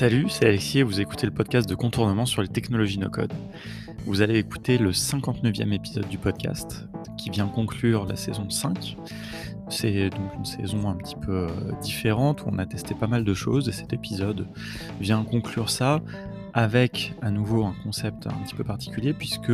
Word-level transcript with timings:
Salut, 0.00 0.30
c'est 0.30 0.46
Alexis 0.46 0.78
et 0.78 0.82
vous 0.82 0.98
écoutez 1.02 1.26
le 1.26 1.30
podcast 1.30 1.68
de 1.68 1.74
contournement 1.74 2.24
sur 2.24 2.40
les 2.40 2.48
technologies 2.48 2.98
no-code. 2.98 3.34
Vous 4.06 4.22
allez 4.22 4.38
écouter 4.38 4.78
le 4.78 4.92
59e 4.92 5.74
épisode 5.74 6.08
du 6.08 6.16
podcast 6.16 6.88
qui 7.18 7.28
vient 7.28 7.46
conclure 7.46 8.06
la 8.06 8.16
saison 8.16 8.48
5. 8.48 8.96
C'est 9.68 10.08
donc 10.08 10.34
une 10.38 10.46
saison 10.46 10.88
un 10.88 10.94
petit 10.94 11.16
peu 11.16 11.32
euh, 11.32 11.48
différente 11.82 12.40
où 12.40 12.44
on 12.50 12.56
a 12.56 12.64
testé 12.64 12.94
pas 12.94 13.08
mal 13.08 13.24
de 13.24 13.34
choses 13.34 13.68
et 13.68 13.72
cet 13.72 13.92
épisode 13.92 14.46
vient 15.02 15.22
conclure 15.22 15.68
ça 15.68 16.00
avec 16.54 17.12
à 17.20 17.30
nouveau 17.30 17.66
un 17.66 17.74
concept 17.84 18.26
un 18.26 18.42
petit 18.42 18.54
peu 18.54 18.64
particulier 18.64 19.12
puisque 19.12 19.52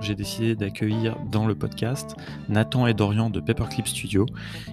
j'ai 0.00 0.14
décidé 0.14 0.54
d'accueillir 0.54 1.16
dans 1.30 1.46
le 1.46 1.54
podcast 1.54 2.14
Nathan 2.48 2.86
et 2.86 2.94
Dorian 2.94 3.30
de 3.30 3.40
Paperclip 3.40 3.86
Studio, 3.86 4.26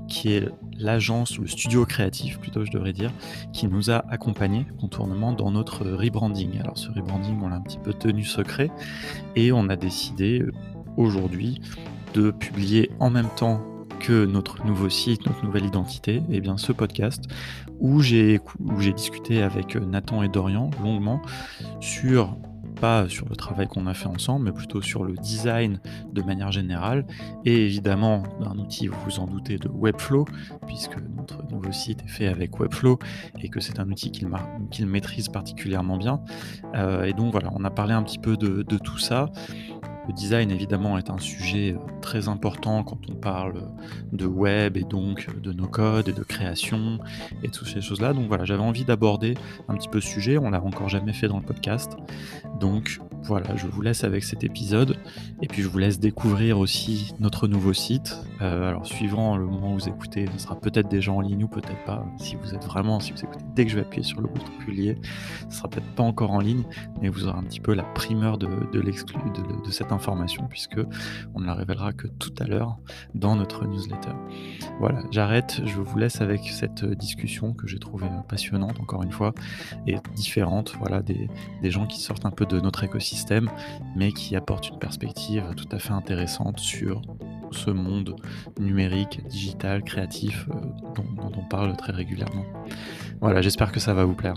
qui 0.08 0.34
est 0.34 0.50
l'agence 0.78 1.38
ou 1.38 1.42
le 1.42 1.48
studio 1.48 1.86
créatif, 1.86 2.40
plutôt 2.40 2.66
je 2.66 2.72
devrais 2.72 2.94
dire, 2.94 3.12
qui 3.54 3.68
nous 3.68 3.92
a 3.92 4.06
accompagnés 4.10 4.66
contournement 4.80 5.34
dans 5.34 5.52
notre 5.52 5.86
rebranding. 5.86 6.60
Alors 6.60 6.78
ce 6.78 6.90
rebranding, 6.90 7.42
on 7.42 7.50
l'a 7.50 7.58
un 7.58 7.62
petit 7.62 7.80
peu 7.80 7.94
tenu 7.94 8.24
secret 8.24 8.70
et 9.36 9.52
on 9.52 9.70
a 9.70 9.76
décidé 9.76 10.42
euh, 10.42 10.52
aujourd'hui 10.98 11.62
de 12.14 12.32
publier 12.32 12.92
en 13.00 13.10
même 13.10 13.30
temps 13.36 13.62
que 14.00 14.26
notre 14.26 14.66
nouveau 14.66 14.90
site, 14.90 15.26
notre 15.26 15.44
nouvelle 15.44 15.66
identité, 15.66 16.16
et 16.16 16.24
eh 16.36 16.42
bien 16.42 16.58
ce 16.58 16.72
podcast 16.72 17.24
où 17.80 18.02
j'ai 18.02 18.40
discuté 18.96 19.42
avec 19.42 19.76
Nathan 19.76 20.24
et 20.24 20.30
Dorian 20.30 20.70
longuement 20.82 21.22
sur 21.82 22.38
pas 22.76 23.08
sur 23.10 23.28
le 23.28 23.36
travail 23.36 23.68
qu'on 23.68 23.88
a 23.88 23.94
fait 23.94 24.08
ensemble, 24.08 24.46
mais 24.46 24.52
plutôt 24.52 24.82
sur 24.82 25.04
le 25.04 25.14
design 25.14 25.80
de 26.12 26.22
manière 26.22 26.52
générale, 26.52 27.06
et 27.46 27.66
évidemment 27.66 28.24
d'un 28.40 28.58
outil, 28.60 28.88
vous 28.88 28.98
vous 29.06 29.20
en 29.20 29.28
doutez, 29.28 29.58
de 29.58 29.70
Webflow, 29.70 30.26
puisque 30.68 30.98
notre 31.18 31.44
nouveau 31.52 31.72
site 31.72 32.04
est 32.04 32.10
fait 32.10 32.28
avec 32.28 32.60
Webflow, 32.60 33.00
et 33.42 33.50
que 33.50 33.60
c'est 33.60 33.80
un 33.80 33.90
outil 33.90 34.12
qu'il 34.12 34.88
maîtrise 34.88 35.30
particulièrement 35.30 35.98
bien. 35.98 36.22
Euh, 36.76 37.06
et 37.06 37.14
donc 37.14 37.32
voilà, 37.32 37.50
on 37.54 37.64
a 37.64 37.72
parlé 37.72 37.94
un 37.94 38.04
petit 38.04 38.20
peu 38.20 38.38
de, 38.38 38.64
de 38.64 38.78
tout 38.78 38.98
ça. 38.98 39.32
Le 40.08 40.14
design, 40.14 40.52
évidemment, 40.52 40.98
est 40.98 41.10
un 41.10 41.18
sujet 41.18 41.74
euh, 41.74 41.80
très 42.02 42.28
important 42.28 42.84
quand 42.84 43.00
on 43.10 43.16
parle 43.16 43.70
de 44.12 44.26
web 44.26 44.78
et 44.78 44.84
donc 44.84 45.28
de 45.40 45.52
nos 45.52 45.68
codes 45.68 46.08
et 46.08 46.14
de 46.14 46.24
création 46.24 47.00
et 47.44 47.48
de 47.48 47.52
toutes 47.52 47.68
ces 47.68 47.82
choses-là. 47.82 48.14
Donc 48.14 48.28
voilà, 48.28 48.46
j'avais 48.46 48.64
envie 48.64 48.86
d'aborder 48.86 49.36
un 49.68 49.76
petit 49.76 49.90
peu 49.90 50.00
ce 50.00 50.08
sujet. 50.08 50.38
On 50.38 50.50
l'a 50.50 50.62
encore 50.62 50.90
jamais 50.90 51.14
fait 51.14 51.28
dans 51.28 51.38
le 51.38 51.46
podcast. 51.46 51.98
Donc 52.60 53.00
voilà, 53.28 53.56
je 53.56 53.66
vous 53.66 53.82
laisse 53.82 54.04
avec 54.04 54.24
cet 54.24 54.44
épisode 54.44 54.98
et 55.42 55.48
puis 55.48 55.64
je 55.64 55.68
vous 55.68 55.80
laisse 55.80 56.00
découvrir 56.00 56.60
aussi 56.60 57.12
notre 57.20 57.48
nouveau 57.48 57.74
site. 57.74 58.16
Euh, 58.42 58.70
alors 58.70 58.86
suivant 58.86 59.36
le 59.36 59.46
moment 59.48 59.72
où 59.72 59.80
vous 59.80 59.90
écoutez, 59.90 60.28
ce 60.34 60.44
sera 60.44 60.60
peut-être 60.60 60.88
déjà 60.88 61.12
en 61.12 61.22
ligne 61.22 61.44
ou 61.44 61.48
peut-être 61.48 61.84
pas. 61.86 62.06
Si 62.20 62.36
vous 62.36 62.54
êtes 62.54 62.64
vraiment, 62.66 63.00
si 63.00 63.14
vous 63.14 63.20
écoutez 63.24 63.44
dès 63.56 63.66
que 63.66 63.72
je 63.72 63.78
vais 63.78 63.82
appuyer 63.82 64.04
sur 64.04 64.22
le 64.22 64.28
bouton 64.28 64.52
publier, 64.60 65.00
ce 65.50 65.58
sera 65.58 65.70
peut-être 65.70 65.88
pas 65.96 66.04
encore 66.04 66.32
en 66.32 66.40
ligne, 66.40 66.64
mais 67.02 67.10
vous 67.10 67.28
aurez 67.28 67.40
un 67.40 67.44
petit 67.44 67.60
peu 67.60 67.74
la 67.74 67.84
primeur 67.84 68.38
de, 68.38 68.48
de 68.72 68.86
de, 68.86 69.72
cette 69.72 69.92
information 69.92 70.48
puisque 70.48 70.80
on 71.34 71.40
ne 71.40 71.48
la 71.48 71.56
révélera 71.56 71.94
que 71.94 72.08
tout 72.08 72.34
à 72.40 72.44
l'heure 72.44 72.78
dans 73.16 73.36
notre 73.36 73.66
newsletter. 73.66 74.12
Voilà, 74.80 75.02
j'arrête, 75.10 75.62
je 75.66 75.82
vous 75.82 75.98
laisse 75.98 76.22
avec 76.22 76.42
cette 76.50 76.86
discussion 76.86 77.54
que 77.54 77.66
j'ai 77.66 77.80
trouvée 77.80 78.08
passionnante 78.30 78.80
encore 78.80 79.02
une 79.02 79.12
fois 79.12 79.34
et 79.88 79.96
différente. 80.16 80.76
Voilà, 80.78 81.02
des 81.02 81.28
gens 81.72 81.88
qui 81.88 82.00
sortent 82.00 82.26
un 82.28 82.32
peu 82.32 82.46
de 82.46 82.60
notre 82.60 82.84
écosystème 82.84 83.15
mais 83.96 84.12
qui 84.12 84.36
apportent 84.36 84.70
une 84.70 84.80
perspective 84.80 85.44
tout 85.56 85.68
à 85.72 85.80
fait 85.80 85.94
intéressante 85.94 86.60
sur 86.60 87.02
ce 87.52 87.72
monde 87.72 88.16
numérique, 88.60 89.26
digital, 89.28 89.84
créatif 89.84 90.48
euh, 90.50 90.54
dont, 90.96 91.06
dont 91.24 91.32
on 91.38 91.44
parle 91.48 91.76
très 91.78 91.94
régulièrement. 91.94 92.46
Voilà, 93.22 93.42
j'espère 93.42 93.72
que 93.72 93.80
ça 93.80 93.94
va 93.94 94.06
vous 94.06 94.16
plaire. 94.16 94.36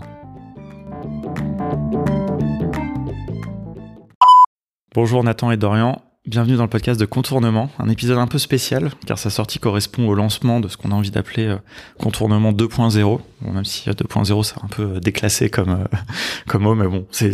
Bonjour 4.95 5.23
Nathan 5.23 5.51
et 5.51 5.57
Dorian, 5.57 6.01
bienvenue 6.25 6.55
dans 6.55 6.63
le 6.63 6.69
podcast 6.69 6.99
de 6.99 7.05
Contournement, 7.05 7.69
un 7.79 7.89
épisode 7.89 8.17
un 8.17 8.27
peu 8.27 8.37
spécial 8.37 8.91
car 9.05 9.17
sa 9.17 9.29
sortie 9.29 9.59
correspond 9.59 10.07
au 10.07 10.13
lancement 10.13 10.59
de 10.59 10.67
ce 10.67 10.77
qu'on 10.77 10.91
a 10.91 10.95
envie 10.95 11.11
d'appeler 11.11 11.47
euh, 11.47 11.57
Contournement 11.99 12.51
2.0, 12.51 13.19
bon, 13.41 13.51
même 13.51 13.65
si 13.65 13.89
2.0 13.89 14.43
c'est 14.43 14.63
un 14.63 14.67
peu 14.67 14.99
déclassé 14.99 15.49
comme, 15.49 15.69
euh, 15.69 15.97
comme 16.47 16.63
mot, 16.63 16.75
mais 16.75 16.87
bon, 16.87 17.05
c'est 17.11 17.33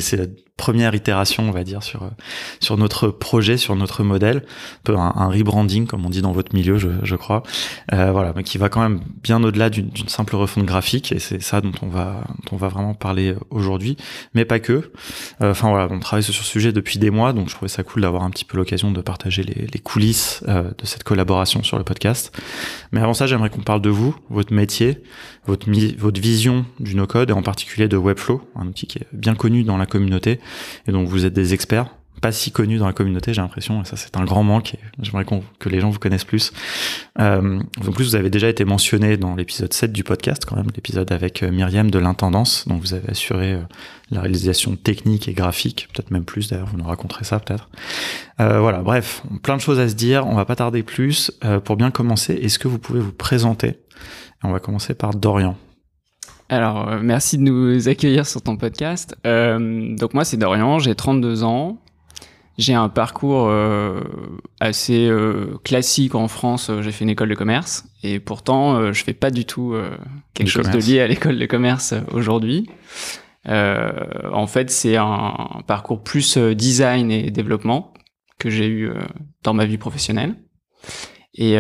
première 0.58 0.96
itération, 0.96 1.44
on 1.48 1.52
va 1.52 1.64
dire, 1.64 1.84
sur 1.84 2.10
sur 2.60 2.78
notre 2.78 3.10
projet, 3.10 3.58
sur 3.58 3.76
notre 3.76 4.04
modèle, 4.04 4.38
un 4.38 4.80
peu 4.84 4.96
un, 4.96 5.28
rebranding, 5.28 5.86
comme 5.86 6.06
on 6.06 6.10
dit 6.10 6.22
dans 6.22 6.32
votre 6.32 6.56
milieu, 6.56 6.78
je, 6.78 6.90
je 7.04 7.16
crois. 7.16 7.44
Euh, 7.94 8.12
voilà, 8.12 8.32
mais 8.36 8.44
qui 8.44 8.58
va 8.58 8.70
quand 8.70 8.82
même 8.82 9.02
bien 9.22 9.44
au-delà 9.44 9.70
d'une 9.70 9.92
simple 10.08 10.36
refonte 10.36 10.66
graphique, 10.66 11.12
et 11.12 11.20
c'est 11.20 11.42
ça 11.42 11.60
dont 11.60 11.74
on 11.82 11.88
va 11.88 12.24
dont 12.44 12.56
on 12.56 12.58
va 12.58 12.70
vraiment 12.70 12.94
parler 12.94 13.36
aujourd'hui, 13.50 13.98
mais 14.34 14.46
pas 14.46 14.60
que. 14.60 14.92
Euh, 15.42 15.52
enfin 15.52 15.70
voilà, 15.70 15.88
on 15.92 16.00
travaille 16.00 16.24
sur 16.24 16.34
ce 16.34 16.44
sujet 16.44 16.72
depuis 16.72 17.00
des 17.00 17.10
mois, 17.10 17.34
donc 17.34 17.50
je 17.50 17.56
trouvais 17.56 17.70
ça 17.70 17.84
cool 17.84 18.04
d'avoir 18.04 18.24
un 18.24 18.30
petit 18.30 18.46
peu 18.46 18.58
l'occasion 18.58 18.92
de 18.92 19.02
partager 19.02 19.44
les, 19.44 19.68
les 19.68 19.80
coulisses 19.80 20.44
euh, 20.48 20.64
de 20.64 20.86
cette 20.86 21.04
collaboration 21.04 21.64
sur 21.64 21.78
le 21.78 21.84
podcast. 21.84 22.32
Mais 22.92 23.02
avant 23.02 23.14
ça, 23.14 23.28
j'aimerais 23.28 23.50
qu'on 23.50 23.62
parle 23.62 23.82
de 23.82 23.90
vous, 23.90 24.16
votre 24.30 24.54
métier, 24.54 25.04
votre 25.48 25.70
votre 25.98 26.22
vision 26.22 26.66
du 26.80 26.96
no-code 26.96 27.30
et 27.30 27.34
en 27.34 27.44
particulier 27.44 27.88
de 27.88 27.98
Webflow, 27.98 28.42
un 28.56 28.68
outil 28.68 28.88
qui 28.88 29.00
est 29.00 29.08
bien 29.14 29.36
connu 29.36 29.64
dans 29.64 29.78
la 29.78 29.86
communauté 29.86 30.40
et 30.88 30.92
donc 30.92 31.08
vous 31.08 31.26
êtes 31.26 31.34
des 31.34 31.54
experts, 31.54 31.88
pas 32.22 32.32
si 32.32 32.52
connus 32.52 32.78
dans 32.78 32.88
la 32.88 32.94
communauté, 32.94 33.34
j'ai 33.34 33.42
l'impression, 33.42 33.82
et 33.82 33.86
ça 33.86 33.98
c'est 33.98 34.18
un 34.18 34.24
grand 34.24 34.44
manque, 34.44 34.76
j'aimerais 35.02 35.26
que 35.60 35.70
les 35.70 35.80
gens 35.80 35.90
vous 35.90 36.00
connaissent 36.00 36.24
plus. 36.24 36.54
Euh, 37.20 37.60
en 37.60 37.92
plus, 37.92 38.06
vous 38.06 38.16
avez 38.16 38.30
déjà 38.30 38.50
été 38.50 38.66
mentionné 38.66 39.18
dans 39.18 39.36
l'épisode 39.36 39.74
7 39.74 39.92
du 39.92 40.04
podcast, 40.04 40.46
quand 40.46 40.56
même, 40.56 40.68
l'épisode 40.76 41.12
avec 41.12 41.44
euh, 41.44 41.52
Myriam 41.52 41.92
de 41.92 42.00
l'intendance, 42.00 42.68
dont 42.68 42.78
vous 42.78 42.94
avez 42.94 43.10
assuré 43.10 43.54
euh, 43.54 43.62
la 44.12 44.22
réalisation 44.22 44.76
technique 44.76 45.28
et 45.28 45.34
graphique, 45.34 45.88
peut-être 45.94 46.12
même 46.12 46.26
plus 46.26 46.50
d'ailleurs, 46.50 46.68
vous 46.68 46.78
nous 46.78 46.88
raconterez 46.88 47.26
ça 47.26 47.40
peut-être. 47.40 47.70
Voilà, 48.38 48.80
bref, 48.80 49.24
plein 49.44 49.56
de 49.56 49.62
choses 49.62 49.80
à 49.80 49.88
se 49.88 49.96
dire, 49.96 50.28
on 50.28 50.36
va 50.36 50.46
pas 50.46 50.58
tarder 50.58 50.84
plus. 50.84 51.32
Pour 51.64 51.78
bien 51.78 51.90
commencer, 51.90 52.34
est-ce 52.34 52.60
que 52.60 52.68
vous 52.68 52.80
pouvez 52.80 53.00
vous 53.00 53.14
présenter? 53.14 53.78
On 54.44 54.52
va 54.52 54.60
commencer 54.60 54.94
par 54.94 55.16
Dorian. 55.16 55.56
Alors, 56.50 56.90
euh, 56.90 57.00
merci 57.02 57.38
de 57.38 57.44
nous 57.44 57.88
accueillir 57.90 58.28
sur 58.28 58.42
ton 58.42 58.58
podcast. 58.58 59.16
Euh, 59.26 59.96
donc 59.96 60.14
moi, 60.14 60.26
c'est 60.26 60.38
Dorian, 60.38 60.80
j'ai 60.80 60.96
32 60.96 61.44
ans. 61.44 61.82
J'ai 62.58 62.74
un 62.74 62.88
parcours 62.88 63.48
euh, 63.50 64.00
assez 64.62 65.10
euh, 65.10 65.58
classique 65.66 66.16
en 66.16 66.30
France. 66.30 66.72
J'ai 66.82 66.92
fait 66.94 67.04
une 67.04 67.10
école 67.10 67.28
de 67.28 67.36
commerce 67.36 67.86
et 68.02 68.20
pourtant, 68.20 68.94
je 68.94 69.04
fais 69.04 69.14
pas 69.14 69.30
du 69.30 69.44
tout 69.44 69.76
quelque 70.34 70.48
chose 70.48 70.70
de 70.70 70.78
lié 70.78 71.02
à 71.02 71.08
l'école 71.08 71.38
de 71.38 71.46
commerce 71.48 71.94
aujourd'hui. 72.14 72.70
en 73.46 74.48
fait, 74.48 74.70
c'est 74.70 74.96
un 74.96 75.64
parcours 75.68 76.02
plus 76.02 76.38
design 76.38 77.12
et 77.12 77.30
développement 77.30 77.94
que 78.40 78.50
j'ai 78.50 78.70
eu 78.70 78.90
dans 79.44 79.54
ma 79.54 79.66
vie 79.66 79.78
professionnelle. 79.78 80.36
Et 81.34 81.58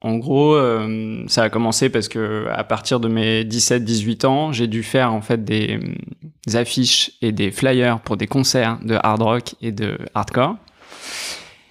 en 0.00 0.16
gros, 0.16 0.54
euh, 0.54 1.24
ça 1.26 1.42
a 1.42 1.50
commencé 1.50 1.88
parce 1.90 2.06
que 2.06 2.46
à 2.52 2.62
partir 2.62 3.00
de 3.00 3.08
mes 3.08 3.42
17-18 3.44 4.26
ans, 4.26 4.52
j'ai 4.52 4.68
dû 4.68 4.84
faire 4.84 5.12
en 5.12 5.20
fait 5.20 5.44
des, 5.44 5.80
affiches 6.54 7.12
et 7.20 7.32
des 7.32 7.50
flyers 7.50 8.00
pour 8.00 8.16
des 8.16 8.28
concerts 8.28 8.78
de 8.82 8.96
hard 9.02 9.22
rock 9.22 9.54
et 9.60 9.72
de 9.72 9.98
hardcore. 10.14 10.56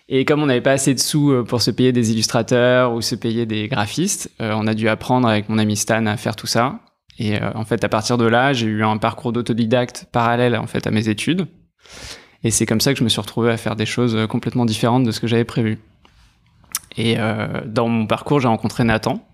Et 0.09 0.25
comme 0.25 0.41
on 0.41 0.45
n'avait 0.45 0.61
pas 0.61 0.73
assez 0.73 0.93
de 0.93 0.99
sous 0.99 1.31
euh, 1.31 1.43
pour 1.43 1.61
se 1.61 1.71
payer 1.71 1.93
des 1.93 2.11
illustrateurs 2.11 2.93
ou 2.93 3.01
se 3.01 3.15
payer 3.15 3.45
des 3.45 3.69
graphistes, 3.69 4.29
euh, 4.41 4.53
on 4.55 4.67
a 4.67 4.73
dû 4.73 4.89
apprendre 4.89 5.27
avec 5.27 5.47
mon 5.47 5.57
ami 5.57 5.77
Stan 5.77 6.05
à 6.05 6.17
faire 6.17 6.35
tout 6.35 6.47
ça. 6.47 6.79
Et 7.19 7.41
en 7.41 7.65
fait, 7.65 7.83
à 7.83 7.89
partir 7.89 8.19
de 8.19 8.25
là, 8.25 8.53
j'ai 8.53 8.67
eu 8.67 8.83
un 8.83 8.97
parcours 8.97 9.33
d'autodidacte 9.33 10.05
parallèle 10.11 10.55
en 10.55 10.67
fait 10.67 10.85
à 10.85 10.91
mes 10.91 11.09
études. 11.09 11.47
Et 12.44 12.51
c'est 12.51 12.67
comme 12.67 12.79
ça 12.79 12.94
que 12.94 12.99
je 12.99 13.03
me 13.03 13.09
suis 13.09 13.19
retrouvé 13.19 13.49
à 13.49 13.57
faire 13.57 13.75
des 13.75 13.88
choses 13.88 14.15
complètement 14.27 14.65
différentes 14.65 15.03
de 15.03 15.09
ce 15.09 15.19
que 15.19 15.25
j'avais 15.25 15.44
prévu. 15.44 15.79
Et 16.97 17.16
euh, 17.19 17.47
dans 17.66 17.88
mon 17.88 18.08
parcours, 18.08 18.40
j'ai 18.40 18.47
rencontré 18.47 18.83
Nathan. 18.83 19.25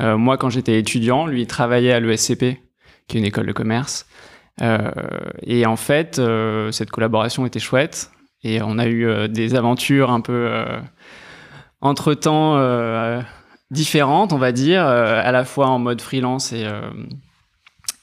Euh, 0.00 0.16
moi, 0.16 0.36
quand 0.36 0.50
j'étais 0.50 0.78
étudiant, 0.78 1.26
lui, 1.26 1.42
il 1.42 1.46
travaillait 1.46 1.92
à 1.92 2.00
l'ESCP, 2.00 2.60
qui 3.08 3.16
est 3.16 3.20
une 3.20 3.24
école 3.24 3.46
de 3.46 3.52
commerce. 3.52 4.06
Euh, 4.62 4.90
et 5.42 5.66
en 5.66 5.76
fait, 5.76 6.20
cette 6.70 6.90
collaboration 6.90 7.44
était 7.44 7.58
chouette. 7.58 8.10
Et 8.44 8.62
on 8.62 8.78
a 8.78 8.86
eu 8.86 9.28
des 9.28 9.56
aventures 9.56 10.10
un 10.10 10.20
peu 10.20 10.48
entre-temps 11.80 12.56
différentes, 13.72 14.32
on 14.32 14.38
va 14.38 14.52
dire, 14.52 14.84
à 14.86 15.32
la 15.32 15.44
fois 15.44 15.66
en 15.66 15.80
mode 15.80 16.00
freelance 16.00 16.52
et, 16.52 16.64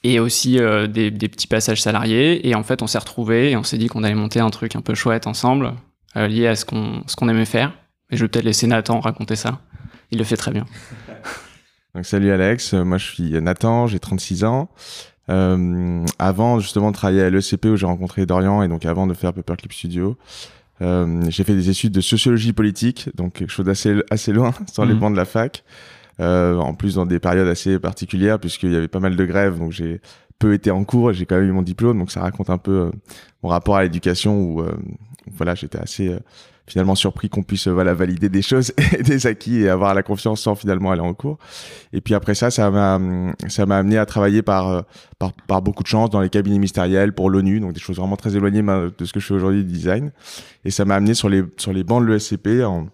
et 0.03 0.19
aussi 0.19 0.57
des, 0.89 1.11
des, 1.11 1.29
petits 1.29 1.47
passages 1.47 1.81
salariés. 1.81 2.45
Et 2.49 2.55
en 2.55 2.63
fait, 2.63 2.81
on 2.81 2.87
s'est 2.87 2.97
retrouvés 2.97 3.51
et 3.51 3.57
on 3.57 3.63
s'est 3.63 3.77
dit 3.77 3.87
qu'on 3.87 4.03
allait 4.03 4.15
monter 4.15 4.41
un 4.41 4.49
truc 4.49 4.75
un 4.75 4.81
peu 4.81 4.95
chouette 4.95 5.27
ensemble, 5.27 5.73
lié 6.15 6.47
à 6.47 6.57
ce 6.57 6.65
qu'on 6.65 7.03
ce 7.07 7.15
qu'on 7.15 7.29
aimait 7.29 7.45
faire. 7.45 7.71
Et 8.09 8.17
je 8.17 8.23
vais 8.23 8.27
peut-être 8.27 8.45
laisser 8.45 8.67
Nathan 8.67 8.99
raconter 8.99 9.35
ça. 9.35 9.61
Il 10.11 10.17
le 10.17 10.23
fait 10.23 10.37
très 10.37 10.51
bien. 10.51 10.65
Donc, 11.95 12.05
salut 12.05 12.31
Alex, 12.31 12.73
moi 12.73 12.97
je 12.97 13.05
suis 13.05 13.41
Nathan, 13.41 13.85
j'ai 13.85 13.99
36 13.99 14.45
ans. 14.45 14.69
Euh, 15.29 16.05
avant 16.19 16.59
justement 16.59 16.91
de 16.91 16.95
travailler 16.95 17.21
à 17.21 17.29
l'ECP 17.29 17.65
où 17.67 17.75
j'ai 17.77 17.85
rencontré 17.85 18.25
Dorian 18.25 18.61
et 18.61 18.67
donc 18.67 18.85
avant 18.85 19.07
de 19.07 19.13
faire 19.13 19.31
Paperclip 19.31 19.71
Studio, 19.71 20.17
euh, 20.81 21.23
j'ai 21.29 21.43
fait 21.43 21.53
des 21.53 21.69
études 21.69 21.93
de 21.93 22.01
sociologie 22.01 22.51
politique, 22.51 23.09
donc 23.15 23.33
quelque 23.33 23.51
chose 23.51 23.65
d'assez 23.65 24.01
assez 24.09 24.33
loin, 24.33 24.53
sans 24.73 24.83
les 24.83 24.93
mhm. 24.93 24.99
bancs 24.99 25.11
de 25.13 25.17
la 25.17 25.25
fac. 25.25 25.63
en 26.19 26.73
plus 26.73 26.95
dans 26.95 27.05
des 27.05 27.19
périodes 27.19 27.47
assez 27.47 27.79
particulières 27.79 28.39
puisqu'il 28.39 28.71
y 28.71 28.75
avait 28.75 28.87
pas 28.87 28.99
mal 28.99 29.15
de 29.15 29.25
grèves, 29.25 29.59
donc 29.59 29.71
j'ai 29.71 30.01
peu 30.39 30.53
été 30.53 30.71
en 30.71 30.83
cours, 30.83 31.13
j'ai 31.13 31.25
quand 31.25 31.37
même 31.37 31.47
eu 31.47 31.53
mon 31.53 31.61
diplôme, 31.61 31.99
donc 31.99 32.11
ça 32.11 32.21
raconte 32.21 32.49
un 32.49 32.57
peu 32.57 32.91
mon 33.43 33.49
rapport 33.49 33.77
à 33.77 33.83
l'éducation 33.83 34.41
où 34.41 34.63
voilà 35.31 35.55
j'étais 35.55 35.79
assez 35.79 36.13
finalement 36.65 36.95
surpris 36.95 37.29
qu'on 37.29 37.43
puisse 37.43 37.67
voilà 37.67 37.93
valider 37.93 38.29
des 38.29 38.41
choses 38.41 38.73
et 38.97 39.03
des 39.03 39.27
acquis 39.27 39.61
et 39.61 39.69
avoir 39.69 39.93
la 39.93 40.03
confiance 40.03 40.41
sans 40.41 40.55
finalement 40.55 40.91
aller 40.91 41.01
en 41.01 41.13
cours. 41.13 41.37
Et 41.91 42.01
puis 42.01 42.13
après 42.13 42.35
ça, 42.35 42.51
ça 42.51 42.69
m'a 42.71 42.99
ça 43.47 43.65
m'a 43.65 43.77
amené 43.77 43.97
à 43.97 44.05
travailler 44.05 44.41
par, 44.41 44.83
par 45.19 45.33
par 45.47 45.61
beaucoup 45.61 45.83
de 45.83 45.87
chance 45.87 46.09
dans 46.09 46.21
les 46.21 46.29
cabinets 46.29 46.57
ministériels 46.57 47.13
pour 47.13 47.29
l'ONU, 47.29 47.59
donc 47.59 47.73
des 47.73 47.79
choses 47.79 47.97
vraiment 47.97 48.15
très 48.17 48.35
éloignées 48.35 48.61
de 48.61 49.05
ce 49.05 49.13
que 49.13 49.19
je 49.19 49.27
fais 49.27 49.33
aujourd'hui 49.33 49.63
du 49.63 49.71
design. 49.71 50.11
Et 50.65 50.71
ça 50.71 50.85
m'a 50.85 50.95
amené 50.95 51.13
sur 51.13 51.29
les 51.29 51.43
sur 51.57 51.73
les 51.73 51.83
bancs 51.83 52.05
de 52.05 52.11
l'ESCP 52.11 52.63
en 52.63 52.87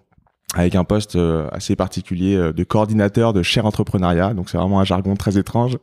avec 0.55 0.75
un 0.75 0.83
poste 0.83 1.15
euh, 1.15 1.47
assez 1.51 1.75
particulier 1.75 2.35
euh, 2.35 2.51
de 2.51 2.63
coordinateur 2.63 3.33
de 3.33 3.43
cher 3.43 3.65
entrepreneuriat. 3.65 4.33
Donc 4.33 4.49
c'est 4.49 4.57
vraiment 4.57 4.79
un 4.79 4.83
jargon 4.83 5.15
très 5.15 5.37
étrange. 5.37 5.77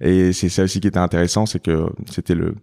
Et 0.00 0.32
c'est 0.32 0.48
ça 0.48 0.62
aussi 0.62 0.80
qui 0.80 0.88
était 0.88 0.98
intéressant, 0.98 1.46
c'est 1.46 1.60
que 1.60 1.86
c'était 2.10 2.34
le 2.34 2.54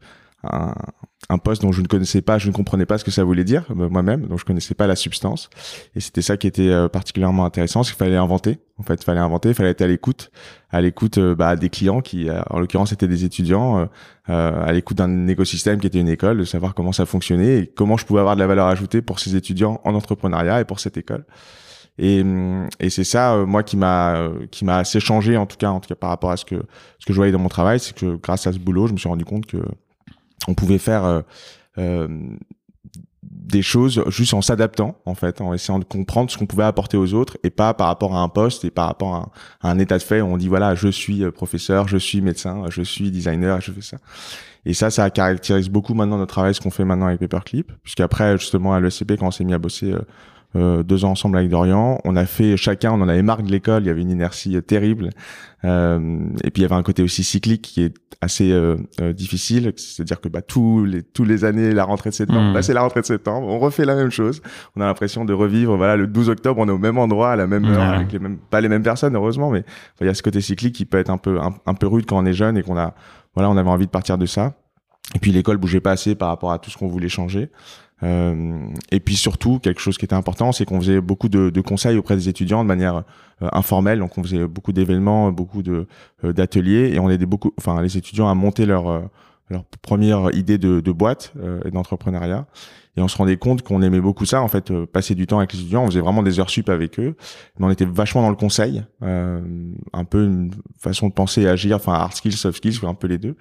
un, 1.30 1.38
poste 1.38 1.62
dont 1.62 1.72
je 1.72 1.82
ne 1.82 1.88
connaissais 1.88 2.22
pas, 2.22 2.38
je 2.38 2.48
ne 2.48 2.54
comprenais 2.54 2.86
pas 2.86 2.98
ce 2.98 3.04
que 3.04 3.12
ça 3.12 3.24
voulait 3.24 3.44
dire 3.44 3.66
euh, 3.72 3.90
moi-même, 3.90 4.28
donc 4.28 4.40
je 4.40 4.46
connaissais 4.46 4.76
pas 4.76 4.88
la 4.88 4.96
substance. 4.96 5.50
Et 5.96 6.00
c'était 6.00 6.22
ça 6.22 6.38
qui 6.38 6.48
était 6.48 6.70
euh, 6.70 6.88
particulièrement 6.88 7.46
intéressant, 7.46 7.84
c'est 7.84 7.92
qu'il 7.92 7.98
fallait 7.98 8.16
inventer. 8.16 8.60
En 8.78 8.84
fait, 8.84 8.96
il 8.96 9.04
fallait 9.04 9.20
inventer, 9.20 9.50
il 9.50 9.56
fallait 9.56 9.70
être 9.70 9.82
à 9.82 9.88
l'écoute, 9.88 10.32
à 10.70 10.82
l'écoute 10.82 11.18
euh, 11.18 11.36
bah, 11.36 11.56
des 11.56 11.70
clients 11.70 12.02
qui, 12.02 12.28
en 12.50 12.60
l'occurrence, 12.60 12.92
étaient 12.92 13.08
des 13.08 13.26
étudiants, 13.26 13.88
à 14.28 14.72
l'écoute 14.72 14.98
d'un 14.98 15.28
écosystème 15.28 15.80
qui 15.80 15.88
était 15.88 16.00
une 16.00 16.10
école, 16.10 16.38
de 16.38 16.44
savoir 16.44 16.74
comment 16.74 16.92
ça 16.92 17.06
fonctionnait 17.06 17.60
et 17.60 17.68
comment 17.68 17.98
je 17.98 18.06
pouvais 18.06 18.20
avoir 18.20 18.36
de 18.36 18.42
la 18.42 18.48
valeur 18.48 18.68
ajoutée 18.68 19.02
pour 19.02 19.20
ces 19.20 19.36
étudiants 19.36 19.82
en 19.84 19.94
entrepreneuriat 19.96 20.62
et 20.62 20.66
pour 20.66 20.80
cette 20.80 20.98
école. 20.98 21.26
Et, 21.98 22.22
hum, 22.22 22.68
et 22.80 22.90
c'est 22.90 23.04
ça, 23.04 23.38
moi, 23.46 23.64
qui 23.64 23.78
m'a 23.78 24.30
qui 24.52 24.66
m'a 24.66 24.78
assez 24.78 25.00
changé 25.00 25.38
en 25.38 25.46
tout 25.46 25.58
cas, 25.58 25.70
en 25.70 25.80
tout 25.80 25.88
cas 25.88 25.96
par 25.96 26.10
rapport 26.10 26.32
à 26.32 26.38
ce 26.38 26.46
que 26.46 26.56
ce 27.00 27.06
que 27.06 27.14
je 27.14 27.16
voyais 27.16 27.32
dans 27.32 27.40
mon 27.40 27.50
travail, 27.50 27.80
c'est 27.80 27.96
que 27.96 28.16
grâce 28.18 28.48
à 28.48 28.52
ce 28.52 28.60
boulot, 28.60 28.88
je 28.88 28.94
me 28.94 28.98
suis 28.98 29.10
rendu 29.10 29.26
compte 29.26 29.46
que 29.46 29.58
on 30.48 30.54
pouvait 30.54 30.78
faire 30.78 31.06
euh, 31.06 31.22
euh, 31.78 32.08
des 33.46 33.62
choses 33.62 34.04
juste 34.08 34.34
en 34.34 34.42
s'adaptant 34.42 34.98
en 35.06 35.16
fait, 35.16 35.42
en 35.42 35.54
essayant 35.54 35.80
de 35.80 35.84
comprendre 35.84 36.32
ce 36.32 36.38
qu'on 36.38 36.46
pouvait 36.46 36.64
apporter 36.64 36.98
aux 36.98 37.14
autres 37.14 37.38
et 37.44 37.50
pas 37.50 37.74
par 37.74 37.88
rapport 37.88 38.16
à 38.16 38.20
un 38.20 38.30
poste 38.30 38.66
et 38.66 38.72
par 38.72 38.88
rapport 38.88 39.32
à 39.62 39.70
un, 39.70 39.80
état 39.80 39.98
de 39.98 40.04
fait 40.04 40.22
où 40.22 40.26
on 40.26 40.38
dit 40.38 40.48
voilà 40.48 40.76
je 40.76 40.88
suis 40.88 41.24
euh, 41.24 41.32
professeur, 41.32 41.88
je 41.88 41.98
suis 41.98 42.22
médecin, 42.22 42.64
je 42.70 42.82
suis 42.82 43.12
designer, 43.12 43.62
je 43.62 43.72
fais 43.72 43.82
ça. 43.82 43.98
Et 44.68 44.74
ça, 44.74 44.90
ça 44.90 45.08
caractérise 45.12 45.70
beaucoup 45.70 45.94
maintenant 45.94 46.18
notre 46.18 46.34
travail, 46.34 46.56
ce 46.56 46.62
qu'on 46.62 46.72
fait 46.72 46.86
maintenant 46.86 47.06
avec 47.06 47.20
Paperclip, 47.20 47.72
puisqu'après 47.84 48.38
justement 48.38 48.74
à 48.74 48.80
l'ESCP 48.80 49.14
quand 49.20 49.28
on 49.28 49.32
s'est 49.32 49.44
mis 49.44 49.54
à 49.54 49.60
bosser 49.60 49.92
euh, 49.92 50.02
deux 50.56 51.06
ans 51.06 51.12
ensemble 51.12 51.38
avec 51.38 51.50
Dorian. 51.50 52.00
On 52.06 52.16
a 52.16 52.26
fait 52.26 52.58
chacun, 52.58 52.92
on 52.92 53.02
en 53.02 53.10
avait 53.10 53.24
marre 53.24 53.44
de 53.44 53.52
l'école, 53.52 53.84
il 53.84 53.88
y 53.88 53.90
avait 53.90 54.02
une 54.02 54.12
inertie 54.12 54.56
euh, 54.56 54.62
terrible. 54.62 55.10
Euh, 55.64 56.20
et 56.44 56.52
puis 56.52 56.62
il 56.62 56.64
y 56.64 56.66
avait 56.66 56.76
un 56.76 56.84
côté 56.84 57.02
aussi 57.02 57.24
cyclique 57.24 57.62
qui 57.64 57.82
est 57.82 57.94
assez 58.22 58.52
euh, 58.52 58.78
difficile, 59.14 59.74
c'est-à-dire 59.76 60.22
que 60.22 60.30
bah, 60.30 60.42
tous 60.42 60.86
les 60.86 61.04
tous 61.04 61.26
les 61.26 61.44
années, 61.44 61.74
la 61.74 61.84
rentrée 61.84 62.12
de 62.12 62.16
septembre, 62.16 62.52
mmh. 62.52 62.54
bah, 62.54 62.62
c'est 62.62 62.74
la 62.74 62.82
rentrée 62.82 63.02
de 63.02 63.06
septembre, 63.06 63.48
on 63.48 63.60
refait 63.60 63.86
la 63.86 63.96
même 63.96 64.12
chose. 64.12 64.42
On 64.76 64.82
a 64.82 64.86
l'impression 64.86 65.26
de 65.26 65.34
revivre. 65.34 65.76
Voilà, 65.76 65.96
le 65.96 66.08
12 66.08 66.30
octobre, 66.30 66.62
on 66.62 66.68
est 66.68 66.72
au 66.72 66.78
même 66.78 66.98
endroit, 66.98 67.32
à 67.32 67.36
la 67.36 67.48
même 67.48 67.66
heure, 67.66 67.82
avec 67.82 68.12
les 68.12 68.20
mêmes, 68.20 68.38
pas 68.38 68.62
les 68.62 68.70
mêmes 68.70 68.84
personnes 68.84 69.16
heureusement, 69.16 69.50
mais 69.50 69.64
il 70.02 70.08
y 70.08 70.10
a 70.10 70.14
ce 70.14 70.24
côté 70.24 70.42
cyclique 70.42 70.76
qui 70.76 70.86
peut 70.86 71.00
être 71.00 71.10
un 71.10 71.18
peu 71.18 71.40
un, 71.40 71.74
peu 71.74 71.88
rude 71.88 72.06
quand 72.06 72.18
on 72.18 72.26
est 72.26 72.34
jeune 72.34 72.58
et 72.58 72.64
qu'on 72.64 72.78
a 72.78 72.94
voilà, 73.34 73.50
on 73.50 73.58
avait 73.58 73.70
envie 73.70 73.86
de 73.86 73.92
partir 73.92 74.18
de 74.18 74.26
ça. 74.26 74.54
Et 75.14 75.20
puis 75.20 75.32
l'école 75.32 75.58
bougeait 75.58 75.82
pas 75.82 75.92
assez 75.92 76.16
par 76.16 76.30
rapport 76.30 76.52
à 76.52 76.60
tout 76.60 76.70
ce 76.72 76.78
qu'on 76.78 76.88
voulait 76.88 77.10
changer. 77.10 77.52
Euh, 78.06 78.68
et 78.92 79.00
puis 79.00 79.16
surtout, 79.16 79.60
quelque 79.60 79.82
chose 79.82 79.98
qui 79.98 80.06
était 80.06 80.16
important, 80.16 80.52
c'est 80.52 80.66
qu'on 80.66 80.80
faisait 80.80 81.02
beaucoup 81.02 81.28
de, 81.30 81.62
conseils 81.62 81.98
auprès 81.98 82.16
des 82.16 82.30
étudiants 82.30 82.64
de 82.64 82.68
manière 82.68 83.04
euh, 83.42 83.50
informelle. 83.52 84.00
Donc 84.00 84.18
on 84.18 84.24
faisait 84.24 84.46
beaucoup 84.46 84.74
d'événements, 84.74 85.32
beaucoup 85.32 85.64
de 85.64 85.88
euh, 86.24 86.34
d'ateliers, 86.34 86.92
et 86.94 87.00
on 87.00 87.10
aidait 87.10 87.26
beaucoup, 87.26 87.52
enfin 87.58 87.82
les 87.82 87.98
étudiants 87.98 88.30
à 88.30 88.36
monter 88.36 88.66
leur 88.66 89.10
leur 89.50 89.64
première 89.82 90.34
idée 90.34 90.58
de, 90.58 90.80
de 90.80 90.92
boîte 90.92 91.34
et 91.66 91.72
d'entrepreneuriat. 91.72 92.48
Et 92.98 93.02
on 93.02 93.08
se 93.08 93.18
rendait 93.18 93.38
compte 93.38 93.62
qu'on 93.62 93.82
aimait 93.82 94.00
beaucoup 94.00 94.26
ça, 94.26 94.42
en 94.42 94.48
fait, 94.48 94.72
euh, 94.72 94.86
passer 94.86 95.16
du 95.16 95.28
temps 95.28 95.40
avec 95.40 95.52
les 95.52 95.60
étudiants. 95.60 95.84
On 95.84 95.88
faisait 95.88 96.00
vraiment 96.00 96.24
des 96.24 96.40
heures 96.40 96.50
sup 96.50 96.70
avec 96.70 96.98
eux. 96.98 97.16
Mais 97.60 97.66
on 97.66 97.70
était 97.70 97.86
vachement 97.86 98.22
dans 98.22 98.30
le 98.30 98.38
conseil, 98.38 98.84
euh, 99.04 99.42
un 99.92 100.06
peu 100.06 100.26
une 100.26 100.52
façon 100.80 101.10
de 101.10 101.14
penser 101.14 101.42
et 101.42 101.48
agir, 101.50 101.76
enfin 101.76 101.94
hard 101.94 102.14
skills, 102.14 102.38
soft 102.38 102.58
skills, 102.58 102.80
un 102.88 102.94
peu 102.94 103.08
les 103.08 103.18
deux. 103.18 103.36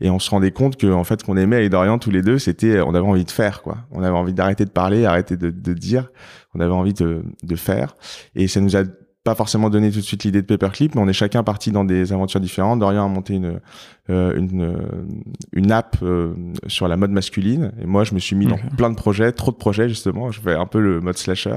Et 0.00 0.10
on 0.10 0.18
se 0.18 0.28
rendait 0.28 0.50
compte 0.50 0.76
que, 0.76 0.88
en 0.88 1.04
fait, 1.04 1.22
qu'on 1.22 1.36
aimait 1.36 1.56
avec 1.56 1.70
Dorian 1.70 1.98
tous 1.98 2.10
les 2.10 2.22
deux, 2.22 2.40
c'était, 2.40 2.80
on 2.80 2.94
avait 2.94 3.06
envie 3.06 3.24
de 3.24 3.30
faire, 3.30 3.62
quoi. 3.62 3.78
On 3.92 4.02
avait 4.02 4.16
envie 4.16 4.34
d'arrêter 4.34 4.64
de 4.64 4.70
parler, 4.70 5.04
arrêter 5.04 5.36
de, 5.36 5.50
de 5.50 5.72
dire. 5.72 6.10
On 6.54 6.60
avait 6.60 6.72
envie 6.72 6.94
de, 6.94 7.22
de 7.44 7.56
faire. 7.56 7.94
Et 8.34 8.48
ça 8.48 8.60
nous 8.60 8.76
a 8.76 8.82
pas 9.26 9.34
forcément 9.34 9.70
donné 9.70 9.90
tout 9.90 9.98
de 9.98 10.04
suite 10.04 10.22
l'idée 10.22 10.40
de 10.40 10.46
Paperclip, 10.46 10.94
mais 10.94 11.00
on 11.00 11.08
est 11.08 11.12
chacun 11.12 11.42
parti 11.42 11.72
dans 11.72 11.84
des 11.84 12.12
aventures 12.12 12.38
différentes. 12.38 12.78
Dorian 12.78 13.06
a 13.06 13.08
monté 13.08 13.34
une 13.34 13.58
euh, 14.08 14.38
une, 14.38 14.62
euh, 14.62 14.76
une 15.52 15.72
app 15.72 15.96
euh, 16.02 16.32
sur 16.68 16.86
la 16.86 16.96
mode 16.96 17.10
masculine, 17.10 17.72
et 17.82 17.86
moi 17.86 18.04
je 18.04 18.14
me 18.14 18.20
suis 18.20 18.36
mis 18.36 18.46
dans 18.46 18.56
plein 18.76 18.88
de 18.88 18.94
projets, 18.94 19.32
trop 19.32 19.50
de 19.50 19.56
projets 19.56 19.88
justement. 19.88 20.30
Je 20.30 20.40
fais 20.40 20.54
un 20.54 20.66
peu 20.66 20.80
le 20.80 21.00
mode 21.00 21.16
slasher. 21.16 21.56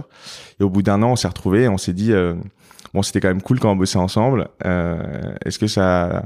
Et 0.60 0.63
au 0.63 0.69
bout 0.71 0.81
d'un 0.81 1.04
an, 1.04 1.12
on 1.12 1.16
s'est 1.16 1.27
retrouvés, 1.27 1.68
on 1.68 1.77
s'est 1.77 1.94
dit 1.94 2.12
bon 2.95 3.04
c'était 3.04 3.19
quand 3.19 3.27
même 3.27 3.44
cool 3.44 3.60
quand 3.60 3.72
on 3.72 3.75
bossait 3.75 4.00
ensemble. 4.00 4.48
Est-ce 5.45 5.60
que 5.60 5.68
ça 5.68 6.24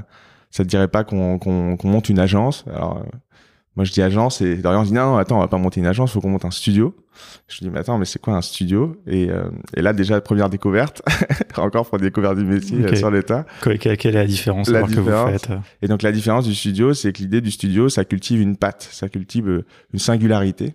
ça 0.50 0.64
te 0.64 0.68
dirait 0.70 0.88
pas 0.88 1.04
qu'on 1.04 1.38
qu'on 1.38 1.88
monte 1.88 2.08
une 2.08 2.20
agence? 2.20 2.64
Alors 2.74 3.04
moi, 3.76 3.84
je 3.84 3.90
dis 3.90 4.02
agence 4.02 4.40
et 4.40 4.56
Dorian 4.56 4.84
dit 4.84 4.92
non, 4.92 5.12
non, 5.12 5.16
attends, 5.16 5.38
on 5.38 5.40
va 5.40 5.48
pas 5.48 5.58
monter 5.58 5.80
une 5.80 5.86
agence, 5.86 6.12
faut 6.12 6.20
qu'on 6.20 6.30
monte 6.30 6.44
un 6.44 6.52
studio. 6.52 6.94
Je 7.48 7.58
dis 7.58 7.70
mais 7.70 7.80
attends, 7.80 7.98
mais 7.98 8.04
c'est 8.04 8.20
quoi 8.20 8.34
un 8.34 8.42
studio? 8.42 8.96
Et, 9.06 9.30
euh, 9.30 9.48
et 9.76 9.82
là 9.82 9.92
déjà 9.92 10.20
première 10.20 10.48
découverte, 10.48 11.02
encore 11.56 11.88
pour 11.88 11.98
découvrir 11.98 12.36
du 12.36 12.44
métier 12.44 12.84
euh, 12.84 12.94
sur 12.94 13.10
l'état. 13.10 13.46
Quelle, 13.62 13.78
quelle, 13.78 13.92
est 13.92 14.12
la 14.12 14.26
différence 14.26 14.68
la 14.68 14.82
différence. 14.82 15.08
que 15.08 15.26
vous 15.26 15.32
faites 15.32 15.50
euh? 15.50 15.58
Et 15.82 15.88
donc 15.88 16.02
la 16.02 16.12
différence 16.12 16.46
du 16.46 16.54
studio, 16.54 16.94
c'est 16.94 17.12
que 17.12 17.18
l'idée 17.18 17.40
du 17.40 17.50
studio, 17.50 17.88
ça 17.88 18.04
cultive 18.04 18.40
une 18.40 18.56
patte, 18.56 18.88
ça 18.92 19.08
cultive 19.08 19.64
une 19.92 19.98
singularité, 19.98 20.74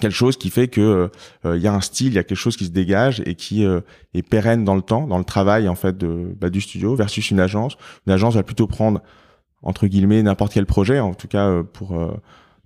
quelque 0.00 0.14
chose 0.14 0.36
qui 0.36 0.50
fait 0.50 0.68
que 0.68 1.10
il 1.44 1.60
y 1.60 1.66
a 1.66 1.74
un 1.74 1.80
style, 1.80 2.08
il 2.08 2.14
y 2.14 2.18
a 2.18 2.24
quelque 2.24 2.38
chose 2.38 2.56
qui 2.56 2.66
se 2.66 2.70
dégage 2.70 3.22
et 3.26 3.34
qui 3.34 3.64
est 3.64 4.22
pérenne 4.22 4.64
dans 4.64 4.76
le 4.76 4.82
temps, 4.82 5.08
dans 5.08 5.18
le 5.18 5.24
travail 5.24 5.68
en 5.68 5.74
fait 5.74 5.98
de 5.98 6.32
bah, 6.40 6.48
du 6.48 6.60
studio 6.60 6.94
versus 6.94 7.32
une 7.32 7.40
agence. 7.40 7.76
Une 8.06 8.12
agence 8.12 8.36
va 8.36 8.44
plutôt 8.44 8.68
prendre 8.68 9.02
entre 9.62 9.86
guillemets 9.86 10.22
n'importe 10.22 10.52
quel 10.52 10.66
projet 10.66 11.00
en 11.00 11.14
tout 11.14 11.28
cas 11.28 11.46
euh, 11.46 11.62
pour 11.62 11.98
euh, 11.98 12.12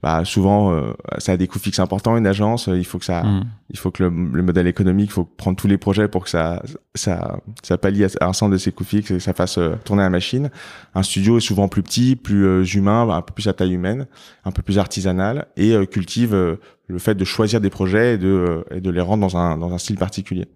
bah, 0.03 0.25
souvent 0.25 0.73
euh, 0.73 0.93
ça 1.19 1.33
a 1.33 1.37
des 1.37 1.49
coûts 1.49 1.59
fixes 1.59 1.79
importants 1.79 2.17
une 2.17 2.27
agence 2.27 2.69
il 2.73 2.85
faut 2.85 2.99
que 2.99 3.07
ça 3.07 3.23
mm. 3.23 3.45
il 3.71 3.79
faut 3.79 3.91
que 3.91 4.03
le, 4.03 4.11
modèle 4.11 4.67
économique 4.67 5.11
il 5.11 5.13
faut 5.13 5.25
prendre 5.25 5.57
tous 5.57 5.67
les 5.67 5.79
projets 5.79 6.09
pour 6.09 6.25
que 6.25 6.31
ça 6.31 6.63
ça 6.95 7.39
ça 7.63 7.79
pallie 7.79 8.05
à, 8.05 8.09
un 8.21 8.49
de 8.49 8.59
ses 8.59 8.71
coûts 8.71 8.85
fixes 8.85 9.11
et 9.11 9.15
que 9.15 9.21
ça 9.21 9.33
fasse 9.33 9.59
tourner 9.85 10.03
la 10.03 10.11
machine. 10.11 10.51
Un 10.95 11.03
studio 11.03 11.39
est 11.39 11.41
souvent 11.41 11.69
plus 11.69 11.83
petit 11.83 12.17
plus 12.17 12.75
humain 12.75 13.09
un 13.09 13.23
peu 13.23 13.33
plus 13.33 13.49
à 13.49 13.55
taille 13.55 13.73
humaine 13.73 14.07
un 14.45 14.53
peu 14.53 14.63
plus 14.63 14.79
artisanal 14.79 15.47
et 15.57 15.75
cultive 15.87 16.35
le 16.35 16.99
fait 16.99 17.15
de 17.15 17.25
choisir 17.25 17.63
des 17.63 17.71
projets 17.71 18.15
et 18.15 18.19
de 18.19 18.65
et 18.71 18.83
de 18.83 18.91
les 18.91 19.01
rendre 19.01 19.23
dans 19.23 19.39
un 19.39 19.57
dans 19.57 19.73
un 19.73 19.79
style 19.79 19.97
particulier. 19.97 20.47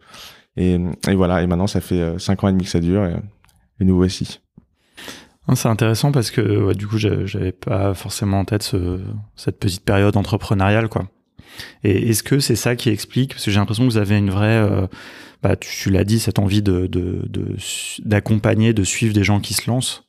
Et, 0.57 0.79
et 1.09 1.15
voilà 1.15 1.43
et 1.43 1.47
maintenant 1.47 1.69
ça 1.69 1.81
fait 1.81 2.19
cinq 2.19 2.45
ans 2.45 2.49
et 2.49 2.53
demi 2.53 2.65
que 2.65 2.71
ça 2.71 2.81
dure 2.81 3.05
et, 3.07 3.17
et 3.81 3.85
nous 3.85 3.97
voici 3.97 4.41
c'est 5.55 5.69
intéressant 5.69 6.13
parce 6.13 6.31
que 6.31 6.75
du 6.75 6.87
coup, 6.87 6.99
j'avais 6.99 7.53
pas 7.53 7.95
forcément 7.95 8.41
en 8.41 8.45
tête 8.45 8.63
ce, 8.63 9.01
cette 9.35 9.59
petite 9.59 9.85
période 9.85 10.17
entrepreneuriale, 10.17 10.89
quoi. 10.89 11.07
Et 11.85 12.11
est-ce 12.11 12.23
que 12.23 12.39
c'est 12.39 12.57
ça 12.57 12.77
qui 12.77 12.91
explique? 12.91 13.31
Parce 13.31 13.45
que 13.45 13.51
j'ai 13.51 13.59
l'impression 13.59 13.87
que 13.87 13.91
vous 13.91 13.99
avez 13.99 14.17
une 14.17 14.31
vraie, 14.31 14.59
euh, 14.59 14.87
bah, 15.43 15.57
tu, 15.57 15.91
l'as 15.91 16.05
dit, 16.05 16.21
cette 16.21 16.39
envie 16.39 16.63
d'accompagner, 18.05 18.73
de, 18.73 18.85
suivre 18.85 19.15
des 19.15 19.25
gens 19.25 19.41
qui 19.41 19.55
se 19.55 19.69
lancent. 19.69 20.05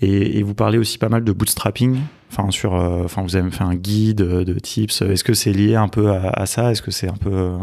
Et, 0.00 0.42
vous 0.42 0.54
parlez 0.54 0.78
aussi 0.78 0.98
pas 0.98 1.08
mal 1.08 1.24
de 1.24 1.32
bootstrapping. 1.32 1.98
Enfin, 2.30 2.50
sur, 2.50 2.76
euh, 2.76 3.06
vous 3.06 3.36
avez 3.36 3.50
fait 3.50 3.64
un 3.64 3.74
guide 3.74 4.18
de 4.18 4.58
tips. 4.58 5.02
Est-ce 5.02 5.24
que 5.24 5.34
c'est 5.34 5.52
lié 5.52 5.74
un 5.74 5.88
peu 5.88 6.10
à, 6.10 6.30
à 6.30 6.46
ça? 6.46 6.70
Est-ce 6.70 6.82
que 6.82 6.90
c'est 6.90 7.08
un 7.08 7.16
peu 7.16 7.32
euh, 7.32 7.58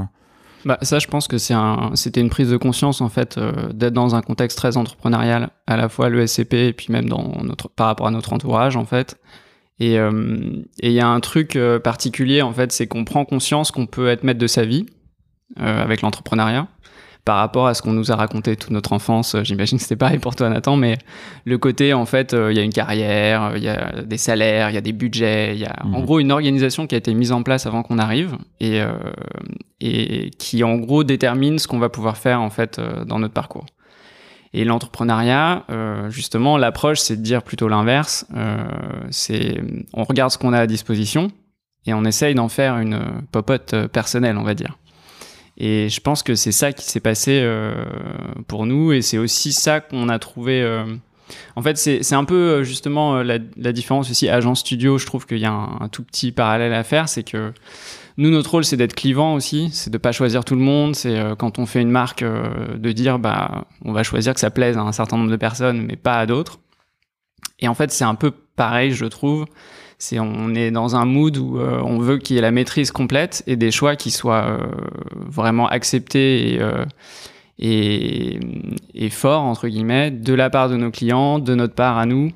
bah, 0.65 0.79
ça, 0.81 0.97
je 0.97 1.05
pense 1.05 1.27
que 1.27 1.37
c'est 1.37 1.53
un, 1.53 1.91
c'était 1.93 2.21
une 2.21 2.31
prise 2.31 2.49
de 2.49 2.57
conscience 2.57 2.99
en 2.99 3.09
fait 3.09 3.37
euh, 3.37 3.71
d'être 3.71 3.93
dans 3.93 4.15
un 4.15 4.21
contexte 4.21 4.57
très 4.57 4.77
entrepreneurial, 4.77 5.49
à 5.67 5.77
la 5.77 5.89
fois 5.89 6.09
le 6.09 6.25
SCP 6.25 6.53
et 6.53 6.73
puis 6.73 6.87
même 6.89 7.07
dans 7.07 7.37
notre, 7.43 7.69
par 7.69 7.85
rapport 7.85 8.07
à 8.07 8.11
notre 8.11 8.33
entourage 8.33 8.75
en 8.75 8.85
fait. 8.85 9.19
Et 9.79 9.99
euh, 9.99 10.63
il 10.79 10.91
y 10.91 10.99
a 10.99 11.07
un 11.07 11.19
truc 11.19 11.55
euh, 11.55 11.79
particulier 11.79 12.41
en 12.41 12.51
fait, 12.51 12.71
c'est 12.71 12.87
qu'on 12.87 13.05
prend 13.05 13.25
conscience 13.25 13.69
qu'on 13.69 13.85
peut 13.85 14.07
être 14.07 14.23
maître 14.23 14.39
de 14.39 14.47
sa 14.47 14.65
vie 14.65 14.87
avec 15.57 16.01
l'entrepreneuriat 16.01 16.67
par 17.25 17.37
rapport 17.37 17.65
à 17.65 17.73
ce 17.73 17.81
qu'on 17.81 17.91
nous 17.91 18.11
a 18.11 18.15
raconté 18.15 18.55
toute 18.55 18.69
notre 18.69 18.93
enfance. 18.93 19.33
Euh, 19.33 19.43
j'imagine 19.43 19.79
que 19.79 19.81
c'était 19.81 19.95
pareil 19.95 20.19
pour 20.19 20.35
toi, 20.35 20.47
Nathan, 20.49 20.77
mais 20.77 20.99
le 21.43 21.57
côté, 21.57 21.91
en 21.93 22.05
fait, 22.05 22.33
euh, 22.33 22.53
il 22.53 22.57
y 22.57 22.61
a 22.61 22.63
une 22.63 22.71
carrière, 22.71 23.53
il 23.57 23.63
y 23.63 23.67
a 23.67 24.03
des 24.03 24.17
salaires, 24.17 24.69
il 24.69 24.75
y 24.75 24.77
a 24.77 24.81
des 24.81 24.93
budgets, 24.93 25.55
il 25.55 25.59
y 25.59 25.65
a 25.65 25.75
en 25.83 25.99
mhm. 25.99 26.05
gros 26.05 26.19
une 26.19 26.31
organisation 26.31 26.85
qui 26.85 26.93
a 26.93 26.99
été 26.99 27.13
mise 27.15 27.31
en 27.31 27.41
place 27.41 27.65
avant 27.65 27.81
qu'on 27.81 27.97
arrive 27.97 28.37
et, 28.59 28.79
euh, 28.79 28.93
et 29.81 30.29
qui, 30.37 30.63
en 30.63 30.75
gros, 30.75 31.03
détermine 31.03 31.57
ce 31.57 31.67
qu'on 31.67 31.79
va 31.79 31.89
pouvoir 31.89 32.15
faire, 32.17 32.41
en 32.41 32.51
fait, 32.51 32.79
dans 33.07 33.17
notre 33.17 33.33
parcours. 33.33 33.65
Et 34.53 34.63
l'entrepreneuriat, 34.63 35.65
justement, 36.09 36.57
l'approche, 36.57 36.99
c'est 36.99 37.17
de 37.17 37.21
dire 37.21 37.43
plutôt 37.43 37.67
l'inverse. 37.67 38.25
c'est, 39.09 39.61
on 39.93 40.05
regarde 40.05 40.31
ce 40.31 40.37
qu'on 40.37 40.53
a 40.53 40.59
à 40.59 40.65
disposition 40.65 41.29
et 41.85 41.93
on 41.93 42.05
essaye 42.05 42.35
d'en 42.35 42.47
faire 42.47 42.77
une 42.77 43.01
popote 43.33 43.87
personnelle, 43.87 44.37
on 44.37 44.43
va 44.43 44.53
dire. 44.53 44.77
Et 45.57 45.87
je 45.89 46.01
pense 46.01 46.23
que 46.23 46.35
c'est 46.35 46.51
ça 46.51 46.73
qui 46.73 46.85
s'est 46.85 46.99
passé 46.99 47.39
euh, 47.41 47.73
pour 48.47 48.65
nous 48.65 48.91
et 48.91 49.01
c'est 49.01 49.17
aussi 49.17 49.53
ça 49.53 49.79
qu'on 49.79 50.09
a 50.09 50.19
trouvé. 50.19 50.61
Euh, 50.61 50.83
en 51.55 51.61
fait, 51.61 51.77
c'est 51.77 52.13
un 52.13 52.25
peu 52.25 52.35
euh, 52.35 52.63
justement 52.63 53.23
la, 53.23 53.39
différence 53.39 54.11
aussi 54.11 54.27
agent 54.27 54.55
studio. 54.55 54.97
Je 54.97 55.05
trouve 55.05 55.25
qu'il 55.25 55.39
y 55.39 55.45
a 55.45 55.51
un, 55.51 55.77
un, 55.81 55.87
tout 55.87 56.03
petit 56.03 56.31
parallèle 56.31 56.73
à 56.73 56.83
faire, 56.83 57.07
c'est 57.07 57.23
que 57.23 57.53
nous 58.17 58.29
notre 58.29 58.51
rôle 58.51 58.63
c'est 58.63 58.77
d'être 58.77 58.95
clivant 58.95 59.33
aussi, 59.33 59.69
c'est 59.73 59.89
de 59.89 59.97
pas 59.97 60.11
choisir 60.11 60.45
tout 60.45 60.55
le 60.55 60.61
monde. 60.61 60.95
C'est 60.95 61.21
quand 61.37 61.57
on 61.57 61.65
fait 61.65 61.81
une 61.81 61.91
marque 61.91 62.23
de 62.23 62.91
dire 62.91 63.19
bah 63.19 63.65
on 63.83 63.91
va 63.91 64.03
choisir 64.03 64.33
que 64.33 64.39
ça 64.39 64.51
plaise 64.51 64.77
à 64.77 64.81
un 64.81 64.91
certain 64.91 65.17
nombre 65.17 65.31
de 65.31 65.35
personnes, 65.35 65.81
mais 65.81 65.95
pas 65.95 66.17
à 66.19 66.25
d'autres. 66.25 66.59
Et 67.59 67.67
en 67.67 67.73
fait, 67.73 67.91
c'est 67.91 68.03
un 68.03 68.15
peu 68.15 68.31
pareil, 68.31 68.91
je 68.91 69.05
trouve 69.05 69.45
c'est 69.97 70.19
on 70.19 70.53
est 70.55 70.71
dans 70.71 70.95
un 70.95 71.05
mood 71.05 71.37
où 71.37 71.59
euh, 71.59 71.79
on 71.83 71.99
veut 71.99 72.17
qu'il 72.17 72.35
y 72.35 72.39
ait 72.39 72.41
la 72.41 72.51
maîtrise 72.51 72.91
complète 72.91 73.43
et 73.47 73.55
des 73.55 73.71
choix 73.71 73.95
qui 73.95 74.11
soient 74.11 74.45
euh, 74.45 74.57
vraiment 75.13 75.67
acceptés 75.67 76.53
et, 76.53 76.61
euh, 76.61 76.85
et, 77.59 78.39
et, 78.93 79.09
forts 79.09 79.43
entre 79.43 79.67
guillemets 79.67 80.11
de 80.11 80.33
la 80.33 80.49
part 80.49 80.69
de 80.69 80.75
nos 80.75 80.91
clients, 80.91 81.39
de 81.39 81.55
notre 81.55 81.73
part 81.73 81.97
à 81.97 82.05
nous, 82.05 82.31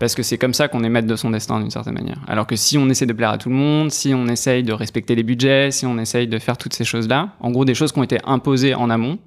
parce 0.00 0.14
que 0.16 0.24
c'est 0.24 0.38
comme 0.38 0.54
ça 0.54 0.66
qu'on 0.66 0.82
est 0.82 0.88
maître 0.88 1.06
de 1.06 1.16
son 1.16 1.30
destin 1.30 1.60
d'une 1.60 1.70
certaine 1.70 1.94
manière. 1.94 2.20
Alors 2.26 2.46
que 2.46 2.56
si 2.56 2.76
on 2.78 2.88
essaie 2.88 3.06
de 3.06 3.12
plaire 3.12 3.30
à 3.30 3.38
tout 3.38 3.48
le 3.48 3.54
monde, 3.54 3.92
si 3.92 4.12
on 4.12 4.26
essaye 4.26 4.64
de 4.64 4.72
respecter 4.72 5.14
les 5.14 5.22
budgets, 5.22 5.70
si 5.70 5.86
on 5.86 5.98
essaye 5.98 6.26
de 6.26 6.38
faire 6.38 6.58
toutes 6.58 6.74
ces 6.74 6.84
choses-là, 6.84 7.30
en 7.40 7.50
gros 7.52 7.64
des 7.64 7.74
choses 7.74 7.92
qui 7.92 8.00
ont 8.00 8.04
été 8.04 8.18
imposées 8.24 8.74
en 8.74 8.90
amont, 8.90 9.18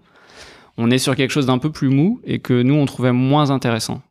on 0.78 0.92
est 0.92 1.00
sur 1.00 1.16
quelque 1.16 1.32
chose 1.32 1.46
d'un 1.46 1.58
peu 1.58 1.72
plus 1.72 1.90
mou 1.90 2.20
et 2.26 2.40
que 2.40 2.62
nous 2.62 2.76
on 2.76 2.86
trouvait 2.86 3.14
moins 3.14 3.50
intéressant. 3.50 4.02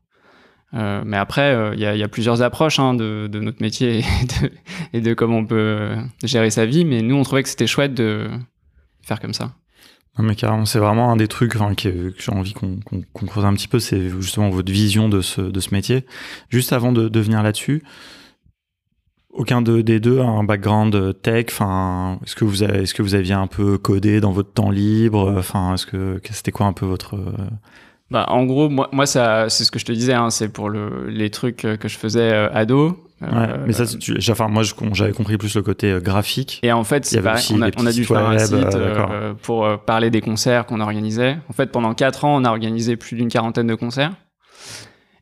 Euh, 0.75 1.03
mais 1.05 1.17
après, 1.17 1.53
il 1.53 1.83
euh, 1.83 1.95
y, 1.95 1.99
y, 1.99 2.03
a 2.03 2.09
plusieurs 2.09 2.43
approches 2.43 2.79
hein, 2.79 2.95
de, 2.95 3.29
notre 3.33 3.63
métier 3.63 4.05
et 4.93 5.01
de, 5.01 5.15
comment 5.15 5.39
on 5.39 5.47
peut 5.47 5.95
gérer 6.25 6.51
sa 6.51 6.67
vie. 6.67 6.85
Mais 6.85 7.03
nous, 7.03 7.15
on 7.17 7.23
trouvait 7.23 7.43
que 7.43 7.49
c'était 7.49 7.67
chouette 7.67 7.95
de 7.95 8.29
faire 9.03 9.21
comme 9.21 9.35
ça. 9.35 9.53
Mais 10.19 10.35
carrément, 10.35 10.65
c'est 10.65 10.79
vraiment 10.79 11.13
un 11.13 11.17
des 11.17 11.29
trucs 11.29 11.53
que, 11.53 12.15
j'ai 12.19 12.33
envie 12.33 12.55
qu'on 12.55 12.79
qu 13.15 13.27
creuse 13.27 13.45
un 13.45 13.53
petit 13.53 13.69
peu, 13.69 13.79
c'est 13.79 14.09
justement 14.09 14.49
votre 14.49 14.73
vision 14.73 15.11
de 15.11 15.21
ce, 15.21 15.43
de 15.43 15.61
ce 15.61 15.75
métier. 15.75 16.07
Juste 16.49 16.73
avant 16.73 16.91
de, 16.91 17.21
venir 17.21 17.43
là-dessus, 17.43 17.83
aucun 19.29 19.61
de, 19.61 19.83
des 19.83 20.01
deux 20.01 20.21
a 20.21 20.25
un 20.25 20.43
background 20.43 21.21
tech. 21.21 21.47
Enfin, 21.51 22.19
est-ce 22.25 22.35
que 22.35 22.47
vous 22.47 22.65
est-ce 22.65 22.95
que 22.95 23.03
vous 23.03 23.15
aviez 23.15 23.35
un 23.35 23.47
peu 23.47 23.77
codé 23.77 24.23
dans 24.23 24.33
votre 24.33 24.53
temps 24.53 24.71
libre 24.71 25.35
Enfin, 25.37 25.75
est-ce 25.75 25.85
que 25.85 26.19
c'était 26.31 26.53
quoi 26.53 26.65
un 26.65 26.73
peu 26.73 26.87
votre 26.87 27.19
bah, 28.11 28.27
en 28.29 28.45
gros, 28.45 28.69
moi, 28.69 28.89
moi 28.93 29.07
ça, 29.07 29.49
c'est 29.49 29.65
ce 29.65 29.71
que 29.71 29.79
je 29.79 29.85
te 29.85 29.93
disais, 29.93 30.15
hein, 30.15 30.31
c'est 30.31 30.49
pour 30.49 30.69
le, 30.69 31.09
les 31.09 31.31
trucs 31.31 31.57
que 31.57 31.89
je 31.89 31.99
faisais 31.99 32.33
euh, 32.33 32.49
ado. 32.53 33.03
Euh, 33.23 33.27
ouais, 33.27 33.61
mais 33.67 33.73
ça, 33.73 33.87
tu, 33.87 34.19
enfin, 34.31 34.49
moi, 34.49 34.63
j'avais 34.93 35.13
compris 35.13 35.39
plus 35.39 35.55
le 35.57 35.63
côté 35.63 35.91
euh, 35.91 36.01
graphique. 36.01 36.61
Et 36.63 36.71
en 36.71 36.85
fait, 36.85 37.07
c'est 37.07 37.23
pareil, 37.23 37.45
on 37.53 37.63
a, 37.63 37.71
on 37.79 37.87
a 37.87 37.93
dû 37.93 38.05
faire 38.05 38.29
un 38.29 38.39
site 38.39 38.75
euh, 38.75 39.33
pour 39.43 39.67
parler 39.87 40.11
des 40.11 40.21
concerts 40.21 40.67
qu'on 40.67 40.81
organisait. 40.81 41.39
En 41.49 41.53
fait, 41.53 41.73
pendant 41.73 41.95
quatre 41.95 42.25
ans, 42.25 42.37
on 42.37 42.45
a 42.45 42.51
organisé 42.51 42.97
plus 42.97 43.17
d'une 43.17 43.29
quarantaine 43.29 43.67
de 43.67 43.75
concerts. 43.75 44.13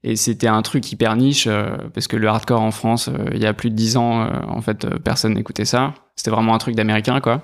Et 0.06 0.16
c'était 0.16 0.49
un 0.49 0.62
truc 0.62 0.92
hyper 0.92 1.16
niche, 1.16 1.49
parce 1.94 2.08
que 2.08 2.16
le 2.16 2.28
hardcore 2.28 2.61
en 2.61 2.70
France, 2.70 3.08
il 3.32 3.40
y 3.40 3.46
a 3.46 3.54
plus 3.54 3.70
de 3.70 3.75
dix 3.75 3.96
ans, 3.96 4.28
en 4.49 4.61
fait, 4.61 4.87
personne 5.02 5.32
n'écoutait 5.32 5.64
ça. 5.64 5.94
C'était 6.16 6.30
vraiment 6.30 6.54
un 6.54 6.58
truc 6.58 6.76
d'américain, 6.76 7.20
quoi. 7.20 7.42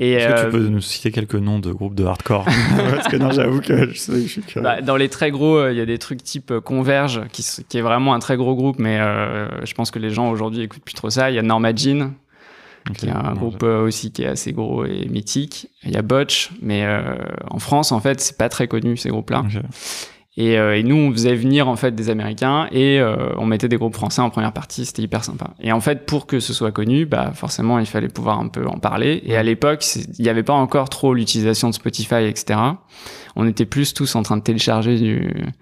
Est-ce 0.00 0.26
que 0.26 0.40
tu 0.40 0.46
euh, 0.46 0.50
peux 0.50 0.66
nous 0.66 0.80
citer 0.80 1.12
quelques 1.12 1.36
noms 1.36 1.60
de 1.60 1.70
groupes 1.70 1.94
de 1.94 2.04
hardcore 2.04 2.44
Parce 2.90 3.06
que 3.06 3.16
non, 3.16 3.30
j'avoue 3.30 3.60
que 3.60 3.92
je 3.92 3.98
sais, 3.98 4.22
je 4.22 4.26
suis 4.26 4.42
bah, 4.56 4.80
Dans 4.80 4.96
les 4.96 5.08
très 5.08 5.30
gros, 5.30 5.56
euh, 5.56 5.72
il 5.72 5.78
y 5.78 5.80
a 5.80 5.86
des 5.86 5.98
trucs 5.98 6.24
type 6.24 6.50
euh, 6.50 6.60
Converge, 6.60 7.22
qui, 7.32 7.46
qui, 7.68 7.78
est 7.78 7.82
vraiment 7.82 8.12
un 8.12 8.18
très 8.18 8.36
gros 8.36 8.56
groupe, 8.56 8.80
mais 8.80 8.98
euh, 8.98 9.64
je 9.64 9.72
pense 9.74 9.92
que 9.92 10.00
les 10.00 10.10
gens 10.10 10.30
aujourd'hui 10.30 10.62
écoutent 10.62 10.82
plus 10.82 10.94
trop 10.94 11.10
ça. 11.10 11.30
Il 11.30 11.36
y 11.36 11.38
a 11.38 11.42
Norma 11.42 11.72
Jean, 11.72 12.10
okay. 12.90 12.98
qui 12.98 13.06
est 13.06 13.12
un 13.12 13.34
groupe 13.34 13.62
aussi 13.62 14.10
qui 14.10 14.24
est 14.24 14.28
assez 14.28 14.52
gros 14.52 14.84
et 14.84 15.06
mythique. 15.06 15.68
Il 15.84 15.92
y 15.92 15.96
a 15.96 16.02
Botch, 16.02 16.50
mais 16.60 16.84
en 17.50 17.60
France, 17.60 17.92
en 17.92 18.00
fait, 18.00 18.20
c'est 18.20 18.36
pas 18.36 18.48
très 18.48 18.66
connu 18.66 18.96
ces 18.96 19.10
groupes-là. 19.10 19.44
Okay. 19.46 19.60
Et, 20.38 20.58
euh, 20.58 20.78
et, 20.78 20.82
nous, 20.82 20.96
on 20.96 21.12
faisait 21.12 21.34
venir 21.34 21.68
en 21.68 21.76
fait 21.76 21.94
des 21.94 22.08
Américains 22.08 22.66
et 22.72 22.98
euh, 22.98 23.34
on 23.36 23.44
mettait 23.44 23.68
des 23.68 23.76
groupes 23.76 23.94
français 23.94 24.22
en 24.22 24.30
première 24.30 24.52
partie. 24.52 24.86
C'était 24.86 25.02
hyper 25.02 25.24
sympa. 25.24 25.50
Et 25.60 25.72
en 25.72 25.80
fait, 25.80 26.06
pour 26.06 26.26
que 26.26 26.40
ce 26.40 26.54
soit 26.54 26.72
connu, 26.72 27.04
bah 27.04 27.32
forcément, 27.34 27.78
il 27.78 27.84
fallait 27.84 28.08
pouvoir 28.08 28.40
un 28.40 28.48
peu 28.48 28.66
en 28.66 28.78
parler. 28.78 29.22
Et 29.26 29.36
à 29.36 29.42
l'époque, 29.42 29.84
il 29.96 30.22
n'y 30.22 30.30
avait 30.30 30.42
pas 30.42 30.54
encore 30.54 30.88
trop 30.88 31.12
l'utilisation 31.12 31.68
de 31.68 31.74
Spotify, 31.74 32.24
etc. 32.24 32.58
On 33.36 33.46
était 33.46 33.66
plus 33.66 33.92
tous 33.92 34.14
en 34.14 34.22
train 34.22 34.38
de 34.38 34.42
télécharger 34.42 34.98
du, 34.98 35.52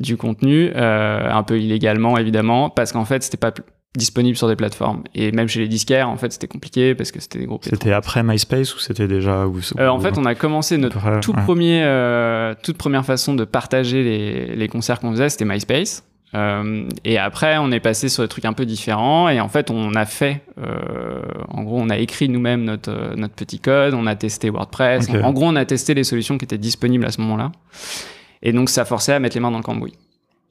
du 0.00 0.16
contenu, 0.16 0.72
euh, 0.74 1.28
un 1.30 1.42
peu 1.44 1.60
illégalement 1.60 2.18
évidemment, 2.18 2.68
parce 2.68 2.92
qu'en 2.92 3.04
fait, 3.04 3.22
c'était 3.22 3.36
pas 3.36 3.52
disponible 3.96 4.36
sur 4.36 4.48
des 4.48 4.56
plateformes. 4.56 5.02
Et 5.14 5.32
même 5.32 5.48
chez 5.48 5.60
les 5.60 5.68
disquaires, 5.68 6.08
en 6.08 6.16
fait, 6.16 6.32
c'était 6.32 6.48
compliqué 6.48 6.94
parce 6.94 7.12
que 7.12 7.20
c'était 7.20 7.38
des 7.38 7.46
groupes. 7.46 7.64
C'était 7.64 7.92
après 7.92 8.22
MySpace 8.22 8.74
ou 8.74 8.78
c'était 8.78 9.08
déjà 9.08 9.46
où, 9.46 9.58
euh, 9.78 9.88
En 9.88 10.00
fait, 10.00 10.18
on 10.18 10.24
a 10.24 10.34
commencé 10.34 10.76
notre 10.78 10.98
après, 10.98 11.20
tout 11.20 11.32
ouais. 11.32 11.42
premier, 11.42 11.82
euh, 11.84 12.54
toute 12.62 12.76
première 12.76 13.04
façon 13.04 13.34
de 13.34 13.44
partager 13.44 14.02
les, 14.02 14.56
les 14.56 14.68
concerts 14.68 15.00
qu'on 15.00 15.12
faisait, 15.12 15.28
c'était 15.28 15.44
MySpace. 15.44 16.04
Euh, 16.34 16.88
et 17.04 17.18
après, 17.18 17.56
on 17.58 17.70
est 17.70 17.80
passé 17.80 18.08
sur 18.08 18.22
des 18.22 18.28
trucs 18.28 18.44
un 18.44 18.52
peu 18.52 18.66
différents. 18.66 19.28
Et 19.28 19.40
en 19.40 19.48
fait, 19.48 19.70
on 19.70 19.94
a 19.94 20.04
fait, 20.04 20.42
euh, 20.58 21.22
en 21.48 21.62
gros, 21.62 21.78
on 21.80 21.88
a 21.88 21.98
écrit 21.98 22.28
nous-mêmes 22.28 22.64
notre, 22.64 23.14
notre 23.16 23.34
petit 23.34 23.60
code, 23.60 23.94
on 23.94 24.06
a 24.06 24.16
testé 24.16 24.50
WordPress. 24.50 25.08
Okay. 25.08 25.22
En, 25.22 25.28
en 25.28 25.32
gros, 25.32 25.46
on 25.46 25.56
a 25.56 25.64
testé 25.64 25.94
les 25.94 26.04
solutions 26.04 26.36
qui 26.36 26.44
étaient 26.44 26.58
disponibles 26.58 27.06
à 27.06 27.10
ce 27.10 27.20
moment-là. 27.22 27.52
Et 28.42 28.52
donc, 28.52 28.68
ça 28.68 28.84
forçait 28.84 29.12
à 29.12 29.18
mettre 29.18 29.36
les 29.36 29.40
mains 29.40 29.50
dans 29.50 29.58
le 29.58 29.62
cambouis. 29.62 29.94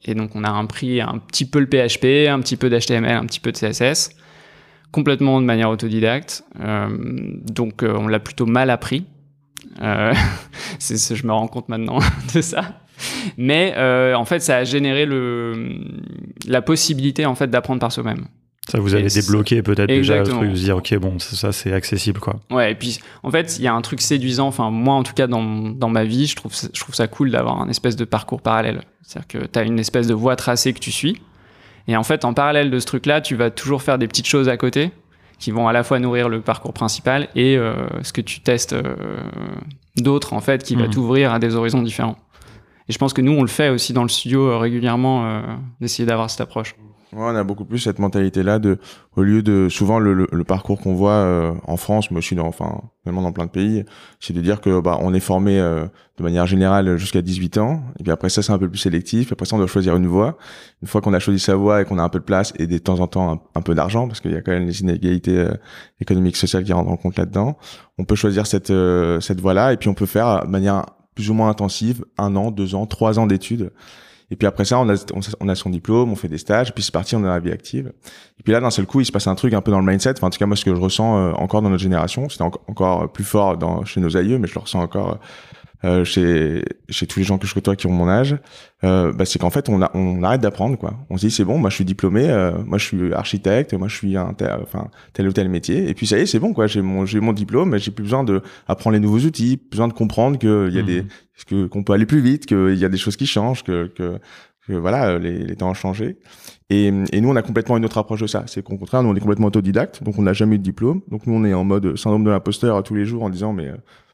Et 0.06 0.14
donc, 0.14 0.34
on 0.34 0.44
a 0.44 0.58
appris 0.58 1.00
un 1.00 1.18
petit 1.18 1.44
peu 1.44 1.58
le 1.58 1.66
PHP, 1.66 2.28
un 2.28 2.40
petit 2.40 2.56
peu 2.56 2.70
d'HTML, 2.70 3.16
un 3.16 3.26
petit 3.26 3.40
peu 3.40 3.52
de 3.52 3.58
CSS, 3.58 4.10
complètement 4.92 5.40
de 5.40 5.46
manière 5.46 5.68
autodidacte. 5.68 6.44
Euh, 6.60 6.88
donc, 6.90 7.82
euh, 7.82 7.94
on 7.96 8.06
l'a 8.06 8.20
plutôt 8.20 8.46
mal 8.46 8.70
appris. 8.70 9.04
Euh, 9.82 10.14
je 10.80 11.26
me 11.26 11.32
rends 11.32 11.48
compte 11.48 11.68
maintenant 11.68 11.98
de 12.34 12.40
ça. 12.40 12.80
Mais 13.36 13.74
en 14.14 14.24
fait, 14.24 14.40
ça 14.40 14.58
a 14.58 14.64
généré 14.64 15.04
le, 15.04 15.80
la 16.46 16.62
possibilité 16.62 17.26
en 17.26 17.34
fait 17.34 17.48
d'apprendre 17.48 17.80
par 17.80 17.92
soi-même. 17.92 18.26
Ça 18.68 18.80
vous 18.80 18.94
avez 18.94 19.08
débloqué 19.08 19.62
peut-être 19.62 19.88
déjà 19.88 20.18
le 20.18 20.24
truc 20.24 20.56
se 20.56 20.64
dire 20.64 20.76
ok 20.76 20.96
bon 20.96 21.18
ça 21.20 21.52
c'est 21.52 21.72
accessible 21.72 22.18
quoi. 22.18 22.40
Ouais 22.50 22.72
et 22.72 22.74
puis 22.74 22.98
en 23.22 23.30
fait 23.30 23.58
il 23.58 23.62
y 23.62 23.68
a 23.68 23.72
un 23.72 23.80
truc 23.80 24.00
séduisant 24.00 24.48
enfin 24.48 24.70
moi 24.70 24.94
en 24.94 25.04
tout 25.04 25.14
cas 25.14 25.28
dans, 25.28 25.42
dans 25.42 25.88
ma 25.88 26.04
vie 26.04 26.26
je 26.26 26.34
trouve 26.34 26.52
je 26.52 26.80
trouve 26.80 26.94
ça 26.94 27.06
cool 27.06 27.30
d'avoir 27.30 27.60
un 27.60 27.68
espèce 27.68 27.94
de 27.94 28.04
parcours 28.04 28.42
parallèle 28.42 28.82
c'est-à-dire 29.02 29.28
que 29.28 29.46
tu 29.46 29.58
as 29.58 29.62
une 29.62 29.78
espèce 29.78 30.08
de 30.08 30.14
voie 30.14 30.34
tracée 30.34 30.72
que 30.72 30.80
tu 30.80 30.90
suis 30.90 31.22
et 31.86 31.96
en 31.96 32.02
fait 32.02 32.24
en 32.24 32.34
parallèle 32.34 32.72
de 32.72 32.78
ce 32.80 32.86
truc 32.86 33.06
là 33.06 33.20
tu 33.20 33.36
vas 33.36 33.50
toujours 33.50 33.82
faire 33.82 33.98
des 33.98 34.08
petites 34.08 34.26
choses 34.26 34.48
à 34.48 34.56
côté 34.56 34.90
qui 35.38 35.50
vont 35.50 35.68
à 35.68 35.72
la 35.72 35.82
fois 35.82 35.98
nourrir 35.98 36.28
le 36.28 36.40
parcours 36.40 36.72
principal 36.72 37.28
et 37.34 37.56
euh, 37.56 37.74
ce 38.02 38.12
que 38.12 38.20
tu 38.20 38.40
testes 38.40 38.72
euh, 38.72 38.96
d'autres 39.96 40.32
en 40.32 40.40
fait 40.40 40.62
qui 40.62 40.76
mmh. 40.76 40.80
va 40.80 40.88
t'ouvrir 40.88 41.32
à 41.32 41.38
des 41.38 41.54
horizons 41.54 41.82
différents. 41.82 42.16
Et 42.88 42.92
je 42.92 42.98
pense 42.98 43.12
que 43.12 43.20
nous 43.20 43.32
on 43.32 43.42
le 43.42 43.48
fait 43.48 43.68
aussi 43.68 43.92
dans 43.92 44.02
le 44.02 44.08
studio 44.08 44.48
euh, 44.48 44.58
régulièrement 44.58 45.42
d'essayer 45.80 46.06
d'avoir 46.06 46.30
cette 46.30 46.40
approche. 46.40 46.74
On 47.18 47.34
a 47.34 47.44
beaucoup 47.44 47.64
plus 47.64 47.78
cette 47.78 47.98
mentalité-là 47.98 48.58
de, 48.58 48.78
au 49.16 49.22
lieu 49.22 49.42
de 49.42 49.68
souvent 49.70 49.98
le, 49.98 50.12
le, 50.12 50.28
le 50.30 50.44
parcours 50.44 50.78
qu'on 50.78 50.94
voit 50.94 51.12
euh, 51.12 51.54
en 51.66 51.78
France, 51.78 52.10
mais 52.10 52.18
aussi 52.18 52.34
dans, 52.34 52.46
enfin, 52.46 52.82
même 53.06 53.14
dans 53.14 53.32
plein 53.32 53.46
de 53.46 53.50
pays, 53.50 53.84
c'est 54.20 54.34
de 54.34 54.40
dire 54.42 54.60
que 54.60 54.80
bah 54.80 54.98
on 55.00 55.14
est 55.14 55.20
formé 55.20 55.58
euh, 55.58 55.86
de 56.18 56.22
manière 56.22 56.46
générale 56.46 56.98
jusqu'à 56.98 57.22
18 57.22 57.56
ans, 57.56 57.82
et 57.98 58.02
puis 58.02 58.12
après 58.12 58.28
ça 58.28 58.42
c'est 58.42 58.52
un 58.52 58.58
peu 58.58 58.68
plus 58.68 58.78
sélectif. 58.78 59.32
Après 59.32 59.46
ça 59.46 59.56
on 59.56 59.58
doit 59.58 59.66
choisir 59.66 59.96
une 59.96 60.06
voie. 60.06 60.36
Une 60.82 60.88
fois 60.88 61.00
qu'on 61.00 61.14
a 61.14 61.18
choisi 61.18 61.38
sa 61.38 61.56
voie 61.56 61.80
et 61.80 61.84
qu'on 61.86 61.98
a 61.98 62.02
un 62.02 62.10
peu 62.10 62.18
de 62.18 62.24
place 62.24 62.52
et 62.58 62.66
de 62.66 62.78
temps 62.78 63.00
en 63.00 63.06
temps 63.06 63.42
un, 63.54 63.62
peu 63.62 63.74
d'argent, 63.74 64.08
parce 64.08 64.20
qu'il 64.20 64.32
y 64.32 64.36
a 64.36 64.42
quand 64.42 64.52
même 64.52 64.66
les 64.66 64.82
inégalités 64.82 65.38
euh, 65.38 65.54
économiques 66.02 66.36
sociales 66.36 66.64
qui 66.64 66.74
rentrent 66.74 66.90
en 66.90 66.98
compte 66.98 67.16
là-dedans, 67.16 67.56
on 67.96 68.04
peut 68.04 68.16
choisir 68.16 68.46
cette 68.46 68.70
euh, 68.70 69.20
cette 69.20 69.40
voie-là 69.40 69.72
et 69.72 69.78
puis 69.78 69.88
on 69.88 69.94
peut 69.94 70.06
faire 70.06 70.44
de 70.44 70.50
manière 70.50 70.84
plus 71.14 71.30
ou 71.30 71.34
moins 71.34 71.48
intensive 71.48 72.04
un 72.18 72.36
an, 72.36 72.50
deux 72.50 72.74
ans, 72.74 72.84
trois 72.84 73.18
ans 73.18 73.26
d'études 73.26 73.72
et 74.30 74.36
puis 74.36 74.46
après 74.46 74.64
ça, 74.64 74.80
on 74.80 74.88
a, 74.88 75.04
on 75.40 75.48
a 75.48 75.54
son 75.54 75.70
diplôme, 75.70 76.10
on 76.10 76.16
fait 76.16 76.28
des 76.28 76.38
stages, 76.38 76.74
puis 76.74 76.82
c'est 76.82 76.92
parti, 76.92 77.14
on 77.14 77.20
est 77.20 77.22
dans 77.22 77.28
la 77.28 77.38
vie 77.38 77.52
active. 77.52 77.92
Et 78.40 78.42
puis 78.42 78.52
là, 78.52 78.60
d'un 78.60 78.70
seul 78.70 78.86
coup, 78.86 79.00
il 79.00 79.06
se 79.06 79.12
passe 79.12 79.28
un 79.28 79.36
truc 79.36 79.52
un 79.54 79.60
peu 79.60 79.70
dans 79.70 79.78
le 79.78 79.86
mindset. 79.86 80.14
Enfin, 80.16 80.26
en 80.26 80.30
tout 80.30 80.38
cas, 80.38 80.46
moi, 80.46 80.56
ce 80.56 80.64
que 80.64 80.74
je 80.74 80.80
ressens 80.80 81.16
euh, 81.16 81.32
encore 81.34 81.62
dans 81.62 81.70
notre 81.70 81.82
génération, 81.82 82.28
c'était 82.28 82.42
en 82.42 82.50
encore 82.66 83.10
plus 83.12 83.24
fort 83.24 83.56
dans, 83.56 83.84
chez 83.84 84.00
nos 84.00 84.16
aïeux, 84.16 84.38
mais 84.38 84.48
je 84.48 84.54
le 84.54 84.60
ressens 84.60 84.80
encore 84.80 85.20
euh, 85.84 86.04
chez, 86.04 86.64
chez 86.88 87.06
tous 87.06 87.18
les 87.18 87.24
gens 87.24 87.38
que 87.38 87.46
je 87.46 87.52
côtoie 87.52 87.76
qui 87.76 87.86
ont 87.86 87.92
mon 87.92 88.08
âge, 88.08 88.36
euh, 88.82 89.12
bah, 89.12 89.24
c'est 89.24 89.38
qu'en 89.38 89.50
fait 89.50 89.68
on, 89.68 89.82
a, 89.82 89.90
on 89.94 90.22
arrête 90.22 90.40
d'apprendre 90.40 90.78
quoi. 90.78 90.94
On 91.10 91.16
se 91.16 91.26
dit 91.26 91.30
c'est 91.30 91.44
bon, 91.44 91.58
moi 91.58 91.70
je 91.70 91.76
suis 91.76 91.84
diplômé, 91.84 92.28
euh, 92.30 92.52
moi 92.64 92.78
je 92.78 92.84
suis 92.86 93.12
architecte, 93.12 93.74
moi 93.74 93.88
je 93.88 93.96
suis 93.96 94.16
un 94.16 94.32
tel, 94.32 94.56
enfin 94.62 94.88
tel 95.12 95.28
ou 95.28 95.32
tel 95.32 95.48
métier, 95.48 95.88
et 95.88 95.94
puis 95.94 96.06
ça 96.06 96.18
y 96.18 96.22
est 96.22 96.26
c'est 96.26 96.38
bon 96.38 96.54
quoi. 96.54 96.66
J'ai 96.66 96.80
mon 96.80 97.04
mon 97.20 97.32
diplôme, 97.32 97.76
j'ai 97.78 97.90
plus 97.90 98.04
besoin 98.04 98.24
de 98.24 98.42
apprendre 98.68 98.94
les 98.94 99.00
nouveaux 99.00 99.20
outils, 99.20 99.60
besoin 99.70 99.88
de 99.88 99.92
comprendre 99.92 100.38
qu'il 100.38 100.74
y 100.74 100.78
a 100.78 100.82
mmh. 100.82 100.86
des 100.86 101.04
que 101.46 101.66
qu'on 101.66 101.82
peut 101.82 101.92
aller 101.92 102.06
plus 102.06 102.20
vite, 102.20 102.46
qu'il 102.46 102.74
y 102.74 102.84
a 102.84 102.88
des 102.88 102.98
choses 102.98 103.16
qui 103.16 103.26
changent, 103.26 103.62
que 103.62 103.86
que, 103.88 104.18
que 104.66 104.72
voilà 104.72 105.18
les, 105.18 105.38
les 105.38 105.56
temps 105.56 105.70
ont 105.70 105.74
changé. 105.74 106.16
Et, 106.68 106.86
et, 107.12 107.20
nous, 107.20 107.28
on 107.28 107.36
a 107.36 107.42
complètement 107.42 107.76
une 107.76 107.84
autre 107.84 107.98
approche 107.98 108.22
de 108.22 108.26
ça. 108.26 108.42
C'est 108.48 108.60
qu'au 108.60 108.76
contraire, 108.76 109.00
nous, 109.04 109.10
on 109.10 109.14
est 109.14 109.20
complètement 109.20 109.46
autodidacte, 109.46 110.02
donc 110.02 110.18
on 110.18 110.22
n'a 110.22 110.32
jamais 110.32 110.56
eu 110.56 110.58
de 110.58 110.64
diplôme. 110.64 111.02
Donc 111.08 111.24
nous, 111.28 111.34
on 111.34 111.44
est 111.44 111.54
en 111.54 111.62
mode 111.62 111.96
syndrome 111.96 112.24
de 112.24 112.30
l'imposteur 112.30 112.82
tous 112.82 112.96
les 112.96 113.04
jours 113.04 113.22
en 113.22 113.30
disant, 113.30 113.52
mais 113.52 113.70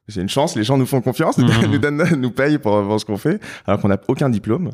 c'est 0.08 0.20
une 0.20 0.28
chance, 0.28 0.56
les 0.56 0.64
gens 0.64 0.76
nous 0.78 0.86
font 0.86 1.00
confiance, 1.00 1.38
nous, 1.38 1.46
mmh. 1.48 1.66
nous, 1.70 1.78
donnent, 1.78 2.16
nous 2.16 2.30
payent 2.30 2.58
pour, 2.58 2.82
pour 2.86 3.00
ce 3.00 3.04
qu'on 3.04 3.16
fait, 3.16 3.40
alors 3.66 3.80
qu'on 3.80 3.88
n'a 3.88 4.00
aucun 4.08 4.28
diplôme. 4.28 4.70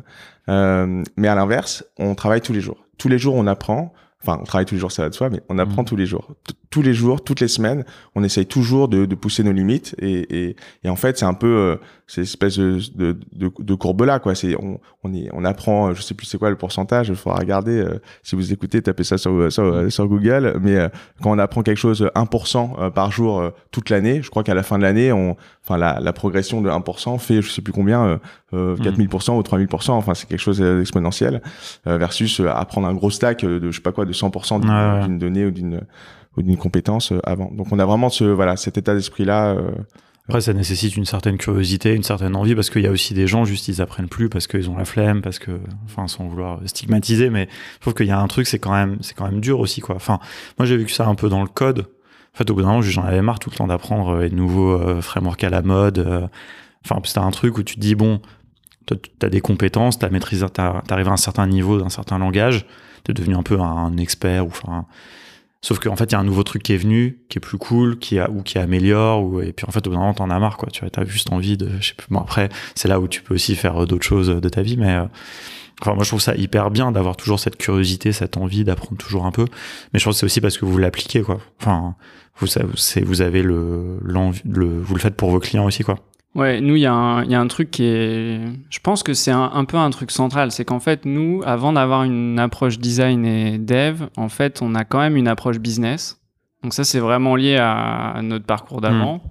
Euh, 0.49 1.03
mais 1.17 1.27
à 1.27 1.35
l'inverse, 1.35 1.83
on 1.97 2.15
travaille 2.15 2.41
tous 2.41 2.53
les 2.53 2.61
jours. 2.61 2.85
Tous 2.97 3.07
les 3.09 3.19
jours, 3.19 3.35
on 3.35 3.47
apprend. 3.47 3.93
enfin, 4.23 4.37
on 4.41 4.43
travaille 4.43 4.65
tous 4.65 4.75
les 4.75 4.81
jours, 4.81 4.91
ça 4.91 5.03
va 5.03 5.09
de 5.09 5.13
soi, 5.15 5.29
mais 5.29 5.41
on 5.49 5.57
apprend 5.59 5.83
Mhm. 5.83 5.87
tous 5.87 5.95
les 5.95 6.05
jours. 6.05 6.27
T- 6.47 6.53
Tous 6.69 6.81
les 6.81 6.93
jours, 6.93 7.23
toutes 7.23 7.39
les 7.39 7.47
semaines, 7.47 7.83
on 8.15 8.23
essaye 8.23 8.45
toujours 8.45 8.89
de, 8.89 9.05
de 9.05 9.15
pousser 9.15 9.43
nos 9.43 9.51
limites. 9.53 9.95
Et, 9.99 10.47
et, 10.49 10.55
et 10.83 10.89
en 10.89 10.95
fait, 10.95 11.17
c'est 11.17 11.25
un 11.25 11.33
peu 11.33 11.47
euh, 11.47 11.75
cette 12.09 12.23
espèce 12.23 12.57
de, 12.57 12.79
de, 12.95 13.15
de, 13.35 13.51
de 13.59 13.73
courbe-là, 13.75 14.17
quoi. 14.17 14.33
C'est, 14.33 14.55
on, 14.55 14.79
on, 15.03 15.13
y, 15.13 15.29
on 15.31 15.45
apprend, 15.45 15.89
euh, 15.89 15.93
je 15.93 16.01
sais 16.01 16.15
plus 16.15 16.25
c'est 16.25 16.39
quoi 16.39 16.49
le 16.49 16.55
pourcentage, 16.55 17.09
il 17.09 17.15
faudra 17.15 17.37
regarder. 17.37 17.77
euh, 17.79 18.01
si 18.23 18.35
vous 18.35 18.51
écoutez, 18.51 18.81
tapez 18.81 19.03
ça 19.03 19.19
sur, 19.19 19.51
sur, 19.51 19.63
euh, 19.63 19.89
sur 19.91 20.07
Google. 20.07 20.57
Mais 20.59 20.75
euh, 20.75 20.89
quand 21.21 21.29
on 21.31 21.37
apprend 21.37 21.61
quelque 21.61 21.77
chose 21.77 22.09
1% 22.15 22.71
euh, 22.79 22.89
par 22.89 23.11
jour 23.11 23.39
euh, 23.39 23.51
toute 23.69 23.91
l'année, 23.91 24.23
je 24.23 24.29
crois 24.31 24.43
qu'à 24.43 24.55
la 24.55 24.63
fin 24.63 24.79
de 24.79 24.83
l'année, 24.83 25.11
on, 25.11 25.35
enfin, 25.63 25.77
la, 25.77 25.99
la 25.99 26.11
progression 26.11 26.61
de 26.61 26.69
1% 26.69 27.19
fait, 27.19 27.43
je 27.43 27.49
sais 27.51 27.61
plus 27.61 27.73
combien, 27.73 28.03
euh, 28.03 28.17
euh, 28.53 28.75
4000% 28.77 29.37
ou 29.37 29.41
3000%. 29.41 29.91
Enfin, 29.91 30.15
c'est 30.15 30.27
quelque 30.27 30.39
chose 30.39 30.59
euh, 30.63 30.79
d'exponentiel 30.79 31.43
euh, 31.85 31.99
versus 31.99 32.39
euh, 32.39 32.49
apprendre 32.49 32.87
un 32.87 32.95
gros 32.95 33.11
stack 33.11 33.43
euh, 33.43 33.59
de, 33.59 33.69
je 33.69 33.75
sais 33.75 33.83
pas 33.83 33.91
quoi, 33.91 34.05
de 34.05 34.13
100% 34.13 34.61
d'une 34.61 35.13
ouais. 35.13 35.19
donnée 35.19 35.45
ou 35.45 35.51
d'une 35.51 35.81
ou 36.37 36.41
d'une 36.41 36.57
compétence 36.57 37.11
euh, 37.11 37.19
avant. 37.23 37.51
Donc 37.51 37.67
on 37.71 37.77
a 37.77 37.85
vraiment 37.85 38.09
ce 38.09 38.23
voilà 38.23 38.55
cet 38.57 38.77
état 38.79 38.95
d'esprit 38.95 39.25
là. 39.25 39.55
Après, 40.29 40.41
ça 40.41 40.53
nécessite 40.53 40.95
une 40.95 41.05
certaine 41.05 41.37
curiosité, 41.37 41.95
une 41.95 42.03
certaine 42.03 42.35
envie, 42.35 42.53
parce 42.53 42.69
qu'il 42.69 42.83
y 42.83 42.87
a 42.87 42.91
aussi 42.91 43.13
des 43.15 43.25
gens, 43.25 43.45
juste, 43.45 43.67
ils 43.67 43.81
apprennent 43.81 44.07
plus 44.07 44.29
parce 44.29 44.45
qu'ils 44.45 44.69
ont 44.69 44.77
la 44.77 44.85
flemme, 44.85 45.21
parce 45.23 45.39
que, 45.39 45.59
enfin, 45.85 46.07
sans 46.07 46.27
vouloir 46.27 46.59
stigmatiser, 46.65 47.29
mais 47.31 47.49
je 47.75 47.79
trouve 47.81 47.95
qu'il 47.95 48.05
y 48.05 48.11
a 48.11 48.19
un 48.19 48.27
truc, 48.27 48.45
c'est 48.45 48.59
quand 48.59 48.71
même, 48.73 48.97
c'est 49.01 49.15
quand 49.15 49.25
même 49.25 49.41
dur 49.41 49.59
aussi, 49.59 49.81
quoi. 49.81 49.95
Enfin, 49.95 50.19
moi, 50.59 50.65
j'ai 50.67 50.77
vécu 50.77 50.93
ça 50.93 51.07
un 51.07 51.15
peu 51.15 51.29
dans 51.29 51.41
le 51.41 51.47
code. 51.47 51.87
En 52.35 52.37
fait, 52.37 52.49
au 52.51 52.53
bout 52.53 52.61
d'un 52.61 52.67
moment, 52.67 52.81
j'en 52.83 53.03
avais 53.03 53.23
marre 53.23 53.39
tout 53.39 53.49
le 53.49 53.55
temps 53.55 53.65
d'apprendre 53.67 54.19
les 54.19 54.29
nouveaux 54.29 54.73
euh, 54.73 55.01
frameworks 55.01 55.43
à 55.43 55.49
la 55.49 55.63
mode. 55.63 55.97
euh. 55.97 56.27
Enfin, 56.85 57.01
c'était 57.03 57.19
un 57.19 57.31
truc 57.31 57.57
où 57.57 57.63
tu 57.63 57.75
te 57.75 57.79
dis, 57.79 57.95
bon, 57.95 58.21
toi, 58.85 58.97
t'as 59.17 59.29
des 59.29 59.41
compétences, 59.41 59.97
t'as- 59.97 60.09
t'arrives 60.87 61.09
à 61.09 61.11
un 61.11 61.17
certain 61.17 61.47
niveau 61.47 61.79
d'un 61.79 61.89
certain 61.89 62.19
langage, 62.19 62.67
t'es 63.03 63.13
devenu 63.13 63.35
un 63.35 63.43
peu 63.43 63.59
un 63.59 63.97
expert, 63.97 64.45
ou 64.45 64.49
enfin, 64.49 64.85
Sauf 65.61 65.79
qu'en 65.79 65.97
fait, 65.97 66.05
il 66.05 66.11
y 66.13 66.15
a 66.15 66.19
un 66.19 66.23
nouveau 66.23 66.43
truc 66.43 66.63
qui 66.63 66.73
est 66.73 66.77
venu, 66.77 67.19
qui 67.27 67.37
est 67.37 67.41
plus 67.41 67.57
cool, 67.57 67.99
qui 67.99 68.17
a, 68.17 68.29
ou 68.29 68.43
qui 68.43 68.57
améliore, 68.57 69.23
ou, 69.23 69.41
et 69.41 69.51
puis 69.51 69.65
en 69.67 69.71
fait, 69.71 69.85
au 69.85 69.89
bout 69.89 69.95
d'un 69.95 70.01
moment, 70.01 70.13
t'en 70.13 70.29
as 70.29 70.39
marre, 70.39 70.55
quoi. 70.57 70.69
Tu 70.71 70.81
vois, 70.81 70.89
t'as 70.89 71.03
juste 71.03 71.33
envie 71.33 71.57
de, 71.57 71.69
je 71.81 71.89
sais 71.89 71.93
plus, 71.95 72.07
bon, 72.09 72.19
après, 72.21 72.47
c'est 72.75 72.87
là 72.87 72.99
où 73.01 73.07
tu 73.09 73.21
peux 73.21 73.33
aussi 73.33 73.55
faire 73.55 73.83
euh, 73.83 73.85
d'autres 73.85 74.05
choses 74.05 74.29
de 74.29 74.49
ta 74.49 74.61
vie, 74.61 74.77
mais, 74.77 74.95
euh, 74.95 75.05
enfin, 75.81 75.95
moi, 75.95 76.03
je 76.05 76.09
trouve 76.09 76.21
ça 76.21 76.33
hyper 76.35 76.71
bien 76.71 76.93
d'avoir 76.93 77.17
toujours 77.17 77.41
cette 77.41 77.57
curiosité, 77.57 78.13
cette 78.13 78.37
envie 78.37 78.63
d'apprendre 78.63 78.97
toujours 78.97 79.25
un 79.25 79.31
peu. 79.31 79.45
Mais 79.93 79.99
je 79.99 80.05
pense 80.05 80.15
que 80.15 80.19
c'est 80.21 80.25
aussi 80.27 80.41
parce 80.41 80.57
que 80.57 80.63
vous 80.65 80.77
l'appliquez, 80.77 81.23
quoi. 81.23 81.41
Enfin, 81.59 81.95
vous, 82.39 82.47
vous 83.03 83.21
avez 83.21 83.41
le, 83.43 83.99
l'envie, 84.01 84.41
le, 84.45 84.79
vous 84.79 84.95
le 84.95 85.01
faites 85.01 85.15
pour 85.15 85.29
vos 85.29 85.39
clients 85.39 85.65
aussi, 85.65 85.83
quoi. 85.83 85.99
Ouais, 86.35 86.61
nous, 86.61 86.75
il 86.75 86.81
y, 86.81 86.85
a 86.85 86.93
un- 86.93 87.23
il 87.23 87.31
y 87.31 87.35
a 87.35 87.39
un 87.39 87.47
truc 87.47 87.71
qui 87.71 87.83
est. 87.85 88.39
Je 88.69 88.79
pense 88.79 89.01
que 89.03 89.13
c'est 89.13 89.31
un, 89.31 89.49
un 89.53 89.65
peu 89.65 89.77
un 89.77 89.89
truc 89.89 90.11
central. 90.11 90.51
C'est 90.51 90.63
qu'en 90.63 90.79
fait, 90.79 91.05
nous, 91.05 91.41
avant 91.45 91.73
d'avoir 91.73 92.03
une 92.03 92.37
approche 92.39 92.77
design 92.77 93.25
et 93.25 93.57
dev, 93.57 94.03
en 94.15 94.29
fait, 94.29 94.61
on 94.61 94.75
a 94.75 94.83
quand 94.85 94.99
même 94.99 95.17
une 95.17 95.27
approche 95.27 95.57
business. 95.59 96.21
Donc, 96.63 96.73
ça, 96.73 96.83
c'est 96.83 96.99
vraiment 96.99 97.35
lié 97.35 97.57
à, 97.57 98.11
à 98.11 98.21
notre 98.21 98.45
parcours 98.45 98.79
d'avant. 98.79 99.21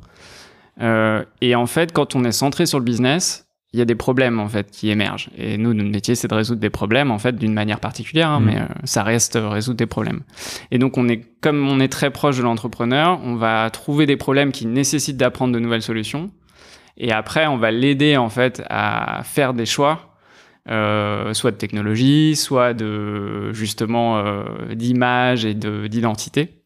Euh, 0.80 1.24
et 1.40 1.54
en 1.54 1.66
fait, 1.66 1.92
quand 1.92 2.14
on 2.16 2.24
est 2.24 2.32
centré 2.32 2.66
sur 2.66 2.78
le 2.78 2.84
business, 2.84 3.46
il 3.72 3.78
y 3.78 3.82
a 3.82 3.84
des 3.84 3.94
problèmes 3.96 4.40
en 4.40 4.48
fait 4.48 4.70
qui 4.70 4.88
émergent. 4.90 5.28
Et 5.36 5.58
nous, 5.58 5.74
notre 5.74 5.90
métier, 5.90 6.14
c'est 6.14 6.28
de 6.28 6.34
résoudre 6.34 6.60
des 6.60 6.70
problèmes 6.70 7.10
en 7.10 7.18
fait 7.18 7.36
d'une 7.36 7.52
manière 7.52 7.80
particulière, 7.80 8.30
hein, 8.30 8.40
Mhm. 8.40 8.46
mais 8.46 8.56
euh, 8.60 8.64
ça 8.84 9.02
reste 9.02 9.36
euh, 9.36 9.48
résoudre 9.48 9.76
des 9.76 9.86
problèmes. 9.86 10.22
Et 10.70 10.78
donc, 10.78 10.96
on 10.96 11.06
est 11.08 11.20
comme 11.42 11.68
on 11.68 11.78
est 11.80 11.88
très 11.88 12.10
proche 12.10 12.38
de 12.38 12.42
l'entrepreneur, 12.42 13.20
on 13.24 13.34
va 13.36 13.68
trouver 13.70 14.06
des 14.06 14.16
problèmes 14.16 14.52
qui 14.52 14.66
nécessitent 14.66 15.16
d'apprendre 15.18 15.52
de 15.52 15.58
nouvelles 15.58 15.82
solutions. 15.82 16.30
Et 16.98 17.12
après, 17.12 17.46
on 17.46 17.56
va 17.56 17.70
l'aider 17.70 18.16
en 18.16 18.28
fait 18.28 18.62
à 18.68 19.22
faire 19.24 19.54
des 19.54 19.66
choix, 19.66 20.16
euh, 20.68 21.32
soit 21.32 21.52
de 21.52 21.56
technologie, 21.56 22.34
soit 22.36 22.74
de 22.74 23.52
justement 23.52 24.18
euh, 24.18 24.74
d'image 24.74 25.44
et 25.44 25.54
de 25.54 25.86
d'identité, 25.86 26.62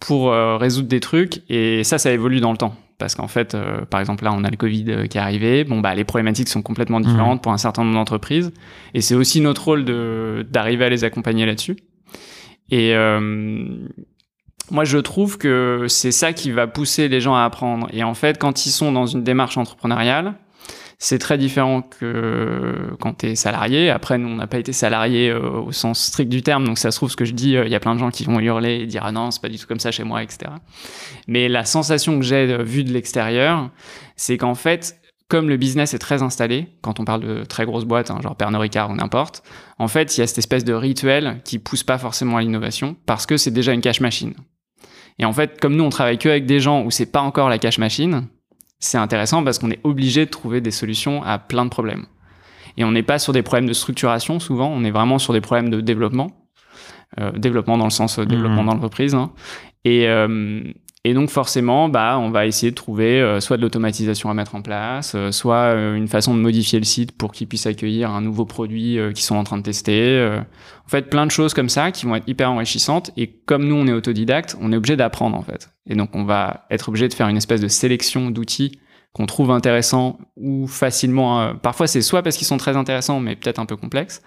pour 0.00 0.32
euh, 0.32 0.56
résoudre 0.56 0.88
des 0.88 1.00
trucs. 1.00 1.42
Et 1.48 1.84
ça, 1.84 1.98
ça 1.98 2.10
évolue 2.10 2.40
dans 2.40 2.50
le 2.50 2.58
temps. 2.58 2.74
Parce 2.98 3.14
qu'en 3.16 3.26
fait, 3.26 3.56
par 3.90 3.98
exemple, 3.98 4.22
là, 4.22 4.32
on 4.32 4.44
a 4.44 4.50
le 4.50 4.56
Covid 4.56 5.08
qui 5.08 5.18
est 5.18 5.20
arrivé. 5.20 5.64
Bon, 5.64 5.80
bah, 5.80 5.92
les 5.92 6.04
problématiques 6.04 6.48
sont 6.48 6.62
complètement 6.62 7.00
différentes 7.00 7.42
pour 7.42 7.50
un 7.50 7.58
certain 7.58 7.82
nombre 7.82 7.96
d'entreprises. 7.96 8.52
Et 8.94 9.00
c'est 9.00 9.16
aussi 9.16 9.40
notre 9.40 9.64
rôle 9.64 9.84
d'arriver 10.44 10.84
à 10.84 10.88
les 10.88 11.02
accompagner 11.02 11.44
là-dessus. 11.44 11.76
Et 12.70 12.94
moi, 14.70 14.84
je 14.84 14.98
trouve 14.98 15.38
que 15.38 15.86
c'est 15.88 16.12
ça 16.12 16.32
qui 16.32 16.50
va 16.50 16.66
pousser 16.66 17.08
les 17.08 17.20
gens 17.20 17.34
à 17.34 17.42
apprendre. 17.42 17.88
Et 17.92 18.04
en 18.04 18.14
fait, 18.14 18.38
quand 18.38 18.66
ils 18.66 18.70
sont 18.70 18.92
dans 18.92 19.06
une 19.06 19.22
démarche 19.22 19.56
entrepreneuriale, 19.56 20.34
c'est 21.02 21.18
très 21.18 21.36
différent 21.36 21.82
que 21.82 22.94
quand 23.00 23.18
tu 23.18 23.26
es 23.26 23.34
salarié. 23.34 23.90
Après, 23.90 24.18
nous, 24.18 24.28
on 24.28 24.36
n'a 24.36 24.46
pas 24.46 24.58
été 24.58 24.72
salarié 24.72 25.30
euh, 25.30 25.60
au 25.60 25.72
sens 25.72 25.98
strict 26.00 26.30
du 26.30 26.42
terme. 26.42 26.64
Donc, 26.64 26.78
ça 26.78 26.92
se 26.92 26.96
trouve, 26.96 27.10
ce 27.10 27.16
que 27.16 27.24
je 27.24 27.32
dis, 27.32 27.56
euh, 27.56 27.64
il 27.64 27.72
y 27.72 27.74
a 27.74 27.80
plein 27.80 27.96
de 27.96 27.98
gens 27.98 28.12
qui 28.12 28.22
vont 28.22 28.38
hurler 28.38 28.76
et 28.76 28.86
dire 28.86 29.02
Ah 29.04 29.10
non, 29.10 29.32
c'est 29.32 29.42
pas 29.42 29.48
du 29.48 29.58
tout 29.58 29.66
comme 29.66 29.80
ça 29.80 29.90
chez 29.90 30.04
moi, 30.04 30.22
etc. 30.22 30.52
Mais 31.26 31.48
la 31.48 31.64
sensation 31.64 32.20
que 32.20 32.24
j'ai 32.24 32.52
euh, 32.52 32.62
vue 32.62 32.84
de 32.84 32.92
l'extérieur, 32.92 33.68
c'est 34.14 34.38
qu'en 34.38 34.54
fait, 34.54 35.02
comme 35.26 35.48
le 35.48 35.56
business 35.56 35.92
est 35.92 35.98
très 35.98 36.22
installé, 36.22 36.68
quand 36.82 37.00
on 37.00 37.04
parle 37.04 37.22
de 37.22 37.44
très 37.44 37.64
grosses 37.64 37.84
boîtes, 37.84 38.12
hein, 38.12 38.20
genre 38.22 38.36
Pernod 38.36 38.60
Ricard 38.60 38.90
ou 38.90 38.94
n'importe, 38.94 39.42
en 39.80 39.88
fait, 39.88 40.16
il 40.16 40.20
y 40.20 40.22
a 40.22 40.28
cette 40.28 40.38
espèce 40.38 40.62
de 40.62 40.72
rituel 40.72 41.40
qui 41.44 41.58
pousse 41.58 41.82
pas 41.82 41.98
forcément 41.98 42.36
à 42.36 42.42
l'innovation 42.42 42.94
parce 43.06 43.26
que 43.26 43.36
c'est 43.36 43.50
déjà 43.50 43.72
une 43.72 43.80
cash 43.80 44.00
machine. 44.00 44.34
Et 45.18 45.24
en 45.24 45.32
fait, 45.32 45.60
comme 45.60 45.76
nous, 45.76 45.84
on 45.84 45.90
travaille 45.90 46.18
que 46.18 46.28
avec 46.28 46.46
des 46.46 46.60
gens 46.60 46.82
où 46.84 46.90
c'est 46.90 47.10
pas 47.10 47.20
encore 47.20 47.48
la 47.48 47.58
cash 47.58 47.78
machine, 47.78 48.26
c'est 48.78 48.98
intéressant 48.98 49.44
parce 49.44 49.58
qu'on 49.58 49.70
est 49.70 49.80
obligé 49.84 50.24
de 50.26 50.30
trouver 50.30 50.60
des 50.60 50.70
solutions 50.70 51.22
à 51.22 51.38
plein 51.38 51.64
de 51.64 51.70
problèmes. 51.70 52.06
Et 52.76 52.84
on 52.84 52.90
n'est 52.92 53.02
pas 53.02 53.18
sur 53.18 53.32
des 53.32 53.42
problèmes 53.42 53.68
de 53.68 53.72
structuration 53.72 54.40
souvent, 54.40 54.68
on 54.68 54.82
est 54.84 54.90
vraiment 54.90 55.18
sur 55.18 55.32
des 55.32 55.40
problèmes 55.40 55.70
de 55.70 55.80
développement. 55.80 56.30
Euh, 57.20 57.30
développement 57.32 57.76
dans 57.76 57.84
le 57.84 57.90
sens 57.90 58.18
euh, 58.18 58.24
développement 58.24 58.64
dans 58.64 58.72
l'entreprise. 58.72 59.14
hein. 59.14 59.32
Et, 59.84 60.08
euh, 60.08 60.62
et 61.04 61.14
donc 61.14 61.30
forcément, 61.30 61.88
bah, 61.88 62.16
on 62.20 62.30
va 62.30 62.46
essayer 62.46 62.70
de 62.70 62.76
trouver 62.76 63.20
euh, 63.20 63.40
soit 63.40 63.56
de 63.56 63.62
l'automatisation 63.62 64.30
à 64.30 64.34
mettre 64.34 64.54
en 64.54 64.62
place, 64.62 65.14
euh, 65.16 65.32
soit 65.32 65.74
euh, 65.74 65.96
une 65.96 66.06
façon 66.06 66.32
de 66.32 66.38
modifier 66.40 66.78
le 66.78 66.84
site 66.84 67.10
pour 67.18 67.32
qu'il 67.32 67.48
puisse 67.48 67.66
accueillir 67.66 68.10
un 68.10 68.20
nouveau 68.20 68.44
produit 68.44 69.00
euh, 69.00 69.10
qu'ils 69.10 69.24
sont 69.24 69.34
en 69.34 69.42
train 69.42 69.58
de 69.58 69.64
tester. 69.64 70.00
euh. 70.00 70.38
en 70.38 70.88
fait, 70.88 71.10
plein 71.10 71.26
de 71.26 71.32
choses 71.32 71.54
comme 71.54 71.68
ça 71.68 71.90
qui 71.90 72.06
vont 72.06 72.14
être 72.14 72.28
hyper 72.28 72.52
enrichissantes. 72.52 73.10
Et 73.16 73.26
comme 73.46 73.66
nous, 73.66 73.74
on 73.74 73.88
est 73.88 73.92
autodidacte, 73.92 74.56
on 74.60 74.72
est 74.72 74.76
obligé 74.76 74.94
d'apprendre 74.94 75.36
en 75.36 75.42
fait. 75.42 75.70
Et 75.88 75.96
donc, 75.96 76.10
on 76.14 76.22
va 76.22 76.66
être 76.70 76.88
obligé 76.88 77.08
de 77.08 77.14
faire 77.14 77.26
une 77.26 77.36
espèce 77.36 77.60
de 77.60 77.68
sélection 77.68 78.30
d'outils 78.30 78.78
qu'on 79.12 79.26
trouve 79.26 79.50
intéressants 79.50 80.20
ou 80.36 80.68
facilement. 80.68 81.54
parfois, 81.56 81.88
c'est 81.88 82.00
soit 82.00 82.22
parce 82.22 82.36
qu'ils 82.36 82.46
sont 82.46 82.56
très 82.58 82.76
intéressants, 82.76 83.18
mais 83.18 83.34
peut-être 83.34 83.58
un 83.58 83.66
peu 83.66 83.76
complexes. 83.76 84.22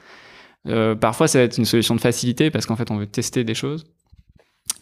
Parfois, 0.99 1.27
ça 1.27 1.39
va 1.39 1.45
être 1.45 1.57
une 1.57 1.65
solution 1.65 1.95
de 1.95 2.01
facilité 2.01 2.51
parce 2.51 2.65
qu'en 2.67 2.75
fait, 2.75 2.91
on 2.91 2.97
veut 2.97 3.07
tester 3.07 3.43
des 3.43 3.55
choses. 3.55 3.85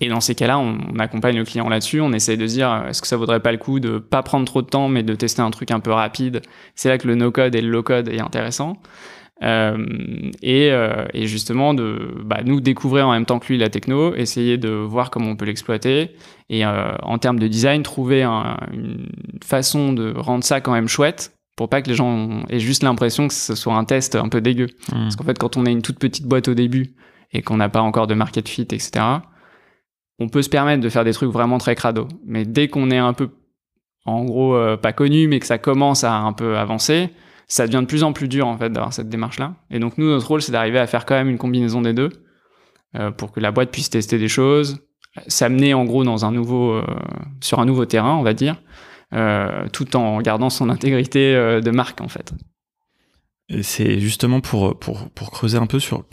Et 0.01 0.09
dans 0.09 0.19
ces 0.21 0.35
cas-là, 0.35 0.59
on, 0.59 0.77
on 0.93 0.99
accompagne 0.99 1.37
le 1.37 1.43
client 1.45 1.69
là-dessus. 1.69 2.01
On 2.01 2.11
essaie 2.13 2.35
de 2.35 2.47
se 2.47 2.53
dire, 2.53 2.71
euh, 2.71 2.89
est-ce 2.89 3.01
que 3.01 3.07
ça 3.07 3.15
vaudrait 3.17 3.39
pas 3.39 3.51
le 3.51 3.57
coup 3.57 3.79
de 3.79 3.99
pas 3.99 4.23
prendre 4.23 4.45
trop 4.45 4.61
de 4.61 4.67
temps, 4.67 4.89
mais 4.89 5.03
de 5.03 5.15
tester 5.15 5.41
un 5.41 5.51
truc 5.51 5.71
un 5.71 5.79
peu 5.79 5.91
rapide? 5.91 6.41
C'est 6.75 6.89
là 6.89 6.97
que 6.97 7.07
le 7.07 7.15
no-code 7.15 7.55
et 7.55 7.61
le 7.61 7.69
low-code 7.69 8.09
est 8.09 8.19
intéressant. 8.21 8.77
Euh, 9.43 9.77
et, 10.41 10.71
euh, 10.71 11.05
et 11.13 11.27
justement, 11.27 11.73
de 11.73 12.13
bah, 12.23 12.41
nous 12.45 12.61
découvrir 12.61 13.07
en 13.07 13.11
même 13.11 13.25
temps 13.25 13.39
que 13.39 13.47
lui 13.47 13.57
la 13.57 13.69
techno, 13.69 14.15
essayer 14.15 14.57
de 14.57 14.69
voir 14.69 15.09
comment 15.11 15.31
on 15.31 15.35
peut 15.35 15.45
l'exploiter. 15.45 16.11
Et 16.49 16.65
euh, 16.65 16.93
en 17.01 17.17
termes 17.17 17.39
de 17.39 17.47
design, 17.47 17.83
trouver 17.83 18.23
un- 18.23 18.57
une 18.71 19.09
façon 19.43 19.91
de 19.93 20.13
rendre 20.15 20.43
ça 20.43 20.61
quand 20.61 20.71
même 20.71 20.87
chouette 20.87 21.33
pour 21.55 21.69
pas 21.69 21.81
que 21.81 21.89
les 21.89 21.95
gens 21.95 22.43
aient 22.49 22.59
juste 22.59 22.83
l'impression 22.83 23.27
que 23.27 23.33
ce 23.33 23.53
soit 23.55 23.75
un 23.75 23.83
test 23.85 24.15
un 24.15 24.29
peu 24.29 24.41
dégueu. 24.41 24.67
Hmm. 24.91 25.03
Parce 25.03 25.15
qu'en 25.15 25.23
fait, 25.23 25.37
quand 25.37 25.57
on 25.57 25.65
a 25.65 25.69
une 25.69 25.81
toute 25.81 25.99
petite 25.99 26.25
boîte 26.25 26.47
au 26.47 26.53
début 26.53 26.93
et 27.31 27.41
qu'on 27.41 27.57
n'a 27.57 27.69
pas 27.69 27.81
encore 27.81 28.07
de 28.07 28.13
market 28.15 28.47
fit, 28.47 28.61
etc., 28.61 28.91
on 30.19 30.29
peut 30.29 30.41
se 30.41 30.49
permettre 30.49 30.81
de 30.81 30.89
faire 30.89 31.03
des 31.03 31.13
trucs 31.13 31.31
vraiment 31.31 31.57
très 31.57 31.75
crado. 31.75 32.07
Mais 32.25 32.45
dès 32.45 32.67
qu'on 32.67 32.91
est 32.91 32.97
un 32.97 33.13
peu, 33.13 33.29
en 34.05 34.23
gros, 34.25 34.55
euh, 34.55 34.77
pas 34.77 34.93
connu, 34.93 35.27
mais 35.27 35.39
que 35.39 35.45
ça 35.45 35.57
commence 35.57 36.03
à 36.03 36.15
un 36.15 36.33
peu 36.33 36.57
avancer, 36.57 37.09
ça 37.47 37.67
devient 37.67 37.81
de 37.81 37.87
plus 37.87 38.03
en 38.03 38.13
plus 38.13 38.27
dur, 38.27 38.47
en 38.47 38.57
fait, 38.57 38.69
d'avoir 38.69 38.93
cette 38.93 39.09
démarche-là. 39.09 39.55
Et 39.69 39.79
donc, 39.79 39.97
nous, 39.97 40.07
notre 40.07 40.27
rôle, 40.27 40.41
c'est 40.41 40.51
d'arriver 40.51 40.79
à 40.79 40.87
faire 40.87 41.05
quand 41.05 41.15
même 41.15 41.29
une 41.29 41.37
combinaison 41.37 41.81
des 41.81 41.93
deux 41.93 42.09
euh, 42.95 43.11
pour 43.11 43.31
que 43.31 43.39
la 43.39 43.51
boîte 43.51 43.71
puisse 43.71 43.89
tester 43.89 44.17
des 44.17 44.27
choses, 44.27 44.85
s'amener, 45.27 45.73
en 45.73 45.85
gros, 45.85 46.03
dans 46.03 46.25
un 46.25 46.31
nouveau, 46.31 46.73
euh, 46.73 46.85
sur 47.41 47.59
un 47.59 47.65
nouveau 47.65 47.85
terrain, 47.85 48.15
on 48.15 48.23
va 48.23 48.33
dire, 48.33 48.61
tout 49.71 49.95
en 49.95 50.19
gardant 50.21 50.49
son 50.49 50.69
intégrité 50.69 51.35
de 51.61 51.69
marque, 51.69 52.01
en 52.01 52.07
fait. 52.07 52.33
C'est 53.61 53.99
justement 53.99 54.41
pour, 54.41 54.79
creuser 55.31 55.59
un 55.59 55.67
peu 55.67 55.77
sur. 55.77 56.03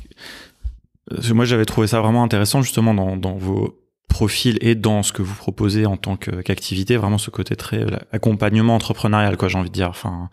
Moi, 1.32 1.46
j'avais 1.46 1.64
trouvé 1.64 1.86
ça 1.86 2.02
vraiment 2.02 2.22
intéressant, 2.22 2.60
justement, 2.60 2.92
dans 2.92 3.36
vos 3.38 3.79
profils 4.10 4.58
et 4.60 4.74
dans 4.74 5.02
ce 5.02 5.12
que 5.12 5.22
vous 5.22 5.34
proposez 5.34 5.86
en 5.86 5.96
tant 5.96 6.16
qu'activité, 6.16 6.98
vraiment 6.98 7.16
ce 7.16 7.30
côté 7.30 7.56
très 7.56 7.80
euh, 7.80 7.96
accompagnement 8.12 8.74
entrepreneurial, 8.74 9.38
quoi, 9.38 9.48
j'ai 9.48 9.56
envie 9.56 9.70
de 9.70 9.74
dire. 9.74 9.88
Enfin, 9.88 10.28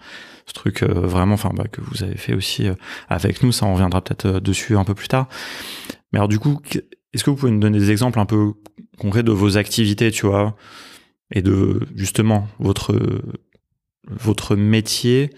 ce 0.46 0.54
truc 0.54 0.84
euh, 0.84 0.88
vraiment, 0.88 1.36
enfin, 1.36 1.52
bah, 1.56 1.66
que 1.72 1.80
vous 1.80 2.04
avez 2.04 2.18
fait 2.18 2.34
aussi 2.34 2.68
euh, 2.68 2.74
avec 3.08 3.42
nous, 3.44 3.54
ça, 3.54 3.66
on 3.66 3.74
reviendra 3.74 4.02
peut-être 4.02 4.40
dessus 4.40 4.76
un 4.76 4.84
peu 4.84 4.94
plus 4.94 5.08
tard. 5.08 5.30
Mais 6.12 6.20
alors, 6.20 6.28
du 6.28 6.40
coup, 6.40 6.62
est-ce 7.14 7.24
que 7.24 7.30
vous 7.30 7.38
pouvez 7.38 7.52
nous 7.52 7.60
donner 7.60 7.80
des 7.80 7.92
exemples 7.92 8.20
un 8.20 8.26
peu 8.26 8.54
concrets 8.98 9.24
de 9.24 9.32
vos 9.32 9.58
activités, 9.58 10.12
tu 10.12 10.26
vois, 10.26 10.58
et 11.32 11.42
de 11.42 11.80
justement 11.96 12.48
votre 12.60 13.00
votre 14.10 14.56
métier? 14.56 15.30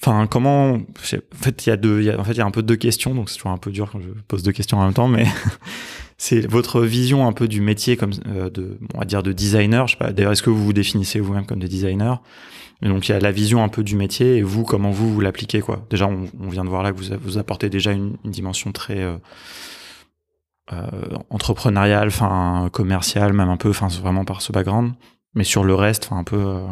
Enfin, 0.00 0.26
comment. 0.26 0.74
En 0.74 0.82
fait, 0.96 1.66
il 1.66 1.70
y 1.70 1.72
a 1.72 1.76
deux. 1.76 2.16
en 2.18 2.24
fait, 2.24 2.32
il 2.32 2.38
y 2.38 2.40
a 2.40 2.46
un 2.46 2.50
peu 2.50 2.62
deux 2.62 2.76
questions, 2.76 3.14
donc 3.14 3.30
c'est 3.30 3.36
toujours 3.36 3.52
un 3.52 3.58
peu 3.58 3.70
dur 3.70 3.88
quand 3.90 4.00
je 4.00 4.08
pose 4.26 4.42
deux 4.42 4.50
questions 4.50 4.78
en 4.78 4.84
même 4.84 4.94
temps, 4.94 5.06
mais 5.06 5.26
c'est 6.22 6.46
votre 6.46 6.82
vision 6.82 7.26
un 7.26 7.32
peu 7.32 7.48
du 7.48 7.60
métier 7.60 7.96
comme 7.96 8.12
euh, 8.28 8.48
de, 8.48 8.78
on 8.94 9.00
va 9.00 9.04
dire 9.04 9.24
de 9.24 9.32
designer. 9.32 9.88
Je 9.88 9.94
sais 9.94 9.98
pas. 9.98 10.12
D'ailleurs, 10.12 10.30
est-ce 10.30 10.44
que 10.44 10.50
vous 10.50 10.64
vous 10.64 10.72
définissez 10.72 11.18
vous-même 11.18 11.46
comme 11.46 11.58
des 11.58 11.66
designers? 11.66 12.14
Donc 12.80 13.08
il 13.08 13.10
y 13.10 13.14
a 13.16 13.18
la 13.18 13.32
vision 13.32 13.64
un 13.64 13.68
peu 13.68 13.82
du 13.82 13.96
métier 13.96 14.36
et 14.36 14.42
vous 14.42 14.62
comment 14.62 14.92
vous 14.92 15.12
vous 15.12 15.20
l'appliquez 15.20 15.62
quoi? 15.62 15.84
Déjà, 15.90 16.06
on, 16.06 16.48
vient 16.48 16.64
de 16.64 16.68
voir 16.68 16.84
là 16.84 16.92
que 16.92 16.96
vous 16.96 17.16
vous 17.20 17.38
apportez 17.38 17.70
déjà 17.70 17.90
une, 17.90 18.16
dimension 18.22 18.70
très 18.70 19.00
euh, 19.02 19.16
euh, 20.72 20.86
entrepreneuriale, 21.28 22.06
enfin 22.06 22.68
commerciale, 22.72 23.32
même 23.32 23.48
un 23.48 23.56
peu, 23.56 23.70
enfin 23.70 23.88
vraiment 23.88 24.24
par 24.24 24.42
ce 24.42 24.52
background. 24.52 24.92
Mais 25.34 25.42
sur 25.42 25.64
le 25.64 25.74
reste, 25.74 26.04
enfin 26.06 26.18
un 26.18 26.24
peu. 26.24 26.62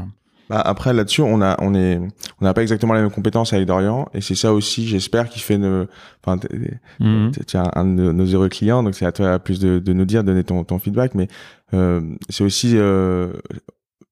Bah, 0.51 0.61
après 0.61 0.93
là-dessus, 0.93 1.23
on 1.23 1.41
a, 1.43 1.57
on 1.63 1.77
est, 1.77 2.01
on 2.41 2.45
n'a 2.45 2.53
pas 2.53 2.63
exactement 2.63 2.93
les 2.95 3.03
mêmes 3.03 3.13
compétences 3.13 3.53
avec 3.53 3.67
Dorian, 3.67 4.09
et 4.15 4.21
c'est 4.21 4.35
ça 4.35 4.53
aussi, 4.53 4.85
j'espère, 4.85 5.29
qui 5.29 5.39
fait 5.39 5.61
enfin, 6.25 6.41
mhm. 6.99 7.31
un 7.55 7.85
de 7.85 8.11
nos 8.11 8.25
heureux 8.25 8.49
clients, 8.49 8.83
donc 8.83 8.97
c'est 8.97 9.07
à 9.07 9.13
toi 9.13 9.39
plus 9.39 9.61
de, 9.61 9.79
de 9.79 9.93
nous 9.93 10.05
dire, 10.05 10.25
donner 10.25 10.43
ton, 10.43 10.65
ton 10.65 10.81
feedback, 10.81 11.15
mais 11.15 11.29
euh, 11.73 12.01
c'est 12.31 12.43
aussi, 12.43 12.73
euh, 12.75 13.33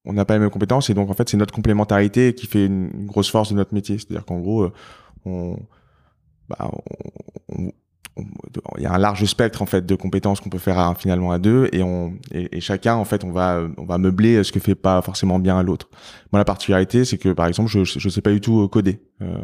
on 0.05 0.13
n'a 0.13 0.23
pas 0.23 0.35
les 0.35 0.39
mêmes 0.39 0.49
compétences, 0.49 0.89
et 0.89 0.93
donc 0.93 1.09
en 1.09 1.13
fait, 1.13 1.27
c'est 1.27 1.35
notre 1.35 1.53
complémentarité 1.53 2.33
qui 2.33 2.47
fait 2.47 2.67
une, 2.67 3.05
grosse 3.05 3.29
force 3.29 3.49
de 3.51 3.57
notre 3.57 3.73
métier. 3.73 3.97
C'est-à-dire 3.97 4.23
qu'en 4.23 4.39
gros, 4.39 4.63
euh, 4.63 4.71
on, 5.25 5.59
bah, 6.47 6.71
on, 7.49 7.73
il 8.77 8.83
y 8.83 8.85
a 8.85 8.91
un 8.91 8.97
large 8.97 9.23
spectre 9.25 9.61
en 9.61 9.65
fait 9.65 9.85
de 9.85 9.95
compétences 9.95 10.41
qu'on 10.41 10.49
peut 10.49 10.57
faire 10.57 10.95
finalement 10.97 11.31
à 11.31 11.39
deux 11.39 11.69
et 11.71 11.83
on 11.83 12.13
et, 12.31 12.59
chacun 12.59 12.95
en 12.95 13.05
fait 13.05 13.23
on 13.23 13.31
va 13.31 13.61
on 13.77 13.85
va 13.85 13.97
meubler 13.97 14.43
ce 14.43 14.51
que 14.51 14.59
fait 14.59 14.75
pas 14.75 15.01
forcément 15.01 15.39
bien 15.39 15.61
l'autre. 15.63 15.89
Moi 16.31 16.39
la 16.39 16.45
particularité 16.45 17.05
c'est 17.05 17.17
que 17.17 17.29
par 17.29 17.47
exemple 17.47 17.69
je 17.69 17.83
je 17.83 18.09
sais 18.09 18.21
pas 18.21 18.31
du 18.31 18.41
tout 18.41 18.67
coder. 18.67 18.99
Euh, 19.21 19.37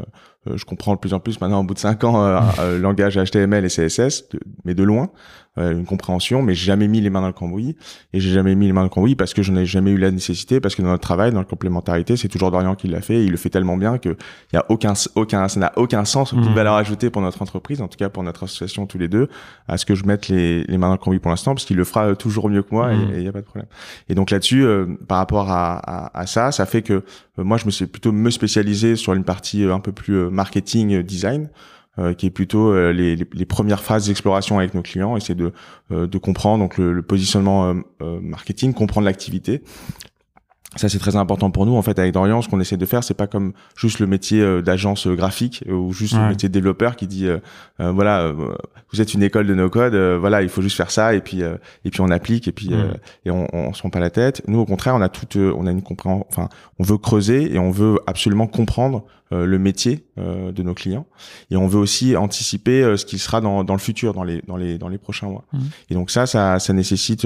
euh, 0.47 0.57
je 0.57 0.65
comprends 0.65 0.93
de 0.93 0.99
plus 0.99 1.13
en 1.13 1.19
plus 1.19 1.41
maintenant 1.41 1.61
au 1.61 1.63
bout 1.63 1.73
de 1.73 1.79
cinq 1.79 2.03
ans 2.03 2.23
euh, 2.23 2.39
euh 2.59 2.79
langage 2.79 3.17
HTML 3.17 3.65
et 3.65 3.67
CSS, 3.67 4.29
mais 4.63 4.73
de 4.73 4.83
loin, 4.83 5.09
une 5.57 5.85
compréhension, 5.85 6.41
mais 6.41 6.53
j'ai 6.53 6.65
jamais 6.65 6.87
mis 6.87 6.99
les 6.99 7.09
mains 7.09 7.21
dans 7.21 7.27
le 7.27 7.33
cambouis 7.33 7.77
et 8.11 8.19
j'ai 8.19 8.31
jamais 8.31 8.55
mis 8.55 8.67
les 8.67 8.73
mains 8.73 8.81
dans 8.81 8.85
le 8.85 8.89
cambouis 8.89 9.15
parce 9.15 9.33
que 9.33 9.41
je 9.41 9.51
n'ai 9.51 9.65
jamais 9.65 9.91
eu 9.91 9.97
la 9.97 10.11
nécessité, 10.11 10.59
parce 10.59 10.75
que 10.75 10.81
dans 10.81 10.89
notre 10.89 11.03
travail, 11.03 11.31
dans 11.31 11.39
la 11.39 11.45
complémentarité, 11.45 12.17
c'est 12.17 12.27
toujours 12.27 12.51
Dorian 12.51 12.75
qui 12.75 12.87
l'a 12.87 13.01
fait, 13.01 13.15
et 13.15 13.23
il 13.23 13.31
le 13.31 13.37
fait 13.37 13.49
tellement 13.49 13.77
bien 13.77 13.97
que 13.97 14.09
il 14.51 14.55
y 14.55 14.57
a 14.57 14.65
aucun 14.69 14.93
aucun 15.15 15.47
ça 15.47 15.59
n'a 15.59 15.71
aucun 15.77 16.03
sens, 16.03 16.33
aucune 16.33 16.51
mmh. 16.51 16.55
valeur 16.55 16.73
ajoutée 16.75 17.09
pour 17.09 17.21
notre 17.21 17.41
entreprise, 17.41 17.81
en 17.81 17.87
tout 17.87 17.97
cas 17.97 18.09
pour 18.09 18.23
notre 18.23 18.43
association 18.43 18.85
tous 18.85 18.97
les 18.97 19.07
deux, 19.07 19.29
à 19.67 19.77
ce 19.77 19.85
que 19.85 19.95
je 19.95 20.03
mette 20.05 20.27
les, 20.27 20.63
les 20.63 20.77
mains 20.77 20.87
dans 20.87 20.93
le 20.93 20.99
cambouis 20.99 21.19
pour 21.19 21.31
l'instant, 21.31 21.53
parce 21.53 21.65
qu'il 21.65 21.77
le 21.77 21.85
fera 21.85 22.15
toujours 22.15 22.49
mieux 22.49 22.61
que 22.61 22.73
moi 22.73 22.93
et 22.93 22.97
il 22.97 23.21
mmh. 23.21 23.23
y 23.23 23.27
a 23.27 23.31
pas 23.31 23.41
de 23.41 23.45
problème. 23.45 23.67
Et 24.09 24.15
donc 24.15 24.31
là-dessus, 24.31 24.65
par 25.07 25.19
rapport 25.19 25.49
à, 25.51 25.77
à, 25.77 26.19
à, 26.19 26.27
ça, 26.27 26.51
ça 26.51 26.65
fait 26.65 26.81
que 26.81 27.03
moi 27.37 27.57
je 27.57 27.65
me 27.65 27.71
suis 27.71 27.85
plutôt 27.85 28.11
me 28.11 28.29
spécialiser 28.29 28.95
sur 28.95 29.13
une 29.13 29.23
partie 29.23 29.63
un 29.63 29.79
peu 29.79 29.91
plus 29.91 30.29
marketing 30.29 30.95
euh, 30.95 31.03
design, 31.03 31.49
euh, 31.97 32.13
qui 32.13 32.25
est 32.25 32.31
plutôt 32.31 32.71
euh, 32.71 32.91
les, 32.91 33.15
les, 33.15 33.45
premières 33.45 33.83
phases 33.83 34.07
d'exploration 34.07 34.59
avec 34.59 34.73
nos 34.73 34.81
clients, 34.81 35.15
essayer 35.15 35.35
de, 35.35 35.51
de 35.91 36.17
comprendre 36.17 36.63
donc 36.63 36.77
le, 36.77 36.93
le 36.93 37.01
positionnement 37.01 37.75
marketing, 38.01 38.73
comprendre 38.73 39.05
l'activité, 39.05 39.61
ça 40.75 40.89
c'est 40.89 40.99
très 40.99 41.15
important 41.15 41.51
pour 41.51 41.65
nous 41.65 41.75
en 41.75 41.81
fait 41.81 41.97
avec 41.99 42.13
Dorian 42.13 42.41
ce 42.41 42.49
qu'on 42.49 42.59
essaie 42.59 42.77
de 42.77 42.85
faire 42.85 43.03
c'est 43.03 43.13
pas 43.13 43.27
comme 43.27 43.53
juste 43.77 43.99
le 43.99 44.07
métier 44.07 44.41
euh, 44.41 44.61
d'agence 44.61 45.07
euh, 45.07 45.15
graphique 45.15 45.63
euh, 45.67 45.73
ou 45.73 45.93
juste 45.93 46.15
le 46.15 46.27
métier 46.29 46.49
de 46.49 46.53
développeur 46.53 46.95
qui 46.95 47.07
dit 47.07 47.27
voilà 47.79 48.33
vous 48.91 49.01
êtes 49.01 49.13
une 49.13 49.23
école 49.23 49.47
de 49.47 49.53
no 49.53 49.69
code 49.69 49.95
voilà 49.95 50.41
il 50.41 50.49
faut 50.49 50.61
juste 50.61 50.77
faire 50.77 50.91
ça 50.91 51.13
et 51.13 51.21
puis 51.21 51.41
et 51.41 51.89
puis 51.89 52.01
on 52.01 52.09
applique 52.09 52.47
et 52.47 52.51
puis 52.51 52.71
et 53.25 53.31
on, 53.31 53.47
on 53.53 53.73
se 53.73 53.79
prend 53.79 53.89
pas 53.89 53.99
la 53.99 54.09
tête. 54.09 54.41
Nous 54.47 54.59
au 54.59 54.65
contraire 54.65 54.95
on 54.95 55.01
a 55.01 55.09
toute 55.09 55.35
on 55.35 55.65
a 55.65 55.71
une 55.71 55.81
compréhension 55.81 56.25
enfin 56.29 56.49
on 56.79 56.83
veut 56.83 56.97
creuser 56.97 57.53
et 57.53 57.59
on 57.59 57.71
veut 57.71 57.99
absolument 58.07 58.47
comprendre 58.47 59.05
le 59.31 59.57
métier 59.57 60.05
de 60.17 60.63
nos 60.63 60.73
clients 60.73 61.07
et 61.49 61.57
on 61.57 61.67
veut 61.67 61.79
aussi 61.79 62.15
anticiper 62.15 62.95
ce 62.95 63.05
qui 63.05 63.17
sera 63.17 63.41
dans, 63.41 63.63
dans 63.63 63.73
le 63.73 63.79
futur 63.79 64.13
dans 64.13 64.23
les 64.23 64.41
dans 64.47 64.55
les 64.55 64.77
dans 64.77 64.87
les 64.87 64.97
prochains 64.97 65.27
mois 65.27 65.45
mmh. 65.51 65.59
et 65.89 65.93
donc 65.95 66.11
ça 66.11 66.25
ça 66.27 66.59
ça 66.59 66.73
nécessite 66.73 67.25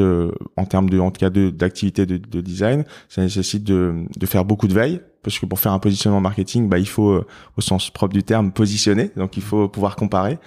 en 0.56 0.66
termes 0.66 0.90
de 0.90 0.98
en 1.00 1.12
tout 1.12 1.20
cas 1.20 1.30
d'activité 1.30 2.06
de, 2.06 2.18
de, 2.18 2.42
design 2.42 2.86
ça 3.10 3.22
nécessite 3.22 3.40
nécessite 3.40 3.64
de, 3.64 4.06
de 4.18 4.26
faire 4.26 4.46
beaucoup 4.46 4.68
de 4.68 4.74
veille 4.74 5.02
parce 5.24 5.38
que 5.38 5.46
pour 5.46 5.60
faire 5.60 5.74
un 5.74 5.80
positionnement 5.80 6.22
marketing, 6.22 6.70
bah, 6.70 6.80
il 6.80 6.88
faut, 6.88 7.12
euh, 7.12 7.28
au 7.58 7.62
sens 7.62 7.90
propre 7.90 8.14
du 8.14 8.24
terme, 8.24 8.52
positionner. 8.52 9.12
Donc, 9.18 9.36
il 9.38 9.44
faut 9.44 9.68
pouvoir 9.68 9.96
comparer. 9.96 10.38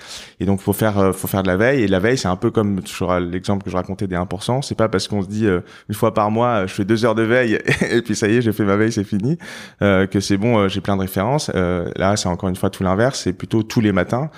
Et 0.41 0.47
donc, 0.47 0.61
faut 0.61 0.73
faire, 0.73 0.99
euh, 0.99 1.13
faut 1.13 1.29
faire 1.29 1.43
de 1.43 1.49
la 1.49 1.57
veille. 1.57 1.83
Et 1.83 1.89
la 1.89 1.99
veille, 1.99 2.17
c'est 2.17 2.29
un 2.29 2.37
peu 2.37 2.51
comme 2.51 2.81
toujours 2.83 3.15
l'exemple 3.15 3.65
que 3.65 3.71
je 3.71 3.77
racontais 3.77 4.07
des 4.07 4.17
1%. 4.17 4.63
C'est 4.63 4.75
pas 4.75 4.89
parce 4.89 5.09
qu'on 5.09 5.23
se 5.23 5.29
dit 5.29 5.47
euh, 5.47 5.61
une 5.89 5.95
fois 5.95 6.15
par 6.15 6.31
mois, 6.31 6.67
je 6.67 6.73
fais 6.73 6.85
deux 6.85 7.05
heures 7.05 7.15
de 7.15 7.23
veille 7.23 7.59
et 7.91 8.01
puis 8.03 8.17
ça 8.17 8.29
y 8.29 8.37
est, 8.37 8.43
j'ai 8.43 8.53
fait 8.53 8.65
ma 8.65 8.77
veille, 8.77 8.93
c'est 8.93 9.05
fini, 9.05 9.37
que 9.81 10.21
c'est 10.21 10.37
bon, 10.37 10.69
j'ai 10.69 10.81
plein 10.81 10.97
de 10.97 11.03
références. 11.03 11.51
là, 11.51 12.17
c'est 12.17 12.29
encore 12.29 12.49
une 12.49 12.57
fois 12.57 12.71
tout 12.71 12.83
l'inverse. 12.83 13.21
C'est 13.25 13.33
plutôt 13.33 13.63
tous 13.63 13.81
les 13.81 13.93
matins, 13.93 14.31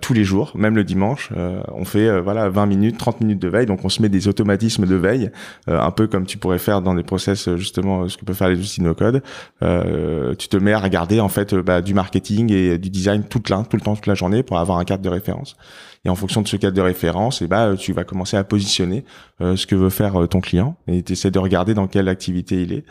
tous 0.00 0.14
les 0.14 0.24
jours, 0.24 0.52
même 0.54 0.74
le 0.74 0.84
dimanche, 0.84 1.30
on 1.74 1.84
fait 1.84 2.20
voilà 2.20 2.48
20 2.48 2.66
minutes, 2.66 2.98
30 2.98 3.20
minutes 3.20 3.38
de 3.38 3.48
veille. 3.48 3.66
Donc, 3.66 3.84
on 3.84 3.88
se 3.88 4.00
met 4.00 4.08
des 4.08 4.28
automatismes 4.28 4.86
de 4.86 4.94
veille, 4.94 5.30
un 5.66 5.90
peu 5.90 6.06
comme 6.06 6.26
tu 6.26 6.38
pourrais 6.38 6.58
faire 6.58 6.82
dans 6.82 6.94
des 6.94 7.02
process 7.02 7.54
justement 7.56 8.08
ce 8.08 8.16
que 8.16 8.24
peuvent 8.24 8.36
faire 8.36 8.48
les 8.48 8.58
outils 8.58 8.82
no 8.82 8.94
code. 8.94 9.22
Euh, 9.62 10.34
tu 10.34 10.48
te 10.48 10.56
mets 10.56 10.72
à 10.72 10.78
regarder 10.78 11.20
en 11.20 11.28
fait 11.28 11.52
euh, 11.52 11.62
bah, 11.62 11.80
du 11.80 11.94
marketing 11.94 12.52
et 12.52 12.78
du 12.78 12.90
design 12.90 13.24
tout 13.24 13.38
le, 13.38 13.64
tout 13.64 13.76
le 13.76 13.82
temps, 13.82 13.94
toute 13.94 14.06
la 14.06 14.14
journée 14.14 14.42
pour 14.42 14.58
avoir 14.58 14.78
un 14.78 14.84
cadre 14.84 15.02
de 15.02 15.08
référence. 15.08 15.56
Et 16.04 16.08
en 16.08 16.14
fonction 16.14 16.42
de 16.42 16.48
ce 16.48 16.56
cadre 16.56 16.76
de 16.76 16.82
référence, 16.82 17.42
et 17.42 17.46
eh 17.46 17.48
bah, 17.48 17.74
tu 17.76 17.92
vas 17.92 18.04
commencer 18.04 18.36
à 18.36 18.44
positionner 18.44 19.04
euh, 19.40 19.56
ce 19.56 19.66
que 19.66 19.74
veut 19.74 19.90
faire 19.90 20.28
ton 20.28 20.40
client 20.40 20.76
et 20.86 21.02
tu 21.02 21.12
essaies 21.12 21.30
de 21.30 21.38
regarder 21.38 21.74
dans 21.74 21.88
quelle 21.88 22.08
activité 22.08 22.62
il 22.62 22.72
est. 22.72 22.84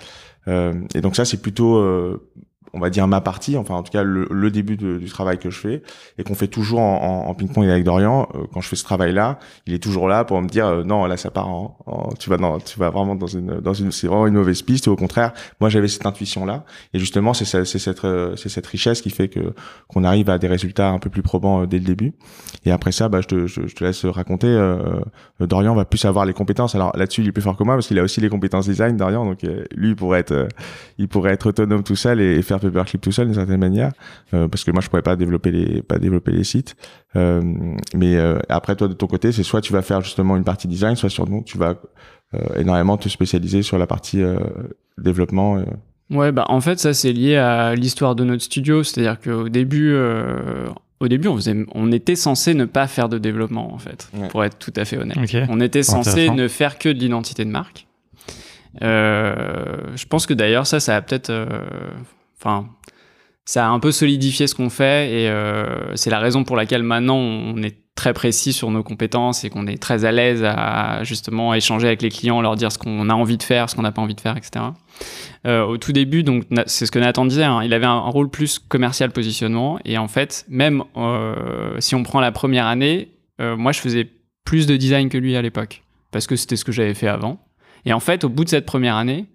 et 0.96 1.02
donc 1.02 1.16
ça, 1.16 1.26
c'est 1.26 1.42
plutôt 1.42 1.82
on 2.74 2.80
va 2.80 2.90
dire 2.90 3.08
ma 3.08 3.22
partie, 3.22 3.58
enfin 3.58 3.76
en 3.76 3.84
tout 3.84 3.92
cas 3.92 4.04
le, 4.04 4.52
début 4.52 4.78
du 4.78 5.10
travail 5.10 5.38
que 5.38 5.50
je 5.50 5.60
fais 5.60 5.82
et 6.18 6.24
qu'on 6.24 6.36
fait 6.36 6.48
toujours 6.48 6.80
en, 6.80 7.28
en, 7.28 7.34
ping-pong 7.34 7.68
avec 7.68 7.84
Dorian. 7.84 8.28
Euh, 8.36 8.46
quand 8.54 8.62
je 8.62 8.68
fais 8.68 8.76
ce 8.76 8.84
travail-là, 8.84 9.40
il 9.66 9.74
est 9.74 9.82
toujours 9.82 10.08
là 10.08 10.24
pour 10.24 10.42
me 10.42 10.48
dire 10.48 10.68
euh, 10.68 10.84
non 10.84 11.06
là 11.06 11.18
ça 11.18 11.32
part, 11.32 11.48
en, 11.48 11.78
tu 12.20 12.30
vas 12.30 12.38
dans, 12.38 12.60
tu 12.60 12.78
vas 12.80 12.90
vraiment 12.90 13.16
dans 13.16 13.28
une 13.28 13.60
dans 13.60 13.74
une 13.74 13.92
c'est 13.92 14.08
vraiment 14.08 14.28
une 14.28 14.36
mauvaise 14.36 14.62
piste. 14.62 14.88
Et 14.88 14.90
au 14.90 14.96
contraire, 14.96 15.34
moi 15.60 15.70
j'avais 15.70 15.88
cette 15.88 16.06
intuition 16.06 16.46
là 16.46 16.66
et 16.94 17.00
justement 17.00 17.34
c'est 17.34 17.46
c'est 17.46 17.80
cette 17.80 18.06
euh, 18.06 18.36
c'est 18.36 18.50
cette 18.50 18.68
richesse 18.68 19.02
qui 19.02 19.10
fait 19.10 19.30
que 19.30 19.54
qu'on 19.88 20.04
arrive 20.04 20.30
à 20.30 20.38
des 20.38 20.48
résultats 20.48 20.90
un 20.90 21.00
peu 21.00 21.10
plus 21.10 21.22
probants 21.22 21.66
dès 21.66 21.80
le 21.80 21.86
début. 21.86 22.14
Et 22.66 22.72
après 22.72 22.92
ça, 22.92 23.10
bah 23.10 23.22
je 23.22 23.28
te 23.28 23.48
je, 23.48 23.62
te 23.62 23.84
laisse 23.84 24.06
raconter. 24.06 24.46
Dorian 25.40 25.76
va 25.76 25.86
plus 25.86 26.04
avoir 26.06 26.26
les 26.26 26.34
compétences. 26.34 26.76
Alors 26.76 26.96
là-dessus 26.96 27.22
il 27.22 27.28
est 27.28 27.32
plus 27.32 27.42
fort 27.42 27.56
que 27.56 27.64
moi 27.64 27.76
parce 27.76 27.88
qu'il 27.88 28.00
a 28.00 28.04
aussi 28.04 28.22
les 28.22 28.30
compétences 28.30 28.68
design 28.68 28.98
Dorian. 28.98 29.26
Donc 29.26 29.42
lui 29.44 29.90
il 29.90 29.96
pourrait 29.96 30.20
être 30.20 30.48
il 30.98 31.08
pourrait 31.08 31.32
être 31.32 31.48
autonome 31.48 31.84
tout 31.84 31.96
seul 31.96 32.20
et, 32.20 32.36
et 32.38 32.42
faire 32.42 32.55
Paperclip 32.60 33.02
tout 33.02 33.12
seul 33.12 33.28
d'une 33.28 33.36
certaine 33.36 33.60
manière, 33.60 33.92
euh, 34.34 34.48
parce 34.48 34.64
que 34.64 34.72
moi 34.72 34.82
je 34.82 34.90
pourrais 34.90 35.02
pas 35.02 35.16
développer 35.16 35.52
les 35.52 35.82
pas 35.82 35.98
développer 35.98 36.32
les 36.32 36.44
sites. 36.44 36.76
Euh, 37.16 37.42
mais 37.94 38.16
euh, 38.16 38.40
après 38.50 38.76
toi 38.76 38.88
de 38.88 38.94
ton 38.94 39.08
côté, 39.08 39.32
c'est 39.32 39.44
soit 39.44 39.62
tu 39.62 39.74
vas 39.74 39.82
faire 39.82 40.02
justement 40.02 40.38
une 40.38 40.44
partie 40.44 40.68
design, 40.68 40.96
soit 40.96 41.10
sur 41.10 41.30
nous 41.30 41.44
tu 41.44 41.58
vas 41.58 41.76
énormément 42.58 42.98
te 42.98 43.08
spécialiser 43.08 43.62
sur 43.62 43.78
la 43.78 43.88
partie 43.88 44.22
développement. 44.98 45.64
Ouais, 46.10 46.34
bah 46.34 46.46
en 46.50 46.60
fait 46.60 46.80
ça 46.80 46.94
c'est 46.94 47.14
lié 47.14 47.38
à 47.38 47.76
l'histoire 47.76 48.14
de 48.16 48.26
notre 48.26 48.44
studio, 48.44 48.84
c'est-à-dire 48.84 49.20
qu'au 49.22 49.48
début 49.48 49.96
au 51.02 51.08
début, 51.08 51.28
on, 51.28 51.36
faisait, 51.36 51.66
on 51.74 51.92
était 51.92 52.16
censé 52.16 52.54
ne 52.54 52.66
pas 52.66 52.88
faire 52.88 53.10
de 53.10 53.18
développement, 53.18 53.74
en 53.74 53.78
fait, 53.78 54.10
pour 54.30 54.44
être 54.44 54.58
tout 54.58 54.74
à 54.76 54.86
fait 54.86 54.98
honnête. 54.98 55.18
On 55.50 55.60
était 55.60 55.84
censé 55.84 56.30
ne 56.30 56.48
faire 56.48 56.78
que 56.78 56.90
de 56.90 57.00
l'identité 57.00 57.46
de 57.46 57.50
marque. 57.50 57.88
je 58.82 60.06
pense 60.08 60.26
que 60.26 60.34
d'ailleurs, 60.34 60.68
ça, 60.68 60.80
ça 60.80 60.96
a 60.96 61.02
peut-être 61.02 61.32
Ça 63.46 63.68
a 63.68 63.70
un 63.70 63.80
peu 63.80 63.92
solidifié 63.92 64.48
ce 64.48 64.56
qu'on 64.56 64.72
fait 64.72 65.12
et 65.12 65.30
euh, 65.30 65.96
c'est 65.96 66.10
la 66.10 66.20
raison 66.20 66.44
pour 66.44 66.56
laquelle 66.56 66.82
maintenant 66.82 67.18
on 67.18 67.62
est 67.62 67.78
très 67.94 68.12
précis 68.12 68.54
sur 68.54 68.72
nos 68.72 68.82
compétences 68.82 69.44
et 69.44 69.50
qu'on 69.52 69.68
est 69.68 69.82
très 69.82 70.04
à 70.04 70.12
l'aise 70.12 70.44
à 70.44 71.04
justement 71.04 71.54
échanger 71.54 71.88
avec 71.88 72.02
les 72.02 72.10
clients, 72.10 72.42
leur 72.42 72.56
dire 72.56 72.72
ce 72.72 72.80
qu'on 72.80 73.08
a 73.08 73.14
envie 73.14 73.38
de 73.38 73.44
faire, 73.44 73.70
ce 73.70 73.76
qu'on 73.76 73.84
n'a 73.84 73.92
pas 73.92 74.02
envie 74.02 74.16
de 74.16 74.22
faire, 74.22 74.36
etc. 74.36 74.66
Euh, 75.46 75.64
au 75.64 75.78
tout 75.78 75.92
début, 75.92 76.24
donc 76.24 76.44
c'est 76.66 76.88
ce 76.88 76.92
que 76.92 76.98
Nathan 76.98 77.26
disait, 77.26 77.44
hein, 77.44 77.62
il 77.64 77.74
avait 77.74 77.86
un, 77.86 78.00
rôle 78.00 78.30
plus 78.30 78.58
commercial 78.58 79.12
positionnement 79.12 79.80
et 79.86 80.00
en 80.00 80.08
fait, 80.08 80.46
même 80.50 80.84
euh, 80.98 81.76
si 81.80 81.94
on 81.94 82.02
prend 82.02 82.22
la 82.22 82.32
première 82.32 82.66
année, 82.66 83.12
moi 83.40 83.74
je 83.74 83.80
faisais 83.80 84.10
plus 84.44 84.66
de 84.66 84.78
design 84.78 85.10
que 85.10 85.18
lui 85.18 85.36
à 85.36 85.42
l'époque 85.42 85.84
parce 86.12 86.26
que 86.26 86.36
c'était 86.36 86.56
ce 86.56 86.66
que 86.66 86.72
j'avais 86.72 86.94
fait 86.94 87.10
avant. 87.10 87.46
Et 87.86 87.94
en 87.94 88.00
fait, 88.00 88.24
au 88.24 88.30
bout 88.30 88.46
de 88.46 88.50
cette 88.50 88.66
première 88.66 88.96
année, 88.96 89.26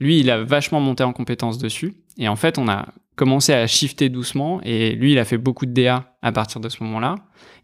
lui, 0.00 0.20
il 0.20 0.30
a 0.30 0.42
vachement 0.42 0.80
monté 0.80 1.02
en 1.04 1.12
compétences 1.12 1.58
dessus. 1.58 1.94
Et 2.18 2.28
en 2.28 2.36
fait, 2.36 2.58
on 2.58 2.68
a 2.68 2.88
commencé 3.16 3.52
à 3.52 3.66
shifter 3.66 4.08
doucement. 4.08 4.60
Et 4.62 4.92
lui, 4.92 5.12
il 5.12 5.18
a 5.18 5.24
fait 5.24 5.38
beaucoup 5.38 5.66
de 5.66 5.72
DA 5.72 6.17
à 6.22 6.32
partir 6.32 6.60
de 6.60 6.68
ce 6.68 6.82
moment-là. 6.82 7.14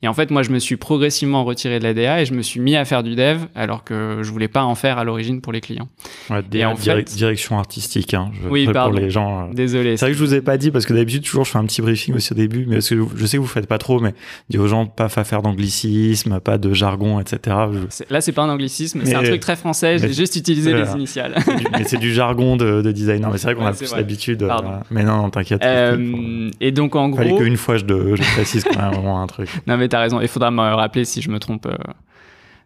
Et 0.03 0.07
en 0.09 0.12
fait, 0.14 0.31
moi, 0.31 0.43
je 0.43 0.51
me 0.51 0.59
suis 0.61 0.77
progressivement 0.77 1.45
retiré 1.45 1.79
de 1.81 1.85
la 1.85 1.95
DA 1.95 2.21
et 2.21 2.27
je 2.27 2.35
me 2.35 2.43
suis 2.43 2.61
mis 2.61 2.77
à 2.77 2.85
faire 2.85 3.03
du 3.03 3.17
dev 3.17 3.38
alors 3.57 3.83
que 3.85 4.19
je 4.23 4.31
voulais 4.31 4.47
pas 4.49 4.62
en 4.62 4.75
faire 4.77 4.99
à 4.99 5.05
l'origine 5.05 5.40
pour 5.40 5.53
les 5.53 5.61
clients. 5.61 5.88
Ouais, 6.31 6.43
Et 6.53 6.64
en 6.64 6.75
direc- 6.75 7.09
fait- 7.09 7.17
direction 7.17 7.59
artistique. 7.59 8.14
Hein, 8.14 8.31
je- 8.40 8.49
Oui, 8.49 8.64
pour 8.64 8.75
pardon. 8.75 8.97
les 8.97 9.11
gens. 9.11 9.49
euh, 9.49 9.53
Désolé. 9.55 9.97
C'est 9.97 10.05
vrai 10.05 10.12
que 10.12 10.19
je 10.19 10.25
vous 10.25 10.35
ai 10.35 10.40
pas 10.43 10.57
dit 10.59 10.71
parce 10.71 10.85
que 10.87 10.93
d'habitude 10.93 11.25
toujours 11.25 11.45
je 11.45 11.51
fais 11.51 11.59
un 11.59 11.64
petit 11.64 11.83
briefing 11.83 12.14
aussi 12.14 12.33
au 12.33 12.37
début, 12.37 12.67
mais 12.69 12.77
parce 12.77 12.88
que 12.90 12.97
je 13.17 13.27
sais 13.27 13.38
que 13.38 13.43
vous 13.43 13.49
faites 13.49 13.67
pas 13.67 13.79
trop, 13.79 13.99
mais 13.99 14.14
dire 14.51 14.61
aux 14.61 14.69
gens 14.69 14.87
pas 14.87 15.09
fa- 15.09 15.25
faire 15.25 15.43
d'anglicisme, 15.43 16.38
pas 16.38 16.59
de 16.59 16.73
jargon, 16.73 17.19
etc. 17.19 17.57
Je- 17.73 18.05
Là, 18.12 18.21
c'est 18.21 18.33
pas 18.33 18.43
un 18.43 18.51
anglicisme, 18.51 19.01
c'est 19.05 19.14
un 19.14 19.23
truc 19.23 19.40
très 19.40 19.57
français. 19.57 19.99
J'ai 19.99 20.12
juste 20.12 20.37
utilisé 20.37 20.71
voilà. 20.71 20.87
les 20.87 20.93
initiales. 20.93 21.35
du- 21.59 21.67
mais 21.73 21.85
c'est 21.85 21.99
du 21.99 22.12
jargon 22.12 22.57
de, 22.57 22.83
de 22.83 22.93
designer. 22.93 23.31
Mais 23.33 23.38
c'est 23.38 23.47
vrai 23.49 23.55
qu'on 23.55 23.62
Ouais, 23.62 23.69
a 23.71 23.73
plus 23.73 23.93
l'habitude. 23.97 24.43
euh, 24.45 24.51
mais 24.90 25.03
non, 25.03 25.17
non, 25.23 25.31
t'inquiète. 25.31 25.62
Euh, 25.64 26.51
et 26.61 26.71
donc, 26.73 26.95
en 26.95 27.09
Il 27.11 27.17
fallait 27.17 27.31
gros, 27.31 27.38
qu'une 27.40 27.57
fois 27.57 27.79
je, 27.79 27.85
de- 27.85 28.14
je 28.17 28.23
précise 28.44 28.64
quand 28.64 28.76
même 28.80 28.92
vraiment 28.92 29.20
un 29.20 29.26
truc. 29.26 29.48
non 29.66 29.76
mais 29.76 29.88
t'as 29.88 30.00
raison. 30.00 30.20
Il 30.20 30.28
faudra 30.28 30.50
me 30.50 30.61
rappeler 30.61 31.04
si 31.04 31.20
je 31.22 31.30
me 31.30 31.38
trompe 31.38 31.66
euh, 31.66 31.76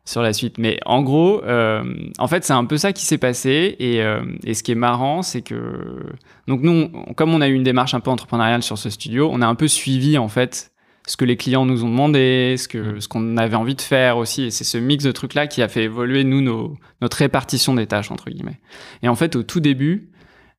sur 0.05 0.23
la 0.23 0.33
suite. 0.33 0.59
Mais 0.59 0.79
en 0.87 1.03
gros, 1.03 1.43
euh, 1.45 1.83
en 2.19 2.27
fait, 2.29 2.45
c'est 2.45 2.53
un 2.55 2.65
peu 2.65 2.79
ça 2.79 2.93
qui 2.93 3.05
s'est 3.05 3.19
passé. 3.19 3.77
Et, 3.79 4.03
euh, 4.03 4.23
et 4.45 4.55
ce 4.55 4.63
qui 4.63 4.73
est 4.73 4.77
marrant, 4.77 5.23
c'est 5.23 5.43
que 5.43 6.07
donc 6.47 6.63
nous, 6.63 6.91
on- 6.93 7.13
comme 7.15 7.35
on 7.35 7.41
a 7.41 7.49
eu 7.49 7.55
une 7.55 7.63
démarche 7.63 7.95
un 7.95 8.01
peu 8.01 8.11
entrepreneuriale 8.11 8.63
sur 8.63 8.79
ce 8.79 8.91
studio, 8.91 9.29
on 9.33 9.43
a 9.43 9.47
un 9.47 9.55
peu 9.55 9.69
suivi 9.69 10.17
en 10.19 10.29
fait 10.29 10.73
ce 11.07 11.17
que 11.17 11.25
les 11.25 11.37
clients 11.39 11.65
nous 11.65 11.85
ont 11.85 11.89
demandé, 11.89 12.57
ce 12.59 12.69
que 12.69 13.01
ce 13.01 13.09
qu'on 13.09 13.37
avait 13.39 13.57
envie 13.57 13.75
de 13.75 13.81
faire 13.81 14.19
aussi. 14.19 14.45
Et 14.45 14.51
c'est 14.51 14.65
ce 14.65 14.77
mix 14.79 15.05
de 15.05 15.13
trucs 15.13 15.35
là 15.35 15.47
qui 15.47 15.63
a 15.63 15.69
fait 15.69 15.85
évoluer 15.85 16.23
nous 16.25 16.41
nos, 16.43 16.77
notre 17.01 17.17
répartition 17.19 17.75
des 17.75 17.87
tâches 17.87 18.11
entre 18.11 18.29
guillemets. 18.31 18.61
Et 19.03 19.09
en 19.09 19.15
fait, 19.15 19.37
au 19.37 19.43
tout 19.43 19.61
début. 19.61 20.11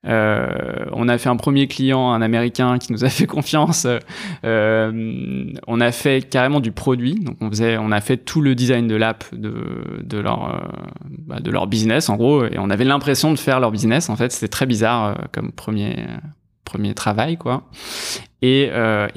Euh, 0.07 0.85
on 0.93 1.09
a 1.09 1.17
fait 1.17 1.27
un 1.27 1.35
premier 1.35 1.67
client, 1.67 2.11
un 2.13 2.21
américain 2.21 2.77
qui 2.77 2.93
nous 2.93 3.03
a 3.03 3.09
fait 3.09 3.25
confiance. 3.27 3.85
Euh, 4.45 5.53
on 5.67 5.81
a 5.81 5.91
fait 5.91 6.29
carrément 6.29 6.59
du 6.59 6.71
produit, 6.71 7.15
donc 7.15 7.37
on 7.41 7.49
faisait, 7.49 7.77
on 7.77 7.91
a 7.91 8.01
fait 8.01 8.17
tout 8.17 8.41
le 8.41 8.55
design 8.55 8.87
de 8.87 8.95
l'app 8.95 9.25
de, 9.33 9.53
euh, 10.13 10.59
bah, 11.09 11.37
leur 11.45 11.67
business 11.67 12.09
en 12.09 12.15
gros, 12.15 12.45
et 12.45 12.57
on 12.57 12.69
avait 12.69 12.85
l'impression 12.85 13.31
de 13.31 13.39
faire 13.39 13.59
leur 13.59 13.71
business. 13.71 14.09
En 14.09 14.15
fait, 14.15 14.31
c'était 14.31 14.47
très 14.47 14.65
bizarre 14.65 15.17
comme 15.31 15.51
premier 15.51 16.05
premier 16.63 16.93
travail 16.93 17.35
quoi. 17.35 17.63
Et, 18.41 18.71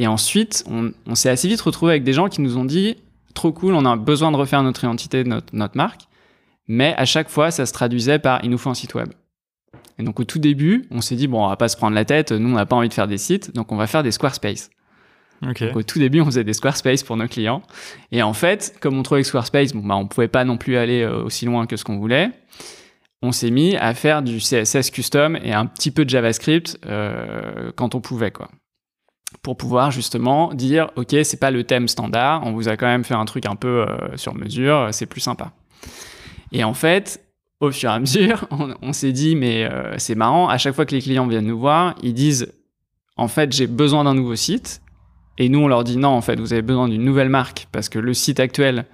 ensuite, 0.06 0.64
on, 0.68 0.90
on 1.06 1.14
s'est 1.14 1.30
assez 1.30 1.46
vite 1.46 1.60
retrouvé 1.60 1.92
avec 1.92 2.04
des 2.04 2.12
gens 2.12 2.28
qui 2.28 2.40
nous 2.40 2.56
ont 2.56 2.64
dit 2.64 2.96
trop 3.34 3.52
cool, 3.52 3.74
on 3.74 3.84
a 3.84 3.96
besoin 3.96 4.30
de 4.32 4.36
refaire 4.36 4.62
notre 4.62 4.84
identité, 4.84 5.24
notre, 5.24 5.54
notre 5.54 5.76
marque, 5.76 6.02
mais 6.68 6.94
à 6.96 7.04
chaque 7.04 7.28
fois, 7.28 7.50
ça 7.50 7.66
se 7.66 7.72
traduisait 7.72 8.18
par 8.18 8.40
il 8.44 8.50
nous 8.50 8.58
faut 8.58 8.70
un 8.70 8.74
site 8.74 8.94
web. 8.94 9.08
Et 9.98 10.02
donc 10.02 10.20
au 10.20 10.24
tout 10.24 10.38
début, 10.38 10.87
on 10.90 11.00
s'est 11.00 11.16
dit 11.16 11.26
bon, 11.26 11.44
on 11.44 11.48
va 11.48 11.57
pas 11.57 11.68
se 11.68 11.76
prendre 11.76 11.94
la 11.94 12.05
tête, 12.05 12.33
nous 12.33 12.48
on 12.48 12.55
n'a 12.55 12.66
pas 12.66 12.76
envie 12.76 12.88
de 12.88 12.94
faire 12.94 13.09
des 13.09 13.18
sites, 13.18 13.55
donc 13.55 13.72
on 13.72 13.76
va 13.76 13.87
faire 13.87 14.02
des 14.02 14.12
Squarespace. 14.12 14.70
Donc, 15.42 15.61
au 15.74 15.83
tout 15.83 15.98
début, 15.98 16.20
on 16.20 16.26
faisait 16.26 16.44
des 16.44 16.52
Squarespace 16.52 17.02
pour 17.02 17.16
nos 17.16 17.26
clients. 17.26 17.62
Et 18.12 18.22
en 18.22 18.33
fait, 18.33 18.76
comme 18.81 18.96
on 18.96 19.02
trouvait 19.02 19.22
que 19.22 19.26
Squarespace, 19.26 19.72
bon, 19.72 19.85
bah, 19.85 19.96
on 19.96 20.07
pouvait 20.07 20.28
pas 20.28 20.44
non 20.44 20.57
plus 20.57 20.76
aller 20.76 21.02
euh, 21.02 21.24
aussi 21.24 21.46
loin 21.46 21.66
que 21.66 21.76
ce 21.76 21.85
qu'on 21.85 21.98
voulait, 21.98 22.31
on 23.22 23.33
s'est 23.33 23.50
mis 23.50 23.76
à 23.76 23.94
faire 23.94 24.22
du 24.22 24.38
CSS 24.38 24.90
custom 24.90 25.37
et 25.42 25.52
un 25.52 25.66
petit 25.66 25.90
peu 25.90 26.05
de 26.05 26.11
JavaScript 26.11 26.78
euh, 26.87 27.72
quand 27.74 27.94
on 27.94 28.00
pouvait, 28.00 28.31
quoi. 28.31 28.48
Pour 29.42 29.57
pouvoir 29.57 29.90
justement 29.90 30.55
dire, 30.55 30.90
OK, 30.96 31.16
c'est 31.24 31.40
pas 31.40 31.50
le 31.50 31.64
thème 31.64 31.88
standard, 31.88 32.42
on 32.44 32.52
vous 32.52 32.68
a 32.68 32.76
quand 32.76 32.87
même 32.87 33.02
fait 33.02 33.14
un 33.14 33.24
truc 33.24 33.46
un 33.46 33.57
peu 33.57 33.87
euh, 33.88 34.16
sur 34.16 34.35
mesure, 34.35 34.88
c'est 34.92 35.07
plus 35.07 35.22
sympa. 35.22 35.52
Et 36.52 36.62
en 36.62 36.74
fait, 36.74 37.24
au 37.62 37.70
fur 37.70 37.88
et 37.90 37.92
à 37.94 37.98
mesure, 37.98 38.46
on, 38.51 38.75
on 38.83 38.92
s'est 38.92 39.12
dit, 39.12 39.35
mais 39.37 39.64
euh, 39.64 39.94
c'est 39.98 40.14
marrant, 40.14 40.48
à 40.48 40.59
chaque 40.59 40.75
fois 40.75 40.85
que 40.85 40.94
les 40.94 41.01
clients 41.01 41.27
viennent 41.27 41.46
nous 41.46 41.59
voir, 41.59 41.94
ils 42.03 42.12
disent, 42.14 42.53
en 43.16 43.29
fait, 43.29 43.53
j'ai 43.53 43.66
besoin 43.66 44.05
d'un 44.05 44.14
nouveau 44.14 44.37
site. 44.37 44.83
Et 45.38 45.48
nous, 45.48 45.61
on 45.61 45.68
leur 45.68 45.83
dit 45.85 45.96
non, 45.96 46.09
en 46.11 46.20
fait, 46.20 46.38
vous 46.38 46.53
avez 46.53 46.61
besoin 46.62 46.88
d'une 46.88 47.03
nouvelle 47.03 47.31
marque 47.31 47.66
parce 47.72 47.88
que 47.88 47.98
le 47.98 48.12
site 48.12 48.38
actuel, 48.38 48.85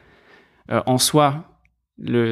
euh, 0.71 0.81
en 0.87 0.99
soi, 0.99 1.45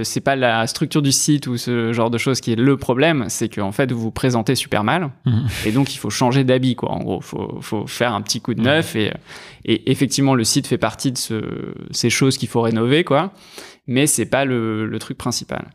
c'est 0.04 0.20
pas 0.20 0.36
la 0.36 0.64
structure 0.68 1.02
du 1.02 1.10
site 1.10 1.48
ou 1.48 1.56
ce 1.56 1.92
genre 1.92 2.08
de 2.08 2.18
choses 2.18 2.40
qui 2.40 2.52
est 2.52 2.56
le 2.56 2.76
problème, 2.76 3.24
c'est 3.28 3.48
qu'en 3.48 3.72
fait, 3.72 3.90
vous 3.90 3.98
vous 3.98 4.10
présentez 4.12 4.54
super 4.54 4.84
mal 4.84 5.10
Mhm. 5.24 5.46
et 5.66 5.72
donc 5.72 5.92
il 5.92 5.98
faut 5.98 6.08
changer 6.08 6.44
d'habit, 6.44 6.76
quoi. 6.76 6.92
En 6.92 7.00
gros, 7.02 7.20
faut, 7.20 7.58
faut 7.60 7.84
faire 7.88 8.14
un 8.14 8.22
petit 8.22 8.40
coup 8.40 8.54
de 8.54 8.60
neuf 8.62 8.94
et, 8.94 9.12
et 9.64 9.90
effectivement, 9.90 10.36
le 10.36 10.44
site 10.44 10.68
fait 10.68 10.78
partie 10.78 11.10
de 11.10 11.18
ce, 11.18 11.42
ces 11.90 12.10
choses 12.10 12.38
qu'il 12.38 12.48
faut 12.48 12.60
rénover, 12.62 13.02
quoi. 13.02 13.32
Mais 13.88 14.06
c'est 14.06 14.26
pas 14.26 14.44
le, 14.44 14.86
le 14.86 14.98
truc 15.00 15.18
principal. 15.18 15.70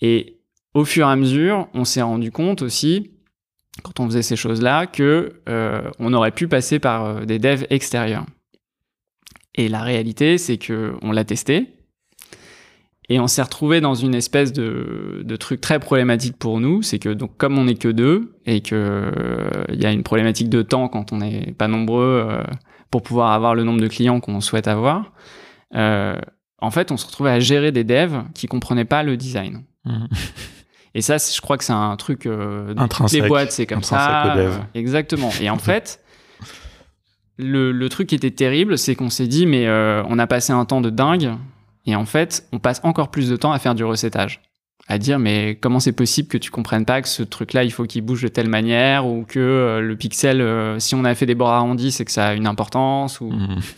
Et 0.00 0.38
au 0.74 0.84
fur 0.84 1.06
et 1.06 1.10
à 1.10 1.16
mesure, 1.16 1.68
on 1.74 1.84
s'est 1.84 2.02
rendu 2.02 2.30
compte 2.30 2.62
aussi 2.62 3.10
quand 3.82 4.00
on 4.00 4.06
faisait 4.06 4.22
ces 4.22 4.36
choses-là, 4.36 4.86
que 4.86 5.40
euh, 5.48 5.90
on 5.98 6.12
aurait 6.12 6.32
pu 6.32 6.48
passer 6.48 6.78
par 6.78 7.04
euh, 7.04 7.24
des 7.24 7.38
devs 7.38 7.66
extérieurs. 7.70 8.26
Et 9.54 9.68
la 9.68 9.82
réalité, 9.82 10.38
c'est 10.38 10.58
que 10.58 10.94
on 11.02 11.12
l'a 11.12 11.24
testé 11.24 11.74
et 13.08 13.18
on 13.18 13.26
s'est 13.26 13.42
retrouvé 13.42 13.80
dans 13.80 13.94
une 13.94 14.14
espèce 14.14 14.52
de, 14.52 15.22
de 15.24 15.36
truc 15.36 15.60
très 15.60 15.80
problématique 15.80 16.36
pour 16.36 16.60
nous. 16.60 16.82
C'est 16.82 17.00
que 17.00 17.08
donc 17.08 17.36
comme 17.36 17.58
on 17.58 17.64
n'est 17.64 17.74
que 17.74 17.88
deux 17.88 18.34
et 18.46 18.60
que 18.60 18.74
euh, 18.74 19.64
il 19.70 19.82
y 19.82 19.86
a 19.86 19.92
une 19.92 20.04
problématique 20.04 20.48
de 20.48 20.62
temps 20.62 20.88
quand 20.88 21.12
on 21.12 21.18
n'est 21.18 21.52
pas 21.52 21.66
nombreux 21.66 22.26
euh, 22.28 22.42
pour 22.90 23.02
pouvoir 23.02 23.32
avoir 23.32 23.54
le 23.54 23.64
nombre 23.64 23.80
de 23.80 23.88
clients 23.88 24.20
qu'on 24.20 24.40
souhaite 24.40 24.68
avoir. 24.68 25.12
en 25.72 26.70
fait, 26.70 26.92
on 26.92 26.96
se 26.96 27.06
retrouvait 27.06 27.30
à 27.30 27.40
gérer 27.40 27.72
des 27.72 27.84
devs 27.84 28.22
qui 28.34 28.46
comprenaient 28.46 28.84
pas 28.84 29.02
le 29.02 29.16
design. 29.16 29.64
Mhm. 29.84 30.08
Et 30.94 31.02
ça, 31.02 31.18
je 31.18 31.40
crois 31.40 31.56
que 31.56 31.62
c'est 31.64 31.72
un 31.72 31.96
truc. 31.96 32.26
Euh, 32.26 32.74
dans 32.74 32.82
toutes 32.82 32.82
Intrinsèque. 32.82 33.22
les 33.22 33.28
boîtes, 33.28 33.52
c'est 33.52 33.66
comme 33.66 33.84
ça. 33.84 34.34
euh, 34.36 34.58
exactement. 34.74 35.30
Et 35.40 35.48
en 35.48 35.56
fait, 35.58 36.00
le, 37.38 37.72
le 37.72 37.88
truc 37.88 38.08
qui 38.08 38.14
était 38.14 38.30
terrible, 38.32 38.76
c'est 38.76 38.94
qu'on 38.94 39.10
s'est 39.10 39.26
dit, 39.28 39.46
mais 39.46 39.66
euh, 39.66 40.02
on 40.08 40.18
a 40.18 40.26
passé 40.26 40.52
un 40.52 40.64
temps 40.64 40.80
de 40.80 40.90
dingue. 40.90 41.32
Et 41.86 41.94
en 41.94 42.04
fait, 42.04 42.46
on 42.52 42.58
passe 42.58 42.80
encore 42.82 43.10
plus 43.10 43.28
de 43.30 43.36
temps 43.36 43.52
à 43.52 43.58
faire 43.58 43.74
du 43.74 43.84
recettage. 43.84 44.40
À 44.88 44.98
dire, 44.98 45.20
mais 45.20 45.54
comment 45.60 45.78
c'est 45.78 45.92
possible 45.92 46.26
que 46.28 46.38
tu 46.38 46.50
comprennes 46.50 46.84
pas 46.84 47.00
que 47.00 47.08
ce 47.08 47.22
truc-là, 47.22 47.62
il 47.62 47.70
faut 47.70 47.84
qu'il 47.84 48.02
bouge 48.02 48.22
de 48.22 48.28
telle 48.28 48.48
manière, 48.48 49.06
ou 49.06 49.24
que 49.24 49.38
euh, 49.38 49.80
le 49.80 49.94
pixel, 49.96 50.44
si 50.80 50.96
on 50.96 51.04
a 51.04 51.14
fait 51.14 51.26
des 51.26 51.36
bords 51.36 51.50
arrondis, 51.52 51.92
c'est 51.92 52.04
que 52.04 52.10
ça 52.10 52.28
a 52.28 52.34
une 52.34 52.46
importance, 52.48 53.20
ou. 53.20 53.30
Mhm. 53.30 53.60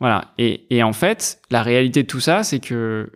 Voilà. 0.00 0.32
Et, 0.36 0.64
et 0.70 0.82
en 0.82 0.92
fait, 0.92 1.38
la 1.52 1.62
réalité 1.62 2.02
de 2.02 2.08
tout 2.08 2.18
ça, 2.18 2.42
c'est 2.42 2.58
que 2.58 3.08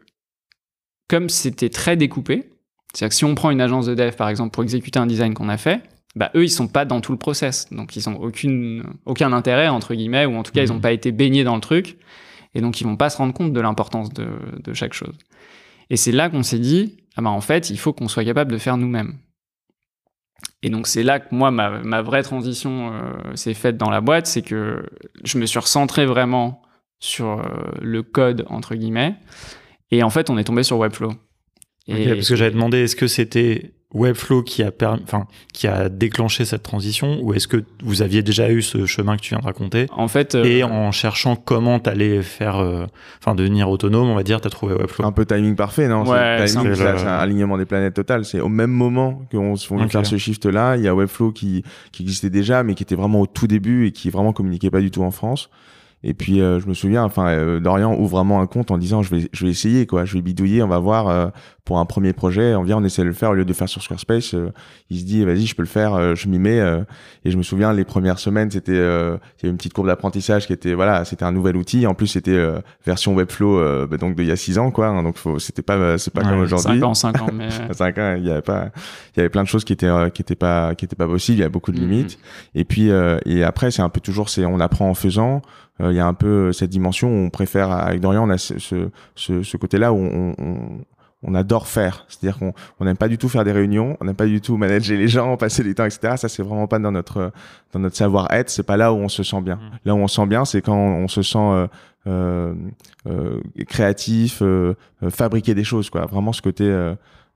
comme 1.09 1.29
c'était 1.29 1.69
très 1.71 1.97
découpé, 1.97 2.51
c'est-à-dire 2.93 3.11
que 3.11 3.15
si 3.15 3.25
on 3.25 3.35
prend 3.35 3.51
une 3.51 3.61
agence 3.61 3.87
de 3.87 3.95
dev, 3.95 4.13
par 4.15 4.29
exemple, 4.29 4.51
pour 4.53 4.63
exécuter 4.63 4.99
un 4.99 5.07
design 5.07 5.35
qu'on 5.35 5.49
a 5.49 5.57
fait, 5.59 5.83
bah, 6.15 6.31
eux, 6.35 6.45
ils 6.45 6.51
sont 6.51 6.67
pas 6.69 6.85
dans 6.87 7.01
tout 7.03 7.13
le 7.13 7.19
process. 7.19 7.69
Donc, 7.71 7.95
ils 7.97 8.09
ont 8.09 8.17
aucune, 8.17 8.85
aucun 9.05 9.33
intérêt, 9.35 9.69
entre 9.69 9.95
guillemets, 9.95 10.25
ou 10.25 10.35
en 10.35 10.43
tout 10.43 10.53
cas, 10.53 10.63
ils 10.63 10.71
Mhm. 10.71 10.77
ont 10.77 10.81
pas 10.81 10.93
été 10.93 11.13
baignés 11.13 11.45
dans 11.45 11.55
le 11.55 11.61
truc. 11.61 11.99
Et 12.55 12.63
donc, 12.63 12.81
ils 12.81 12.85
vont 12.85 12.97
pas 12.97 13.11
se 13.11 13.19
rendre 13.19 13.35
compte 13.35 13.53
de 13.53 13.61
l'importance 13.61 14.11
de, 14.15 14.27
de 14.65 14.73
chaque 14.73 14.95
chose. 14.95 15.15
Et 15.91 15.97
c'est 15.97 16.13
là 16.13 16.31
qu'on 16.31 16.43
s'est 16.43 16.59
dit, 16.59 16.97
ah 17.17 17.23
bah, 17.23 17.29
en 17.29 17.43
fait, 17.43 17.69
il 17.69 17.79
faut 17.79 17.93
qu'on 17.93 18.09
soit 18.09 18.25
capable 18.25 18.51
de 18.51 18.57
faire 18.59 18.79
nous-mêmes. 18.79 19.19
Et 20.63 20.71
donc, 20.71 20.87
c'est 20.87 21.03
là 21.03 21.21
que 21.21 21.35
moi, 21.35 21.51
ma, 21.51 21.71
ma 21.83 22.01
vraie 22.03 22.23
transition 22.23 22.93
euh, 22.95 23.35
s'est 23.35 23.55
faite 23.55 23.77
dans 23.77 23.91
la 23.91 24.01
boîte, 24.01 24.27
c'est 24.27 24.43
que 24.43 24.85
je 25.23 25.39
me 25.39 25.45
suis 25.45 25.59
recentré 25.59 26.07
vraiment 26.07 26.63
sur 26.99 27.41
euh, 27.41 27.43
le 27.83 28.03
code, 28.03 28.47
entre 28.49 28.75
guillemets. 28.75 29.17
Et 29.91 30.03
en 30.03 30.11
fait, 30.11 30.31
on 30.31 30.39
est 30.39 30.45
tombé 30.45 30.63
sur 30.63 30.79
Webflow. 30.79 31.13
Parce 31.89 32.29
que 32.29 32.35
j'avais 32.37 32.51
demandé, 32.51 32.79
est-ce 32.79 32.97
que 32.97 33.07
c'était 33.07 33.71
Webflow 33.95 34.43
qui 34.43 34.65
a, 34.65 34.73
permis, 34.73 35.01
enfin, 35.05 35.29
qui 35.55 35.69
a 35.69 35.89
déclenché 35.89 36.45
cette 36.45 36.65
transition 36.65 37.21
ou 37.23 37.33
est-ce 37.33 37.47
que 37.47 37.63
vous 37.85 38.03
aviez 38.03 38.23
déjà 38.25 38.51
eu 38.51 38.61
ce 38.61 38.85
chemin 38.87 39.17
que 39.17 39.23
tu 39.23 39.31
viens 39.31 39.39
de 39.39 39.45
raconter? 39.45 39.87
En 39.93 40.09
fait, 40.09 40.35
euh, 40.35 40.43
et 40.45 40.65
en 40.65 40.91
cherchant 40.91 41.37
comment 41.37 41.79
t'allais 41.79 42.21
faire, 42.23 42.57
euh, 42.59 42.87
enfin, 43.23 43.37
devenir 43.37 43.71
autonome, 43.71 44.09
on 44.09 44.17
va 44.17 44.25
dire, 44.25 44.41
t'as 44.41 44.51
trouvé 44.51 44.75
Webflow. 44.75 45.07
un 45.07 45.13
peu 45.13 45.25
timing 45.25 45.55
parfait, 45.55 45.87
non? 45.87 46.05
Ouais, 46.05 46.39
C'est- 46.41 46.55
timing, 46.55 46.71
peu 46.71 46.75
c'est 46.75 46.93
le- 46.93 46.99
c'est 46.99 47.05
un 47.07 47.19
alignement 47.19 47.57
des 47.57 47.65
planètes 47.65 47.95
total. 47.95 48.25
C'est 48.25 48.41
au 48.41 48.49
même 48.49 48.73
moment 48.73 49.23
qu'on 49.31 49.55
se 49.55 49.69
voulait 49.69 49.85
Ok. 49.85 49.93
faire 49.93 50.05
ce 50.05 50.19
shift-là, 50.19 50.77
il 50.77 50.83
y 50.83 50.89
a 50.89 50.95
Webflow 50.95 51.31
qui, 51.31 51.63
qui 51.93 52.03
existait 52.03 52.31
déjà, 52.31 52.65
mais 52.65 52.75
qui 52.75 52.83
était 52.83 52.97
vraiment 52.97 53.21
au 53.21 53.27
tout 53.29 53.47
début 53.47 53.87
et 53.87 53.93
qui 53.93 54.11
vraiment 54.11 54.33
communiquait 54.33 54.71
pas 54.73 54.81
du 54.81 54.91
tout 54.91 55.05
en 55.05 55.13
France. 55.13 55.49
Et 56.03 56.15
puis 56.15 56.41
euh, 56.41 56.61
je 56.61 56.69
me 56.69 56.75
souviens, 56.75 57.05
enfin 57.05 57.29
euh, 57.29 57.61
Dorian 57.61 57.95
ouvre 57.95 58.19
vraiment 58.19 58.41
un 58.41 58.47
compte 58.47 58.71
en 58.71 58.79
disant 58.79 59.03
je 59.03 59.15
vais 59.15 59.29
je 59.33 59.45
vais 59.45 59.51
essayer 59.51 59.87
quoi, 59.87 60.05
je 60.05 60.15
vais 60.15 60.23
bidouiller, 60.23 60.63
on 60.63 60.69
va 60.69 60.79
voir 60.79 61.09
euh, 61.09 61.29
pour 61.67 61.79
un 61.79 61.85
premier 61.85 62.15
projet, 62.15 62.55
on 62.55 62.63
vient 62.63 62.79
on 62.79 62.85
essaie 62.85 63.03
de 63.03 63.09
le 63.09 63.13
faire 63.13 63.31
au 63.31 63.35
lieu 63.35 63.45
de 63.45 63.49
le 63.49 63.55
faire 63.55 63.69
sur 63.69 63.83
Squarespace. 63.83 64.33
euh, 64.35 64.51
il 64.89 65.01
se 65.01 65.05
dit 65.05 65.23
vas-y 65.25 65.45
je 65.45 65.55
peux 65.55 65.63
le 65.63 65.69
faire, 65.69 65.93
euh, 65.95 66.15
je 66.15 66.29
m'y 66.29 66.39
mets. 66.39 66.59
euh, 66.61 66.81
et 67.27 67.31
je 67.31 67.37
me 67.37 67.43
souviens 67.43 67.73
les 67.75 67.85
premières 67.85 68.19
semaines 68.19 68.51
c'était 68.51 68.73
euh, 68.73 69.19
il 69.39 69.43
y 69.43 69.47
avait 69.47 69.51
une 69.51 69.57
petite 69.59 69.75
courbe 69.75 69.89
d'apprentissage 69.89 70.47
qui 70.47 70.53
était 70.55 70.73
voilà 70.75 71.05
c'était 71.05 71.25
un 71.25 71.33
nouvel 71.33 71.57
outil. 71.57 71.87
En 71.87 71.93
plus 71.95 72.07
c'était 72.07 72.31
euh, 72.31 72.61
version 72.87 73.15
Webflow 73.15 73.59
euh, 73.59 73.87
bah, 73.87 73.97
donc 73.99 74.15
d'il 74.17 74.27
y 74.27 74.33
a 74.33 74.37
six 74.37 74.57
ans 74.59 74.71
quoi, 74.71 74.87
hein, 74.87 75.03
donc 75.03 75.19
faut, 75.19 75.39
c'était 75.39 75.63
pas 75.63 75.99
c'est 75.99 76.13
pas 76.15 76.23
Ouais, 76.23 76.29
comme 76.31 76.41
aujourd'hui. 76.41 76.79
5 76.81 76.87
ans, 76.87 76.95
5 76.95 77.21
ans, 77.23 77.29
mais... 77.35 77.49
Cinq 77.73 77.99
ans, 77.99 78.15
il 78.17 78.25
y 78.25 78.31
avait 78.31 78.41
pas, 78.43 78.71
il 79.15 79.19
y 79.19 79.21
avait 79.21 79.29
plein 79.29 79.43
de 79.43 79.49
choses 79.49 79.65
qui 79.65 79.73
étaient, 79.75 79.87
euh, 79.87 80.09
qui 80.09 80.23
étaient 80.23 80.35
pas, 80.37 80.75
qui 80.77 80.85
étaient 80.87 80.97
pas 80.97 81.07
possibles. 81.09 81.39
Il 81.39 81.43
y 81.43 81.45
a 81.45 81.49
beaucoup 81.49 81.73
de 81.73 81.81
Mhm. 81.81 81.89
limites. 81.91 82.19
Et 82.55 82.65
puis, 82.65 82.91
euh, 82.91 83.19
et 83.27 83.43
après, 83.45 83.71
c'est 83.73 83.83
un 83.83 83.89
peu 83.89 84.01
toujours, 84.01 84.29
c'est, 84.29 84.45
on 84.47 84.61
apprend 84.61 84.89
en 84.89 84.95
faisant. 84.95 85.43
Euh, 85.81 85.91
Il 85.93 85.97
y 85.97 86.01
a 86.01 86.07
un 86.07 86.15
peu 86.15 86.53
cette 86.53 86.71
dimension 86.71 87.09
où 87.09 87.27
on 87.27 87.31
préfère, 87.31 87.71
avec 87.71 88.01
Dorian, 88.01 88.27
on 88.27 88.31
a 88.31 88.39
ce, 88.39 88.59
ce, 88.59 88.89
ce, 89.15 89.43
ce 89.43 89.57
côté-là 89.57 89.93
où 89.93 89.97
on, 89.99 90.35
on, 90.39 90.57
on 91.27 91.35
adore 91.35 91.67
faire. 91.67 92.07
C'est-à-dire 92.09 92.39
qu'on 92.39 92.55
on 92.81 92.85
n'aime 92.85 92.97
pas 92.97 93.09
du 93.09 93.19
tout 93.19 93.29
faire 93.29 93.45
des 93.45 93.53
réunions, 93.53 93.97
on 94.01 94.05
n'aime 94.05 94.17
pas 94.17 94.27
du 94.27 94.41
tout 94.41 94.57
manager 94.57 94.97
les 94.97 95.09
gens, 95.09 95.37
passer 95.37 95.63
du 95.63 95.75
temps, 95.75 95.85
etc. 95.85 96.15
Ça, 96.17 96.29
c'est 96.29 96.43
vraiment 96.43 96.67
pas 96.67 96.79
dans 96.79 96.93
notre 96.93 97.33
dans 97.73 97.81
notre 97.81 97.97
savoir-être. 97.97 98.49
C'est 98.49 98.63
pas 98.63 98.77
là 98.77 98.93
où 98.93 98.97
on 98.97 99.09
se 99.09 99.23
sent 99.23 99.43
bien. 99.43 99.59
Là 99.85 99.95
où 99.95 99.99
on 99.99 100.09
se 100.09 100.17
sent 100.17 100.27
bien, 100.27 100.45
c'est 100.45 100.63
quand 100.63 100.77
on, 100.77 101.09
se 101.09 101.23
sent 101.23 101.39
euh, 101.39 101.67
euh, 102.07 102.55
euh 103.07 103.41
créatif, 103.69 104.41
euh, 104.43 104.75
fabriquer 105.11 105.55
des 105.55 105.65
choses, 105.65 105.91
quoi. 105.91 106.07
Vraiment 106.07 106.33
ce 106.33 106.43
côté 106.43 106.65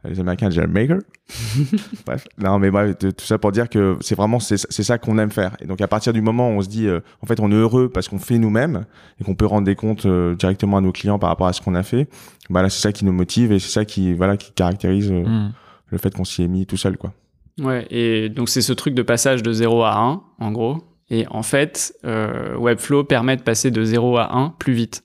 les 0.09 0.19
Américains 0.19 0.49
disent 0.49 0.61
maker. 0.67 0.99
bref, 2.07 2.27
non, 2.39 2.59
mais 2.59 2.71
bref, 2.71 2.97
tout 2.99 3.25
ça 3.25 3.39
pour 3.39 3.53
dire 3.53 3.69
que 3.69 3.99
c'est 4.01 4.15
vraiment 4.15 4.41
c'est 4.41 4.57
ça 4.57 4.99
qu'on 4.99 5.19
aime 5.19 5.31
faire. 5.31 5.57
Et 5.61 5.67
donc 5.67 5.81
à 5.81 5.89
partir 5.89 6.13
du 6.13 6.23
moment 6.23 6.49
où 6.49 6.53
on 6.53 6.63
se 6.63 6.69
dit, 6.69 6.87
euh, 6.87 7.01
en 7.21 7.27
fait, 7.27 7.39
on 7.41 7.51
est 7.51 7.55
heureux 7.55 7.91
parce 7.91 8.09
qu'on 8.09 8.19
fait 8.19 8.39
nous-mêmes 8.39 8.87
et 9.21 9.25
qu'on 9.25 9.35
peut 9.35 9.47
rendre 9.47 9.67
des 9.67 9.75
comptes 9.75 10.07
euh, 10.07 10.35
directement 10.35 10.79
à 10.79 10.81
nos 10.81 10.93
clients 10.93 11.19
par 11.19 11.29
rapport 11.29 11.47
à 11.47 11.53
ce 11.53 11.61
qu'on 11.61 11.75
a 11.75 11.83
fait, 11.83 12.09
bah 12.49 12.63
là 12.63 12.71
c'est 12.71 12.81
ça 12.81 12.93
qui 12.93 13.05
nous 13.05 13.13
motive 13.13 13.53
et 13.53 13.59
c'est 13.59 13.71
ça 13.71 13.85
qui 13.85 14.15
voilà 14.15 14.37
qui 14.37 14.53
caractérise 14.53 15.11
euh, 15.13 15.23
hmm. 15.23 15.53
le 15.89 15.99
fait 15.99 16.15
qu'on 16.15 16.25
s'y 16.25 16.43
est 16.43 16.49
mis 16.49 16.67
tout 16.67 16.79
seul, 16.79 16.97
quoi. 16.97 17.13
Ouais, 17.59 17.87
et 17.91 18.31
donc 18.31 18.49
c'est 18.49 18.63
ce 18.63 18.73
truc 18.73 18.95
de 18.95 19.03
passage 19.03 19.43
de 19.43 19.53
0 19.53 19.83
à 19.83 19.99
1, 19.99 20.23
en 20.39 20.53
gros. 20.53 20.79
Et 21.11 21.27
en 21.29 21.43
fait, 21.43 21.93
Webflow 22.05 23.03
permet 23.03 23.37
de 23.37 23.43
passer 23.43 23.73
de 23.73 23.83
0 23.83 24.17
à 24.17 24.35
1 24.35 24.55
plus 24.61 24.73
vite. 24.73 25.03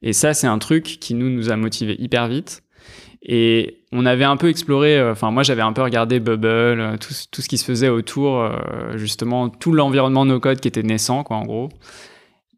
Et 0.00 0.14
ça, 0.14 0.32
c'est 0.32 0.46
un 0.46 0.58
truc 0.58 0.84
qui 0.84 1.14
nous, 1.14 1.28
nous 1.28 1.50
a 1.50 1.56
motivé 1.56 1.94
hyper 1.98 2.26
vite. 2.26 2.62
Et 3.22 3.84
on 3.96 4.04
avait 4.04 4.24
un 4.24 4.36
peu 4.36 4.48
exploré, 4.48 4.98
euh, 4.98 5.12
enfin 5.12 5.30
moi 5.30 5.42
j'avais 5.42 5.62
un 5.62 5.72
peu 5.72 5.82
regardé 5.82 6.20
Bubble, 6.20 6.46
euh, 6.46 6.96
tout, 6.98 7.42
ce 7.42 7.48
qui 7.48 7.56
se 7.56 7.64
faisait 7.64 7.88
autour, 7.88 8.38
euh, 8.38 8.96
justement 8.96 9.48
tout 9.48 9.72
l'environnement 9.72 10.26
no 10.26 10.38
code 10.38 10.60
qui 10.60 10.68
était 10.68 10.82
naissant 10.82 11.24
quoi 11.24 11.38
en 11.38 11.44
gros. 11.44 11.70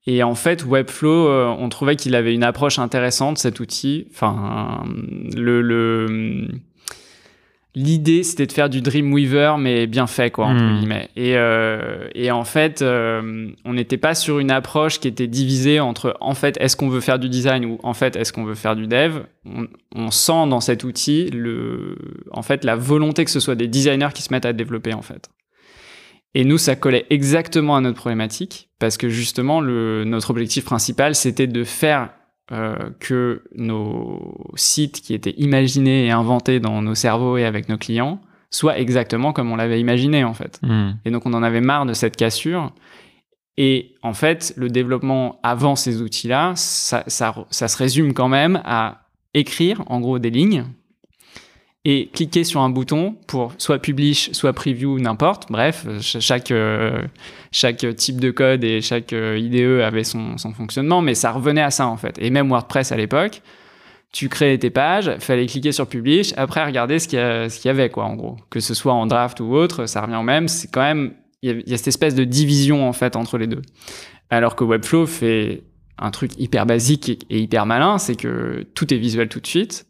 Et 0.07 0.23
en 0.23 0.35
fait 0.35 0.65
Webflow, 0.65 1.29
on 1.59 1.69
trouvait 1.69 1.95
qu'il 1.95 2.15
avait 2.15 2.35
une 2.35 2.43
approche 2.43 2.79
intéressante 2.79 3.37
cet 3.37 3.61
outil. 3.61 4.07
Enfin 4.11 4.83
le, 5.37 5.61
le 5.61 6.49
l'idée 7.75 8.23
c'était 8.23 8.47
de 8.47 8.53
faire 8.53 8.71
du 8.71 8.81
Dreamweaver 8.81 9.55
mais 9.59 9.87
bien 9.87 10.07
fait 10.07 10.31
quoi 10.31 10.47
entre 10.47 10.63
hmm. 10.63 10.79
guillemets. 10.79 11.09
Et, 11.17 11.37
euh, 11.37 12.09
et 12.15 12.31
en 12.31 12.45
fait 12.45 12.83
euh, 12.83 13.51
on 13.65 13.75
n'était 13.75 13.97
pas 13.99 14.15
sur 14.15 14.39
une 14.39 14.51
approche 14.51 15.01
qui 15.01 15.09
était 15.09 15.27
divisée 15.27 15.81
entre 15.81 16.17
en 16.21 16.35
fait 16.35 16.57
est-ce 16.61 16.77
qu'on 16.77 16.89
veut 16.89 17.01
faire 17.01 17.19
du 17.19 17.29
design 17.29 17.65
ou 17.65 17.79
en 17.83 17.95
fait 17.95 18.17
est-ce 18.17 18.33
qu'on 18.33 18.45
veut 18.45 18.55
faire 18.55 18.75
du 18.75 18.87
dev? 18.87 19.21
On, 19.45 19.67
on, 19.95 20.11
sent 20.11 20.49
dans 20.49 20.61
cet 20.61 20.85
outil 20.85 21.31
le 21.31 21.97
en 22.33 22.43
fait 22.43 22.65
la 22.65 22.77
volonté 22.77 23.25
que 23.25 23.31
ce 23.31 23.41
soit 23.41 23.55
des 23.55 23.69
designers 23.69 24.11
qui 24.15 24.23
se 24.23 24.33
mettent 24.33 24.47
à 24.47 24.53
développer 24.53 24.95
en 24.95 25.03
fait. 25.03 25.29
Et 26.35 26.45
nous 26.45 26.59
ça 26.59 26.77
collait 26.77 27.07
exactement 27.11 27.77
à 27.77 27.81
notre 27.81 27.97
problématique 27.97 28.71
parce 28.79 28.97
que 28.97 29.09
justement 29.09 29.61
le 29.61 30.05
notre 30.05 30.31
objectif 30.31 30.65
principal 30.65 31.15
c'était 31.15 31.47
de 31.47 31.65
faire 31.65 32.11
euh, 32.51 32.77
que 32.99 33.43
nos 33.55 34.51
sites 34.55 35.01
qui 35.01 35.15
étaient 35.15 35.35
imaginés 35.37 36.07
et 36.07 36.11
inventés 36.11 36.61
dans 36.61 36.81
nos 36.81 36.95
cerveaux 36.95 37.37
et 37.37 37.45
avec 37.45 37.69
nos 37.69 37.77
clients 37.77 38.21
soient 38.51 38.79
exactement 38.79 39.33
comme 39.33 39.53
on 39.53 39.57
l'avait 39.57 39.81
imaginé 39.81 40.25
en 40.25 40.35
fait. 40.35 40.59
Hmm. 40.63 40.93
Et 41.05 41.11
donc 41.11 41.27
on 41.27 41.35
en 41.35 41.43
avait 41.43 41.61
marre 41.61 41.85
de 41.85 41.93
cette 41.93 42.17
cassure. 42.17 42.73
Et 43.59 43.97
en 44.03 44.15
fait, 44.15 44.55
le 44.57 44.69
développement 44.71 45.41
avant 45.43 45.77
ces 45.77 46.01
outils-là, 46.01 46.53
ça, 46.55 47.03
ça, 47.09 47.35
ça 47.51 47.69
se 47.69 47.77
résume 47.77 48.15
quand 48.15 48.29
même 48.29 48.63
à 48.65 49.09
écrire 49.35 49.83
en 49.89 50.01
gros 50.01 50.19
des 50.19 50.31
lignes 50.31 50.65
et 51.85 52.09
cliquer 52.13 52.45
sur 52.45 52.61
un 52.61 52.71
bouton 52.71 53.17
pour 53.27 53.55
soit 53.59 53.79
publish, 53.79 54.31
soit 54.33 54.53
preview, 54.53 54.99
n'importe. 54.99 55.51
Bref, 55.51 55.87
chaque, 56.01 56.51
euh, 56.51 57.03
chaque 57.53 57.87
type 57.97 58.21
de 58.21 58.31
code 58.31 58.65
et 58.65 58.81
chaque 58.81 59.13
euh, 59.13 59.39
IDE 59.39 59.81
avait 59.81 60.05
son, 60.05 60.39
son, 60.39 60.53
fonctionnement, 60.53 61.01
mais 61.01 61.15
ça 61.15 61.31
revenait 61.31 61.63
à 61.63 61.71
ça 61.71 61.87
en 61.87 61.97
fait. 61.97 62.19
Et 62.19 62.31
même 62.31 62.49
WordPress 62.49 62.93
à 62.93 62.97
l'époque, 62.97 63.43
tu 64.13 64.29
créais 64.29 64.59
tes 64.59 64.71
pages, 64.71 65.17
fallait 65.21 65.47
cliquer 65.47 65.73
sur 65.73 65.87
publish, 65.87 66.33
après 66.37 66.65
regarder 66.65 66.99
ce 66.99 67.09
qu'il 67.09 67.19
y, 67.19 67.67
y, 67.67 67.71
avait 67.71 67.91
quoi 67.91 68.05
en 68.05 68.17
gros. 68.17 68.37
Que 68.51 68.61
ce 68.61 68.75
soit 68.75 68.95
en 68.95 69.07
draft 69.07 69.41
ou 69.41 69.55
autre, 69.55 69.87
ça 69.87 70.01
revient 70.01 70.17
au 70.17 70.23
même. 70.23 70.49
C'est 70.49 70.71
quand 70.71 70.83
même, 70.83 71.15
il 71.43 71.63
y, 71.67 71.75
a 71.75 71.77
cette 71.77 71.89
espèce 71.89 72.15
de 72.15 72.25
division 72.25 72.89
en 72.89 72.93
fait 72.93 73.17
entre 73.17 73.39
les 73.39 73.47
deux. 73.47 73.63
Alors 74.31 74.57
que 74.57 74.65
Webflow 74.65 75.07
fait 75.07 75.63
un 75.99 76.11
truc 76.11 76.33
hyper 76.39 76.67
basique 76.67 77.25
et 77.31 77.39
hyper 77.39 77.67
malin, 77.67 77.99
c'est 77.99 78.15
que 78.15 78.67
tout 78.75 78.93
est 78.93 78.99
visuel 78.99 79.29
tout 79.29 79.41
de 79.41 79.47
suite 79.47 79.88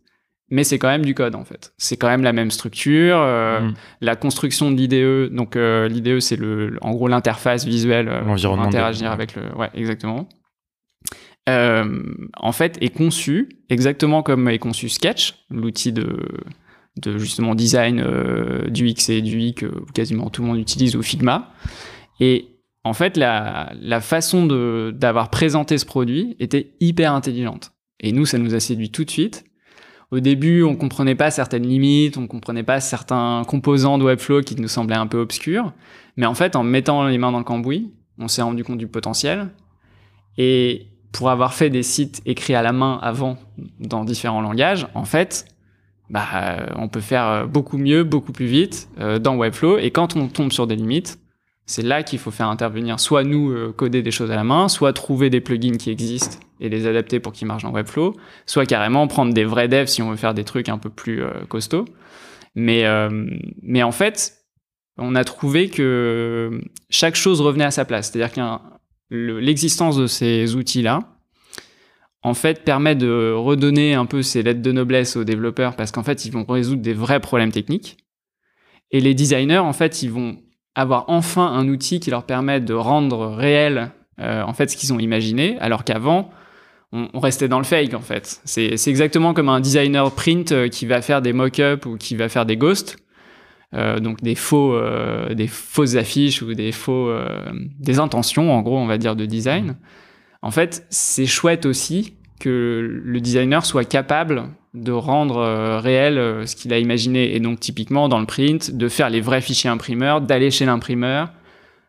mais 0.51 0.65
c'est 0.65 0.79
quand 0.79 0.89
même 0.89 1.05
du 1.05 1.15
code 1.15 1.35
en 1.35 1.45
fait. 1.45 1.73
C'est 1.79 1.97
quand 1.97 2.09
même 2.09 2.23
la 2.23 2.33
même 2.33 2.51
structure, 2.51 3.19
euh, 3.19 3.61
mm. 3.61 3.75
la 4.01 4.17
construction 4.17 4.71
de 4.71 4.77
l'IDE. 4.77 5.35
Donc 5.35 5.57
euh, 5.57 5.89
l'IDE 5.89 6.21
c'est 6.21 6.37
le, 6.37 6.79
en 6.81 6.93
gros 6.93 7.09
l'interface 7.09 7.65
visuelle 7.65 8.09
euh, 8.09 8.23
pour 8.23 8.61
interagir 8.61 9.11
avec 9.11 9.35
le, 9.35 9.55
ouais 9.57 9.71
exactement. 9.75 10.29
Euh, 11.49 12.03
en 12.37 12.53
fait 12.53 12.77
est 12.83 12.95
conçu 12.95 13.49
exactement 13.71 14.23
comme 14.23 14.49
est 14.49 14.59
conçu 14.59 14.89
Sketch, 14.89 15.35
l'outil 15.51 15.93
de 15.93 16.07
de 17.01 17.17
justement 17.17 17.55
design 17.55 18.03
euh, 18.05 18.69
du 18.69 18.89
X 18.89 19.09
et 19.11 19.23
du 19.23 19.39
Y 19.39 19.55
que 19.55 19.67
quasiment 19.93 20.31
tout 20.31 20.43
le 20.43 20.49
monde 20.49 20.59
utilise 20.59 20.97
ou 20.97 21.03
Figma. 21.03 21.53
Et 22.21 22.49
en 22.85 22.95
fait 22.95 23.17
la 23.17 23.73
la 23.81 24.01
façon 24.01 24.47
de 24.47 24.95
d'avoir 24.97 25.31
présenté 25.31 25.79
ce 25.79 25.87
produit 25.87 26.37
était 26.41 26.75
hyper 26.81 27.13
intelligente. 27.13 27.73
Et 28.01 28.13
nous 28.13 28.27
ça 28.27 28.39
nous 28.39 28.55
a 28.55 28.61
séduit 28.61 28.91
tout 28.91 29.05
de 29.05 29.11
suite 29.11 29.45
au 30.11 30.21
début, 30.21 30.62
on 30.62 30.75
comprenait 30.75 31.14
pas 31.14 31.31
certaines 31.31 31.66
limites, 31.66 32.16
on 32.16 32.27
comprenait 32.27 32.62
pas 32.62 32.81
certains 32.81 33.42
composants 33.47 33.99
de 33.99 34.05
Webflow 34.05 34.40
qui 34.42 34.57
nous 34.57 34.68
semblaient 34.68 34.97
un 34.97 35.07
peu 35.07 35.18
obscurs. 35.18 35.73
Mais 36.16 36.27
en 36.27 36.35
fait, 36.35 36.57
en 36.57 36.62
mettant 36.62 37.07
les 37.07 37.18
mains 37.18 37.31
dans 37.31 37.38
le 37.38 37.44
cambouis, 37.44 37.92
on 38.18 38.29
s'est 38.29 38.42
rendu 38.42 38.64
compte 38.64 38.79
du 38.79 38.88
potentiel. 38.88 39.49
Et 40.38 40.87
pour 41.12 41.31
avoir 41.31 41.53
fait 41.53 41.68
des 41.68 41.83
sites 41.83 42.23
écrits 42.25 42.55
à 42.55 42.62
la 42.62 42.73
main 42.73 42.99
avant 43.03 43.37
dans 43.81 44.05
différents 44.05 44.40
langages, 44.40 44.87
en 44.94 45.05
fait, 45.05 45.47
bah, 46.09 46.27
on 46.77 46.88
peut 46.88 47.01
faire 47.01 47.47
beaucoup 47.47 47.77
mieux, 47.77 48.03
beaucoup 48.03 48.33
plus 48.33 48.47
vite 48.47 48.88
euh, 48.99 49.18
dans 49.18 49.37
Webflow. 49.37 49.79
Et 49.79 49.90
quand 49.90 50.16
on 50.16 50.29
tombe 50.29 50.53
sur 50.53 50.66
des 50.66 50.77
limites, 50.77 51.18
c'est 51.68 51.83
là 51.83 52.02
qu'il 52.02 52.18
faut 52.18 52.31
faire 52.31 52.48
intervenir 52.48 52.98
soit 52.98 53.24
nous 53.24 53.50
euh, 53.50 53.72
coder 53.76 54.02
des 54.02 54.11
choses 54.11 54.31
à 54.31 54.37
la 54.37 54.42
main, 54.42 54.68
soit 54.68 54.94
trouver 54.94 55.28
des 55.28 55.42
plugins 55.42 55.76
qui 55.76 55.90
existent 55.90 56.38
et 56.61 56.70
les 56.70 56.87
adapter 56.87 57.20
pour 57.20 57.35
qu'ils 57.35 57.46
marchent 57.46 57.62
dans 57.62 57.72
Webflow, 57.72 58.16
soit 58.46 58.64
carrément 58.64 59.07
prendre 59.07 59.35
des 59.35 59.44
vrais 59.44 59.68
devs 59.68 59.87
si 59.87 60.00
on 60.00 60.11
veut 60.11 60.16
faire 60.16 60.33
des 60.33 60.44
trucs 60.44 60.70
un 60.70 60.78
peu 60.78 60.88
plus 60.88 61.22
euh, 61.22 61.31
costauds. 61.46 61.85
Mais, 62.54 62.87
euh, 62.87 63.28
mais 63.62 63.83
en 63.83 63.92
fait, 63.92 64.38
on 64.96 65.14
a 65.14 65.24
trouvé 65.24 65.68
que 65.68 66.59
chaque 66.88 67.16
chose 67.16 67.42
revenait 67.42 67.66
à 67.66 67.70
sa 67.70 67.85
place. 67.85 68.11
C'est-à-dire 68.11 68.33
que 68.33 68.40
l'existence 69.11 69.98
de 69.98 70.07
ces 70.07 70.57
outils-là, 70.57 71.00
en 72.22 72.33
fait, 72.33 72.64
permet 72.64 72.96
de 72.96 73.31
redonner 73.37 73.92
un 73.92 74.07
peu 74.07 74.22
ces 74.22 74.42
lettres 74.42 74.62
de 74.62 74.72
noblesse 74.72 75.16
aux 75.16 75.24
développeurs 75.24 75.76
parce 75.76 75.92
qu'en 75.92 76.02
fait, 76.02 76.24
ils 76.24 76.33
vont 76.33 76.46
résoudre 76.48 76.81
des 76.81 76.94
vrais 76.94 77.20
problèmes 77.20 77.52
techniques. 77.52 77.98
Et 78.90 79.00
les 79.00 79.12
designers, 79.12 79.59
en 79.59 79.74
fait, 79.74 80.02
ils 80.02 80.11
vont 80.11 80.38
avoir 80.79 81.07
enfin 81.09 81.47
un 81.47 81.69
outil 81.69 81.99
qui 81.99 82.11
leur 82.11 82.23
permet 82.23 82.61
de 82.61 82.73
rendre 82.73 83.27
réel 83.27 83.91
euh, 84.21 84.43
en 84.43 84.53
fait 84.53 84.71
ce 84.71 84.77
qu'ils 84.77 84.93
ont 84.93 85.01
imaginé, 85.01 85.59
alors 85.59 85.83
qu'avant 85.83 86.31
on, 86.93 87.19
restait 87.19 87.49
dans 87.49 87.59
le 87.59 87.64
fake 87.64 87.95
en 87.95 88.01
fait. 88.01 88.41
C'est 88.45 88.73
exactement 88.87 89.35
comme 89.35 89.49
un 89.49 89.61
designer 89.61 90.11
print 90.12 90.53
euh, 90.53 90.69
qui 90.69 90.87
va 90.87 91.03
faire 91.03 91.21
des 91.21 91.33
mock-ups 91.33 91.85
ou 91.85 91.97
qui 91.97 92.14
va 92.14 92.29
faire 92.29 92.47
des 92.47 92.57
ghosts, 92.57 92.97
euh, 93.75 93.99
donc 93.99 94.23
des 94.23 94.37
faux, 94.37 94.81
des 95.35 95.49
fausses 95.49 95.97
affiches 95.97 96.43
ou 96.43 96.55
des 96.55 96.71
faux, 96.71 97.12
des 97.81 97.99
intentions 97.99 98.53
en 98.53 98.62
gros 98.62 98.79
on 98.79 98.87
va 98.87 98.99
dire 98.99 99.17
de 99.17 99.27
design. 99.27 99.77
En 100.43 100.53
fait, 100.53 100.87
c'est 100.91 101.27
chouette 101.27 101.67
aussi 101.67 102.14
que 102.38 103.03
le 103.05 103.20
designer 103.20 103.64
soit 103.64 103.85
capable 103.85 104.48
de 104.74 104.92
rendre 104.92 105.38
euh, 105.38 105.81
réel 105.81 106.18
euh, 106.18 106.46
ce 106.46 106.57
qu'il 106.57 106.72
a 106.72 106.79
imaginé. 106.79 107.35
Et 107.35 107.40
donc, 107.40 107.61
typiquement, 107.61 108.09
dans 108.09 108.20
le 108.20 108.27
print, 108.27 108.77
de 108.77 108.88
faire 108.88 109.11
les 109.11 109.20
vrais 109.20 109.40
fichiers 109.40 109.70
imprimeurs, 109.70 110.20
d'aller 110.20 110.51
chez 110.51 110.66
l'imprimeur, 110.66 111.33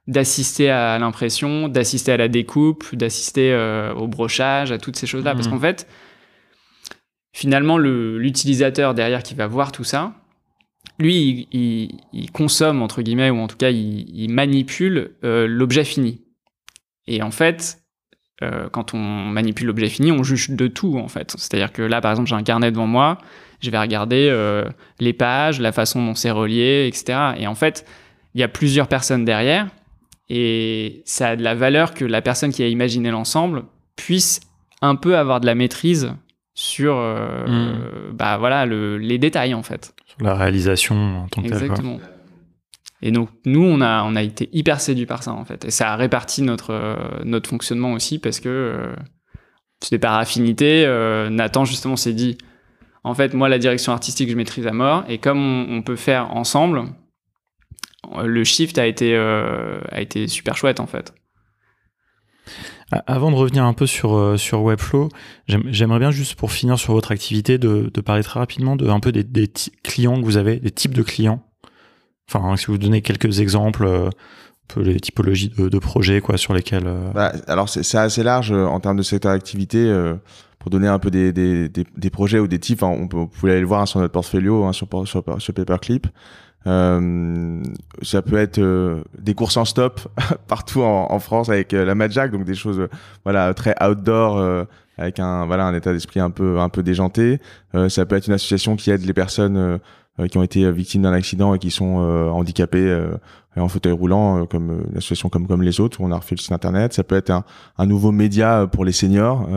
d'assister 0.07 0.69
à 0.69 0.97
l'impression, 0.97 1.67
d'assister 1.67 2.13
à 2.13 2.17
la 2.17 2.27
découpe, 2.27 2.95
d'assister 2.95 3.51
euh, 3.51 3.93
au 3.93 4.07
brochage, 4.07 4.71
à 4.71 4.77
toutes 4.77 4.95
ces 4.95 5.07
choses-là. 5.07 5.35
Parce 5.35 5.47
mmh. 5.47 5.51
qu'en 5.51 5.59
fait, 5.59 5.87
finalement, 7.33 7.77
l'utilisateur 7.77 8.93
derrière 8.93 9.23
qui 9.23 9.35
va 9.35 9.47
voir 9.47 9.71
tout 9.71 9.83
ça, 9.83 10.13
lui, 10.97 11.47
il, 11.51 12.31
consomme, 12.31 12.81
entre 12.81 13.01
guillemets, 13.01 13.29
ou 13.29 13.37
en 13.37 13.47
tout 13.47 13.57
cas, 13.57 13.69
il, 13.69 14.29
manipule 14.29 15.11
l'objet 15.21 15.83
fini. 15.83 16.21
Et 17.07 17.21
en 17.21 17.31
fait, 17.31 17.79
euh, 18.41 18.69
quand 18.69 18.93
on 18.93 18.97
manipule 18.97 19.67
l'objet 19.67 19.89
fini, 19.89 20.11
on 20.11 20.23
juge 20.23 20.51
de 20.51 20.67
tout 20.67 20.97
en 20.97 21.07
fait. 21.07 21.35
C'est-à-dire 21.37 21.71
que 21.71 21.81
là, 21.81 22.01
par 22.01 22.11
exemple, 22.11 22.29
j'ai 22.29 22.35
un 22.35 22.43
carnet 22.43 22.71
devant 22.71 22.87
moi, 22.87 23.17
je 23.59 23.69
vais 23.69 23.79
regarder 23.79 24.29
euh, 24.31 24.65
les 24.99 25.13
pages, 25.13 25.59
la 25.59 25.71
façon 25.71 26.05
dont 26.05 26.15
c'est 26.15 26.31
relié, 26.31 26.87
etc. 26.87 27.33
Et 27.37 27.47
en 27.47 27.55
fait, 27.55 27.85
il 28.33 28.41
y 28.41 28.43
a 28.43 28.47
plusieurs 28.47 28.87
personnes 28.87 29.25
derrière, 29.25 29.67
et 30.29 31.01
ça 31.05 31.29
a 31.29 31.35
de 31.35 31.43
la 31.43 31.55
valeur 31.55 31.93
que 31.93 32.05
la 32.05 32.21
personne 32.21 32.51
qui 32.51 32.63
a 32.63 32.67
imaginé 32.67 33.11
l'ensemble 33.11 33.63
puisse 33.95 34.39
un 34.81 34.95
peu 34.95 35.17
avoir 35.17 35.41
de 35.41 35.45
la 35.45 35.55
maîtrise 35.55 36.13
sur 36.53 36.97
euh, 36.97 37.45
hmm. 37.47 38.13
bah 38.13 38.37
voilà 38.37 38.65
le, 38.65 38.97
les 38.97 39.17
détails 39.17 39.53
en 39.53 39.63
fait. 39.63 39.93
Sur 40.05 40.23
la 40.23 40.35
réalisation 40.35 41.23
en 41.23 41.27
tant 41.27 41.41
que 41.41 41.47
Exactement. 41.47 41.99
Et 43.01 43.11
donc 43.11 43.29
nous, 43.45 43.63
on 43.63 43.81
a, 43.81 44.23
été 44.23 44.49
hyper 44.51 44.81
séduits 44.81 45.05
par 45.05 45.23
ça 45.23 45.31
en 45.31 45.45
fait. 45.45 45.65
Et 45.65 45.71
ça 45.71 45.93
a 45.93 45.95
réparti 45.95 46.41
notre, 46.41 46.73
euh, 46.73 47.41
fonctionnement 47.45 47.93
aussi 47.93 48.19
parce 48.19 48.39
que 48.39 48.49
euh, 48.49 48.95
c'était 49.79 49.99
par 49.99 50.15
affinité. 50.15 50.85
Euh, 50.85 51.29
Nathan 51.29 51.65
justement 51.65 51.95
s'est 51.95 52.13
dit, 52.13 52.37
En 53.03 53.13
fait, 53.13 53.33
moi, 53.33 53.47
la 53.47 53.59
direction 53.59 53.93
artistique, 53.93 54.29
je 54.29 54.35
maîtrise 54.35 54.67
à 54.67 54.73
mort. 54.73 55.05
Et 55.07 55.17
comme 55.17 55.39
on, 55.71 55.81
peut 55.81 55.95
faire 55.95 56.35
ensemble, 56.35 56.83
le 58.21 58.43
shift 58.43 58.77
a 58.77 58.85
été, 58.85 60.27
super 60.27 60.57
chouette, 60.57 60.81
en 60.81 60.87
fait. 60.87 61.13
Avant 62.91 63.31
de 63.31 63.35
revenir 63.35 63.63
un 63.63 63.73
peu 63.73 63.85
sur, 63.85 64.11
Webflow, 64.53 65.09
j'aimerais 65.47 65.99
bien 65.99 66.11
juste 66.11 66.35
pour 66.35 66.51
finir 66.51 66.77
sur 66.77 66.91
votre 66.91 67.11
activité 67.11 67.57
de, 67.57 68.01
parler 68.01 68.23
très 68.23 68.39
rapidement 68.41 68.75
de 68.75 68.89
un 68.89 68.99
peu 68.99 69.13
des 69.13 69.47
clients 69.83 70.19
que 70.19 70.25
vous 70.25 70.35
avez, 70.35 70.59
des 70.59 70.71
types 70.71 70.93
de 70.93 71.03
clients. 71.03 71.48
Enfin, 72.31 72.55
si 72.57 72.67
vous 72.67 72.77
donnez 72.77 73.01
quelques 73.01 73.39
exemples, 73.39 73.85
euh, 73.85 74.09
les 74.77 74.99
typologies 74.99 75.49
de, 75.49 75.67
de 75.67 75.79
projets 75.79 76.21
quoi, 76.21 76.37
sur 76.37 76.53
lesquels. 76.53 76.87
Euh, 76.87 77.11
bah, 77.11 77.33
alors 77.47 77.69
c'est 77.69 77.97
assez 77.97 78.23
large 78.23 78.51
en 78.51 78.79
termes 78.79 78.97
de 78.97 79.03
secteur 79.03 79.33
d'activité. 79.33 79.91
pour 80.59 80.69
donner 80.69 80.87
un 80.87 80.99
peu 80.99 81.09
des, 81.09 81.31
des, 81.31 81.69
des, 81.69 82.09
projets 82.09 82.39
ou 82.39 82.47
des 82.47 82.59
types, 82.59 82.83
on 82.83 83.07
peut, 83.07 83.17
vous 83.17 83.27
pouvez 83.27 83.53
aller 83.53 83.61
le 83.61 83.67
voir 83.67 83.81
hein, 83.81 83.85
sur 83.85 83.99
notre 83.99 84.11
portfolio, 84.11 84.65
hein, 84.65 84.73
sur, 84.73 84.87
sur, 85.05 85.23
sur 85.39 85.53
Paperclip. 85.53 86.07
Euh, 86.67 87.63
ça 88.01 88.21
peut 88.21 88.37
être 88.37 88.59
euh, 88.59 89.01
des 89.17 89.33
courses 89.33 89.55
en 89.55 89.63
stop 89.63 90.01
partout 90.47 90.81
en, 90.81 91.07
en 91.09 91.19
France 91.19 91.47
avec 91.49 91.73
euh, 91.73 91.85
la 91.85 91.95
Madjack, 91.95 92.31
donc 92.31 92.43
des 92.43 92.55
choses 92.55 92.87
voilà 93.23 93.53
très 93.53 93.75
outdoor 93.81 94.65
avec 94.97 95.19
un 95.19 95.45
voilà 95.45 95.65
un 95.65 95.73
état 95.73 95.93
d'esprit 95.93 96.19
un 96.19 96.31
peu 96.31 96.59
un 96.59 96.69
peu 96.69 96.83
déjanté. 96.83 97.39
ça 97.87 98.05
peut 98.05 98.17
être 98.17 98.27
une 98.27 98.33
association 98.33 98.75
qui 98.75 98.91
aide 98.91 99.05
les 99.05 99.13
personnes 99.13 99.79
qui 100.27 100.37
ont 100.37 100.43
été 100.43 100.69
victimes 100.71 101.03
d'un 101.03 101.13
accident 101.13 101.53
et 101.53 101.59
qui 101.59 101.71
sont 101.71 101.97
handicapées 102.33 103.07
en 103.55 103.67
fauteuil 103.67 103.93
roulant, 103.93 104.45
comme 104.45 104.83
une 104.91 104.97
association 104.97 105.29
comme 105.29 105.47
comme 105.47 105.63
les 105.63 105.79
autres 105.79 106.01
où 106.01 106.05
on 106.05 106.11
a 106.11 106.17
refait 106.17 106.35
le 106.35 106.41
site 106.41 106.51
internet. 106.51 106.93
Ça 106.93 107.03
peut 107.03 107.15
être 107.15 107.29
un, 107.29 107.43
un 107.77 107.85
nouveau 107.85 108.11
média 108.11 108.67
pour 108.71 108.85
les 108.85 108.91
seniors 108.91 109.47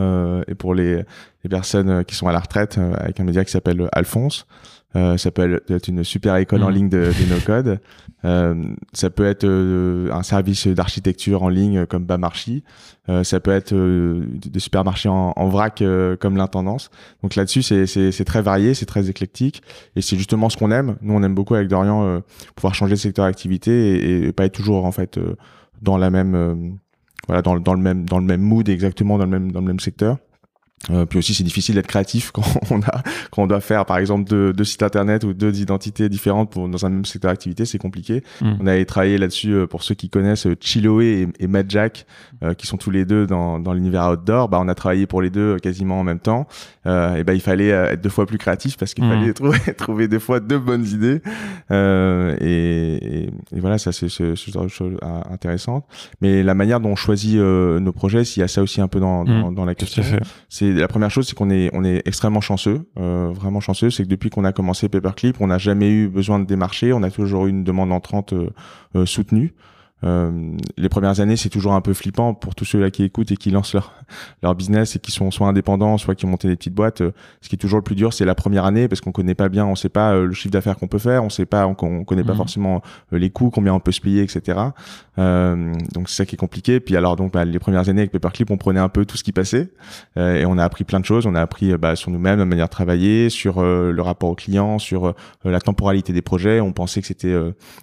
et 0.47 0.55
pour 0.55 0.73
les, 0.73 1.03
les 1.43 1.49
personnes 1.49 2.05
qui 2.05 2.15
sont 2.15 2.27
à 2.27 2.31
la 2.31 2.39
retraite 2.39 2.77
avec 2.77 3.19
un 3.19 3.23
média 3.23 3.43
qui 3.43 3.51
s'appelle 3.51 3.89
Alphonse. 3.91 4.45
Euh, 4.95 5.17
ça 5.17 5.31
peut 5.31 5.61
être 5.69 5.87
une 5.87 6.03
super 6.03 6.35
école 6.35 6.63
en 6.63 6.69
mm. 6.69 6.73
ligne 6.73 6.89
de, 6.89 6.99
de 6.99 7.33
no-code. 7.33 7.79
Euh, 8.25 8.55
ça 8.93 9.09
peut 9.09 9.25
être 9.25 9.43
euh, 9.43 10.09
un 10.13 10.23
service 10.23 10.67
d'architecture 10.67 11.43
en 11.43 11.49
ligne 11.49 11.85
comme 11.85 12.05
Bamarchi. 12.05 12.63
Euh, 13.09 13.25
ça 13.25 13.41
peut 13.41 13.51
être 13.51 13.73
euh, 13.73 14.25
des 14.45 14.61
supermarchés 14.61 15.09
en, 15.09 15.33
en 15.35 15.49
vrac 15.49 15.83
comme 16.21 16.37
l'intendance. 16.37 16.89
Donc 17.21 17.35
là-dessus, 17.35 17.63
c'est 17.63 18.23
très 18.25 18.41
varié, 18.41 18.75
c'est 18.75 18.85
très 18.85 19.09
éclectique. 19.09 19.61
Et 19.97 20.01
c'est 20.01 20.15
justement 20.15 20.49
ce 20.49 20.55
qu'on 20.55 20.71
aime. 20.71 20.95
Nous, 21.01 21.13
on 21.13 21.21
aime 21.21 21.35
beaucoup 21.35 21.55
avec 21.55 21.67
Dorian 21.67 22.21
pouvoir 22.55 22.75
changer 22.75 22.93
de 22.93 22.99
secteur 22.99 23.25
d'activité 23.25 23.95
et, 23.95 24.27
et, 24.27 24.31
pas 24.31 24.45
être 24.45 24.55
toujours 24.55 24.85
en 24.85 24.93
fait 24.93 25.19
dans 25.81 25.97
la 25.97 26.09
même 26.09 26.77
voilà 27.27 27.41
dans, 27.41 27.59
dans 27.59 27.73
le 27.73 27.81
même 27.81 28.05
dans 28.05 28.19
le 28.19 28.25
même 28.25 28.41
mood 28.41 28.69
exactement 28.69 29.17
dans 29.17 29.25
le 29.25 29.31
même 29.31 29.51
dans 29.51 29.59
le 29.59 29.67
même 29.67 29.81
secteur. 29.81 30.17
Euh, 30.91 31.05
puis 31.05 31.19
aussi, 31.19 31.33
c'est 31.33 31.43
difficile 31.43 31.75
d'être 31.75 31.87
créatif 31.87 32.31
quand 32.31 32.43
on 32.71 32.81
a, 32.81 33.03
quand 33.31 33.43
on 33.43 33.47
doit 33.47 33.61
faire, 33.61 33.85
par 33.85 33.97
exemple, 33.97 34.29
deux, 34.29 34.53
deux 34.53 34.63
sites 34.63 34.83
internet 34.83 35.23
ou 35.23 35.33
deux 35.33 35.61
identités 35.61 36.09
différentes 36.09 36.51
pour 36.51 36.67
dans 36.67 36.85
un 36.85 36.89
même 36.89 37.05
secteur 37.05 37.31
d'activité, 37.31 37.65
c'est 37.65 37.77
compliqué. 37.77 38.23
Mm. 38.41 38.53
On 38.59 38.67
avait 38.67 38.85
travaillé 38.85 39.17
là-dessus 39.17 39.53
euh, 39.53 39.67
pour 39.67 39.83
ceux 39.83 39.95
qui 39.95 40.09
connaissent 40.09 40.47
euh, 40.47 40.55
Chiloé 40.59 41.29
et, 41.39 41.43
et 41.43 41.47
Mad 41.47 41.69
Jack, 41.69 42.05
qui 42.57 42.67
sont 42.67 42.75
tous 42.75 42.91
les 42.91 43.05
deux 43.05 43.25
dans, 43.25 43.57
dans 43.57 43.73
l'univers 43.73 44.09
outdoor. 44.09 44.49
Bah, 44.49 44.59
on 44.61 44.67
a 44.67 44.75
travaillé 44.75 45.07
pour 45.07 45.21
les 45.21 45.29
deux 45.29 45.57
quasiment 45.59 46.01
en 46.01 46.03
même 46.03 46.19
temps. 46.19 46.45
et 46.85 47.23
ben, 47.23 47.31
il 47.33 47.39
fallait 47.39 47.69
être 47.69 48.01
deux 48.01 48.09
fois 48.09 48.25
plus 48.25 48.37
créatif 48.37 48.75
parce 48.75 48.93
qu'il 48.93 49.05
mm. 49.05 49.09
fallait 49.09 49.33
trouver, 49.33 49.59
trouver 49.77 50.07
deux 50.09 50.19
fois 50.19 50.41
deux 50.41 50.59
bonnes 50.59 50.85
idées. 50.85 51.21
Et, 51.71 53.29
et, 53.55 53.59
voilà, 53.59 53.77
ça 53.77 53.93
c'est 53.93 54.09
ce, 54.09 54.35
ce 54.35 54.51
genre 54.51 54.63
de 54.63 54.69
choses 54.69 54.97
intéressantes. 55.31 55.85
Mais 56.19 56.43
la 56.43 56.53
manière 56.53 56.81
dont 56.81 56.89
on 56.89 56.95
choisit 56.97 57.37
nos 57.37 57.93
projets, 57.93 58.25
s'il 58.25 58.41
y 58.41 58.43
a 58.43 58.49
ça 58.49 58.61
aussi 58.61 58.81
un 58.81 58.89
peu 58.89 58.99
dans, 58.99 59.23
dans, 59.23 59.51
mm. 59.51 59.55
dans 59.55 59.65
la 59.65 59.75
question, 59.75 60.03
c'est 60.49 60.72
la 60.79 60.87
première 60.87 61.11
chose, 61.11 61.27
c'est 61.27 61.35
qu'on 61.35 61.49
est, 61.49 62.01
extrêmement 62.05 62.41
chanceux, 62.41 62.87
euh, 62.97 63.31
vraiment 63.33 63.59
chanceux. 63.59 63.89
C'est 63.89 64.03
que 64.03 64.09
depuis 64.09 64.29
qu'on 64.29 64.45
a 64.45 64.51
commencé 64.51 64.89
Paperclip, 64.89 65.39
on 65.39 65.47
n'a 65.47 65.57
jamais 65.57 65.89
eu 65.89 66.07
besoin 66.07 66.39
de 66.39 66.45
démarcher. 66.45 66.93
On 66.93 67.03
a 67.03 67.11
toujours 67.11 67.47
eu 67.47 67.49
une 67.49 67.63
demande 67.63 67.91
entrante 67.91 68.33
euh, 68.33 68.49
euh 68.95 69.05
soutenue. 69.05 69.53
Euh, 70.03 70.57
les 70.77 70.89
premières 70.89 71.19
années, 71.19 71.37
c'est 71.37 71.49
toujours 71.49 71.73
un 71.73 71.81
peu 71.81 71.93
flippant 71.93 72.33
pour 72.33 72.55
tous 72.55 72.65
ceux-là 72.65 72.91
qui 72.91 73.03
écoutent 73.03 73.31
et 73.31 73.37
qui 73.37 73.51
lancent 73.51 73.73
leur, 73.73 73.93
leur 74.41 74.55
business 74.55 74.95
et 74.95 74.99
qui 74.99 75.11
sont 75.11 75.31
soit 75.31 75.47
indépendants, 75.47 75.97
soit 75.97 76.15
qui 76.15 76.25
ont 76.25 76.29
monté 76.29 76.47
des 76.47 76.55
petites 76.55 76.73
boîtes. 76.73 77.01
Euh, 77.01 77.11
ce 77.41 77.49
qui 77.49 77.55
est 77.55 77.57
toujours 77.57 77.79
le 77.79 77.83
plus 77.83 77.95
dur, 77.95 78.13
c'est 78.13 78.25
la 78.25 78.35
première 78.35 78.65
année 78.65 78.87
parce 78.87 79.01
qu'on 79.01 79.11
connaît 79.11 79.35
pas 79.35 79.49
bien, 79.49 79.65
on 79.65 79.75
sait 79.75 79.89
pas 79.89 80.13
euh, 80.13 80.27
le 80.27 80.33
chiffre 80.33 80.51
d'affaires 80.51 80.77
qu'on 80.77 80.87
peut 80.87 80.99
faire, 80.99 81.23
on 81.23 81.29
sait 81.29 81.45
pas, 81.45 81.67
on, 81.67 81.75
connaît 81.75 82.23
pas 82.23 82.31
mhm. 82.31 82.37
forcément 82.37 82.81
les 83.11 83.29
coûts, 83.29 83.49
combien 83.49 83.73
on 83.73 83.79
peut 83.79 83.91
se 83.91 84.01
plier, 84.01 84.21
etc. 84.23 84.57
donc 85.17 86.09
c'est 86.09 86.15
ça 86.15 86.25
qui 86.25 86.35
est 86.35 86.37
compliqué. 86.37 86.79
Puis 86.79 86.97
alors 86.97 87.15
donc 87.15 87.33
bah, 87.33 87.45
les 87.45 87.59
premières 87.59 87.89
années 87.89 88.01
avec 88.01 88.11
Paperclip, 88.11 88.51
on 88.51 88.57
prenait 88.57 88.79
un 88.79 88.89
peu 88.89 89.05
tout 89.05 89.17
ce 89.17 89.23
qui 89.23 89.31
passait 89.31 89.69
et 90.15 90.45
on 90.45 90.57
a 90.57 90.63
appris 90.63 90.83
plein 90.83 90.99
de 90.99 91.05
choses. 91.05 91.25
On 91.25 91.35
a 91.35 91.41
appris 91.41 91.75
bah, 91.77 91.95
sur 91.95 92.11
nous-mêmes, 92.11 92.39
la 92.39 92.45
manière 92.45 92.65
de 92.67 92.71
travailler, 92.71 93.29
sur 93.29 93.61
le 93.61 94.01
rapport 94.01 94.29
aux 94.29 94.35
clients, 94.35 94.79
sur 94.79 95.13
la 95.43 95.61
temporalité 95.61 96.13
des 96.13 96.21
projets. 96.21 96.59
On 96.59 96.71
pensait 96.71 97.01
que 97.01 97.07
c'était 97.07 97.35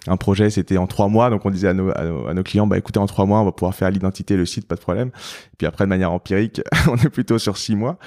un 0.07 0.17
projet, 0.17 0.49
c'était 0.49 0.77
en 0.77 0.87
trois 0.87 1.07
mois, 1.07 1.29
donc 1.29 1.45
on 1.45 1.49
disait 1.49 1.69
à 1.69 1.73
nos, 1.73 1.91
à 1.91 2.33
nos, 2.33 2.43
clients, 2.43 2.67
bah 2.67 2.77
écoutez, 2.77 2.99
en 2.99 3.07
trois 3.07 3.25
mois, 3.25 3.39
on 3.39 3.45
va 3.45 3.51
pouvoir 3.51 3.75
faire 3.75 3.91
l'identité, 3.91 4.35
le 4.35 4.45
site, 4.45 4.67
pas 4.67 4.75
de 4.75 4.81
problème. 4.81 5.09
Et 5.09 5.57
puis 5.57 5.67
après, 5.67 5.85
de 5.85 5.89
manière 5.89 6.11
empirique, 6.21 6.61
on 6.87 6.95
est 6.97 7.09
plutôt 7.09 7.39
sur 7.39 7.57
six 7.57 7.75
mois. 7.75 7.97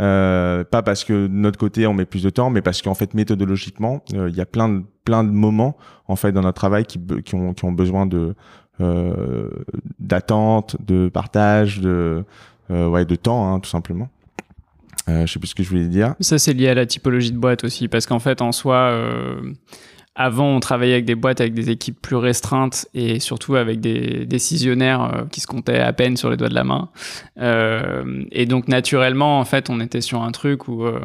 Euh, 0.00 0.64
pas 0.64 0.82
parce 0.82 1.04
que 1.04 1.26
de 1.26 1.32
notre 1.32 1.58
côté, 1.58 1.86
on 1.86 1.94
met 1.94 2.04
plus 2.04 2.22
de 2.22 2.30
temps, 2.30 2.50
mais 2.50 2.62
parce 2.62 2.82
qu'en 2.82 2.94
fait, 2.94 3.14
méthodologiquement, 3.14 4.02
euh, 4.14 4.28
il 4.30 4.36
y 4.36 4.40
a 4.40 4.46
plein 4.46 4.68
de, 4.68 4.82
plein 5.04 5.24
de 5.24 5.30
moments 5.30 5.76
en 6.08 6.16
fait 6.16 6.32
dans 6.32 6.42
notre 6.42 6.56
travail 6.56 6.84
qui, 6.86 6.98
ont, 7.34 7.72
besoin 7.72 8.06
de 8.06 8.34
euh, 8.80 9.48
d'attente, 9.98 10.76
de 10.84 11.08
partage, 11.08 11.80
de 11.80 12.24
ouais, 12.70 13.04
de 13.04 13.16
temps, 13.16 13.52
hein, 13.52 13.60
tout 13.60 13.70
simplement. 13.70 14.08
Je 15.06 15.26
sais 15.26 15.38
plus 15.38 15.48
ce 15.48 15.54
que 15.54 15.62
je 15.62 15.68
voulais 15.68 15.88
dire. 15.88 16.14
Ça, 16.20 16.38
c'est 16.38 16.54
lié 16.54 16.68
à 16.68 16.74
la 16.74 16.86
typologie 16.86 17.30
de 17.30 17.36
boîte 17.36 17.62
aussi, 17.64 17.88
parce 17.88 18.06
qu'en 18.06 18.20
fait, 18.20 18.40
en 18.40 18.52
soi, 18.52 18.90
avant, 20.16 20.54
on 20.54 20.60
travaillait 20.60 20.94
avec 20.94 21.06
des 21.06 21.16
boîtes 21.16 21.40
avec 21.40 21.54
des 21.54 21.70
équipes 21.70 22.00
plus 22.00 22.16
restreintes 22.16 22.86
et 22.94 23.18
surtout 23.18 23.56
avec 23.56 23.80
des 23.80 24.26
décisionnaires 24.26 25.02
euh, 25.02 25.24
qui 25.30 25.40
se 25.40 25.46
comptaient 25.46 25.80
à 25.80 25.92
peine 25.92 26.16
sur 26.16 26.30
les 26.30 26.36
doigts 26.36 26.48
de 26.48 26.54
la 26.54 26.64
main. 26.64 26.88
Euh, 27.38 28.22
et 28.30 28.46
donc, 28.46 28.68
naturellement, 28.68 29.40
en 29.40 29.44
fait, 29.44 29.70
on 29.70 29.80
était 29.80 30.00
sur 30.00 30.22
un 30.22 30.30
truc 30.30 30.68
où 30.68 30.84
euh, 30.84 31.00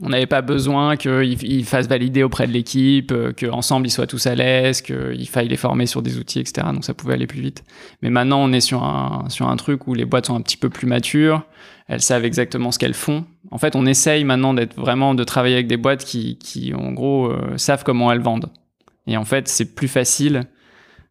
on 0.00 0.10
n'avait 0.10 0.26
pas 0.26 0.40
besoin 0.40 0.96
qu'ils 0.96 1.64
fassent 1.64 1.88
valider 1.88 2.22
auprès 2.22 2.46
de 2.46 2.52
l'équipe, 2.52 3.12
qu'ensemble 3.34 3.86
ils 3.86 3.90
soient 3.90 4.06
tous 4.06 4.26
à 4.26 4.34
l'aise, 4.34 4.82
qu'il 4.82 5.28
faille 5.28 5.48
les 5.48 5.56
former 5.56 5.86
sur 5.86 6.02
des 6.02 6.18
outils, 6.18 6.38
etc. 6.38 6.68
Donc 6.72 6.84
ça 6.84 6.94
pouvait 6.94 7.14
aller 7.14 7.26
plus 7.26 7.40
vite. 7.40 7.64
Mais 8.02 8.10
maintenant, 8.10 8.40
on 8.40 8.52
est 8.52 8.60
sur 8.60 8.84
un, 8.84 9.24
sur 9.30 9.48
un 9.48 9.56
truc 9.56 9.86
où 9.86 9.94
les 9.94 10.04
boîtes 10.04 10.26
sont 10.26 10.36
un 10.36 10.42
petit 10.42 10.58
peu 10.58 10.68
plus 10.68 10.86
matures 10.86 11.42
elles 11.88 12.02
savent 12.02 12.24
exactement 12.24 12.72
ce 12.72 12.78
qu'elles 12.78 12.94
font. 12.94 13.24
En 13.50 13.58
fait, 13.58 13.76
on 13.76 13.86
essaye 13.86 14.24
maintenant 14.24 14.54
d'être 14.54 14.74
vraiment 14.74 15.14
de 15.14 15.24
travailler 15.24 15.54
avec 15.54 15.68
des 15.68 15.76
boîtes 15.76 16.04
qui, 16.04 16.36
qui 16.38 16.74
en 16.74 16.92
gros, 16.92 17.30
euh, 17.30 17.56
savent 17.56 17.84
comment 17.84 18.10
elles 18.10 18.20
vendent. 18.20 18.50
Et 19.06 19.16
en 19.16 19.24
fait, 19.24 19.46
c'est 19.48 19.74
plus 19.74 19.88
facile 19.88 20.42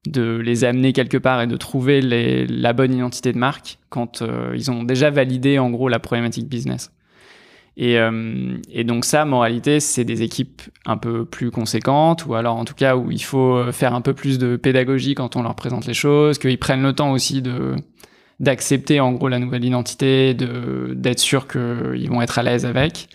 de 0.05 0.37
les 0.37 0.65
amener 0.65 0.93
quelque 0.93 1.17
part 1.17 1.41
et 1.41 1.47
de 1.47 1.57
trouver 1.57 2.01
la 2.01 2.73
bonne 2.73 2.93
identité 2.93 3.31
de 3.33 3.37
marque 3.37 3.79
quand 3.89 4.21
euh, 4.21 4.51
ils 4.53 4.69
ont 4.69 4.83
déjà 4.83 5.09
validé 5.09 5.57
en 5.57 5.71
gros 5.71 5.87
la 5.87 5.99
problématique 5.99 6.47
business. 6.47 6.91
Et, 7.77 7.97
euh, 7.97 8.57
et 8.71 8.83
donc 8.83 9.03
ça, 9.03 9.25
moralité, 9.25 9.79
c'est 9.79 10.03
des 10.03 10.21
équipes 10.21 10.61
un 10.85 10.97
peu 10.97 11.25
plus 11.25 11.51
conséquentes, 11.51 12.25
ou 12.25 12.35
alors 12.35 12.55
en 12.55 12.65
tout 12.65 12.75
cas 12.75 12.95
où 12.95 13.11
il 13.11 13.23
faut 13.23 13.71
faire 13.71 13.93
un 13.95 14.01
peu 14.01 14.13
plus 14.13 14.37
de 14.37 14.57
pédagogie 14.57 15.15
quand 15.15 15.35
on 15.35 15.41
leur 15.41 15.55
présente 15.55 15.87
les 15.87 15.93
choses, 15.93 16.37
qu'ils 16.37 16.59
prennent 16.59 16.83
le 16.83 16.93
temps 16.93 17.11
aussi 17.11 17.41
de 17.41 17.75
d'accepter 18.39 18.99
en 18.99 19.11
gros 19.13 19.27
la 19.27 19.39
nouvelle 19.39 19.65
identité, 19.65 20.33
de 20.33 20.93
d'être 20.95 21.19
sûr 21.19 21.47
qu'ils 21.47 22.09
vont 22.09 22.21
être 22.21 22.39
à 22.39 22.43
l'aise 22.43 22.65
avec. 22.65 23.09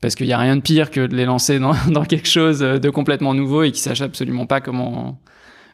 Parce 0.00 0.14
qu'il 0.14 0.26
n'y 0.26 0.32
a 0.32 0.38
rien 0.38 0.54
de 0.56 0.60
pire 0.60 0.90
que 0.90 1.06
de 1.06 1.16
les 1.16 1.24
lancer 1.24 1.58
dans, 1.58 1.74
dans 1.90 2.04
quelque 2.04 2.28
chose 2.28 2.60
de 2.60 2.90
complètement 2.90 3.34
nouveau 3.34 3.64
et 3.64 3.72
qui 3.72 3.80
sachent 3.80 4.02
absolument 4.02 4.46
pas 4.46 4.60
comment 4.60 5.20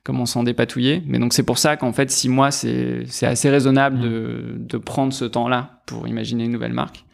comment 0.03 0.26
s'en 0.26 0.43
dépatouiller. 0.43 1.03
Mais 1.07 1.18
donc 1.18 1.32
c'est 1.32 1.43
pour 1.43 1.59
ça 1.59 1.76
qu'en 1.76 1.93
fait 1.93 2.11
six 2.11 2.28
mois 2.28 2.51
c'est 2.51 3.05
c'est 3.07 3.26
assez 3.26 3.51
raisonnable 3.51 4.01
de 4.01 4.57
de 4.59 4.78
prendre 4.78 5.12
ce 5.12 5.24
temps-là 5.24 5.80
pour 5.87 6.09
imaginer 6.09 6.45
une 6.45 6.53
nouvelle 6.53 6.74
marque 6.74 7.05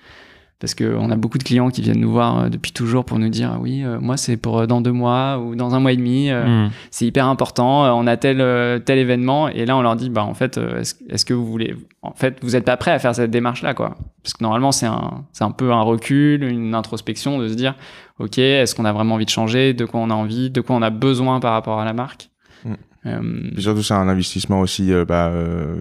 parce 0.60 0.74
qu'on 0.74 1.10
a 1.10 1.16
beaucoup 1.16 1.38
de 1.38 1.42
clients 1.42 1.70
qui 1.70 1.80
viennent 1.80 2.00
nous 2.00 2.12
voir 2.12 2.38
euh, 2.38 2.48
depuis 2.48 2.72
toujours 2.72 3.06
pour 3.06 3.18
nous 3.18 3.30
dire 3.30 3.58
oui 3.60 3.82
euh, 3.82 3.98
moi 3.98 4.18
c'est 4.18 4.36
pour 4.36 4.60
euh, 4.60 4.66
dans 4.66 4.82
deux 4.82 4.92
mois 4.92 5.38
ou 5.38 5.56
dans 5.56 5.74
un 5.74 5.80
mois 5.80 5.92
et 5.92 5.96
demi 5.96 6.30
hmm. 6.30 6.70
c'est 6.90 7.06
hyper 7.06 7.26
important 7.26 7.98
on 7.98 8.06
a 8.06 8.16
tel 8.16 8.82
tel 8.84 8.98
événement 8.98 9.48
et 9.48 9.64
là 9.64 9.76
on 9.76 9.82
leur 9.82 9.96
dit 9.96 10.10
bah 10.10 10.22
en 10.22 10.34
fait 10.34 10.60
est-ce 11.08 11.24
que 11.24 11.34
vous 11.34 11.46
voulez 11.46 11.74
en 12.02 12.12
fait 12.12 12.38
vous 12.42 12.54
êtes 12.54 12.64
pas 12.64 12.76
prêt 12.76 12.92
à 12.92 12.98
faire 12.98 13.14
cette 13.14 13.30
démarche 13.30 13.62
là 13.62 13.74
quoi 13.74 13.96
parce 14.22 14.34
que 14.34 14.44
normalement 14.44 14.70
c'est 14.70 14.86
un 14.86 15.24
c'est 15.32 15.44
un 15.44 15.50
peu 15.50 15.72
un 15.72 15.82
recul 15.82 16.44
une 16.44 16.74
introspection 16.74 17.38
de 17.38 17.48
se 17.48 17.54
dire 17.54 17.74
ok 18.18 18.38
est-ce 18.38 18.74
qu'on 18.74 18.84
a 18.84 18.92
vraiment 18.92 19.14
envie 19.14 19.24
de 19.24 19.30
changer 19.30 19.72
de 19.72 19.86
quoi 19.86 20.00
on 20.00 20.10
a 20.10 20.14
envie 20.14 20.50
de 20.50 20.60
quoi 20.60 20.76
on 20.76 20.82
a 20.82 20.90
besoin 20.90 21.40
par 21.40 21.52
rapport 21.52 21.80
à 21.80 21.86
la 21.86 21.94
marque 21.94 22.28
hmm. 22.64 23.58
surtout, 23.58 23.82
c'est 23.82 23.94
un 23.94 24.08
investissement 24.08 24.60
aussi 24.60 24.92
bah, 25.08 25.32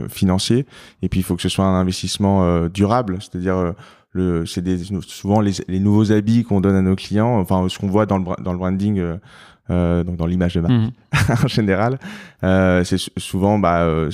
financier. 0.07 0.65
Et 1.01 1.09
puis, 1.09 1.19
il 1.19 1.23
faut 1.23 1.35
que 1.35 1.41
ce 1.41 1.49
soit 1.49 1.65
un 1.65 1.77
investissement 1.77 2.67
durable, 2.69 3.17
c'est-à-dire 3.19 3.73
le 4.11 4.45
c'est 4.45 4.63
souvent 5.07 5.39
les, 5.41 5.53
les 5.67 5.79
nouveaux 5.79 6.11
habits 6.11 6.43
qu'on 6.43 6.61
donne 6.61 6.75
à 6.75 6.81
nos 6.81 6.95
clients 6.95 7.39
enfin 7.39 7.67
ce 7.69 7.77
qu'on 7.77 7.87
voit 7.87 8.05
dans 8.05 8.17
le 8.17 8.25
dans 8.43 8.53
le 8.53 8.57
branding 8.57 9.19
euh, 9.69 10.03
donc 10.03 10.17
dans 10.17 10.25
l'image 10.25 10.55
de 10.55 10.61
marque 10.61 10.73
mhm. 10.73 10.91
en 11.43 11.47
général 11.47 11.99
euh, 12.43 12.83
c'est 12.83 12.97
souvent 13.17 13.59
bah 13.59 13.81
euh, 13.81 14.09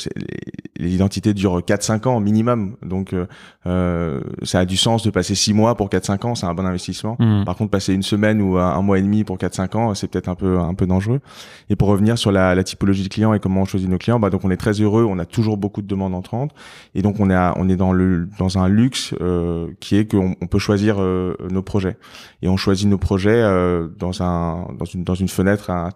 les 0.78 0.93
identités 0.93 1.34
durent 1.34 1.60
4-5 1.60 2.08
ans 2.08 2.20
minimum. 2.20 2.76
Donc, 2.86 3.14
euh, 3.14 3.26
euh, 3.66 4.20
ça 4.43 4.60
a 4.60 4.66
du 4.66 4.78
sens 4.78 5.03
de 5.03 5.10
passer 5.10 5.36
6 5.36 5.53
mois 5.53 5.76
pour 5.76 5.89
4-5 5.89 6.26
ans, 6.28 6.36
c'est 6.36 6.45
un 6.45 6.53
bon 6.53 6.66
investissement. 6.66 7.16
Mhm. 7.20 7.45
Par 7.45 7.56
contre, 7.56 7.72
passer 7.72 7.93
une 7.93 8.03
semaine 8.03 8.41
ou 8.41 8.58
un, 8.58 8.74
un 8.74 8.82
mois 8.82 8.99
et 8.99 9.01
demi 9.01 9.24
pour 9.24 9.38
4-5 9.38 9.78
ans, 9.78 9.93
c'est 9.95 10.08
peut-être 10.08 10.28
un 10.28 10.36
peu, 10.36 10.60
un 10.60 10.74
peu 10.74 10.86
dangereux. 10.86 11.22
Et 11.70 11.76
pour 11.76 11.88
revenir 11.88 12.18
sur 12.18 12.32
la, 12.32 12.56
la 12.56 12.64
typologie 12.64 13.03
de 13.03 13.08
clients 13.10 13.34
et 13.34 13.39
comment 13.39 13.62
on 13.62 13.66
choisit 13.66 13.89
nos 13.89 13.97
clients, 13.97 14.20
bah, 14.20 14.30
donc 14.30 14.43
on 14.43 14.51
est 14.51 14.58
très 14.58 14.74
heureux, 14.74 15.06
on 15.10 15.18
a 15.18 15.26
toujours 15.26 15.58
beaucoup 15.58 15.82
de 15.82 15.88
demandes 15.88 16.14
entrantes. 16.14 16.51
Et 16.93 17.01
donc, 17.01 17.20
on 17.20 17.30
est, 17.30 17.36
à- 17.36 17.53
on 17.58 17.70
est 17.70 17.78
dans, 17.78 17.93
le, 17.93 18.28
dans 18.38 18.58
un 18.58 18.68
luxe 18.68 19.14
euh, 19.22 19.68
qui 19.80 19.95
est 19.95 20.06
qu'on 20.12 20.36
on 20.41 20.47
peut 20.47 20.60
choisir 20.60 20.97
euh, 20.99 21.36
nos 21.51 21.62
projets. 21.62 21.97
Et 22.41 22.47
on 22.49 22.58
choisit 22.58 22.88
nos 22.88 22.97
projets 22.97 23.41
euh, 23.41 23.88
dans, 23.97 24.22
un, 24.22 24.68
dans, 24.78 24.86
une, 24.86 25.03
dans 25.03 25.16
une 25.16 25.30
fenêtre 25.30 25.45
un- 25.70 25.88
un- 25.88 25.89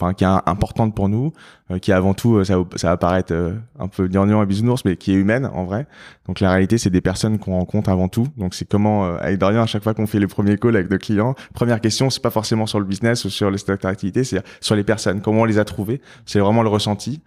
enfin, 0.00 0.12
qui 0.14 0.24
est 0.24 0.26
importante 0.26 0.94
pour 0.94 1.08
nous, 1.08 1.32
euh, 1.70 1.78
qui 1.78 1.92
avant 1.92 2.14
tout, 2.14 2.36
euh, 2.36 2.44
ça, 2.44 2.56
ça 2.76 2.88
va 2.88 2.96
paraître 2.96 3.32
euh, 3.32 3.54
un 3.78 3.86
peu 3.88 4.08
gnangnan 4.08 4.42
et 4.42 4.46
bisounours, 4.46 4.84
mais 4.84 4.96
qui 4.96 5.12
est 5.12 5.14
humaine 5.14 5.48
en 5.54 5.64
vrai. 5.64 5.86
Donc 6.26 6.40
la 6.40 6.50
réalité, 6.50 6.78
c'est 6.78 6.90
des 6.90 7.00
personnes 7.00 7.38
qu'on 7.38 7.52
rencontre 7.58 7.90
avant 7.90 8.08
tout. 8.08 8.26
Donc 8.36 8.54
c'est 8.54 8.68
comment, 8.68 9.06
euh, 9.06 9.16
avec 9.20 9.38
Dorian, 9.38 9.62
à 9.62 9.66
chaque 9.66 9.82
fois 9.84 9.94
qu'on 9.94 10.06
fait 10.06 10.18
les 10.18 10.26
premiers 10.26 10.58
calls 10.58 10.74
avec 10.76 10.90
nos 10.90 10.98
clients, 10.98 11.34
première 11.54 11.80
question, 11.80 12.10
c'est 12.10 12.22
pas 12.22 12.30
forcément 12.30 12.66
sur 12.66 12.80
le 12.80 12.86
business 12.86 13.24
ou 13.24 13.30
sur 13.30 13.50
les 13.50 13.58
d'activité, 13.66 14.24
c'est 14.24 14.42
sur 14.60 14.74
les 14.74 14.84
personnes. 14.84 15.20
Comment 15.20 15.42
on 15.42 15.44
les 15.44 15.58
a 15.58 15.64
trouvés 15.64 16.00
C'est 16.26 16.40
vraiment 16.40 16.62
le 16.62 16.68
ressenti. 16.68 17.20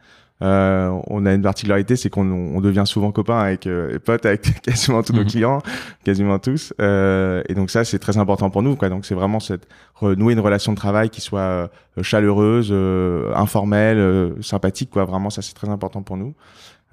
Euh, 0.43 0.91
on 1.07 1.25
a 1.25 1.33
une 1.33 1.41
particularité, 1.41 1.95
c'est 1.95 2.09
qu'on 2.11 2.29
on 2.31 2.61
devient 2.61 2.83
souvent 2.85 3.11
copains 3.11 3.39
avec 3.39 3.65
euh, 3.65 3.95
et 3.95 3.99
potes 3.99 4.25
avec 4.25 4.61
quasiment 4.61 5.01
tous 5.01 5.13
nos 5.13 5.21
Mhm. 5.21 5.27
clients, 5.27 5.61
quasiment 6.03 6.37
tous. 6.37 6.73
Euh, 6.79 7.41
et 7.49 7.55
donc 7.55 7.71
ça, 7.71 7.83
c'est 7.83 7.97
très 7.97 8.17
important 8.17 8.49
pour 8.51 8.61
nous. 8.61 8.75
Quoi. 8.75 8.89
Donc 8.89 9.05
c'est 9.05 9.15
vraiment 9.15 9.39
cette 9.39 9.67
renouer 9.95 10.33
une 10.33 10.39
relation 10.39 10.73
de 10.73 10.77
travail 10.77 11.09
qui 11.09 11.21
soit 11.21 11.39
euh, 11.39 11.67
chaleureuse, 12.03 12.69
euh, 12.71 13.33
informelle, 13.35 13.97
euh, 13.97 14.39
sympathique. 14.41 14.91
Quoi. 14.91 15.05
Vraiment, 15.05 15.31
ça 15.31 15.41
c'est 15.41 15.55
très 15.55 15.69
important 15.69 16.03
pour 16.03 16.17
nous. 16.17 16.35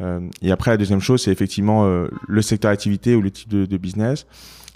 Euh, 0.01 0.21
et 0.43 0.51
après, 0.51 0.71
la 0.73 0.77
deuxième 0.77 1.01
chose, 1.01 1.23
c'est 1.23 1.31
effectivement 1.31 1.85
euh, 1.87 2.09
le 2.27 2.43
secteur 2.43 2.71
d'activité 2.71 3.15
ou 3.15 3.21
le 3.21 3.31
type 3.31 3.49
de, 3.49 3.65
de 3.67 3.77
business. 3.77 4.27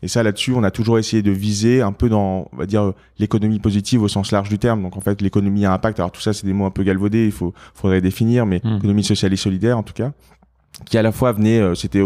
Et 0.00 0.06
ça, 0.06 0.22
là-dessus, 0.22 0.52
on 0.54 0.62
a 0.62 0.70
toujours 0.70 0.98
essayé 1.00 1.22
de 1.24 1.32
viser 1.32 1.82
un 1.82 1.90
peu 1.90 2.08
dans, 2.08 2.48
on 2.52 2.56
va 2.56 2.66
dire, 2.66 2.92
l'économie 3.18 3.58
positive 3.58 4.00
au 4.00 4.06
sens 4.06 4.30
large 4.30 4.48
du 4.48 4.58
terme. 4.58 4.80
Donc, 4.82 4.96
en 4.96 5.00
fait, 5.00 5.20
l'économie 5.20 5.66
à 5.66 5.72
impact. 5.72 5.98
Alors, 5.98 6.12
tout 6.12 6.20
ça, 6.20 6.32
c'est 6.32 6.46
des 6.46 6.52
mots 6.52 6.66
un 6.66 6.70
peu 6.70 6.84
galvaudés. 6.84 7.24
Il 7.26 7.32
faut, 7.32 7.52
faudrait 7.74 8.00
définir, 8.00 8.46
mais 8.46 8.60
Mm. 8.62 8.76
économie 8.76 9.02
sociale 9.02 9.32
et 9.32 9.36
solidaire, 9.36 9.76
en 9.76 9.82
tout 9.82 9.94
cas, 9.94 10.12
qui 10.86 10.98
à 10.98 11.02
la 11.02 11.12
fois 11.12 11.32
venait, 11.32 11.60
euh, 11.60 11.74
c'était, 11.74 12.00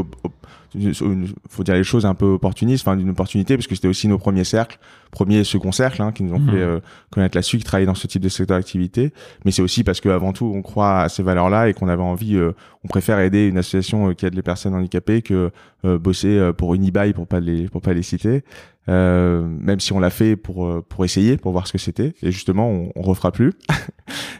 faut 1.48 1.64
dire 1.64 1.74
les 1.74 1.84
choses 1.84 2.06
un 2.06 2.14
peu 2.14 2.26
opportunistes, 2.26 2.86
enfin, 2.86 2.96
d'une 2.96 3.10
opportunité, 3.10 3.56
parce 3.56 3.66
que 3.66 3.74
c'était 3.74 3.88
aussi 3.88 4.08
nos 4.08 4.18
premiers 4.18 4.44
cercles, 4.44 4.78
premier 5.10 5.38
et 5.38 5.44
second 5.44 5.72
cercle, 5.72 6.00
hein, 6.02 6.12
qui 6.12 6.22
nous 6.22 6.32
ont 6.34 6.38
Mhm. 6.38 6.50
fait 6.50 6.60
euh, 6.60 6.80
connaître 7.10 7.36
la 7.36 7.42
suite, 7.42 7.60
qui 7.60 7.66
travaillaient 7.66 7.86
dans 7.86 7.94
ce 7.94 8.06
type 8.06 8.22
de 8.22 8.28
secteur 8.28 8.56
d'activité. 8.56 9.12
Mais 9.44 9.50
c'est 9.50 9.62
aussi 9.62 9.84
parce 9.84 10.00
que 10.00 10.08
avant 10.08 10.32
tout, 10.32 10.50
on 10.54 10.62
croit 10.62 11.00
à 11.00 11.08
ces 11.08 11.22
valeurs-là 11.22 11.68
et 11.68 11.74
qu'on 11.74 11.88
avait 11.88 12.02
envie, 12.02 12.36
euh, 12.36 12.52
on 12.84 12.88
préfère 12.88 13.18
aider 13.20 13.46
une 13.48 13.58
association 13.58 14.08
euh, 14.10 14.14
qui 14.14 14.24
aide 14.26 14.34
les 14.34 14.42
personnes 14.42 14.74
handicapées 14.74 15.20
que 15.22 15.50
euh, 15.84 15.98
bosser 15.98 16.38
euh, 16.38 16.52
pour 16.52 16.74
une 16.74 16.88
e 16.88 17.12
pour 17.12 17.26
pas 17.26 17.40
les 17.40 17.68
pour 17.68 17.82
pas 17.82 17.92
les 17.92 18.02
citer. 18.02 18.42
Euh, 18.88 19.46
même 19.46 19.78
si 19.78 19.92
on 19.92 20.00
l'a 20.00 20.10
fait 20.10 20.34
pour 20.34 20.66
euh, 20.66 20.84
pour 20.86 21.04
essayer, 21.04 21.36
pour 21.36 21.52
voir 21.52 21.66
ce 21.66 21.72
que 21.72 21.78
c'était. 21.78 22.14
Et 22.22 22.32
justement, 22.32 22.68
on, 22.68 22.92
on 22.96 23.02
refera 23.02 23.32
plus. 23.32 23.52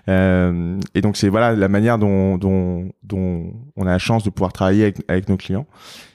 Euh, 0.09 0.81
et 0.97 1.01
donc 1.01 1.17
c'est 1.17 1.29
voilà 1.29 1.55
la 1.55 1.69
manière 1.69 1.97
dont, 1.97 2.37
dont 2.37 2.91
dont 3.05 3.53
on 3.77 3.87
a 3.87 3.93
la 3.93 3.99
chance 3.99 4.25
de 4.25 4.31
pouvoir 4.31 4.53
travailler 4.53 4.83
avec 4.83 4.97
avec 5.09 5.29
nos 5.29 5.37
clients. 5.37 5.67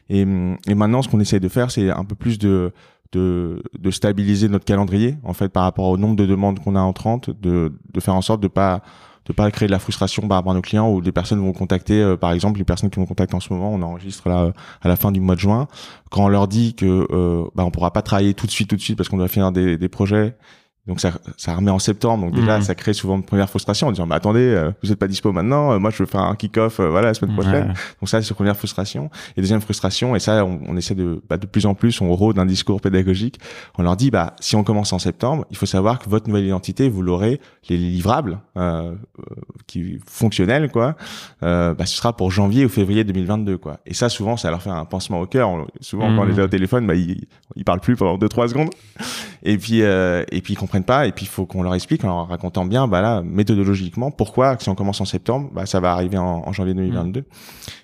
Et, 0.09 0.25
et 0.67 0.75
maintenant, 0.75 1.01
ce 1.01 1.07
qu'on 1.07 1.21
essaie 1.21 1.39
de 1.39 1.47
faire, 1.47 1.71
c'est 1.71 1.89
un 1.89 2.03
peu 2.03 2.13
plus 2.13 2.37
de 2.37 2.73
de, 3.13 3.63
de 3.79 3.91
stabiliser 3.91 4.49
notre 4.49 4.65
calendrier 4.65 5.15
en 5.23 5.31
fait 5.33 5.47
par 5.47 5.63
rapport 5.63 5.85
au 5.85 5.97
nombre 5.97 6.17
de 6.17 6.25
demandes 6.25 6.59
qu'on 6.59 6.75
a 6.75 6.81
entrantes, 6.81 7.29
de, 7.29 7.71
de 7.93 7.99
faire 8.01 8.15
en 8.15 8.21
sorte 8.21 8.41
de 8.41 8.49
pas 8.49 8.81
de 9.27 9.33
pas 9.33 9.49
créer 9.51 9.67
de 9.67 9.71
la 9.71 9.79
frustration 9.79 10.27
par 10.27 10.37
rapport 10.37 10.53
à 10.53 10.55
nos 10.55 10.61
clients 10.61 10.89
ou 10.89 11.01
des 11.01 11.11
personnes 11.11 11.39
vont 11.39 11.53
contacter 11.53 12.01
euh, 12.01 12.15
par 12.15 12.31
exemple 12.31 12.59
les 12.59 12.65
personnes 12.65 12.89
qui 12.89 12.99
vont 12.99 13.05
contacter 13.05 13.35
en 13.35 13.39
ce 13.39 13.51
moment. 13.51 13.71
On 13.73 13.81
enregistre 13.81 14.29
là 14.29 14.43
euh, 14.43 14.51
à 14.81 14.87
la 14.87 14.95
fin 14.95 15.11
du 15.11 15.19
mois 15.19 15.35
de 15.35 15.39
juin. 15.39 15.67
Quand 16.09 16.25
on 16.25 16.29
leur 16.29 16.47
dit 16.47 16.75
que 16.75 17.07
euh, 17.11 17.45
bah, 17.55 17.63
on 17.65 17.71
pourra 17.71 17.91
pas 17.91 18.01
travailler 18.01 18.33
tout 18.33 18.45
de 18.45 18.51
suite 18.51 18.69
tout 18.69 18.77
de 18.77 18.81
suite 18.81 18.97
parce 18.97 19.09
qu'on 19.09 19.17
doit 19.17 19.27
finir 19.27 19.51
des 19.51 19.89
projets 19.89 20.35
donc 20.87 20.99
ça, 20.99 21.11
ça 21.37 21.55
remet 21.55 21.71
en 21.71 21.79
septembre 21.79 22.25
donc 22.25 22.33
déjà 22.35 22.57
Mhm. 22.57 22.61
ça 22.63 22.75
crée 22.75 22.93
souvent 22.93 23.15
une 23.17 23.23
première 23.23 23.49
frustration 23.49 23.87
en 23.87 23.91
disant 23.91 24.05
mais 24.05 24.15
attendez 24.15 24.39
euh, 24.41 24.71
vous 24.83 24.91
êtes 24.91 24.99
pas 24.99 25.07
dispo 25.07 25.31
maintenant 25.31 25.73
euh, 25.73 25.79
moi 25.79 25.89
je 25.91 25.97
veux 25.97 26.05
faire 26.05 26.21
un 26.21 26.35
kick-off 26.35 26.79
euh, 26.79 26.89
voilà 26.89 27.07
la 27.07 27.13
semaine 27.13 27.33
prochaine 27.35 27.73
donc 27.99 28.09
ça, 28.09 28.21
c'est 28.21 28.29
la 28.29 28.35
première 28.35 28.55
frustration. 28.57 29.09
Et 29.35 29.41
deuxième 29.41 29.61
frustration, 29.61 30.15
et 30.15 30.19
ça, 30.19 30.45
on, 30.45 30.59
on 30.67 30.77
essaie 30.77 30.95
de, 30.95 31.21
bah, 31.29 31.37
de 31.37 31.45
plus 31.45 31.65
en 31.65 31.73
plus, 31.73 31.99
on 32.01 32.13
rôde 32.13 32.37
un 32.39 32.45
discours 32.45 32.79
pédagogique. 32.81 33.39
On 33.77 33.83
leur 33.83 33.95
dit, 33.97 34.11
bah, 34.11 34.35
si 34.39 34.55
on 34.55 34.63
commence 34.63 34.93
en 34.93 34.99
septembre, 34.99 35.45
il 35.49 35.57
faut 35.57 35.65
savoir 35.65 35.99
que 35.99 36.09
votre 36.09 36.27
nouvelle 36.29 36.45
identité, 36.45 36.87
vous 36.89 37.01
l'aurez, 37.01 37.39
les 37.69 37.77
livrables, 37.77 38.39
euh, 38.57 38.91
euh, 38.91 38.95
qui 39.65 39.99
fonctionnels, 40.07 40.69
quoi, 40.71 40.95
euh, 41.43 41.73
bah, 41.73 41.85
ce 41.85 41.97
sera 41.97 42.15
pour 42.15 42.31
janvier 42.31 42.65
ou 42.65 42.69
février 42.69 43.03
2022, 43.03 43.57
quoi. 43.57 43.79
Et 43.85 43.93
ça, 43.93 44.09
souvent, 44.09 44.37
ça 44.37 44.49
leur 44.51 44.61
fait 44.61 44.69
un 44.69 44.85
pansement 44.85 45.19
au 45.19 45.25
cœur. 45.25 45.49
On- 45.49 45.65
souvent, 45.81 46.07
quand 46.15 46.21
on 46.21 46.25
Mhm. 46.25 46.31
les 46.31 46.39
a 46.39 46.43
au 46.43 46.47
téléphone, 46.47 46.87
bah, 46.87 46.95
ils, 46.95 47.25
ils 47.55 47.65
parlent 47.65 47.79
plus 47.81 47.95
pendant 47.95 48.17
deux, 48.17 48.29
trois 48.29 48.47
secondes. 48.47 48.69
Et 49.43 49.57
puis, 49.57 49.81
euh, 49.81 50.23
et 50.31 50.41
puis 50.41 50.53
ils 50.53 50.57
comprennent 50.57 50.76
pas. 50.85 51.07
Et 51.07 51.11
puis, 51.11 51.25
il 51.25 51.29
faut 51.29 51.45
qu'on 51.45 51.63
leur 51.63 51.75
explique 51.75 52.03
en 52.03 52.07
leur 52.07 52.27
racontant 52.27 52.65
bien, 52.65 52.87
bah 52.87 53.01
là, 53.01 53.21
méthodologiquement, 53.23 54.11
pourquoi, 54.11 54.57
si 54.59 54.69
on 54.69 54.75
commence 54.75 55.01
en 55.01 55.05
septembre, 55.05 55.49
bah, 55.53 55.65
ça 55.65 55.79
va 55.79 55.91
arriver 55.91 56.17
en, 56.17 56.43
en 56.45 56.53
janvier 56.53 56.73
2022. 56.73 57.25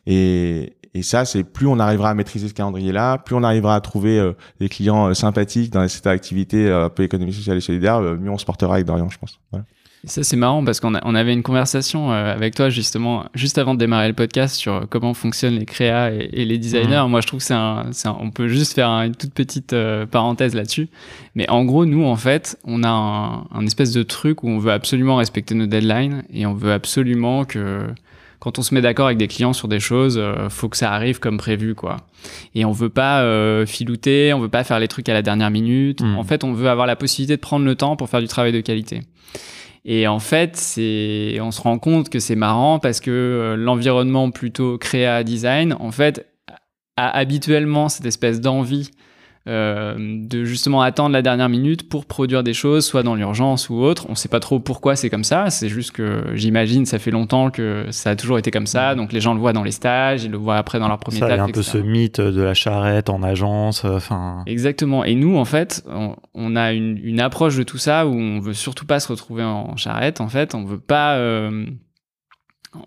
Et, 0.07 0.73
et 0.95 1.01
ça, 1.01 1.25
c'est 1.25 1.43
plus 1.43 1.65
on 1.65 1.79
arrivera 1.79 2.11
à 2.11 2.13
maîtriser 2.13 2.47
ce 2.47 2.53
calendrier-là, 2.53 3.17
plus 3.17 3.35
on 3.35 3.43
arrivera 3.43 3.75
à 3.75 3.81
trouver 3.81 4.19
euh, 4.19 4.33
des 4.59 4.69
clients 4.69 5.09
euh, 5.09 5.13
sympathiques 5.13 5.71
dans 5.73 5.87
cette 5.87 6.05
activité 6.05 6.67
euh, 6.67 6.85
un 6.85 6.89
peu 6.89 7.03
économie 7.03 7.33
sociale 7.33 7.57
et 7.57 7.61
solidaire, 7.61 7.97
euh, 7.97 8.15
mieux 8.15 8.29
on 8.29 8.37
se 8.37 8.45
portera 8.45 8.75
avec 8.75 8.85
Dorian, 8.85 9.09
je 9.09 9.17
pense. 9.17 9.39
Voilà. 9.51 9.65
Ça, 10.05 10.21
c'est 10.21 10.35
marrant 10.35 10.65
parce 10.65 10.81
qu'on 10.81 10.93
on 11.01 11.15
avait 11.15 11.31
une 11.31 11.43
conversation 11.43 12.11
euh, 12.11 12.33
avec 12.33 12.55
toi 12.55 12.69
justement 12.69 13.23
juste 13.35 13.57
avant 13.57 13.73
de 13.73 13.79
démarrer 13.79 14.09
le 14.09 14.13
podcast 14.13 14.55
sur 14.57 14.85
comment 14.89 15.13
fonctionnent 15.13 15.57
les 15.57 15.65
créas 15.65 16.11
et, 16.11 16.29
et 16.33 16.43
les 16.45 16.57
designers. 16.57 17.05
Moi, 17.07 17.21
je 17.21 17.27
trouve 17.27 17.39
que 17.39 17.45
c'est 17.45 17.53
un, 17.53 17.89
on 18.19 18.29
peut 18.29 18.49
juste 18.49 18.73
faire 18.73 18.89
un- 18.89 19.05
une 19.05 19.15
toute 19.15 19.33
petite 19.33 19.71
euh, 19.71 20.05
parenthèse 20.05 20.55
là-dessus. 20.55 20.89
Mais 21.35 21.49
en 21.49 21.63
gros, 21.63 21.85
nous, 21.85 22.03
en 22.03 22.17
fait, 22.17 22.57
on 22.65 22.83
a 22.83 22.89
un, 22.89 23.45
un 23.57 23.65
espèce 23.65 23.93
de 23.93 24.03
truc 24.03 24.43
où 24.43 24.49
on 24.49 24.57
veut 24.59 24.73
absolument 24.73 25.15
respecter 25.15 25.55
nos 25.55 25.67
deadlines 25.67 26.23
et 26.33 26.45
on 26.45 26.53
veut 26.53 26.73
absolument 26.73 27.45
que 27.45 27.87
quand 28.39 28.59
on 28.59 28.61
se 28.61 28.73
met 28.75 28.81
d'accord 28.81 29.05
avec 29.05 29.17
des 29.17 29.29
clients 29.29 29.53
sur 29.53 29.69
des 29.69 29.79
choses, 29.79 30.17
euh, 30.17 30.49
faut 30.49 30.67
que 30.67 30.75
ça 30.75 30.91
arrive 30.91 31.21
comme 31.21 31.37
prévu, 31.37 31.75
quoi. 31.75 31.95
Et 32.55 32.65
on 32.65 32.73
veut 32.73 32.89
pas 32.89 33.21
euh, 33.21 33.65
filouter, 33.65 34.33
on 34.33 34.39
veut 34.41 34.49
pas 34.49 34.65
faire 34.65 34.79
les 34.81 34.89
trucs 34.89 35.07
à 35.07 35.13
la 35.13 35.21
dernière 35.21 35.49
minute. 35.49 36.01
Mm. 36.01 36.17
En 36.17 36.23
fait, 36.25 36.43
on 36.43 36.51
veut 36.51 36.67
avoir 36.69 36.87
la 36.87 36.97
possibilité 36.97 37.37
de 37.37 37.41
prendre 37.41 37.63
le 37.65 37.75
temps 37.75 37.95
pour 37.95 38.09
faire 38.09 38.19
du 38.19 38.27
travail 38.27 38.51
de 38.51 38.59
qualité. 38.59 38.99
Et 39.85 40.07
en 40.07 40.19
fait, 40.19 40.55
c'est, 40.55 41.37
on 41.41 41.51
se 41.51 41.61
rend 41.61 41.77
compte 41.77 42.09
que 42.09 42.19
c'est 42.19 42.35
marrant 42.35 42.79
parce 42.79 42.99
que 42.99 43.11
euh, 43.11 43.55
l'environnement 43.55 44.31
plutôt 44.31 44.77
créa 44.77 45.23
design, 45.23 45.75
en 45.79 45.91
fait, 45.91 46.25
a 46.95 47.09
habituellement 47.09 47.89
cette 47.89 48.05
espèce 48.05 48.39
d'envie 48.39 48.91
euh, 49.47 49.95
de 49.97 50.45
justement 50.45 50.81
attendre 50.81 51.11
la 51.11 51.21
dernière 51.21 51.49
minute 51.49 51.89
pour 51.89 52.05
produire 52.05 52.43
des 52.43 52.53
choses, 52.53 52.85
soit 52.85 53.03
dans 53.03 53.15
l'urgence 53.15 53.69
ou 53.69 53.75
autre. 53.75 54.05
On 54.09 54.15
sait 54.15 54.29
pas 54.29 54.39
trop 54.39 54.59
pourquoi 54.59 54.95
c'est 54.95 55.09
comme 55.09 55.23
ça. 55.25 55.49
C'est 55.49 55.67
juste 55.69 55.91
que 55.91 56.23
j'imagine, 56.33 56.85
ça 56.85 56.97
fait 56.99 57.11
longtemps 57.11 57.49
que 57.51 57.87
ça 57.91 58.11
a 58.11 58.15
toujours 58.15 58.37
été 58.39 58.51
comme 58.51 58.67
ça. 58.67 58.95
Donc 58.95 59.11
les 59.11 59.19
gens 59.21 59.33
le 59.33 59.39
voient 59.39 59.51
dans 59.53 59.63
les 59.63 59.71
stages, 59.71 60.23
ils 60.23 60.31
le 60.31 60.37
voient 60.37 60.57
après 60.57 60.79
dans 60.79 60.87
leur 60.87 60.97
premier 60.99 61.19
Ça, 61.19 61.27
il 61.27 61.35
y 61.35 61.39
a 61.39 61.43
un 61.43 61.47
peu 61.49 61.61
ce 61.61 61.77
mythe 61.77 62.21
de 62.21 62.41
la 62.41 62.53
charrette 62.53 63.09
en 63.09 63.21
agence. 63.23 63.83
euh, 63.85 63.97
Enfin, 63.97 64.43
Exactement. 64.45 65.03
Et 65.03 65.15
nous, 65.15 65.35
en 65.37 65.45
fait, 65.45 65.83
on, 65.89 66.15
on 66.33 66.55
a 66.55 66.71
une, 66.73 66.97
une 67.03 67.19
approche 67.19 67.57
de 67.57 67.63
tout 67.63 67.77
ça 67.77 68.07
où 68.07 68.13
on 68.13 68.39
veut 68.39 68.53
surtout 68.53 68.85
pas 68.85 68.99
se 68.99 69.09
retrouver 69.09 69.43
en 69.43 69.75
charrette. 69.75 70.21
En 70.21 70.29
fait, 70.29 70.55
on 70.55 70.63
veut 70.63 70.79
pas, 70.79 71.15
euh, 71.15 71.65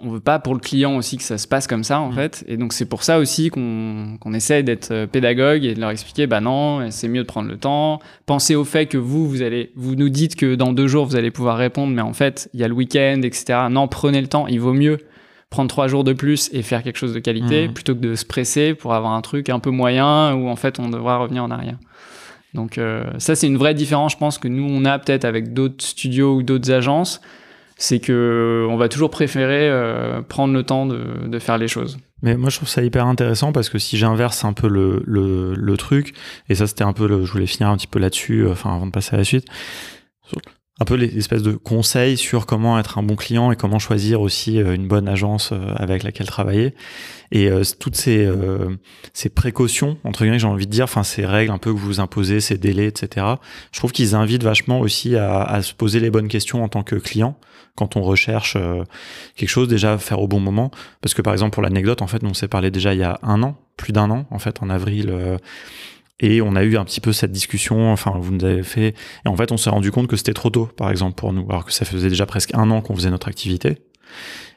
on 0.01 0.11
veut 0.11 0.21
pas 0.21 0.39
pour 0.39 0.53
le 0.55 0.61
client 0.61 0.97
aussi 0.97 1.17
que 1.17 1.23
ça 1.23 1.39
se 1.39 1.47
passe 1.47 1.67
comme 1.67 1.85
ça, 1.85 2.01
en 2.01 2.11
Mm. 2.11 2.15
fait. 2.15 2.45
Et 2.49 2.57
donc 2.57 2.73
c'est 2.73 2.87
pour 2.87 3.03
ça 3.05 3.19
aussi 3.19 3.51
qu'on 3.51 4.17
qu'on 4.21 4.33
essaie 4.35 4.63
d'être 4.63 4.91
euh, 4.91 5.07
pédagogue 5.07 5.65
et 5.65 5.75
de 5.75 5.81
leur 5.81 5.91
expliquer, 5.91 6.27
bah 6.27 6.41
non, 6.41 6.91
c'est 6.91 7.09
mieux 7.09 7.23
de 7.23 7.27
prendre 7.27 7.49
le 7.49 7.57
temps. 7.57 8.01
Pensez 8.27 8.55
au 8.55 8.65
fait 8.65 8.87
que 8.87 8.99
vous, 8.99 9.29
vous 9.29 9.43
allez, 9.43 9.71
vous 9.77 9.95
nous 9.95 10.09
dites 10.09 10.35
que 10.37 10.55
dans 10.57 10.73
deux 10.73 10.87
jours 10.89 11.07
vous 11.07 11.17
allez 11.17 11.31
pouvoir 11.31 11.57
répondre, 11.57 11.93
mais 11.93 12.03
en 12.03 12.13
fait 12.13 12.49
il 12.55 12.61
y 12.61 12.65
a 12.65 12.69
le 12.69 12.75
week-end, 12.75 13.21
etc. 13.23 13.61
Non, 13.71 13.87
prenez 13.89 14.21
le 14.21 14.27
temps. 14.29 14.47
Il 14.49 14.61
vaut 14.61 14.73
mieux 14.75 14.99
prendre 15.51 15.69
trois 15.69 15.87
jours 15.87 16.03
de 16.03 16.13
plus 16.13 16.51
et 16.53 16.63
faire 16.63 16.83
quelque 16.83 16.99
chose 16.99 17.15
de 17.15 17.21
qualité 17.21 17.69
Mhm. 17.69 17.75
plutôt 17.75 17.95
que 17.95 18.01
de 18.01 18.15
se 18.17 18.25
presser 18.25 18.75
pour 18.75 18.95
avoir 18.95 19.13
un 19.13 19.21
truc 19.23 19.49
un 19.49 19.61
peu 19.61 19.71
moyen 19.71 20.35
où 20.35 20.49
en 20.49 20.57
fait 20.57 20.81
on 20.81 20.89
devra 20.89 21.19
revenir 21.19 21.45
en 21.45 21.51
arrière. 21.53 21.79
Donc 22.55 22.79
euh, 22.79 23.05
ça 23.19 23.35
c'est 23.37 23.47
une 23.47 23.57
vraie 23.57 23.75
différence 23.75 24.13
je 24.13 24.17
pense 24.17 24.39
que 24.39 24.49
nous 24.49 24.67
on 24.69 24.85
a 24.85 24.99
peut-être 24.99 25.25
avec 25.25 25.53
d'autres 25.53 25.85
studios 25.85 26.35
ou 26.37 26.43
d'autres 26.43 26.73
agences, 26.73 27.21
c'est 27.77 28.01
que 28.01 28.67
on 28.71 28.77
va 28.77 28.89
toujours 28.89 29.11
préférer 29.11 29.69
euh, 29.69 30.23
prendre 30.23 30.55
le 30.55 30.63
temps 30.63 30.87
de, 30.87 31.39
faire 31.39 31.59
les 31.59 31.69
choses. 31.69 31.99
Mais 32.23 32.37
moi, 32.37 32.49
je 32.49 32.57
trouve 32.57 32.69
ça 32.69 32.83
hyper 32.83 33.07
intéressant 33.07 33.53
parce 33.53 33.69
que 33.69 33.79
si 33.79 33.99
j'inverse 33.99 34.45
un 34.45 34.55
peu 34.55 34.69
le, 34.69 35.03
le, 35.07 35.55
le 35.55 35.77
truc, 35.77 36.15
et 36.49 36.55
ça, 36.55 36.67
c'était 36.67 36.85
un 36.85 36.95
peu 36.95 37.07
le, 37.07 37.25
je 37.25 37.33
voulais 37.33 37.47
finir 37.47 37.69
un 37.69 37.77
petit 37.77 37.87
peu 37.87 37.99
là-dessus, 37.99 38.41
euh, 38.41 38.53
enfin, 38.53 38.75
avant 38.75 38.87
de 38.87 38.93
passer 38.93 39.15
à 39.15 39.19
la 39.19 39.25
suite. 39.25 39.47
Un 40.79 40.85
peu 40.85 40.95
l'espèce 40.95 41.43
de 41.43 41.53
conseils 41.53 42.19
sur 42.19 42.45
comment 42.45 42.79
être 42.79 42.99
un 42.99 43.03
bon 43.03 43.17
client 43.17 43.51
et 43.51 43.57
comment 43.57 43.79
choisir 43.79 44.21
aussi 44.21 44.61
euh, 44.61 44.75
une 44.75 44.87
bonne 44.87 45.09
agence 45.09 45.53
euh, 45.53 45.73
avec 45.77 46.03
laquelle 46.03 46.27
travailler. 46.27 46.75
Et 47.33 47.49
euh, 47.49 47.63
toutes 47.81 47.97
ces, 47.97 48.31
ces 49.13 49.31
précautions, 49.31 49.97
entre 50.05 50.23
guillemets, 50.23 50.39
j'ai 50.39 50.47
envie 50.47 50.67
de 50.67 50.71
dire, 50.71 50.85
enfin 50.85 51.03
ces 51.03 51.25
règles 51.25 51.51
un 51.51 51.59
peu 51.59 51.73
que 51.73 51.79
vous 51.79 51.99
imposez, 51.99 52.41
ces 52.41 52.59
délais, 52.59 52.87
etc. 52.87 53.27
Je 53.73 53.79
trouve 53.79 53.93
qu'ils 53.93 54.15
invitent 54.15 54.45
vachement 54.45 54.81
aussi 54.81 55.17
à, 55.17 55.43
à, 55.43 55.63
se 55.63 55.75
poser 55.75 55.99
les 55.99 56.11
bonnes 56.11 56.29
questions 56.29 56.63
en 56.63 56.69
tant 56.69 56.83
que 56.83 56.97
client 56.97 57.39
quand 57.75 57.97
on 57.97 58.03
recherche 58.03 58.57
quelque 59.35 59.51
chose, 59.51 59.69
déjà 59.69 59.99
faire 59.99 60.21
au 60.21 60.29
bon 60.29 60.41
moment. 60.41 60.71
Parce 61.03 61.13
que 61.13 61.21
par 61.21 61.35
exemple, 61.35 61.53
pour 61.53 61.63
l'anecdote, 61.63 62.01
en 62.01 62.07
fait, 62.07 62.25
on 62.25 62.33
s'est 62.33 62.49
parlé 62.49 62.71
déjà 62.71 62.95
il 62.95 63.01
y 63.01 63.05
a 63.05 63.19
un 63.23 63.43
an, 63.43 63.59
plus 63.77 63.93
d'un 63.93 64.11
an, 64.11 64.25
en 64.31 64.39
fait, 64.39 64.63
en 64.63 64.71
avril 64.71 65.13
et 66.21 66.41
on 66.41 66.57
a 66.57 66.65
eu 66.65 66.77
un 66.77 66.85
petit 66.85 67.01
peu 67.01 67.13
cette 67.13 67.33
discussion, 67.33 67.93
enfin, 67.93 68.13
vous 68.19 68.33
nous 68.33 68.45
avez 68.45 68.63
fait, 68.63 68.95
et 69.25 69.29
en 69.29 69.37
fait, 69.37 69.53
on 69.53 69.57
s'est 69.57 69.71
rendu 69.71 69.91
compte 69.91 70.07
que 70.07 70.17
c'était 70.17 70.33
trop 70.33 70.51
tôt, 70.51 70.67
par 70.67 70.91
exemple, 70.91 71.15
pour 71.15 71.33
nous, 71.33 71.47
alors 71.49 71.65
que 71.65 71.73
ça 71.73 71.85
faisait 71.85 72.09
déjà 72.09 72.25
presque 72.25 72.55
un 72.55 72.71
an 72.71 72.81
qu'on 72.81 72.97
faisait 72.97 73.11
notre 73.11 73.29
activité. 73.29 73.79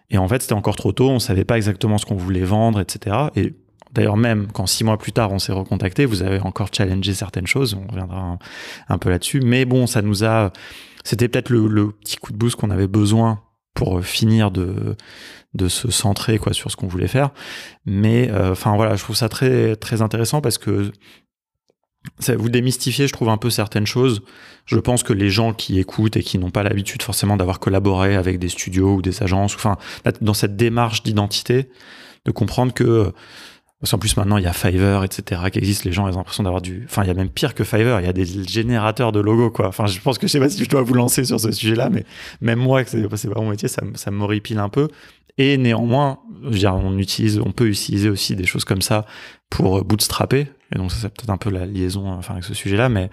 Et 0.10 0.18
en 0.18 0.28
fait, 0.28 0.42
c'était 0.42 0.54
encore 0.54 0.76
trop 0.76 0.92
tôt, 0.94 1.10
on 1.10 1.20
savait 1.20 1.46
pas 1.46 1.58
exactement 1.58 1.98
ce 1.98 2.06
qu'on 2.06 2.16
voulait 2.16 2.44
vendre, 2.44 2.80
etc. 2.80 3.16
Et 3.36 3.54
d'ailleurs, 3.92 4.18
même 4.18 4.48
quand 4.54 4.68
six 4.68 4.84
mois 4.84 4.98
plus 4.98 5.12
tard, 5.12 5.32
on 5.32 5.40
s'est 5.40 5.52
recontacté, 5.52 6.06
vous 6.06 6.24
avez 6.24 6.40
encore 6.40 6.70
challengé 6.74 7.14
certaines 7.14 7.48
choses, 7.48 7.74
on 7.76 7.88
reviendra 7.88 8.40
un, 8.88 8.98
peu 8.98 9.10
là-dessus. 9.10 9.42
Mais 9.42 9.66
bon, 9.66 9.86
ça 9.86 10.02
nous 10.02 10.24
a, 10.24 10.52
c'était 11.04 11.28
peut-être 11.28 11.50
le, 11.50 11.92
petit 11.92 12.18
coup 12.18 12.32
de 12.32 12.38
boost 12.38 12.56
qu'on 12.56 12.70
avait 12.70 12.88
besoin 12.88 13.42
pour 13.74 14.04
finir 14.04 14.52
de 14.52 14.96
de 15.56 15.68
se 15.68 15.90
centrer 15.90 16.38
quoi 16.38 16.54
sur 16.54 16.70
ce 16.70 16.76
qu'on 16.76 16.88
voulait 16.88 17.08
faire 17.08 17.32
mais 17.84 18.30
euh, 18.30 18.52
enfin 18.52 18.76
voilà 18.76 18.96
je 18.96 19.04
trouve 19.04 19.16
ça 19.16 19.30
très 19.30 19.76
très 19.76 20.04
intéressant 20.04 20.42
parce 20.42 20.60
que 20.60 20.92
ça 22.20 22.36
vous 22.36 22.50
démystifiez, 22.50 23.08
je 23.08 23.14
trouve, 23.14 23.30
un 23.30 23.38
peu 23.38 23.50
certaines 23.50 23.88
choses. 23.88 24.22
Je 24.66 24.78
pense 24.78 25.04
que 25.04 25.14
les 25.14 25.30
gens 25.30 25.54
qui 25.54 25.80
écoutent 25.80 26.18
et 26.18 26.24
qui 26.24 26.38
n'ont 26.38 26.52
pas 26.52 26.64
l'habitude 26.64 27.02
forcément 27.02 27.38
d'avoir 27.38 27.60
collaboré 27.60 28.16
avec 28.16 28.40
des 28.40 28.50
studios 28.50 28.96
ou 28.96 29.02
des 29.02 29.24
agences, 29.24 29.56
enfin, 29.56 29.78
dans 30.22 30.34
cette 30.34 30.56
démarche 30.56 31.04
d'identité, 31.04 31.70
de 32.26 32.32
comprendre 32.32 32.74
que, 32.74 33.12
parce 33.80 33.92
qu'en 33.92 33.98
plus 33.98 34.16
maintenant 34.18 34.38
il 34.38 34.44
y 34.44 34.48
a 34.48 34.54
Fiverr, 34.54 35.04
etc., 35.04 35.42
qui 35.52 35.60
existe, 35.60 35.86
les 35.86 35.92
gens 35.92 36.04
ont 36.04 36.16
l'impression 36.16 36.44
d'avoir 36.44 36.62
du, 36.62 36.84
enfin, 36.86 37.04
il 37.04 37.08
y 37.08 37.12
a 37.12 37.14
même 37.14 37.30
pire 37.30 37.56
que 37.56 37.64
Fiverr, 37.64 38.00
il 38.02 38.06
y 38.06 38.10
a 38.10 38.14
des 38.14 38.26
générateurs 38.26 39.12
de 39.12 39.20
logos, 39.20 39.52
quoi. 39.52 39.68
Enfin, 39.68 39.88
je 39.88 40.00
pense 40.00 40.18
que 40.18 40.28
je 40.28 40.32
sais 40.32 40.40
pas 40.40 40.50
si 40.50 40.64
je 40.64 40.70
dois 40.70 40.82
vous 40.82 40.94
lancer 40.94 41.26
sur 41.26 41.40
ce 41.40 41.52
sujet-là, 41.52 41.90
mais 41.90 42.06
même 42.42 42.60
moi, 42.60 42.84
que 42.84 42.90
c'est 42.90 43.30
pas 43.30 43.42
mon 43.42 43.50
métier, 43.50 43.68
ça, 43.68 43.82
ça 43.96 44.12
m'horripile 44.12 44.60
un 44.60 44.70
peu. 44.70 44.88
Et 45.38 45.58
néanmoins, 45.58 46.20
on 46.44 46.98
utilise, 46.98 47.40
on 47.40 47.52
peut 47.52 47.68
utiliser 47.68 48.10
aussi 48.10 48.36
des 48.36 48.46
choses 48.46 48.66
comme 48.66 48.82
ça 48.82 49.06
pour 49.50 49.84
bootstrapper. 49.86 50.48
Et 50.74 50.78
donc 50.78 50.92
ça, 50.92 50.98
c'est 51.02 51.10
peut-être 51.10 51.30
un 51.30 51.38
peu 51.38 51.50
la 51.50 51.66
liaison, 51.66 52.08
enfin, 52.12 52.34
avec 52.34 52.44
ce 52.44 52.54
sujet-là, 52.54 52.90
mais 52.90 53.10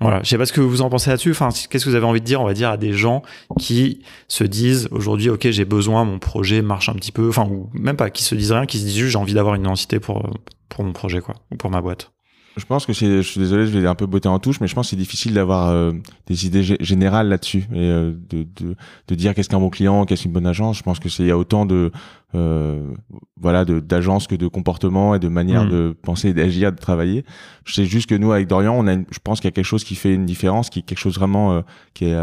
voilà. 0.00 0.22
Je 0.22 0.28
sais 0.28 0.38
pas 0.38 0.46
ce 0.46 0.52
que 0.52 0.60
vous 0.60 0.82
en 0.82 0.90
pensez 0.90 1.10
là-dessus. 1.10 1.30
Enfin, 1.30 1.48
qu'est-ce 1.70 1.84
que 1.84 1.90
vous 1.90 1.96
avez 1.96 2.06
envie 2.06 2.20
de 2.20 2.26
dire, 2.26 2.40
on 2.40 2.44
va 2.44 2.54
dire, 2.54 2.70
à 2.70 2.76
des 2.76 2.92
gens 2.92 3.22
qui 3.58 4.02
se 4.28 4.44
disent 4.44 4.88
aujourd'hui, 4.90 5.30
ok, 5.30 5.50
j'ai 5.50 5.64
besoin, 5.64 6.04
mon 6.04 6.18
projet 6.18 6.62
marche 6.62 6.88
un 6.88 6.94
petit 6.94 7.12
peu, 7.12 7.28
enfin, 7.28 7.46
ou 7.50 7.70
même 7.72 7.96
pas, 7.96 8.10
qui 8.10 8.22
se 8.22 8.34
disent 8.34 8.52
rien, 8.52 8.66
qui 8.66 8.78
se 8.78 8.84
disent 8.84 9.08
j'ai 9.08 9.18
envie 9.18 9.34
d'avoir 9.34 9.54
une 9.54 9.62
identité 9.62 10.00
pour 10.00 10.28
pour 10.68 10.84
mon 10.84 10.92
projet, 10.92 11.20
quoi, 11.20 11.34
ou 11.52 11.56
pour 11.56 11.70
ma 11.70 11.80
boîte. 11.80 12.10
Je 12.56 12.64
pense 12.64 12.86
que 12.86 12.94
c'est, 12.94 13.18
je 13.18 13.28
suis 13.28 13.38
désolé, 13.38 13.66
je 13.66 13.78
vais 13.78 13.86
un 13.86 13.94
peu 13.94 14.06
botter 14.06 14.28
en 14.28 14.38
touche, 14.38 14.60
mais 14.60 14.66
je 14.66 14.74
pense 14.74 14.86
que 14.86 14.90
c'est 14.90 14.96
difficile 14.96 15.34
d'avoir 15.34 15.68
euh, 15.68 15.92
des 16.26 16.46
idées 16.46 16.62
générales 16.80 17.28
là-dessus 17.28 17.66
et 17.70 17.90
euh, 17.90 18.12
de, 18.30 18.46
de, 18.56 18.74
de, 19.08 19.14
dire 19.14 19.34
qu'est-ce 19.34 19.50
qu'un 19.50 19.60
bon 19.60 19.68
client, 19.68 20.06
qu'est-ce 20.06 20.22
qu'une 20.22 20.32
bonne 20.32 20.46
agence. 20.46 20.78
Je 20.78 20.82
pense 20.82 20.98
que 20.98 21.10
c'est 21.10 21.22
il 21.22 21.28
y 21.28 21.30
a 21.30 21.36
autant 21.36 21.66
de 21.66 21.92
euh, 22.34 22.94
voilà 23.38 23.66
de 23.66 23.78
d'agences 23.78 24.26
que 24.26 24.34
de 24.34 24.48
comportements 24.48 25.14
et 25.14 25.18
de 25.18 25.28
manières 25.28 25.64
mm. 25.64 25.70
de 25.70 25.96
penser, 26.00 26.32
d'agir, 26.32 26.72
de 26.72 26.78
travailler. 26.78 27.26
Je 27.64 27.74
sais 27.74 27.84
juste 27.84 28.08
que 28.08 28.14
nous 28.14 28.32
avec 28.32 28.48
Dorian, 28.48 28.74
on 28.74 28.86
a, 28.88 28.96
je 28.96 29.18
pense 29.22 29.40
qu'il 29.40 29.48
y 29.48 29.52
a 29.52 29.54
quelque 29.54 29.64
chose 29.64 29.84
qui 29.84 29.94
fait 29.94 30.14
une 30.14 30.24
différence, 30.24 30.70
qui 30.70 30.78
est 30.78 30.82
quelque 30.82 30.98
chose 30.98 31.16
vraiment 31.16 31.62
qui 31.92 32.06
est 32.06 32.16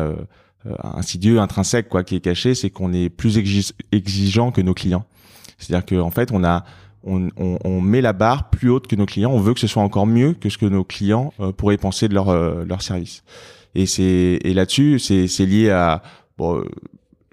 insidieux, 0.82 1.42
intrinsèque, 1.42 1.90
quoi, 1.90 2.04
qui 2.04 2.16
est 2.16 2.22
caché, 2.22 2.56
c'est 2.56 2.72
qu'on 2.72 2.92
est 2.92 3.10
plus 3.10 3.38
exigeant 3.92 4.52
que 4.52 4.62
nos 4.62 4.74
clients. 4.74 5.06
C'est-à-dire 5.60 5.86
qu'en 5.86 6.08
en 6.08 6.12
fait, 6.12 6.32
on 6.32 6.44
a 6.44 6.64
on, 7.04 7.30
on, 7.38 7.58
on, 7.64 7.82
met 7.82 8.02
la 8.02 8.14
barre 8.14 8.50
plus 8.50 8.70
haute 8.70 8.88
que 8.88 8.96
nos 8.96 9.06
clients. 9.06 9.32
On 9.32 9.40
veut 9.40 9.54
que 9.54 9.60
ce 9.60 9.68
soit 9.68 9.84
encore 9.84 10.08
mieux 10.08 10.34
que 10.34 10.50
ce 10.50 10.58
que 10.58 10.66
nos 10.66 10.84
clients 10.84 11.34
euh, 11.40 11.52
pourraient 11.52 11.78
penser 11.78 12.08
de 12.08 12.14
leur 12.14 12.30
euh, 12.30 12.64
leur 12.66 12.82
service. 12.82 13.24
Et 13.76 13.86
c'est 13.86 14.40
et 14.42 14.54
là-dessus, 14.54 15.00
c'est 15.00 15.28
c'est 15.28 15.46
lié 15.46 15.70
à 15.70 16.02
bon, 16.38 16.60
euh, 16.60 16.66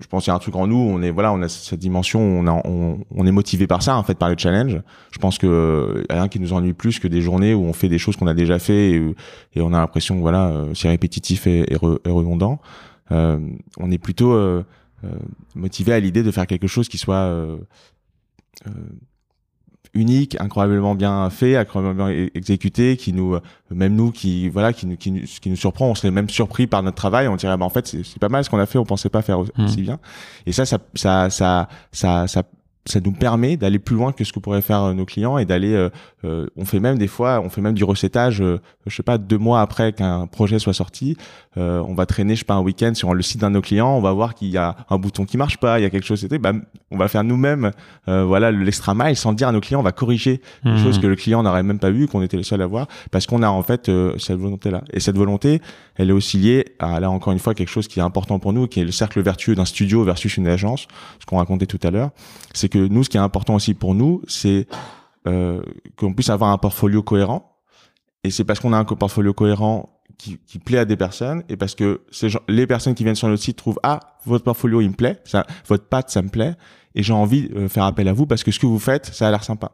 je 0.01 0.07
pense 0.07 0.25
qu'il 0.25 0.31
y 0.31 0.33
a 0.33 0.37
un 0.37 0.41
truc 0.41 0.57
en 0.57 0.67
nous. 0.67 0.77
On 0.77 1.03
est 1.03 1.11
voilà, 1.11 1.33
on 1.33 1.41
a 1.43 1.49
cette 1.49 1.79
dimension. 1.79 2.21
On, 2.21 2.47
on, 2.49 3.05
on 3.11 3.27
est 3.27 3.33
motivé 3.33 3.67
par 3.67 3.83
ça 3.83 3.97
en 3.97 4.03
fait, 4.03 4.19
par 4.19 4.29
le 4.29 4.37
challenge. 4.37 4.81
Je 5.13 5.19
pense 5.19 5.39
que 5.39 6.05
a 6.09 6.15
rien 6.15 6.29
qui 6.29 6.41
nous 6.41 6.53
ennuie 6.53 6.73
plus 6.73 6.99
que 6.99 7.09
des 7.09 7.21
journées 7.21 7.55
où 7.55 7.65
on 7.65 7.73
fait 7.73 7.89
des 7.89 7.99
choses 7.99 8.17
qu'on 8.17 8.27
a 8.27 8.35
déjà 8.35 8.59
fait 8.59 8.93
et, 8.93 9.15
et, 9.55 9.61
on 9.61 9.73
a 9.73 9.79
l'impression 9.79 10.17
que 10.17 10.21
voilà, 10.21 10.65
c'est 10.75 10.89
répétitif 10.89 11.47
et, 11.47 11.73
et, 11.73 11.77
redondant. 11.77 12.61
on 13.11 13.91
est 13.91 13.99
plutôt 13.99 14.37
motivé 15.55 15.93
à 15.93 16.01
l'idée 16.01 16.23
de 16.23 16.31
faire 16.31 16.47
quelque 16.47 16.67
chose 16.67 16.89
qui 16.89 16.99
soit 16.99 17.31
unique, 19.95 20.37
incroyablement 20.41 20.95
bien 20.95 21.29
fait, 21.31 21.57
incroyablement 21.57 22.07
bien 22.07 22.29
exécuté, 22.35 22.97
qui 22.97 23.13
nous, 23.13 23.35
euh, 23.35 23.41
même 23.71 23.95
nous, 23.95 24.11
qui 24.11 24.49
voilà, 24.49 24.73
qui 24.73 24.87
nous, 24.87 24.97
qui 24.97 25.11
nous, 25.11 25.23
qui 25.23 25.51
nous 25.51 25.57
surprend, 25.57 25.89
on 25.89 25.95
serait 25.95 26.11
même 26.11 26.29
surpris 26.29 26.67
par 26.67 26.83
notre 26.83 26.97
travail, 26.97 27.29
on 27.29 27.37
dirait 27.37 27.57
bah 27.57 27.65
en 27.65 27.71
fait 27.71 27.87
c'est 27.87 28.19
pas 28.19 28.29
mal 28.29 28.45
ce 28.45 28.51
qu'on 28.51 28.59
a 28.59 28.67
fait, 28.67 28.79
on 28.79 28.85
pensait 28.85 29.09
pas 29.09 29.23
faire 29.23 29.41
mmh. 29.41 29.65
aussi 29.65 29.83
bien. 29.83 29.99
Et 30.47 30.53
ça, 30.53 30.65
ça, 30.67 30.79
ça, 30.95 31.29
ça, 31.31 31.69
ça, 31.93 32.27
ça 32.27 32.43
ça 32.87 33.01
nous 33.01 33.13
permet 33.13 33.57
d'aller 33.57 33.79
plus 33.79 33.95
loin 33.95 34.13
que 34.13 34.25
ce 34.25 34.33
que 34.33 34.39
pourraient 34.39 34.63
faire 34.63 34.83
euh, 34.83 34.95
nos 34.95 35.05
clients 35.05 35.37
et 35.37 35.45
d'aller 35.45 35.75
euh, 35.75 35.91
euh, 36.25 36.47
on 36.57 36.65
fait 36.65 36.81
même 36.81 36.97
des 36.99 37.09
fois 37.09 37.41
on 37.45 37.51
fait 37.51 37.61
même 37.61 37.75
du 37.75 37.85
recettage 37.85 38.43
je 38.87 38.95
sais 38.95 39.03
pas 39.03 39.19
deux 39.19 39.39
mois 39.39 39.61
après 39.61 39.93
qu'un 39.93 40.27
projet 40.27 40.59
soit 40.59 40.73
sorti. 40.73 41.17
On 41.57 41.95
va 41.95 42.07
traîner 42.07 42.35
je 42.35 42.41
sais 42.41 42.45
pas 42.45 42.55
un 42.55 42.61
week-end 42.61 42.93
sur 42.95 43.13
le 43.13 43.23
site 43.23 43.41
d'un 43.41 43.51
de 43.51 43.55
nos 43.55 43.61
clients 43.61 43.91
on 43.97 44.01
va 44.01 44.13
voir 44.13 44.35
qu'il 44.35 44.49
y 44.49 44.57
a 44.57 44.77
un 44.89 44.99
bouton 44.99 45.25
qui 45.25 45.37
marche 45.37 45.59
pas 45.59 45.79
il 45.79 45.83
y 45.83 45.85
a 45.85 45.91
quelque 45.91 46.07
chose 46.07 46.21
c'était 46.21 46.39
bah, 46.39 46.53
on 46.91 46.97
va 46.97 47.09
faire 47.09 47.25
nous-mêmes 47.25 47.73
voilà 48.07 48.51
l'extra 48.51 48.95
mile 48.95 49.17
sans 49.17 49.33
dire 49.33 49.49
à 49.49 49.53
nos 49.53 49.61
clients 49.61 49.81
on 49.81 49.85
va 49.85 49.93
corriger 49.93 50.41
des 50.65 50.71
mmh. 50.71 50.79
choses 50.79 50.99
que 51.01 51.07
le 51.07 51.17
client 51.17 51.43
n'aurait 51.43 51.63
même 51.63 51.79
pas 51.79 51.91
vu 51.91 52.07
qu'on 52.07 52.23
était 52.23 52.37
les 52.37 52.45
seuls 52.45 52.63
à 52.63 52.67
voir 52.67 52.87
parce 53.11 53.27
qu'on 53.27 53.43
a 53.43 53.49
en 53.49 53.63
fait 53.63 53.91
cette 54.19 54.39
volonté 54.39 54.71
là 54.71 54.83
et 54.93 55.01
cette 55.01 55.17
volonté 55.17 55.61
elle 55.97 56.11
est 56.11 56.15
aussi 56.15 56.39
liée 56.39 56.65
à 56.79 57.01
là 57.01 57.11
encore 57.11 57.33
une 57.33 57.41
fois 57.41 57.55
quelque 57.55 57.69
chose 57.69 57.89
qui 57.89 57.99
est 57.99 58.03
important 58.03 58.39
pour 58.39 58.53
nous 58.53 58.67
qui 58.69 58.81
est 58.81 58.85
le 58.85 58.93
cercle 58.93 59.21
vertueux 59.21 59.55
d'un 59.55 59.65
studio 59.65 60.05
versus 60.05 60.37
une 60.37 60.47
agence 60.47 60.87
ce 61.19 61.27
qu'on 61.27 61.39
racontait 61.39 61.67
tout 61.67 61.81
à 61.83 61.91
l'heure. 61.91 62.11
C'est 62.55 62.69
que 62.71 62.79
nous, 62.79 63.05
ce 63.05 63.11
qui 63.11 63.19
est 63.19 63.21
important 63.21 63.55
aussi 63.55 63.75
pour 63.75 63.95
nous, 63.95 64.23
c'est 64.27 64.67
euh, 65.27 65.61
qu'on 65.97 66.15
puisse 66.15 66.31
avoir 66.31 66.51
un 66.51 66.59
portfolio 66.59 67.03
cohérent. 67.03 67.59
Et 68.25 68.31
c'est 68.31 68.45
parce 68.45 68.61
qu'on 68.61 68.73
a 68.73 68.79
un 68.79 68.85
portfolio 68.85 69.35
cohérent 69.35 70.01
qui, 70.19 70.59
plaît 70.59 70.79
à 70.79 70.85
des 70.85 70.97
personnes 70.97 71.43
et 71.49 71.57
parce 71.57 71.75
que 71.75 72.03
les 72.49 72.67
personnes 72.67 72.95
qui 72.95 73.05
viennent 73.05 73.15
sur 73.15 73.29
notre 73.29 73.43
site 73.43 73.57
trouvent 73.57 73.81
ah 73.83 74.01
votre 74.27 74.45
portfolio 74.45 74.81
il 74.81 74.91
me 74.91 74.95
plaît, 74.95 75.23
votre 75.67 75.85
patte 75.85 76.11
ça 76.11 76.21
me 76.21 76.29
plaît 76.29 76.55
et 76.95 77.03
j'ai 77.03 77.13
envie 77.13 77.49
de 77.49 77.69
faire 77.69 77.85
appel 77.85 78.09
à 78.09 78.13
vous 78.13 78.27
parce 78.27 78.45
que 78.45 78.51
ce 78.51 78.59
que 78.59 78.67
vous 78.67 78.79
faites 78.79 79.07
ça 79.07 79.29
a 79.29 79.31
l'air 79.31 79.45
sympa. 79.45 79.73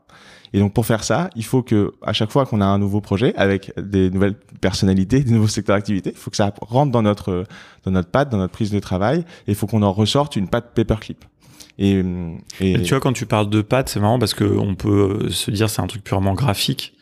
Et 0.53 0.61
donc 0.61 0.73
pour 0.73 0.87
faire 0.87 1.03
ça, 1.03 1.31
il 1.35 1.45
faut 1.45 1.63
que 1.63 1.93
à 2.03 2.13
chaque 2.13 2.31
fois 2.31 2.47
qu'on 2.47 2.61
a 2.61 2.67
un 2.67 2.79
nouveau 2.79 3.01
projet 3.01 3.35
avec 3.37 3.73
des 3.77 4.11
nouvelles 4.11 4.37
personnalités, 4.61 5.21
des 5.25 5.33
nouveaux 5.33 5.49
secteurs 5.49 5.77
d'activité, 5.77 6.11
il 6.11 6.17
faut 6.17 6.31
que 6.31 6.37
ça 6.37 6.53
rentre 6.61 6.93
dans 6.93 7.03
notre 7.03 7.45
dans 7.85 7.91
notre 7.91 8.11
patte, 8.11 8.29
dans 8.31 8.39
notre 8.39 8.53
prise 8.53 8.71
de 8.71 8.79
travail 8.79 9.21
et 9.21 9.53
il 9.53 9.55
faut 9.55 9.67
qu'on 9.67 9.83
en 9.83 9.93
ressorte 9.93 10.37
une 10.37 10.49
patte 10.49 10.75
paperclip. 10.75 11.25
Et, 11.79 12.03
et... 12.61 12.83
tu 12.83 12.91
vois, 12.91 13.01
quand 13.01 13.13
tu 13.13 13.27
parles 13.27 13.51
de 13.51 13.61
pattes, 13.61 13.89
c'est 13.89 14.01
marrant 14.01 14.19
parce 14.19 14.35
que 14.35 14.45
on 14.45 14.75
peut 14.75 15.21
euh, 15.25 15.31
se 15.31 15.51
dire 15.51 15.69
c'est 15.69 15.83
un 15.83 15.87
truc 15.87 16.03
purement 16.03 16.35
graphique. 16.35 16.95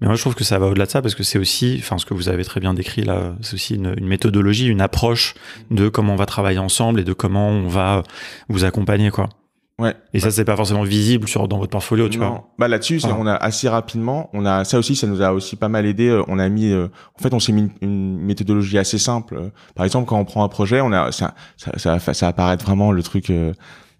Mais 0.00 0.08
moi, 0.08 0.16
je 0.16 0.20
trouve 0.20 0.34
que 0.34 0.44
ça 0.44 0.58
va 0.58 0.66
au-delà 0.66 0.84
de 0.84 0.90
ça 0.90 1.00
parce 1.00 1.14
que 1.14 1.22
c'est 1.22 1.38
aussi, 1.38 1.76
enfin, 1.78 1.96
ce 1.96 2.04
que 2.04 2.12
vous 2.12 2.28
avez 2.28 2.44
très 2.44 2.60
bien 2.60 2.74
décrit 2.74 3.02
là, 3.02 3.34
c'est 3.40 3.54
aussi 3.54 3.76
une, 3.76 3.94
une, 3.96 4.06
méthodologie, 4.06 4.66
une 4.66 4.82
approche 4.82 5.34
de 5.70 5.88
comment 5.88 6.12
on 6.12 6.16
va 6.16 6.26
travailler 6.26 6.58
ensemble 6.58 7.00
et 7.00 7.04
de 7.04 7.14
comment 7.14 7.48
on 7.48 7.68
va 7.68 8.02
vous 8.48 8.64
accompagner, 8.64 9.10
quoi. 9.10 9.30
Ouais. 9.78 9.94
Et 10.14 10.20
ça, 10.20 10.30
c'est 10.30 10.46
pas 10.46 10.56
forcément 10.56 10.84
visible 10.84 11.28
sur 11.28 11.48
dans 11.48 11.58
votre 11.58 11.70
portfolio, 11.70 12.08
tu 12.08 12.16
vois. 12.16 12.48
Bah 12.58 12.66
là-dessus, 12.66 13.00
ah. 13.04 13.14
on 13.18 13.26
a 13.26 13.34
assez 13.34 13.68
rapidement, 13.68 14.30
on 14.32 14.46
a 14.46 14.64
ça 14.64 14.78
aussi, 14.78 14.96
ça 14.96 15.06
nous 15.06 15.20
a 15.20 15.32
aussi 15.32 15.56
pas 15.56 15.68
mal 15.68 15.84
aidé. 15.84 16.08
Euh, 16.08 16.22
on 16.28 16.38
a 16.38 16.48
mis, 16.48 16.72
euh, 16.72 16.88
en 17.18 17.22
fait, 17.22 17.34
on 17.34 17.40
s'est 17.40 17.52
mis 17.52 17.70
une, 17.82 18.18
méthodologie 18.18 18.78
assez 18.78 18.96
simple. 18.96 19.50
Par 19.74 19.84
exemple, 19.84 20.08
quand 20.08 20.18
on 20.18 20.24
prend 20.24 20.42
un 20.44 20.48
projet, 20.48 20.80
on 20.80 20.92
a 20.92 21.12
ça, 21.12 21.34
ça, 21.58 21.72
ça, 21.78 21.98
ça 21.98 22.26
va 22.26 22.28
apparaître 22.30 22.64
vraiment 22.64 22.90
le 22.90 23.02
truc. 23.02 23.28
Euh, 23.28 23.52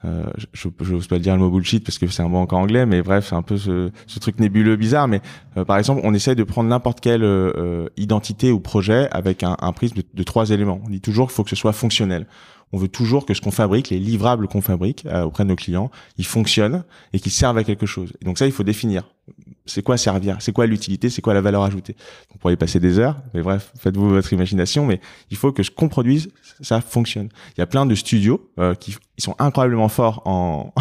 euh, 0.07 0.25
je 0.53 0.69
n'ose 0.93 1.07
pas 1.09 1.19
dire 1.19 1.35
le 1.35 1.41
mot 1.41 1.51
bullshit 1.51 1.85
parce 1.85 1.99
que 1.99 2.07
c'est 2.07 2.23
un 2.23 2.29
mot 2.29 2.39
encore 2.39 2.59
anglais, 2.59 2.87
mais 2.87 3.03
bref, 3.03 3.27
c'est 3.29 3.35
un 3.35 3.43
peu 3.43 3.57
ce, 3.57 3.91
truc 4.21 4.39
nébuleux, 4.39 4.77
bizarre. 4.77 5.09
Mais 5.09 5.21
euh, 5.57 5.65
par 5.65 5.79
exemple, 5.79 6.01
on 6.05 6.15
essaye 6.15 6.37
de 6.37 6.45
prendre 6.45 6.69
n'importe 6.69 7.01
quelle 7.01 7.25
euh, 7.25 7.89
identité 7.97 8.53
ou 8.53 8.61
projet 8.61 9.09
avec 9.11 9.43
un, 9.43 9.57
prisme 9.73 10.01
de, 10.15 10.23
trois 10.23 10.51
éléments. 10.51 10.81
On 10.85 10.91
dit 10.91 11.01
toujours 11.01 11.29
qu'il 11.29 11.35
faut 11.35 11.45
que 11.45 11.51
ce 11.51 11.57
soit 11.57 11.73
fonctionnel. 11.73 12.27
On 12.73 12.79
veut 12.79 12.89
toujours 12.89 13.27
que 13.27 13.35
ce 13.35 13.41
qu'on 13.41 13.51
fabrique, 13.51 13.91
les 13.91 13.99
livrables 13.99 14.49
qu'on 14.49 14.61
fabrique 14.61 15.07
auprès 15.25 15.45
de 15.45 15.49
nos 15.49 15.57
clients, 15.57 15.91
ils 16.19 16.27
fonctionnent 16.27 16.85
et 17.12 17.21
qu'ils 17.21 17.33
servent 17.33 17.59
à 17.59 17.64
quelque 17.64 17.87
chose. 17.87 18.12
Et 18.21 18.25
donc 18.25 18.39
ça, 18.39 18.47
il 18.47 18.53
faut 18.53 18.64
définir. 18.64 19.09
C'est 19.67 19.83
quoi 19.83 19.97
servir? 19.97 20.37
C'est 20.41 20.53
quoi 20.53 20.67
l'utilité? 20.67 21.11
C'est 21.11 21.23
quoi 21.23 21.35
la 21.35 21.41
valeur 21.41 21.62
ajoutée? 21.62 21.97
On 22.35 22.39
pourrait 22.39 22.55
y 22.55 22.57
passer 22.57 22.81
des 22.81 22.99
heures, 22.99 23.17
mais 23.35 23.43
bref, 23.43 23.73
faites-vous 23.79 24.09
votre 24.09 24.33
imagination. 24.33 24.85
Mais 24.85 25.01
il 25.31 25.37
faut 25.37 25.53
que 25.53 25.62
ce 25.62 25.71
qu'on 25.71 25.89
produise, 25.89 26.31
ça 26.61 26.81
fonctionne. 26.81 27.29
Il 27.57 27.61
y 27.61 27.62
a 27.62 27.67
plein 27.67 27.87
de 27.87 27.95
studios 27.95 28.51
qui 28.81 28.97
ils 29.19 29.23
sont 29.23 29.35
incroyablement 29.39 29.89
forts 29.89 30.23
en, 30.27 30.73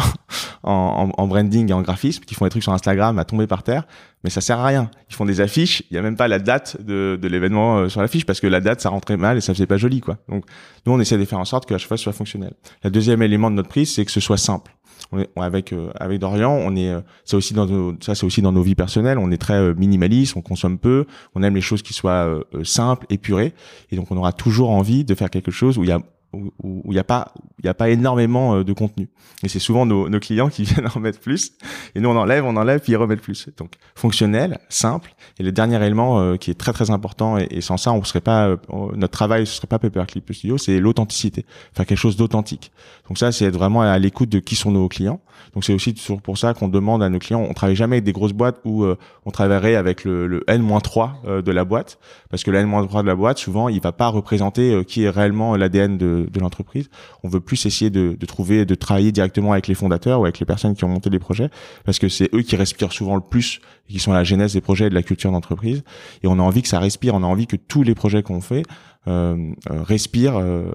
en, 0.62 1.10
en, 1.16 1.26
branding 1.26 1.70
et 1.70 1.72
en 1.72 1.82
graphisme, 1.82 2.24
qui 2.24 2.34
font 2.34 2.44
des 2.44 2.50
trucs 2.50 2.62
sur 2.62 2.72
Instagram 2.72 3.18
à 3.18 3.24
tomber 3.24 3.46
par 3.46 3.62
terre, 3.62 3.86
mais 4.26 4.30
ça 4.30 4.40
sert 4.40 4.58
à 4.58 4.66
rien. 4.66 4.90
Ils 5.08 5.14
font 5.14 5.24
des 5.24 5.40
affiches, 5.40 5.84
il 5.88 5.94
y 5.94 5.98
a 5.98 6.02
même 6.02 6.16
pas 6.16 6.26
la 6.26 6.40
date 6.40 6.82
de, 6.82 7.16
de 7.20 7.28
l'événement 7.28 7.78
euh, 7.78 7.88
sur 7.88 8.00
l'affiche 8.00 8.26
parce 8.26 8.40
que 8.40 8.48
la 8.48 8.60
date 8.60 8.80
ça 8.80 8.88
rentrait 8.88 9.16
mal 9.16 9.36
et 9.36 9.40
ça 9.40 9.54
faisait 9.54 9.68
pas 9.68 9.76
joli 9.76 10.00
quoi. 10.00 10.18
Donc 10.28 10.44
nous 10.84 10.92
on 10.92 10.98
essaie 10.98 11.16
de 11.16 11.24
faire 11.24 11.38
en 11.38 11.44
sorte 11.44 11.64
que 11.64 11.72
la 11.72 11.78
chaque 11.78 11.86
fois 11.86 11.96
soit 11.96 12.12
fonctionnel. 12.12 12.52
Le 12.82 12.90
deuxième 12.90 13.22
élément 13.22 13.52
de 13.52 13.54
notre 13.54 13.68
prise 13.68 13.94
c'est 13.94 14.04
que 14.04 14.10
ce 14.10 14.18
soit 14.18 14.36
simple. 14.36 14.74
On 15.12 15.20
est, 15.20 15.30
avec 15.36 15.72
euh, 15.72 15.90
avec 16.00 16.18
Dorian, 16.18 16.50
on 16.50 16.74
est 16.74 16.92
c'est 17.24 17.36
aussi 17.36 17.54
dans 17.54 17.66
nos, 17.66 17.94
ça 18.00 18.16
c'est 18.16 18.26
aussi 18.26 18.42
dans 18.42 18.50
nos 18.50 18.62
vies 18.62 18.74
personnelles, 18.74 19.18
on 19.18 19.30
est 19.30 19.38
très 19.38 19.72
minimaliste, 19.74 20.36
on 20.36 20.42
consomme 20.42 20.76
peu, 20.76 21.06
on 21.36 21.44
aime 21.44 21.54
les 21.54 21.60
choses 21.60 21.82
qui 21.82 21.92
soient 21.92 22.40
simples, 22.64 23.06
épurées 23.10 23.54
et 23.92 23.96
donc 23.96 24.10
on 24.10 24.16
aura 24.16 24.32
toujours 24.32 24.70
envie 24.70 25.04
de 25.04 25.14
faire 25.14 25.30
quelque 25.30 25.52
chose 25.52 25.78
où 25.78 25.84
il 25.84 25.88
y 25.88 25.92
a 25.92 26.00
où 26.32 26.82
il 26.86 26.92
n'y 26.92 26.98
a 26.98 27.04
pas 27.04 27.32
il 27.62 27.68
a 27.68 27.74
pas 27.74 27.90
énormément 27.90 28.56
euh, 28.56 28.64
de 28.64 28.72
contenu. 28.72 29.08
Et 29.42 29.48
c'est 29.48 29.58
souvent 29.58 29.86
nos, 29.86 30.08
nos, 30.08 30.20
clients 30.20 30.48
qui 30.48 30.62
viennent 30.64 30.88
en 30.94 31.00
mettre 31.00 31.20
plus. 31.20 31.52
Et 31.94 32.00
nous 32.00 32.08
on 32.08 32.16
enlève 32.16 32.44
on 32.44 32.56
enlève 32.56 32.80
puis 32.80 32.92
ils 32.92 32.96
remettent 32.96 33.22
plus. 33.22 33.48
Donc 33.56 33.72
fonctionnel 33.94 34.58
simple. 34.68 35.14
Et 35.38 35.42
le 35.42 35.52
dernier 35.52 35.76
élément 35.84 36.20
euh, 36.20 36.36
qui 36.36 36.50
est 36.50 36.54
très 36.54 36.72
très 36.72 36.90
important 36.90 37.38
et, 37.38 37.60
sans 37.60 37.76
ça 37.76 37.92
on 37.92 38.02
serait 38.04 38.20
pas 38.20 38.48
euh, 38.48 38.56
notre 38.94 39.12
travail 39.12 39.46
ce 39.46 39.54
serait 39.54 39.66
pas 39.66 39.78
Paperclip 39.78 40.32
Studio 40.32 40.58
c'est 40.58 40.78
l'authenticité. 40.78 41.44
Faire 41.74 41.86
quelque 41.86 41.98
chose 41.98 42.16
d'authentique. 42.16 42.72
Donc 43.08 43.18
ça 43.18 43.32
c'est 43.32 43.46
être 43.46 43.56
vraiment 43.56 43.82
à 43.82 43.98
l'écoute 43.98 44.28
de 44.28 44.38
qui 44.38 44.54
sont 44.54 44.70
nos 44.70 44.88
clients. 44.88 45.20
Donc 45.54 45.64
c'est 45.64 45.72
aussi 45.72 45.94
toujours 45.94 46.20
pour 46.20 46.38
ça 46.38 46.54
qu'on 46.54 46.68
demande 46.68 47.02
à 47.02 47.08
nos 47.08 47.18
clients. 47.18 47.46
On 47.48 47.54
travaille 47.54 47.76
jamais 47.76 47.96
avec 47.96 48.04
des 48.04 48.12
grosses 48.12 48.32
boîtes 48.32 48.60
où 48.64 48.84
on 49.24 49.30
travaillerait 49.30 49.76
avec 49.76 50.04
le, 50.04 50.26
le 50.26 50.44
N-3 50.48 51.42
de 51.42 51.52
la 51.52 51.64
boîte. 51.64 51.98
Parce 52.30 52.42
que 52.42 52.50
le 52.50 52.58
N-3 52.58 53.02
de 53.02 53.06
la 53.06 53.14
boîte 53.14 53.38
souvent 53.38 53.68
il 53.68 53.80
va 53.80 53.92
pas 53.92 54.08
représenter 54.08 54.84
qui 54.86 55.04
est 55.04 55.10
réellement 55.10 55.56
l'ADN 55.56 55.96
de 55.96 56.15
de, 56.24 56.40
l'entreprise. 56.40 56.88
On 57.22 57.28
veut 57.28 57.40
plus 57.40 57.66
essayer 57.66 57.90
de, 57.90 58.16
de, 58.18 58.26
trouver, 58.26 58.64
de 58.64 58.74
travailler 58.74 59.12
directement 59.12 59.52
avec 59.52 59.66
les 59.66 59.74
fondateurs 59.74 60.20
ou 60.20 60.24
avec 60.24 60.38
les 60.38 60.46
personnes 60.46 60.74
qui 60.74 60.84
ont 60.84 60.88
monté 60.88 61.10
les 61.10 61.18
projets, 61.18 61.50
parce 61.84 61.98
que 61.98 62.08
c'est 62.08 62.32
eux 62.34 62.42
qui 62.42 62.56
respirent 62.56 62.92
souvent 62.92 63.16
le 63.16 63.22
plus, 63.22 63.60
et 63.88 63.92
qui 63.92 63.98
sont 63.98 64.12
à 64.12 64.16
la 64.16 64.24
genèse 64.24 64.52
des 64.52 64.60
projets 64.60 64.86
et 64.86 64.90
de 64.90 64.94
la 64.94 65.02
culture 65.02 65.30
d'entreprise. 65.30 65.82
Et 66.22 66.26
on 66.26 66.38
a 66.38 66.42
envie 66.42 66.62
que 66.62 66.68
ça 66.68 66.78
respire, 66.78 67.14
on 67.14 67.22
a 67.22 67.26
envie 67.26 67.46
que 67.46 67.56
tous 67.56 67.82
les 67.82 67.94
projets 67.94 68.22
qu'on 68.22 68.40
fait 68.40 68.62
euh, 69.08 69.52
euh 69.70 69.82
respirent 69.82 70.36
euh, 70.36 70.70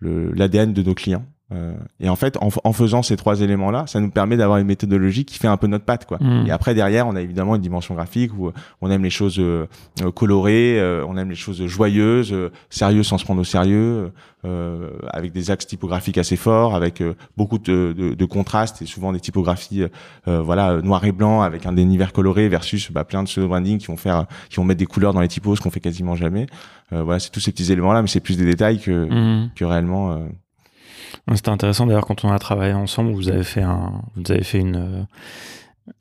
l'ADN 0.00 0.72
de 0.72 0.82
nos 0.82 0.94
clients. 0.94 1.24
Euh, 1.52 1.74
et 2.00 2.08
en 2.08 2.16
fait, 2.16 2.36
en, 2.38 2.48
en, 2.64 2.72
faisant 2.72 3.02
ces 3.02 3.16
trois 3.16 3.40
éléments-là, 3.40 3.86
ça 3.86 4.00
nous 4.00 4.10
permet 4.10 4.36
d'avoir 4.36 4.58
une 4.58 4.66
méthodologie 4.66 5.24
qui 5.24 5.38
fait 5.38 5.48
un 5.48 5.56
peu 5.56 5.66
notre 5.66 5.84
patte, 5.84 6.06
quoi. 6.06 6.18
Mmh. 6.20 6.46
Et 6.46 6.50
après, 6.50 6.74
derrière, 6.74 7.06
on 7.06 7.16
a 7.16 7.20
évidemment 7.20 7.56
une 7.56 7.62
dimension 7.62 7.94
graphique 7.94 8.32
où 8.38 8.50
on 8.80 8.90
aime 8.90 9.02
les 9.02 9.10
choses 9.10 9.38
euh, 9.38 9.66
colorées, 10.14 10.80
euh, 10.80 11.04
on 11.06 11.16
aime 11.16 11.30
les 11.30 11.36
choses 11.36 11.64
joyeuses, 11.66 12.34
sérieuses 12.70 13.06
sans 13.06 13.18
se 13.18 13.24
prendre 13.24 13.40
au 13.40 13.44
sérieux, 13.44 14.12
avec 15.10 15.30
des 15.32 15.52
axes 15.52 15.66
typographiques 15.66 16.18
assez 16.18 16.34
forts, 16.34 16.74
avec 16.74 17.02
beaucoup 17.36 17.58
de, 17.58 17.94
de, 17.96 18.14
de, 18.14 18.24
contrastes 18.24 18.82
et 18.82 18.86
souvent 18.86 19.12
des 19.12 19.20
typographies, 19.20 19.84
voilà, 20.26 20.82
noir 20.82 21.04
et 21.04 21.12
blanc, 21.12 21.42
avec 21.42 21.64
un 21.66 21.76
univers 21.76 22.12
coloré 22.12 22.48
versus 22.48 22.90
bah, 22.90 23.04
plein 23.04 23.22
de 23.22 23.28
pseudo 23.28 23.46
branding 23.46 23.78
qui 23.78 23.86
vont 23.86 23.96
faire, 23.96 24.26
qui 24.50 24.56
vont 24.56 24.64
mettre 24.64 24.80
des 24.80 24.86
couleurs 24.86 25.12
dans 25.12 25.20
les 25.20 25.28
typos, 25.28 25.56
ce 25.56 25.60
qu'on 25.60 25.70
fait 25.70 25.80
quasiment 25.80 26.16
jamais. 26.16 26.46
voilà, 26.90 27.20
c'est 27.20 27.30
tous 27.30 27.40
ces 27.40 27.52
petits 27.52 27.70
éléments-là, 27.70 28.02
mais 28.02 28.08
c'est 28.08 28.20
plus 28.20 28.36
des 28.36 28.44
détails 28.44 28.80
que, 28.80 28.90
mmh. 29.44 29.50
que 29.54 29.64
réellement. 29.64 30.18
C'était 31.34 31.50
intéressant 31.50 31.86
d'ailleurs 31.86 32.06
quand 32.06 32.24
on 32.24 32.32
a 32.32 32.38
travaillé 32.38 32.72
ensemble, 32.72 33.12
vous 33.12 33.28
avez 33.28 33.44
fait 33.44 33.64
avez 34.28 34.44
fait 34.44 34.58
une 34.58 34.76
euh, 34.76 35.04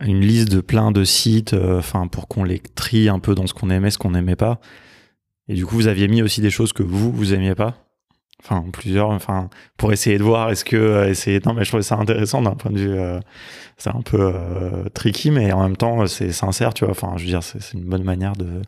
une 0.06 0.22
liste 0.22 0.50
de 0.52 0.62
plein 0.62 0.92
de 0.92 1.04
sites, 1.04 1.54
euh, 1.54 1.82
pour 2.12 2.28
qu'on 2.28 2.44
les 2.44 2.60
trie 2.60 3.10
un 3.10 3.20
peu 3.20 3.34
dans 3.34 3.48
ce 3.48 3.54
qu'on 3.54 3.70
aimait, 3.70 3.90
ce 3.90 3.98
qu'on 3.98 4.12
n'aimait 4.12 4.36
pas. 4.36 4.60
Et 5.48 5.56
du 5.56 5.66
coup, 5.66 5.76
vous 5.76 5.88
aviez 5.88 6.08
mis 6.08 6.22
aussi 6.22 6.40
des 6.42 6.52
choses 6.52 6.72
que 6.72 6.84
vous 6.84 7.12
vous 7.12 7.34
aimiez 7.34 7.56
pas. 7.56 7.76
Enfin, 8.44 8.64
plusieurs, 8.72 9.10
enfin, 9.10 9.50
pour 9.78 9.92
essayer 9.92 10.18
de 10.18 10.24
voir, 10.24 10.50
est-ce 10.52 10.66
que 10.66 10.76
euh, 10.76 11.10
essayer. 11.10 11.40
Non, 11.46 11.54
mais 11.54 11.64
je 11.64 11.70
trouvais 11.70 11.84
ça 11.84 11.96
intéressant 11.96 12.42
d'un 12.42 12.56
point 12.56 12.72
de 12.72 12.80
vue. 12.80 13.00
c'est 13.78 13.90
un 13.90 14.02
peu 14.02 14.34
tricky, 14.94 15.32
mais 15.32 15.52
en 15.52 15.64
même 15.64 15.78
temps, 15.78 16.06
c'est 16.08 16.32
sincère, 16.32 16.74
tu 16.74 16.86
vois. 16.86 16.92
Enfin, 16.92 17.14
je 17.18 17.24
veux 17.24 17.30
dire, 17.30 17.44
c'est 17.44 17.74
une 17.74 17.86
bonne 17.86 18.04
manière 18.04 18.34
de, 18.36 18.62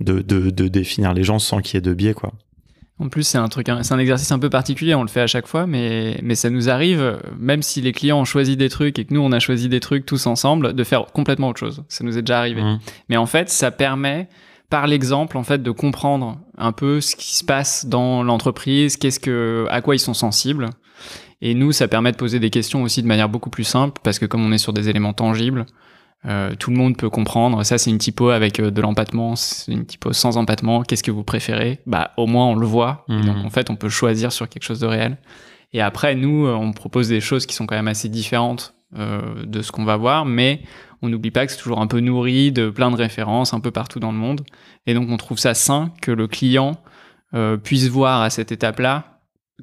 de 0.00 0.68
définir 0.68 1.14
les 1.14 1.24
gens 1.24 1.38
sans 1.38 1.60
qu'il 1.60 1.76
y 1.76 1.78
ait 1.78 1.80
de 1.82 1.94
biais, 1.94 2.14
quoi. 2.14 2.32
En 3.00 3.08
plus, 3.08 3.24
c'est 3.24 3.38
un 3.38 3.48
truc, 3.48 3.68
c'est 3.82 3.92
un 3.92 3.98
exercice 3.98 4.30
un 4.30 4.38
peu 4.38 4.50
particulier. 4.50 4.94
On 4.94 5.02
le 5.02 5.08
fait 5.08 5.20
à 5.20 5.26
chaque 5.26 5.48
fois, 5.48 5.66
mais 5.66 6.18
mais 6.22 6.36
ça 6.36 6.48
nous 6.48 6.70
arrive, 6.70 7.18
même 7.38 7.62
si 7.62 7.80
les 7.80 7.92
clients 7.92 8.20
ont 8.20 8.24
choisi 8.24 8.56
des 8.56 8.68
trucs 8.68 8.98
et 8.98 9.04
que 9.04 9.12
nous 9.12 9.20
on 9.20 9.32
a 9.32 9.40
choisi 9.40 9.68
des 9.68 9.80
trucs 9.80 10.06
tous 10.06 10.26
ensemble, 10.26 10.74
de 10.74 10.84
faire 10.84 11.06
complètement 11.06 11.48
autre 11.48 11.58
chose. 11.58 11.82
Ça 11.88 12.04
nous 12.04 12.16
est 12.16 12.22
déjà 12.22 12.38
arrivé. 12.38 12.62
Mmh. 12.62 12.78
Mais 13.08 13.16
en 13.16 13.26
fait, 13.26 13.50
ça 13.50 13.72
permet 13.72 14.28
par 14.70 14.86
l'exemple 14.86 15.36
en 15.36 15.44
fait 15.44 15.62
de 15.62 15.70
comprendre 15.70 16.38
un 16.58 16.72
peu 16.72 17.00
ce 17.00 17.16
qui 17.16 17.36
se 17.36 17.44
passe 17.44 17.86
dans 17.86 18.22
l'entreprise, 18.22 18.96
qu'est-ce 18.96 19.20
que, 19.20 19.66
à 19.70 19.80
quoi 19.80 19.94
ils 19.94 20.00
sont 20.00 20.14
sensibles. 20.14 20.70
Et 21.40 21.54
nous, 21.54 21.72
ça 21.72 21.88
permet 21.88 22.12
de 22.12 22.16
poser 22.16 22.40
des 22.40 22.50
questions 22.50 22.82
aussi 22.82 23.02
de 23.02 23.06
manière 23.06 23.28
beaucoup 23.28 23.50
plus 23.50 23.64
simple 23.64 24.00
parce 24.02 24.18
que 24.18 24.26
comme 24.26 24.44
on 24.44 24.52
est 24.52 24.58
sur 24.58 24.72
des 24.72 24.88
éléments 24.88 25.12
tangibles, 25.12 25.66
euh, 26.26 26.54
tout 26.58 26.70
le 26.70 26.76
monde 26.76 26.96
peut 26.96 27.10
comprendre. 27.10 27.64
Ça, 27.64 27.78
c'est 27.78 27.90
une 27.90 27.98
typo 27.98 28.30
avec 28.30 28.60
euh, 28.60 28.70
de 28.70 28.80
l'empattement, 28.80 29.36
c'est 29.36 29.72
une 29.72 29.86
typo 29.86 30.12
sans 30.12 30.36
empattement. 30.36 30.82
Qu'est-ce 30.82 31.02
que 31.02 31.10
vous 31.10 31.24
préférez? 31.24 31.80
Bah, 31.86 32.12
au 32.16 32.26
moins 32.26 32.46
on 32.46 32.54
le 32.54 32.66
voit. 32.66 33.04
donc 33.08 33.24
mhm. 33.24 33.46
en 33.46 33.50
fait, 33.50 33.70
on 33.70 33.76
peut 33.76 33.88
choisir 33.88 34.32
sur 34.32 34.48
quelque 34.48 34.64
chose 34.64 34.80
de 34.80 34.86
réel. 34.86 35.18
Et 35.74 35.80
après, 35.80 36.14
nous, 36.14 36.46
euh, 36.46 36.54
on 36.54 36.72
propose 36.72 37.08
des 37.08 37.20
choses 37.20 37.44
qui 37.44 37.54
sont 37.54 37.66
quand 37.66 37.74
même 37.74 37.88
assez 37.88 38.08
différentes 38.08 38.74
euh, 38.96 39.44
de 39.44 39.60
ce 39.60 39.72
qu'on 39.72 39.84
va 39.84 39.96
voir, 39.96 40.24
mais 40.24 40.62
on 41.02 41.08
n'oublie 41.08 41.32
pas 41.32 41.44
que 41.44 41.52
c'est 41.52 41.58
toujours 41.58 41.80
un 41.80 41.88
peu 41.88 41.98
nourri 41.98 42.52
de 42.52 42.70
plein 42.70 42.92
de 42.92 42.96
références 42.96 43.52
un 43.52 43.60
peu 43.60 43.72
partout 43.72 43.98
dans 43.98 44.12
le 44.12 44.16
monde. 44.16 44.42
Et 44.86 44.94
donc, 44.94 45.10
on 45.10 45.16
trouve 45.16 45.38
ça 45.38 45.52
sain 45.52 45.92
que 46.00 46.12
le 46.12 46.28
client 46.28 46.76
euh, 47.34 47.56
puisse 47.56 47.88
voir 47.88 48.22
à 48.22 48.30
cette 48.30 48.52
étape-là 48.52 49.13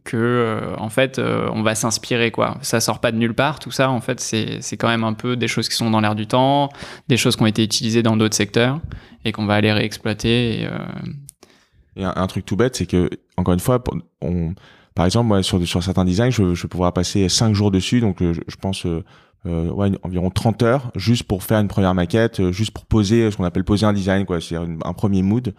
que 0.03 0.17
euh, 0.17 0.75
en 0.77 0.89
fait 0.89 1.19
euh, 1.19 1.49
on 1.53 1.63
va 1.63 1.75
s'inspirer 1.75 2.31
quoi. 2.31 2.57
Ça 2.61 2.79
sort 2.79 2.99
pas 2.99 3.11
de 3.11 3.17
nulle 3.17 3.33
part 3.33 3.59
tout 3.59 3.71
ça 3.71 3.89
en 3.89 3.99
fait 3.99 4.19
c'est 4.19 4.77
quand 4.77 4.87
même 4.87 5.03
un 5.03 5.13
peu 5.13 5.35
des 5.35 5.47
choses 5.47 5.67
qui 5.67 5.75
sont 5.75 5.89
dans 5.89 5.99
l'air 5.99 6.15
du 6.15 6.27
temps 6.27 6.69
des 7.09 7.17
choses 7.17 7.35
qui 7.35 7.43
ont 7.43 7.47
été 7.47 7.63
utilisées 7.63 8.01
dans 8.01 8.15
d'autres 8.15 8.35
secteurs 8.35 8.79
et 9.25 9.31
qu'on 9.31 9.45
va 9.45 9.55
aller 9.55 9.71
réexploiter 9.71 10.61
et, 10.61 10.67
euh... 10.67 12.11
un, 12.15 12.27
truc 12.27 12.45
tout 12.45 12.55
bête 12.55 12.77
c'est 12.77 12.85
que 12.85 13.09
encore 13.35 13.53
une 13.53 13.59
fois 13.59 13.83
par 14.95 15.05
exemple 15.05 15.27
moi 15.27 15.43
sur 15.43 15.65
sur 15.67 15.83
certains 15.83 16.05
designs 16.05 16.31
je, 16.31 16.55
je 16.55 16.67
pouvoir 16.67 16.93
passer 16.93 17.27
5 17.27 17.53
jours 17.53 17.69
dessus 17.69 17.99
donc 17.99 18.17
je, 18.21 18.39
je 18.47 18.55
pense 18.55 18.87
environ 19.45 20.29
30 20.29 20.63
heures 20.63 20.91
juste 20.95 21.23
pour 21.23 21.43
faire 21.43 21.59
une 21.59 21.67
première 21.67 21.93
maquette 21.93 22.49
juste 22.51 22.71
pour 22.71 22.85
poser 22.85 23.29
ce 23.29 23.35
qu'on 23.35 23.43
appelle 23.43 23.65
poser 23.65 23.85
un 23.85 23.93
design 23.93 24.25
quoi 24.25 24.39
c'est 24.39 24.55
un 24.55 24.93
premier 24.93 25.21
mood 25.21 25.53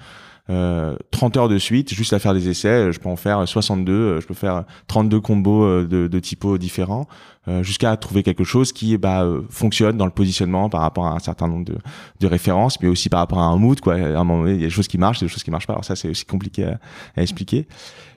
euh, 0.50 0.96
30 1.10 1.36
heures 1.36 1.48
de 1.48 1.58
suite, 1.58 1.94
juste 1.94 2.12
à 2.12 2.18
faire 2.18 2.34
des 2.34 2.48
essais. 2.48 2.92
Je 2.92 2.98
peux 2.98 3.08
en 3.08 3.16
faire 3.16 3.46
62, 3.46 4.20
je 4.20 4.26
peux 4.26 4.34
faire 4.34 4.64
32 4.88 5.20
combos 5.20 5.64
euh, 5.64 5.86
de, 5.86 6.08
de 6.08 6.18
typos 6.18 6.58
différents. 6.58 7.06
Euh, 7.48 7.64
jusqu'à 7.64 7.96
trouver 7.96 8.22
quelque 8.22 8.44
chose 8.44 8.70
qui 8.70 8.96
bah, 8.96 9.24
euh, 9.24 9.42
fonctionne 9.50 9.96
dans 9.96 10.04
le 10.04 10.12
positionnement 10.12 10.68
par 10.68 10.80
rapport 10.82 11.06
à 11.06 11.16
un 11.16 11.18
certain 11.18 11.48
nombre 11.48 11.64
de, 11.64 11.76
de 12.20 12.26
références, 12.28 12.80
mais 12.80 12.86
aussi 12.86 13.08
par 13.08 13.18
rapport 13.18 13.40
à 13.40 13.46
un 13.46 13.56
mood. 13.56 13.80
Quoi. 13.80 13.94
À 13.94 14.20
un 14.20 14.22
moment 14.22 14.44
donné, 14.44 14.54
il 14.54 14.60
y 14.60 14.62
a 14.62 14.68
des 14.68 14.70
choses 14.70 14.86
qui 14.86 14.96
marchent, 14.96 15.18
des 15.18 15.26
choses 15.26 15.42
qui 15.42 15.50
marchent 15.50 15.66
pas. 15.66 15.72
Alors 15.72 15.84
ça, 15.84 15.96
c'est 15.96 16.08
aussi 16.08 16.24
compliqué 16.24 16.66
à, 16.66 16.78
à, 17.16 17.22
expliquer. 17.22 17.66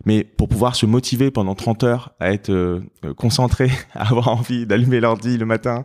Mais 0.05 0.23
pour 0.23 0.47
pouvoir 0.47 0.75
se 0.75 0.85
motiver 0.85 1.31
pendant 1.31 1.55
30 1.55 1.83
heures 1.85 2.11
à 2.19 2.31
être 2.31 2.51
euh, 2.51 2.81
concentré, 3.17 3.71
à 3.95 4.09
avoir 4.09 4.27
envie 4.27 4.67
d'allumer 4.67 4.99
l'ordi 4.99 5.39
le 5.39 5.47
matin 5.47 5.83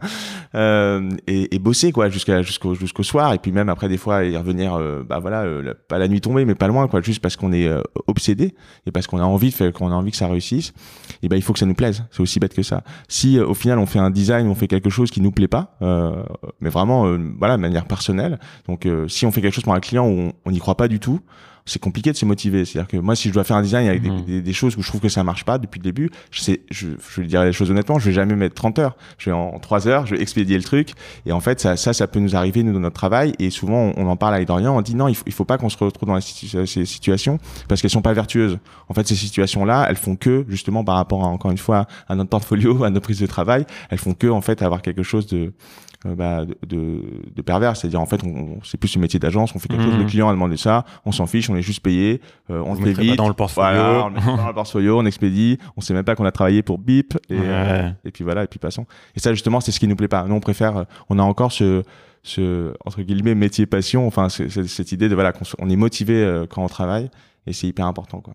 euh, 0.54 1.08
et, 1.26 1.54
et, 1.54 1.58
bosser 1.58 1.92
quoi 1.92 2.10
jusqu'à 2.10 2.42
jusqu'au 2.42 2.74
jusqu'au 2.74 3.02
soir, 3.02 3.32
et 3.32 3.38
puis 3.38 3.52
même 3.52 3.70
après 3.70 3.88
des 3.88 3.96
fois 3.96 4.22
y 4.24 4.36
revenir, 4.36 4.78
bah 5.08 5.18
voilà, 5.18 5.46
pas 5.88 5.96
la 5.96 6.08
nuit 6.08 6.20
tombée, 6.20 6.44
mais 6.44 6.54
pas 6.54 6.68
loin, 6.68 6.88
quoi, 6.88 7.00
juste 7.00 7.22
parce 7.22 7.36
qu'on 7.36 7.52
est 7.52 7.70
obsédé 8.06 8.54
et 8.86 8.90
parce 8.90 9.06
qu'on 9.06 9.18
a 9.18 9.24
envie 9.24 9.50
de 9.50 9.70
qu'on 9.70 9.90
a 9.90 9.94
envie 9.94 10.10
que 10.10 10.16
ça 10.18 10.28
réussisse. 10.28 10.74
Et 11.22 11.28
ben 11.28 11.36
il 11.36 11.42
faut 11.42 11.54
que 11.54 11.58
ça 11.58 11.66
nous 11.66 11.74
plaise. 11.74 12.04
C'est 12.10 12.20
aussi 12.20 12.38
bête 12.38 12.54
que 12.54 12.62
ça. 12.62 12.82
Si 13.08 13.29
euh, 13.38 13.46
au 13.46 13.54
final 13.54 13.78
on 13.78 13.86
fait 13.86 13.98
un 13.98 14.10
design, 14.10 14.48
on 14.48 14.54
fait 14.54 14.68
quelque 14.68 14.90
chose 14.90 15.10
qui 15.10 15.20
nous 15.20 15.30
plaît 15.30 15.48
pas, 15.48 15.76
euh, 15.82 16.22
mais 16.60 16.70
vraiment 16.70 17.06
euh, 17.06 17.18
voilà 17.38 17.56
de 17.56 17.62
manière 17.62 17.86
personnelle. 17.86 18.38
Donc 18.68 18.88
si 19.08 19.26
on 19.26 19.30
fait 19.30 19.40
quelque 19.40 19.54
chose 19.54 19.64
pour 19.64 19.74
un 19.74 19.80
client 19.80 20.08
où 20.08 20.32
on 20.44 20.50
n'y 20.50 20.58
croit 20.58 20.76
pas 20.76 20.88
du 20.88 21.00
tout, 21.00 21.20
c'est 21.64 21.78
compliqué 21.78 22.12
de 22.12 22.16
se 22.16 22.24
motiver. 22.24 22.64
C'est-à-dire 22.64 22.88
que 22.88 22.96
moi, 22.96 23.16
si 23.16 23.28
je 23.28 23.34
dois 23.34 23.44
faire 23.44 23.56
un 23.56 23.62
design 23.62 23.88
avec 23.88 24.02
des, 24.02 24.10
mhm. 24.10 24.40
des, 24.42 24.52
choses 24.52 24.76
où 24.76 24.82
je 24.82 24.88
trouve 24.88 25.00
que 25.00 25.08
ça 25.08 25.24
marche 25.24 25.44
pas 25.44 25.58
depuis 25.58 25.78
le 25.78 25.84
début, 25.84 26.10
je 26.30 26.40
sais, 26.40 26.60
je, 26.70 26.88
je 27.14 27.20
vais 27.20 27.26
dire 27.26 27.44
les 27.44 27.52
choses 27.52 27.70
honnêtement, 27.70 27.98
je 27.98 28.06
vais 28.06 28.12
jamais 28.12 28.34
mettre 28.34 28.54
30 28.54 28.78
heures. 28.78 28.96
Je 29.18 29.30
vais 29.30 29.36
en 29.36 29.58
3 29.58 29.88
heures, 29.88 30.06
je 30.06 30.14
vais 30.14 30.22
expédier 30.22 30.56
le 30.56 30.62
truc. 30.62 30.92
Et 31.26 31.32
en 31.32 31.40
fait, 31.40 31.60
ça, 31.60 31.76
ça, 31.76 31.92
ça 31.92 32.06
peut 32.06 32.20
nous 32.20 32.36
arriver, 32.36 32.62
nous, 32.62 32.72
dans 32.72 32.80
notre 32.80 32.96
travail. 32.96 33.34
Et 33.38 33.50
souvent, 33.50 33.92
on, 33.96 34.06
en 34.06 34.16
parle 34.16 34.34
avec 34.34 34.48
Dorian, 34.48 34.76
on 34.76 34.82
dit 34.82 34.94
non, 34.94 35.08
il 35.08 35.14
faut, 35.14 35.24
il 35.26 35.32
faut 35.32 35.44
pas 35.44 35.58
qu'on 35.58 35.68
se 35.68 35.76
retrouve 35.78 36.08
dans 36.08 36.20
ces 36.20 36.84
situations 36.84 37.38
parce 37.68 37.80
qu'elles 37.80 37.90
sont 37.90 38.02
pas 38.02 38.12
vertueuses. 38.12 38.58
En 38.88 38.94
fait, 38.94 39.06
ces 39.06 39.14
situations-là, 39.14 39.86
elles 39.88 39.96
font 39.96 40.16
que, 40.16 40.44
justement, 40.48 40.84
par 40.84 40.96
rapport 40.96 41.24
à, 41.24 41.28
encore 41.28 41.50
une 41.50 41.58
fois, 41.58 41.86
à 42.08 42.14
notre 42.14 42.30
portfolio, 42.30 42.84
à 42.84 42.90
nos 42.90 43.00
prises 43.00 43.20
de 43.20 43.26
travail, 43.26 43.66
elles 43.90 43.98
font 43.98 44.14
que, 44.14 44.26
en 44.26 44.40
fait, 44.40 44.62
avoir 44.62 44.82
quelque 44.82 45.02
chose 45.02 45.26
de, 45.26 45.40
euh, 45.40 45.52
bah, 46.04 46.44
de, 46.66 47.02
de, 47.34 47.42
pervers. 47.42 47.76
C'est-à-dire, 47.76 48.00
en 48.00 48.06
fait, 48.06 48.22
on, 48.24 48.58
c'est 48.62 48.78
plus 48.78 48.94
le 48.94 49.02
métier 49.02 49.20
d'agence, 49.20 49.54
on 49.54 49.58
fait 49.58 49.68
quelque 49.68 49.82
chose, 49.82 49.96
le 49.96 50.04
mmh. 50.04 50.06
client 50.06 50.28
a 50.28 50.32
demandé 50.32 50.56
ça, 50.56 50.84
on 51.04 51.12
s'en 51.12 51.26
fiche, 51.26 51.50
on 51.50 51.56
est 51.56 51.62
juste 51.62 51.82
payé, 51.82 52.20
euh, 52.50 52.62
on 52.64 52.74
le 52.74 52.90
vite. 52.90 53.16
dans 53.16 53.28
le 53.28 53.34
portfolio. 53.34 53.70
Voilà, 53.70 54.04
on 54.04 54.08
le 54.08 54.14
met 54.14 54.36
dans 54.36 54.48
le 54.48 54.54
portfolio, 54.54 54.98
on 54.98 55.04
expédie, 55.04 55.58
on 55.76 55.80
sait 55.80 55.92
même 55.92 56.04
pas 56.04 56.14
qu'on 56.14 56.24
a 56.24 56.32
travaillé 56.32 56.62
pour 56.62 56.78
Bip, 56.78 57.18
et, 57.28 57.38
euh, 57.38 57.90
et 58.04 58.10
puis 58.10 58.24
voilà, 58.24 58.44
et 58.44 58.46
puis 58.46 58.58
passons. 58.58 58.86
Et 59.14 59.20
ça, 59.20 59.32
justement, 59.32 59.60
c'est 59.60 59.72
ce 59.72 59.80
qui 59.80 59.88
nous 59.88 59.96
plaît 59.96 60.08
pas. 60.08 60.24
Nous, 60.24 60.34
on 60.34 60.40
préfère, 60.40 60.86
on 61.10 61.18
a 61.18 61.22
encore 61.22 61.52
ce, 61.52 61.82
ce 62.22 62.72
entre 62.84 63.02
guillemets 63.02 63.34
métier 63.34 63.64
passion 63.64 64.06
enfin 64.06 64.28
cette 64.28 64.92
idée 64.92 65.08
de 65.08 65.14
voilà 65.14 65.32
qu'on 65.32 65.44
on 65.58 65.70
est 65.70 65.76
motivé 65.76 66.44
quand 66.50 66.62
on 66.62 66.68
travaille 66.68 67.10
et 67.46 67.54
c'est 67.54 67.66
hyper 67.66 67.86
important 67.86 68.20
quoi 68.20 68.34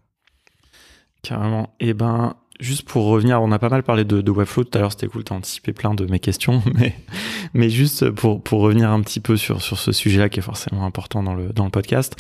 carrément 1.22 1.70
et 1.80 1.90
eh 1.90 1.94
ben 1.94 2.36
juste 2.60 2.88
pour 2.88 3.06
revenir, 3.06 3.42
on 3.42 3.52
a 3.52 3.60
pas 3.60 3.70
mal 3.70 3.84
parlé 3.84 4.04
de, 4.04 4.32
Webflow 4.32 4.64
tout 4.64 4.78
à 4.78 4.82
l'heure, 4.82 4.92
c'était 4.92 5.08
cool, 5.08 5.24
t'as 5.24 5.36
anticipé 5.36 5.74
plein 5.74 5.94
de 5.94 6.06
mes 6.06 6.20
questions, 6.20 6.64
mais, 7.54 7.70
juste 7.70 8.10
pour, 8.12 8.42
revenir 8.52 8.90
un 8.90 9.02
petit 9.02 9.20
peu 9.20 9.38
sur, 9.38 9.62
ce 9.62 9.92
sujet-là 9.92 10.30
qui 10.30 10.40
est 10.40 10.44
forcément 10.44 10.86
important 10.86 11.24
dans 11.24 11.34
le, 11.34 11.50
podcast. 11.70 12.16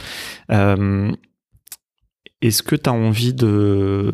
Euh, 0.51 1.11
est-ce 2.41 2.63
que 2.63 2.75
tu 2.75 2.89
as 2.89 2.93
envie 2.93 3.33
de, 3.33 4.11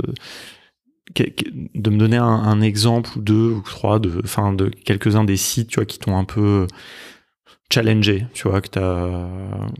de 1.16 1.90
me 1.90 1.98
donner 1.98 2.18
un, 2.18 2.62
exemple 2.62 3.10
ou 3.18 3.22
deux 3.22 3.52
ou 3.52 3.62
trois 3.62 4.00
de, 4.00 4.22
enfin, 4.24 4.54
de 4.54 4.70
quelques-uns 4.70 5.24
des 5.24 5.38
sites 5.38 5.86
qui 5.86 6.00
t'ont 6.00 6.18
un 6.18 6.26
peu 6.26 6.68
challengé, 7.72 8.26
tu 8.34 8.48
vois, 8.48 8.62
que 8.62 8.70
tu 8.70 8.80
as, 8.80 9.28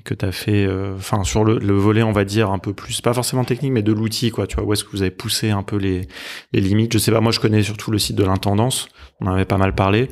que 0.04 0.32
fait, 0.32 0.66
euh, 0.66 0.96
enfin, 0.96 1.24
sur 1.24 1.44
le, 1.44 1.74
volet, 1.74 2.04
on 2.04 2.12
va 2.12 2.26
dire, 2.26 2.50
un 2.52 2.60
peu 2.60 2.74
plus, 2.74 3.02
pas 3.02 3.14
forcément 3.14 3.44
technique, 3.44 3.72
mais 3.72 3.84
de 3.84 3.92
l'outil, 3.92 4.32
quoi, 4.32 4.48
tu 4.48 4.56
vois, 4.56 4.66
où 4.66 4.74
est-ce 4.74 4.84
que 4.84 4.92
vous 4.92 5.02
avez 5.02 5.12
poussé 5.12 5.52
un 5.52 5.64
peu 5.64 5.78
les, 5.78 6.08
les 6.54 6.62
limites. 6.62 6.94
Je 6.94 6.98
sais 6.98 7.12
pas, 7.12 7.22
moi, 7.22 7.32
je 7.32 7.40
connais 7.40 7.64
surtout 7.64 7.92
le 7.92 8.00
site 8.00 8.16
de 8.16 8.24
l'intendance, 8.24 8.88
on 9.20 9.28
en 9.28 9.34
avait 9.34 9.46
pas 9.46 9.58
mal 9.58 9.76
parlé. 9.76 10.10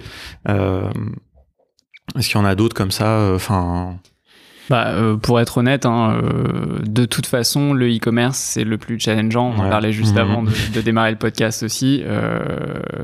Euh, 0.47 0.89
est-ce 2.17 2.27
qu'il 2.29 2.37
y 2.37 2.41
en 2.41 2.45
a 2.45 2.55
d'autres 2.55 2.75
comme 2.75 2.91
ça, 2.91 3.19
euh, 3.19 3.35
enfin 3.35 3.99
bah, 4.69 4.89
euh, 4.89 5.17
pour 5.17 5.39
être 5.39 5.57
honnête, 5.57 5.85
hein, 5.85 6.21
euh, 6.23 6.79
de 6.85 7.05
toute 7.05 7.25
façon, 7.25 7.73
le 7.73 7.87
e-commerce, 7.87 8.37
c'est 8.37 8.63
le 8.63 8.77
plus 8.77 8.99
challengeant. 8.99 9.53
On 9.57 9.65
en 9.65 9.69
parlait 9.69 9.91
juste 9.91 10.13
mhm. 10.13 10.21
avant 10.21 10.43
de, 10.43 10.51
de, 10.73 10.81
démarrer 10.81 11.11
le 11.11 11.17
podcast 11.17 11.63
aussi, 11.63 12.01
euh, 12.05 12.39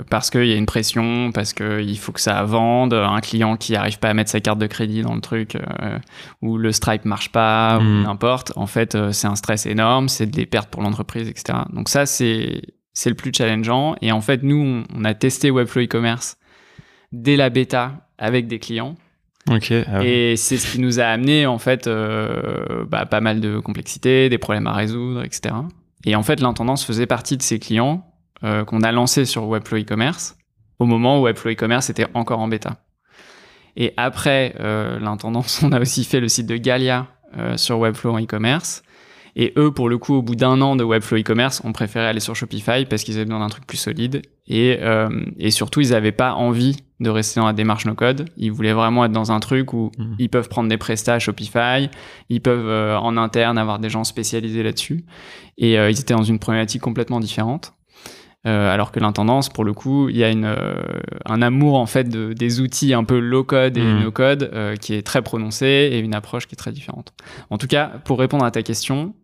parce 0.09 0.29
qu'il 0.29 0.45
y 0.45 0.53
a 0.53 0.55
une 0.55 0.67
pression, 0.67 1.31
parce 1.33 1.53
qu'il 1.53 1.97
faut 1.97 2.11
que 2.11 2.21
ça 2.21 2.43
vende. 2.43 2.93
Un 2.93 3.19
client 3.19 3.57
qui 3.57 3.73
n'arrive 3.73 3.99
pas 3.99 4.09
à 4.09 4.13
mettre 4.13 4.29
sa 4.29 4.39
carte 4.41 4.59
de 4.59 4.67
crédit 4.67 5.01
dans 5.01 5.15
le 5.15 5.21
truc, 5.21 5.55
euh, 5.55 5.97
ou 6.41 6.57
le 6.57 6.71
Stripe 6.71 7.05
marche 7.05 7.31
pas, 7.31 7.79
ou 7.79 7.83
mhm. 7.83 8.03
n'importe. 8.03 8.53
En 8.55 8.67
fait, 8.67 8.95
euh, 8.95 9.11
c'est 9.11 9.27
un 9.27 9.35
stress 9.35 9.65
énorme, 9.65 10.07
c'est 10.07 10.27
des 10.27 10.45
pertes 10.45 10.69
pour 10.69 10.83
l'entreprise, 10.83 11.27
etc. 11.27 11.59
Donc 11.73 11.89
ça, 11.89 12.05
c'est 12.05 12.61
c'est 12.93 13.09
le 13.09 13.15
plus 13.15 13.31
challengeant. 13.35 13.95
Et 14.01 14.11
en 14.11 14.21
fait, 14.21 14.43
nous, 14.43 14.83
on 14.95 15.03
a 15.03 15.13
testé 15.13 15.51
Webflow 15.51 15.83
e-commerce 15.83 16.37
dès 17.11 17.35
la 17.35 17.49
bêta 17.49 18.07
avec 18.17 18.47
des 18.47 18.59
clients. 18.59 18.95
Ah 19.47 20.03
et 20.03 20.35
c'est 20.37 20.57
ce 20.57 20.71
qui 20.71 20.79
nous 20.79 20.99
a 20.99 21.03
amené 21.03 21.45
en 21.45 21.59
fait 21.59 21.85
euh, 21.85 22.83
bah, 22.87 23.05
pas 23.05 23.21
mal 23.21 23.41
de 23.41 23.59
complexité, 23.59 24.27
des 24.27 24.39
problèmes 24.39 24.65
à 24.65 24.73
résoudre, 24.73 25.23
etc. 25.23 25.53
Et 26.03 26.15
en 26.15 26.23
fait, 26.23 26.39
l'intendance 26.39 26.83
faisait 26.83 27.05
partie 27.05 27.37
de 27.37 27.43
ces 27.43 27.59
clients 27.59 28.05
euh, 28.43 28.63
qu'on 28.65 28.81
a 28.81 28.91
lancés 28.91 29.25
sur 29.25 29.47
Webflow 29.47 29.79
e-commerce 29.79 30.35
au 30.79 30.85
moment 30.85 31.19
où 31.19 31.23
Webflow 31.23 31.51
e-commerce 31.51 31.89
était 31.89 32.07
encore 32.13 32.39
en 32.39 32.47
bêta. 32.47 32.77
Et 33.75 33.93
après 33.97 34.55
euh, 34.59 34.99
l'intendance, 34.99 35.61
on 35.63 35.71
a 35.71 35.79
aussi 35.79 36.03
fait 36.03 36.19
le 36.19 36.27
site 36.27 36.47
de 36.47 36.57
Galia 36.57 37.07
euh, 37.37 37.57
sur 37.57 37.79
Webflow 37.79 38.17
e-commerce. 38.19 38.83
Et 39.37 39.51
eux, 39.57 39.71
pour 39.71 39.89
le 39.89 39.97
coup, 39.97 40.13
au 40.15 40.21
bout 40.21 40.35
d'un 40.35 40.61
an 40.61 40.77
de 40.77 40.83
Webflow 40.83 41.19
e-commerce, 41.19 41.61
ont 41.65 41.73
préféré 41.73 42.05
aller 42.05 42.21
sur 42.21 42.35
Shopify 42.35 42.85
parce 42.85 43.03
qu'ils 43.03 43.15
avaient 43.15 43.25
besoin 43.25 43.41
d'un 43.41 43.49
truc 43.49 43.67
plus 43.67 43.77
solide. 43.77 44.21
Et, 44.47 44.77
euh, 44.81 45.09
et 45.37 45.51
surtout, 45.51 45.81
ils 45.81 45.89
n'avaient 45.89 46.13
pas 46.13 46.33
envie 46.33 46.77
de 46.99 47.09
rester 47.09 47.39
dans 47.39 47.45
la 47.45 47.53
démarche 47.53 47.85
no-code. 47.85 48.29
Ils 48.37 48.51
voulaient 48.51 48.73
vraiment 48.73 49.05
être 49.05 49.11
dans 49.11 49.31
un 49.31 49.39
truc 49.39 49.73
où 49.73 49.91
mhm. 49.97 50.15
ils 50.19 50.29
peuvent 50.29 50.49
prendre 50.49 50.69
des 50.69 50.77
prestats 50.77 51.15
à 51.15 51.19
Shopify, 51.19 51.89
ils 52.29 52.41
peuvent 52.41 52.67
euh, 52.67 52.97
en 52.97 53.17
interne 53.17 53.57
avoir 53.57 53.79
des 53.79 53.89
gens 53.89 54.03
spécialisés 54.03 54.63
là-dessus. 54.63 55.05
Et 55.57 55.77
euh, 55.77 55.89
ils 55.89 55.99
étaient 55.99 56.13
dans 56.13 56.23
une 56.23 56.39
problématique 56.39 56.81
complètement 56.81 57.19
différente. 57.19 57.73
Euh, 58.47 58.71
alors 58.71 58.91
que 58.91 58.99
l'intendance, 58.99 59.49
pour 59.49 59.63
le 59.63 59.73
coup, 59.73 60.07
il 60.07 60.17
y 60.17 60.23
a 60.23 60.29
une, 60.29 60.55
un 61.25 61.41
amour 61.41 61.79
en 61.79 61.87
fait 61.87 62.03
de, 62.03 62.31
des 62.33 62.61
outils 62.61 62.93
un 62.93 63.03
peu 63.03 63.17
low 63.17 63.43
code 63.43 63.75
et 63.75 63.81
mmh. 63.81 64.03
no 64.03 64.11
code 64.11 64.51
euh, 64.53 64.75
qui 64.75 64.93
est 64.93 65.01
très 65.01 65.23
prononcé 65.23 65.65
et 65.65 65.97
une 65.97 66.13
approche 66.13 66.45
qui 66.45 66.53
est 66.53 66.57
très 66.57 66.71
différente. 66.71 67.13
En 67.49 67.57
tout 67.57 67.65
cas, 67.65 67.93
pour 68.03 68.19
répondre 68.19 68.45
à 68.45 68.51
ta 68.51 68.61
question, 68.61 69.15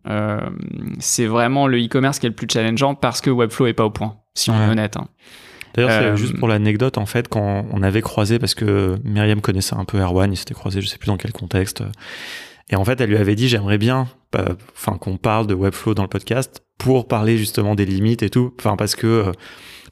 c'est 0.98 1.26
vraiment 1.26 1.68
le 1.68 1.78
e-commerce 1.78 2.18
qui 2.18 2.26
est 2.26 2.30
le 2.30 2.34
plus 2.34 2.48
challengeant 2.52 2.96
parce 2.96 3.20
que 3.20 3.30
Webflow 3.30 3.66
est 3.66 3.74
pas 3.74 3.84
au 3.84 3.90
point, 3.90 4.16
si 4.34 4.50
on 4.50 4.60
est 4.60 4.68
honnête. 4.68 4.96
Hein. 4.96 5.06
D'ailleurs, 5.74 6.16
juste 6.16 6.38
pour 6.38 6.48
l'anecdote, 6.48 6.98
en 6.98 7.06
fait, 7.06 7.28
quand 7.28 7.66
on 7.72 7.82
avait 7.82 8.02
croisé, 8.02 8.38
parce 8.38 8.54
que 8.54 8.96
Myriam 9.04 9.40
connaissait 9.40 9.74
un 9.74 9.84
peu 9.84 9.98
Erwan, 9.98 10.32
il 10.32 10.36
s'était 10.36 10.54
croisé, 10.54 10.80
je 10.80 10.86
sais 10.86 10.98
plus 10.98 11.06
dans 11.06 11.16
quel 11.16 11.32
contexte, 11.32 11.82
et 12.72 12.76
en 12.76 12.84
fait, 12.84 13.00
elle 13.00 13.10
lui 13.10 13.18
avait 13.18 13.34
dit, 13.34 13.48
j'aimerais 13.48 13.78
bien, 13.78 14.08
enfin, 14.74 14.96
qu'on 14.96 15.18
parle 15.18 15.46
de 15.46 15.54
Webflow 15.54 15.94
dans 15.94 16.02
le 16.02 16.08
podcast 16.08 16.62
pour 16.78 17.06
parler 17.06 17.36
justement 17.36 17.74
des 17.74 17.84
limites 17.84 18.22
et 18.22 18.30
tout. 18.30 18.54
Enfin, 18.58 18.76
parce 18.76 18.96
que, 18.96 19.06
euh, 19.06 19.32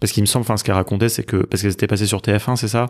parce 0.00 0.12
qu'il 0.12 0.22
me 0.22 0.26
semble, 0.26 0.42
enfin, 0.42 0.56
ce 0.56 0.64
qu'elle 0.64 0.74
racontait, 0.74 1.10
c'est 1.10 1.22
que, 1.22 1.36
parce 1.36 1.62
qu'elle 1.62 1.72
était 1.72 1.86
passée 1.86 2.06
sur 2.06 2.20
TF1, 2.20 2.56
c'est 2.56 2.68
ça? 2.68 2.86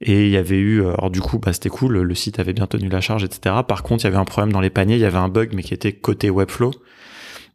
Et 0.00 0.24
il 0.26 0.30
y 0.30 0.36
avait 0.36 0.58
eu, 0.58 0.82
alors 0.82 1.10
du 1.10 1.20
coup, 1.20 1.38
bah, 1.38 1.52
c'était 1.52 1.68
cool, 1.68 1.98
le 1.98 2.14
site 2.16 2.40
avait 2.40 2.52
bien 2.52 2.66
tenu 2.66 2.88
la 2.88 3.00
charge, 3.00 3.22
etc. 3.22 3.54
Par 3.66 3.84
contre, 3.84 4.02
il 4.02 4.06
y 4.06 4.08
avait 4.08 4.16
un 4.16 4.24
problème 4.24 4.52
dans 4.52 4.60
les 4.60 4.70
paniers, 4.70 4.96
il 4.96 5.00
y 5.00 5.04
avait 5.04 5.18
un 5.18 5.28
bug, 5.28 5.52
mais 5.54 5.62
qui 5.62 5.72
était 5.72 5.92
côté 5.92 6.28
Webflow. 6.28 6.72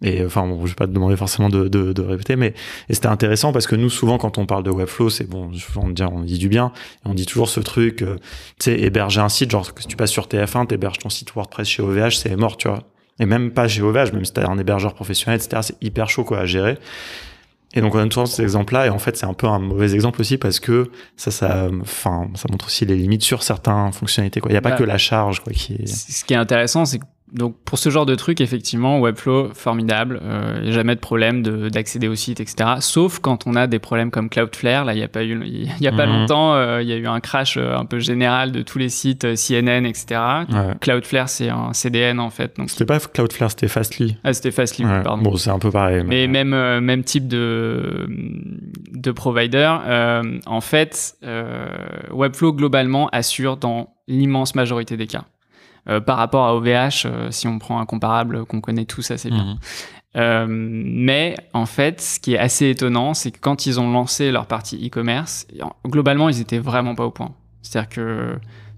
Et 0.03 0.23
enfin, 0.23 0.45
bon, 0.47 0.63
je 0.65 0.71
vais 0.71 0.75
pas 0.75 0.85
te 0.85 0.91
demander 0.91 1.15
forcément 1.15 1.49
de, 1.49 1.67
de, 1.67 1.91
de 1.91 2.01
répéter, 2.03 2.35
mais 2.35 2.53
c'était 2.89 3.07
intéressant 3.07 3.51
parce 3.51 3.65
que 3.65 3.75
nous, 3.75 3.89
souvent, 3.89 4.19
quand 4.19 4.37
on 4.37 4.45
parle 4.45 4.63
de 4.63 4.69
Webflow, 4.69 5.09
c'est 5.09 5.27
bon, 5.27 5.49
on 5.75 5.89
dit, 5.89 6.03
on 6.03 6.21
dit 6.21 6.37
du 6.37 6.49
bien, 6.49 6.71
et 7.03 7.09
on 7.09 7.15
dit 7.15 7.25
toujours 7.25 7.49
ce 7.49 7.59
truc, 7.59 8.03
euh, 8.03 8.17
tu 8.59 8.65
sais, 8.65 8.79
héberger 8.79 9.21
un 9.21 9.29
site, 9.29 9.49
genre 9.49 9.67
si 9.79 9.87
tu 9.87 9.95
passes 9.95 10.11
sur 10.11 10.27
TF1, 10.27 10.67
t'héberges 10.67 10.99
ton 10.99 11.09
site 11.09 11.33
WordPress 11.33 11.67
chez 11.67 11.81
OVH, 11.81 12.11
c'est 12.11 12.35
mort, 12.35 12.57
tu 12.57 12.67
vois. 12.67 12.83
Et 13.19 13.25
même 13.25 13.51
pas 13.51 13.67
chez 13.67 13.81
OVH, 13.81 14.13
même 14.13 14.23
si 14.23 14.33
t'as 14.33 14.47
un 14.47 14.59
hébergeur 14.59 14.93
professionnel, 14.93 15.39
etc., 15.39 15.61
c'est 15.63 15.83
hyper 15.83 16.07
chaud 16.09 16.23
quoi 16.23 16.39
à 16.39 16.45
gérer. 16.45 16.77
Et 17.73 17.81
donc 17.81 17.95
on 17.95 17.99
a 17.99 18.07
toujours 18.07 18.27
cet 18.27 18.41
exemple-là, 18.41 18.85
et 18.85 18.89
en 18.89 18.99
fait 18.99 19.17
c'est 19.17 19.25
un 19.25 19.33
peu 19.33 19.47
un 19.47 19.59
mauvais 19.59 19.93
exemple 19.93 20.21
aussi 20.21 20.37
parce 20.37 20.59
que 20.59 20.89
ça, 21.15 21.31
ça, 21.31 21.67
enfin, 21.81 22.29
ça 22.35 22.47
montre 22.49 22.67
aussi 22.67 22.85
les 22.85 22.95
limites 22.95 23.23
sur 23.23 23.41
certaines 23.41 23.91
fonctionnalités. 23.91 24.39
Quoi. 24.39 24.51
Il 24.51 24.53
n'y 24.53 24.57
a 24.57 24.61
pas 24.61 24.71
bah, 24.71 24.77
que 24.77 24.83
la 24.83 24.97
charge 24.97 25.41
quoi, 25.41 25.51
qui 25.53 25.73
est... 25.73 25.87
Ce 25.87 26.23
qui 26.23 26.33
est 26.33 26.37
intéressant, 26.37 26.85
c'est 26.85 26.99
que 26.99 27.05
donc 27.37 27.55
pour 27.65 27.77
ce 27.77 27.89
genre 27.89 28.05
de 28.05 28.15
truc, 28.15 28.41
effectivement, 28.41 28.99
Webflow, 28.99 29.53
formidable. 29.53 30.21
Il 30.57 30.63
n'y 30.63 30.69
a 30.69 30.71
jamais 30.71 30.95
de 30.95 30.99
problème 30.99 31.41
d'accéder 31.69 32.07
au 32.07 32.15
site, 32.15 32.39
etc. 32.39 32.75
Sauf 32.79 33.19
quand 33.19 33.47
on 33.47 33.55
a 33.55 33.67
des 33.67 33.79
problèmes 33.79 34.11
comme 34.11 34.29
Cloudflare. 34.29 34.85
Là, 34.85 34.93
il 34.93 34.97
n'y 34.97 35.03
a 35.03 35.07
pas 35.07 35.23
eu, 35.23 35.39
il 35.45 35.81
y 35.81 35.87
a 35.87 35.91
pas 35.91 36.05
mhm. 36.05 36.13
longtemps, 36.13 36.53
euh, 36.55 36.81
il 36.81 36.87
y 36.87 36.93
a 36.93 36.97
eu 36.97 37.07
un 37.07 37.19
crash 37.19 37.57
euh, 37.57 37.75
un 37.75 37.85
peu 37.85 37.99
général 37.99 38.51
de 38.51 38.61
tous 38.61 38.77
les 38.77 38.89
sites 38.89 39.25
euh, 39.25 39.35
CNN, 39.35 39.85
etc. 39.85 40.21
Cloudflare, 40.81 41.29
c'est 41.29 41.49
un 41.49 41.73
CDN 41.73 42.19
en 42.19 42.29
fait. 42.29 42.55
C'était 42.67 42.85
pas 42.85 42.99
Cloudflare, 42.99 43.51
c'était 43.51 43.67
Fastly. 43.67 44.17
Ah, 44.23 44.33
c'était 44.33 44.51
Fastly, 44.51 44.83
pardon. 44.83 45.23
Bon, 45.23 45.35
c'est 45.35 45.49
un 45.49 45.59
peu 45.59 45.71
pareil. 45.71 46.03
Mais, 46.05 46.27
même, 46.27 46.49
même 46.79 47.03
type 47.03 47.27
de, 47.27 48.07
de 48.93 49.11
provider. 49.11 49.75
en 50.45 50.61
fait, 50.61 51.17
Webflow, 52.11 52.53
globalement, 52.53 53.09
assure 53.11 53.57
dans 53.57 53.89
l'immense 54.07 54.55
majorité 54.55 54.97
des 54.97 55.07
cas. 55.07 55.25
Euh, 55.89 56.01
par 56.01 56.17
rapport 56.17 56.45
à 56.45 56.55
OVH, 56.55 57.05
euh, 57.05 57.31
si 57.31 57.47
on 57.47 57.59
prend 57.59 57.79
un 57.79 57.85
comparable 57.85 58.45
qu'on 58.45 58.59
connaît 58.59 58.85
tous 58.85 59.09
assez 59.11 59.29
bien. 59.29 59.45
Mhm. 59.45 59.57
Euh, 60.17 60.45
mais 60.49 61.35
en 61.53 61.65
fait, 61.65 62.01
ce 62.01 62.19
qui 62.19 62.33
est 62.33 62.39
assez 62.39 62.69
étonnant, 62.69 63.13
c'est 63.13 63.31
que 63.31 63.39
quand 63.39 63.65
ils 63.65 63.79
ont 63.79 63.91
lancé 63.91 64.31
leur 64.31 64.47
partie 64.47 64.85
e-commerce, 64.85 65.47
globalement, 65.85 66.27
ils 66.29 66.41
étaient 66.41 66.59
vraiment 66.59 66.95
pas 66.95 67.05
au 67.05 67.11
point. 67.11 67.35
C'est-à-dire 67.61 67.89
que 67.89 68.35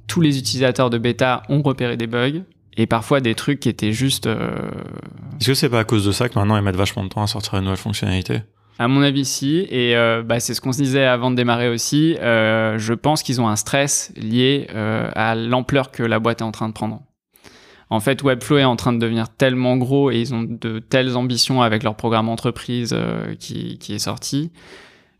tous 0.07 0.21
les 0.21 0.37
utilisateurs 0.37 0.89
de 0.89 0.97
bêta 0.97 1.43
ont 1.49 1.61
repéré 1.61 1.97
des 1.97 2.07
bugs 2.07 2.43
et 2.77 2.87
parfois 2.87 3.21
des 3.21 3.35
trucs 3.35 3.59
qui 3.59 3.69
étaient 3.69 3.93
juste. 3.93 4.27
Est-ce 4.27 5.47
que 5.47 5.53
c'est 5.53 5.69
pas 5.69 5.79
à 5.79 5.83
cause 5.83 6.05
de 6.05 6.11
ça 6.11 6.29
que 6.29 6.37
maintenant 6.37 6.57
ils 6.57 6.63
mettent 6.63 6.75
vachement 6.75 7.03
de 7.03 7.09
temps 7.09 7.23
à 7.23 7.27
sortir 7.27 7.55
une 7.55 7.63
nouvelle 7.63 7.77
fonctionnalité? 7.77 8.41
À 8.79 8.87
mon 8.87 9.01
avis, 9.01 9.25
si. 9.25 9.67
Et 9.69 9.95
euh, 9.95 10.23
bah, 10.23 10.39
c'est 10.39 10.53
ce 10.53 10.61
qu'on 10.61 10.71
se 10.71 10.81
disait 10.81 11.03
avant 11.03 11.29
de 11.29 11.35
démarrer 11.35 11.67
aussi. 11.67 12.15
Euh, 12.21 12.79
je 12.79 12.93
pense 12.93 13.21
qu'ils 13.23 13.41
ont 13.41 13.49
un 13.49 13.57
stress 13.57 14.13
lié 14.15 14.67
euh, 14.73 15.11
à 15.13 15.35
l'ampleur 15.35 15.91
que 15.91 16.01
la 16.01 16.19
boîte 16.19 16.39
est 16.39 16.45
en 16.45 16.53
train 16.53 16.69
de 16.69 16.73
prendre. 16.73 17.01
En 17.89 17.99
fait, 17.99 18.23
Webflow 18.23 18.59
est 18.59 18.63
en 18.63 18.77
train 18.77 18.93
de 18.93 18.99
devenir 18.99 19.27
tellement 19.29 19.75
gros 19.75 20.11
et 20.11 20.19
ils 20.19 20.33
ont 20.33 20.43
de 20.43 20.79
telles 20.79 21.17
ambitions 21.17 21.61
avec 21.61 21.83
leur 21.83 21.95
programme 21.95 22.29
entreprise 22.29 22.95
qui, 23.39 23.79
qui, 23.79 23.95
est 23.95 23.99
sorti 23.99 24.51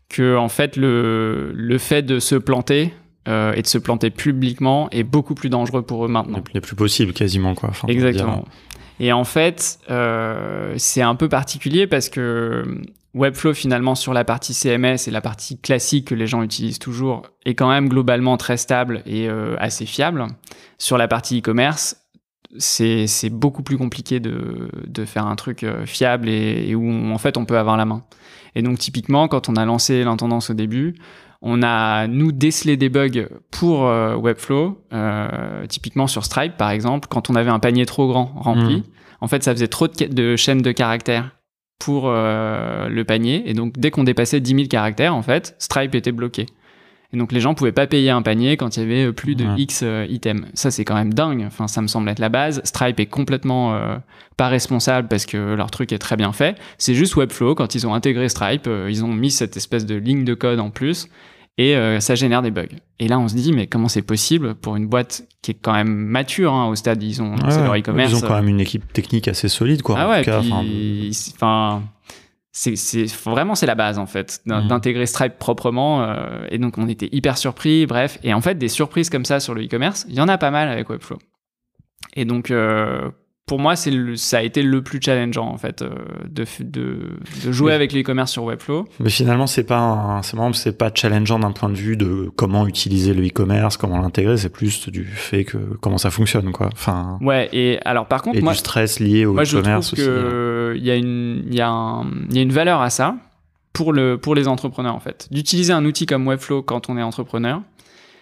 que 0.08 0.36
en 0.36 0.48
fait 0.48 0.76
le, 0.76 1.50
le 1.52 1.78
fait 1.78 2.02
de 2.02 2.20
se 2.20 2.36
planter 2.36 2.94
et 3.26 3.60
de 3.60 3.66
se 3.66 3.76
planter 3.76 4.10
publiquement 4.10 4.88
est 4.90 5.02
beaucoup 5.02 5.34
plus 5.34 5.50
dangereux 5.50 5.82
pour 5.82 6.04
eux 6.04 6.08
maintenant. 6.08 6.44
Il 6.48 6.54
n'est 6.54 6.60
plus 6.60 6.76
possible 6.76 7.12
quasiment 7.12 7.56
quoi. 7.56 7.72
Exactement. 7.88 8.44
Et 9.00 9.12
en 9.12 9.24
fait, 9.24 9.80
c'est 10.76 11.02
un 11.02 11.14
peu 11.16 11.28
particulier 11.28 11.88
parce 11.88 12.08
que 12.08 12.64
Webflow 13.14 13.54
finalement 13.54 13.94
sur 13.94 14.14
la 14.14 14.24
partie 14.24 14.54
CMS 14.54 15.08
et 15.08 15.10
la 15.10 15.20
partie 15.20 15.58
classique 15.58 16.08
que 16.08 16.14
les 16.14 16.26
gens 16.26 16.42
utilisent 16.42 16.78
toujours 16.78 17.22
est 17.44 17.54
quand 17.54 17.68
même 17.68 17.88
globalement 17.88 18.36
très 18.36 18.56
stable 18.56 19.02
et 19.04 19.28
euh, 19.28 19.56
assez 19.58 19.84
fiable. 19.84 20.26
Sur 20.78 20.96
la 20.96 21.08
partie 21.08 21.40
e-commerce, 21.40 21.96
c'est 22.58 23.30
beaucoup 23.30 23.62
plus 23.62 23.78
compliqué 23.78 24.20
de, 24.20 24.70
de, 24.86 25.04
faire 25.04 25.26
un 25.26 25.36
truc 25.36 25.62
euh, 25.62 25.86
fiable 25.86 26.28
et, 26.28 26.74
où 26.74 27.12
en 27.12 27.18
fait 27.18 27.36
on 27.36 27.44
peut 27.44 27.58
avoir 27.58 27.76
la 27.76 27.84
main. 27.84 28.04
Et 28.54 28.62
donc 28.62 28.78
typiquement 28.78 29.26
quand 29.28 29.48
on 29.48 29.56
a 29.56 29.64
lancé 29.64 30.04
l'intendance 30.04 30.50
au 30.50 30.54
début, 30.54 30.94
on 31.42 31.62
a 31.62 32.06
nous 32.06 32.32
décelé 32.32 32.76
des 32.76 32.90
bugs 32.90 33.28
pour 33.50 33.86
euh, 33.86 34.14
Webflow, 34.14 34.84
typiquement 35.68 36.06
sur 36.06 36.24
Stripe 36.24 36.56
par 36.56 36.70
exemple, 36.70 37.08
quand 37.10 37.28
on 37.28 37.34
avait 37.34 37.50
un 37.50 37.60
panier 37.60 37.86
trop 37.86 38.06
grand 38.06 38.32
rempli, 38.36 38.76
mmh. 38.76 38.84
en 39.20 39.26
fait 39.26 39.42
ça 39.42 39.52
faisait 39.52 39.68
trop 39.68 39.88
de, 39.88 40.06
de 40.06 40.36
chaînes 40.36 40.62
de 40.62 40.70
caractères 40.70 41.30
pour 41.80 42.04
euh, 42.06 42.88
le 42.88 43.04
panier. 43.04 43.42
Et 43.46 43.54
donc, 43.54 43.72
dès 43.76 43.90
qu'on 43.90 44.04
dépassait 44.04 44.38
10 44.38 44.54
000 44.54 44.68
caractères, 44.68 45.16
en 45.16 45.22
fait, 45.22 45.56
Stripe 45.58 45.96
était 45.96 46.12
bloqué. 46.12 46.46
Et 47.12 47.16
donc 47.16 47.32
les 47.32 47.40
gens 47.40 47.54
pouvaient 47.54 47.72
pas 47.72 47.86
payer 47.88 48.10
un 48.10 48.22
panier 48.22 48.56
quand 48.56 48.76
il 48.76 48.80
y 48.80 48.86
avait 48.86 49.06
euh, 49.06 49.12
plus 49.12 49.34
de 49.34 49.44
Ouais. 49.44 49.54
X 49.56 49.80
euh, 49.82 50.06
items. 50.08 50.46
Ça 50.54 50.70
c'est 50.70 50.84
quand 50.84 50.94
même 50.94 51.12
dingue. 51.12 51.44
Enfin, 51.46 51.66
ça 51.66 51.82
me 51.82 51.88
semble 51.88 52.08
être 52.08 52.20
la 52.20 52.28
base. 52.28 52.60
Stripe 52.64 53.00
est 53.00 53.06
complètement 53.06 53.74
euh, 53.74 53.96
pas 54.36 54.48
responsable 54.48 55.08
parce 55.08 55.26
que 55.26 55.54
leur 55.54 55.70
truc 55.72 55.92
est 55.92 55.98
très 55.98 56.16
bien 56.16 56.32
fait. 56.32 56.56
C'est 56.78 56.94
juste 56.94 57.16
Webflow 57.16 57.56
quand 57.56 57.74
ils 57.74 57.86
ont 57.86 57.94
intégré 57.94 58.28
Stripe, 58.28 58.68
ils 58.88 59.04
ont 59.04 59.12
mis 59.12 59.32
cette 59.32 59.56
espèce 59.56 59.86
de 59.86 59.96
ligne 59.96 60.24
de 60.24 60.34
code 60.34 60.60
en 60.60 60.70
plus 60.70 61.08
et 61.58 61.76
euh, 61.76 62.00
ça 62.00 62.14
génère 62.14 62.42
des 62.42 62.50
bugs. 62.50 62.66
Et 62.98 63.08
là 63.08 63.18
on 63.18 63.28
se 63.28 63.34
dit 63.34 63.52
mais 63.52 63.66
comment 63.66 63.88
c'est 63.88 64.02
possible 64.02 64.54
pour 64.54 64.76
une 64.76 64.86
boîte 64.86 65.24
qui 65.42 65.50
est 65.52 65.54
quand 65.60 65.72
même 65.74 65.88
mature 65.94 66.52
hein, 66.52 66.68
au 66.68 66.74
stade 66.74 67.02
ils 67.02 67.20
ont 67.22 67.34
Ouais, 67.34 67.56
leur 67.62 67.76
e-commerce. 67.76 68.12
Ils 68.12 68.16
ont 68.16 68.20
quand 68.26 68.34
même 68.36 68.48
une 68.48 68.60
équipe 68.60 68.92
technique 68.92 69.28
assez 69.28 69.48
solide, 69.48 69.82
quoi. 69.82 69.96
Ah 69.98 70.06
en 70.06 70.10
ouais, 70.10 70.20
tout 70.22 70.30
cas, 70.30 70.40
puis, 70.40 71.10
c'est- 71.12 71.32
enfin, 71.34 71.82
c'est, 72.52 72.76
c'est 72.76 73.06
vraiment 73.24 73.54
c'est 73.54 73.66
la 73.66 73.74
base 73.76 73.98
en 73.98 74.06
fait 74.06 74.40
Mhm. 74.46 74.66
d'intégrer 74.68 75.06
Stripe 75.06 75.38
proprement. 75.38 76.02
euh, 76.02 76.46
et 76.50 76.58
donc 76.58 76.78
on 76.78 76.88
était 76.88 77.08
hyper 77.12 77.38
surpris, 77.38 77.86
bref. 77.86 78.18
Et 78.24 78.34
en 78.34 78.40
fait 78.40 78.56
des 78.56 78.68
surprises 78.68 79.08
comme 79.10 79.24
ça 79.24 79.38
sur 79.40 79.54
le 79.54 79.64
e-commerce, 79.64 80.06
il 80.08 80.14
y 80.16 80.20
en 80.20 80.28
a 80.28 80.36
pas 80.38 80.50
mal 80.50 80.68
avec 80.68 80.88
Webflow. 80.90 81.18
Et 82.16 82.24
donc 82.24 82.50
euh, 82.50 83.08
pour 83.50 83.58
moi 83.58 83.74
c'est 83.74 83.90
ça 84.14 84.38
a 84.38 84.42
été 84.42 84.62
le 84.62 84.80
plus 84.80 85.00
challengeant 85.02 85.48
en 85.48 85.56
fait 85.58 85.82
euh, 85.82 85.90
de, 86.28 86.44
f- 86.44 86.62
de, 86.62 87.18
de 87.44 87.50
jouer 87.50 87.70
Oui. 87.70 87.72
avec 87.74 87.92
le 87.92 88.00
e-commerce 88.02 88.30
sur 88.30 88.44
Webflow. 88.44 88.86
Mais 89.00 89.10
finalement, 89.10 89.48
c'est 89.48 89.64
pas, 89.64 90.20
c'est 90.52 90.78
pas 90.78 90.92
challengeant 90.94 91.40
d'un 91.40 91.50
point 91.50 91.68
de 91.68 91.74
vue 91.74 91.96
de 91.96 92.30
comment 92.36 92.64
utiliser 92.68 93.12
le 93.12 93.26
e-commerce, 93.26 93.76
comment 93.76 93.98
l'intégrer. 94.00 94.36
C'est 94.36 94.50
plus 94.52 94.88
du 94.88 95.04
fait 95.04 95.42
que 95.44 95.56
comment 95.80 95.98
ça 95.98 96.10
fonctionne, 96.12 96.52
quoi. 96.52 96.68
Enfin, 96.72 97.18
Ouais. 97.20 97.48
Et 97.52 97.80
alors 97.84 98.06
par 98.06 98.22
contre 98.22 98.38
et 98.38 98.40
moi 98.40 98.52
du 98.52 98.58
stress 98.60 99.00
lié 99.00 99.26
au 99.26 99.34
Moi, 99.34 99.42
je 99.42 99.50
trouve 99.50 99.62
e-commerce 99.62 99.92
aussi. 99.94 100.02
il 100.02 100.84
y 100.86 100.90
a 100.92 100.94
une, 100.94 101.42
il 101.48 101.54
y 101.54 101.56
y 101.56 101.60
a 101.60 102.42
une 102.42 102.52
valeur 102.52 102.80
à 102.80 102.90
ça 102.90 103.16
pour 103.72 103.92
le, 103.92 104.16
pour 104.16 104.36
les 104.36 104.46
entrepreneurs 104.46 104.94
en 104.94 105.00
fait. 105.00 105.26
D'utiliser 105.32 105.72
un 105.72 105.84
outil 105.84 106.06
comme 106.06 106.24
Webflow 106.28 106.62
quand 106.62 106.88
on 106.88 106.96
est 106.96 107.02
entrepreneur, 107.02 107.62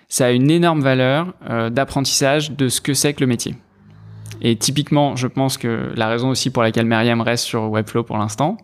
ça 0.08 0.24
a 0.26 0.30
une 0.30 0.50
énorme 0.50 0.80
valeur 0.80 1.34
euh, 1.50 1.68
d'apprentissage 1.68 2.52
de 2.52 2.68
ce 2.70 2.80
que 2.80 2.94
c'est 2.94 3.12
que 3.12 3.20
le 3.20 3.26
métier. 3.26 3.54
Et 4.42 4.56
typiquement, 4.56 5.16
je 5.16 5.26
pense 5.26 5.58
que 5.58 5.90
la 5.96 6.08
raison 6.08 6.28
aussi 6.30 6.50
pour 6.50 6.62
laquelle 6.62 6.86
Myriam 6.86 7.20
reste 7.20 7.44
sur 7.44 7.70
Webflow 7.70 8.02
pour 8.04 8.18
l'instant, 8.18 8.56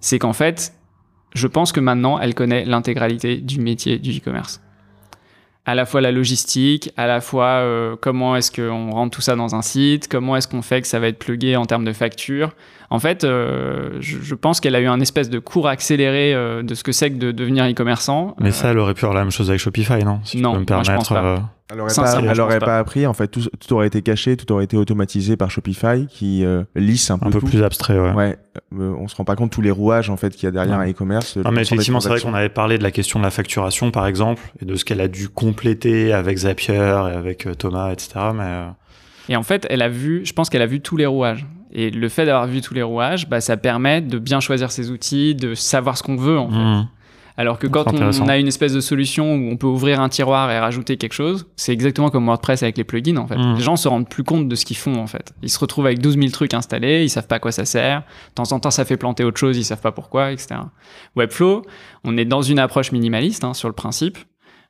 c'est 0.00 0.18
qu'en 0.18 0.32
fait, 0.32 0.74
je 1.34 1.46
pense 1.46 1.72
que 1.72 1.80
maintenant, 1.80 2.18
elle 2.18 2.34
connaît 2.34 2.64
l'intégralité 2.64 3.36
du 3.38 3.60
métier 3.60 3.98
du 3.98 4.16
e-commerce. 4.18 4.60
À 5.66 5.74
la 5.74 5.86
fois 5.86 6.02
la 6.02 6.12
logistique, 6.12 6.92
à 6.98 7.06
la 7.06 7.22
fois 7.22 7.46
euh, 7.46 7.96
comment 7.98 8.36
est-ce 8.36 8.52
qu'on 8.52 8.90
rentre 8.90 9.16
tout 9.16 9.22
ça 9.22 9.34
dans 9.34 9.54
un 9.54 9.62
site, 9.62 10.08
comment 10.08 10.36
est-ce 10.36 10.46
qu'on 10.46 10.60
fait 10.60 10.82
que 10.82 10.86
ça 10.86 10.98
va 10.98 11.06
être 11.08 11.18
plugué 11.18 11.56
en 11.56 11.64
termes 11.64 11.86
de 11.86 11.92
facture. 11.94 12.52
En 12.90 12.98
fait, 12.98 13.24
euh, 13.24 13.96
je, 14.00 14.18
je 14.20 14.34
pense 14.34 14.60
qu'elle 14.60 14.74
a 14.74 14.80
eu 14.80 14.86
un 14.88 15.00
espèce 15.00 15.30
de 15.30 15.38
cours 15.38 15.66
accéléré 15.68 16.34
euh, 16.34 16.62
de 16.62 16.74
ce 16.74 16.84
que 16.84 16.92
c'est 16.92 17.10
que 17.10 17.16
de 17.16 17.32
devenir 17.32 17.64
e-commerçant. 17.64 18.36
Mais 18.40 18.50
ça, 18.50 18.72
elle 18.72 18.78
aurait 18.78 18.92
pu 18.92 19.06
avoir 19.06 19.14
la 19.14 19.24
même 19.24 19.30
chose 19.32 19.48
avec 19.48 19.58
Shopify, 19.58 20.04
non? 20.04 20.20
Si 20.24 20.36
Non, 20.38 20.58
tu 20.58 20.64
peux 20.66 20.74
me 20.74 20.76
moi, 20.76 20.82
je 20.82 20.90
permettre. 20.90 21.08
pense 21.08 21.18
pas. 21.18 21.53
Elle 21.72 21.80
aurait 21.80 21.90
Sincèrement, 21.90 22.26
pas, 22.28 22.28
je 22.28 22.32
elle 22.34 22.40
aurait 22.42 22.54
pense 22.58 22.60
pas. 22.60 22.66
pas. 22.66 22.78
appris. 22.78 23.06
En 23.06 23.14
fait, 23.14 23.28
tout, 23.28 23.40
tout 23.40 23.72
aurait 23.74 23.86
été 23.86 24.02
caché, 24.02 24.36
tout 24.36 24.52
aurait 24.52 24.64
été 24.64 24.76
automatisé 24.76 25.36
par 25.36 25.50
Shopify 25.50 26.06
qui 26.08 26.44
euh, 26.44 26.62
lisse 26.76 27.10
un 27.10 27.18
peu 27.18 27.26
un 27.28 27.30
peu 27.30 27.40
tout. 27.40 27.46
plus 27.46 27.62
abstrait, 27.62 27.98
ouais. 27.98 28.12
Ouais, 28.12 28.38
euh, 28.78 28.94
on 28.98 29.08
se 29.08 29.16
rend 29.16 29.24
pas 29.24 29.34
compte 29.34 29.50
tous 29.50 29.62
les 29.62 29.70
rouages 29.70 30.10
en 30.10 30.16
fait 30.18 30.30
qu'il 30.36 30.44
y 30.44 30.46
a 30.46 30.50
derrière 30.50 30.78
Ouais. 30.78 30.84
un 30.86 30.90
e-commerce. 30.90 31.38
Non, 31.38 31.50
mais 31.52 31.62
effectivement, 31.62 32.00
c'est 32.00 32.10
vrai 32.10 32.20
qu'on 32.20 32.34
avait 32.34 32.50
parlé 32.50 32.76
de 32.76 32.82
la 32.82 32.90
question 32.90 33.18
de 33.18 33.24
la 33.24 33.30
facturation, 33.30 33.90
par 33.90 34.06
exemple, 34.06 34.42
et 34.60 34.66
de 34.66 34.74
ce 34.74 34.84
qu'elle 34.84 35.00
a 35.00 35.08
dû 35.08 35.28
compléter 35.30 36.12
avec 36.12 36.36
Zapier 36.38 36.74
et 36.74 36.78
avec 37.16 37.46
euh, 37.46 37.54
Thomas, 37.54 37.92
etc. 37.92 38.10
Mais 38.34 38.42
euh, 38.44 38.66
Et 39.30 39.36
en 39.36 39.42
fait, 39.42 39.66
elle 39.70 39.80
a 39.82 39.88
vu, 39.88 40.20
je 40.26 40.32
pense 40.34 40.50
qu'elle 40.50 40.62
a 40.62 40.66
vu 40.66 40.80
tous 40.80 40.98
les 40.98 41.06
rouages. 41.06 41.46
Et 41.72 41.90
le 41.90 42.08
fait 42.10 42.26
d'avoir 42.26 42.46
vu 42.46 42.60
tous 42.60 42.74
les 42.74 42.82
rouages, 42.82 43.28
bah, 43.28 43.40
ça 43.40 43.56
permet 43.56 44.00
de 44.02 44.18
bien 44.18 44.38
choisir 44.40 44.70
ses 44.70 44.90
outils, 44.90 45.34
de 45.34 45.54
savoir 45.54 45.96
ce 45.96 46.02
qu'on 46.02 46.16
veut. 46.16 46.38
En 46.38 46.50
fait. 46.50 46.86
Alors 47.36 47.58
que 47.58 47.66
quand 47.66 47.92
on 47.92 48.28
a 48.28 48.38
une 48.38 48.46
espèce 48.46 48.72
de 48.72 48.80
solution 48.80 49.34
où 49.34 49.50
on 49.50 49.56
peut 49.56 49.66
ouvrir 49.66 50.00
un 50.00 50.08
tiroir 50.08 50.50
et 50.52 50.58
rajouter 50.58 50.96
quelque 50.96 51.14
chose, 51.14 51.46
c'est 51.56 51.72
exactement 51.72 52.10
comme 52.10 52.26
WordPress 52.26 52.62
avec 52.62 52.78
les 52.78 52.84
plugins 52.84 53.16
en 53.16 53.26
fait. 53.26 53.36
Mm. 53.36 53.54
Les 53.56 53.60
gens 53.60 53.74
se 53.76 53.88
rendent 53.88 54.08
plus 54.08 54.22
compte 54.22 54.48
de 54.48 54.54
ce 54.54 54.64
qu'ils 54.64 54.76
font 54.76 54.96
en 54.96 55.08
fait. 55.08 55.32
Ils 55.42 55.50
se 55.50 55.58
retrouvent 55.58 55.86
avec 55.86 55.98
12 55.98 56.16
000 56.16 56.28
trucs 56.30 56.54
installés, 56.54 57.02
ils 57.02 57.10
savent 57.10 57.26
pas 57.26 57.36
à 57.36 57.38
quoi 57.40 57.50
ça 57.50 57.64
sert. 57.64 58.00
De 58.00 58.34
temps 58.34 58.52
en 58.52 58.60
temps, 58.60 58.70
ça 58.70 58.84
fait 58.84 58.96
planter 58.96 59.24
autre 59.24 59.38
chose, 59.38 59.58
ils 59.58 59.64
savent 59.64 59.80
pas 59.80 59.90
pourquoi, 59.92 60.30
etc. 60.30 60.60
Webflow, 61.16 61.62
on 62.04 62.16
est 62.16 62.24
dans 62.24 62.42
une 62.42 62.58
approche 62.60 62.92
minimaliste 62.92 63.42
hein, 63.42 63.52
sur 63.54 63.68
le 63.68 63.74
principe. 63.74 64.16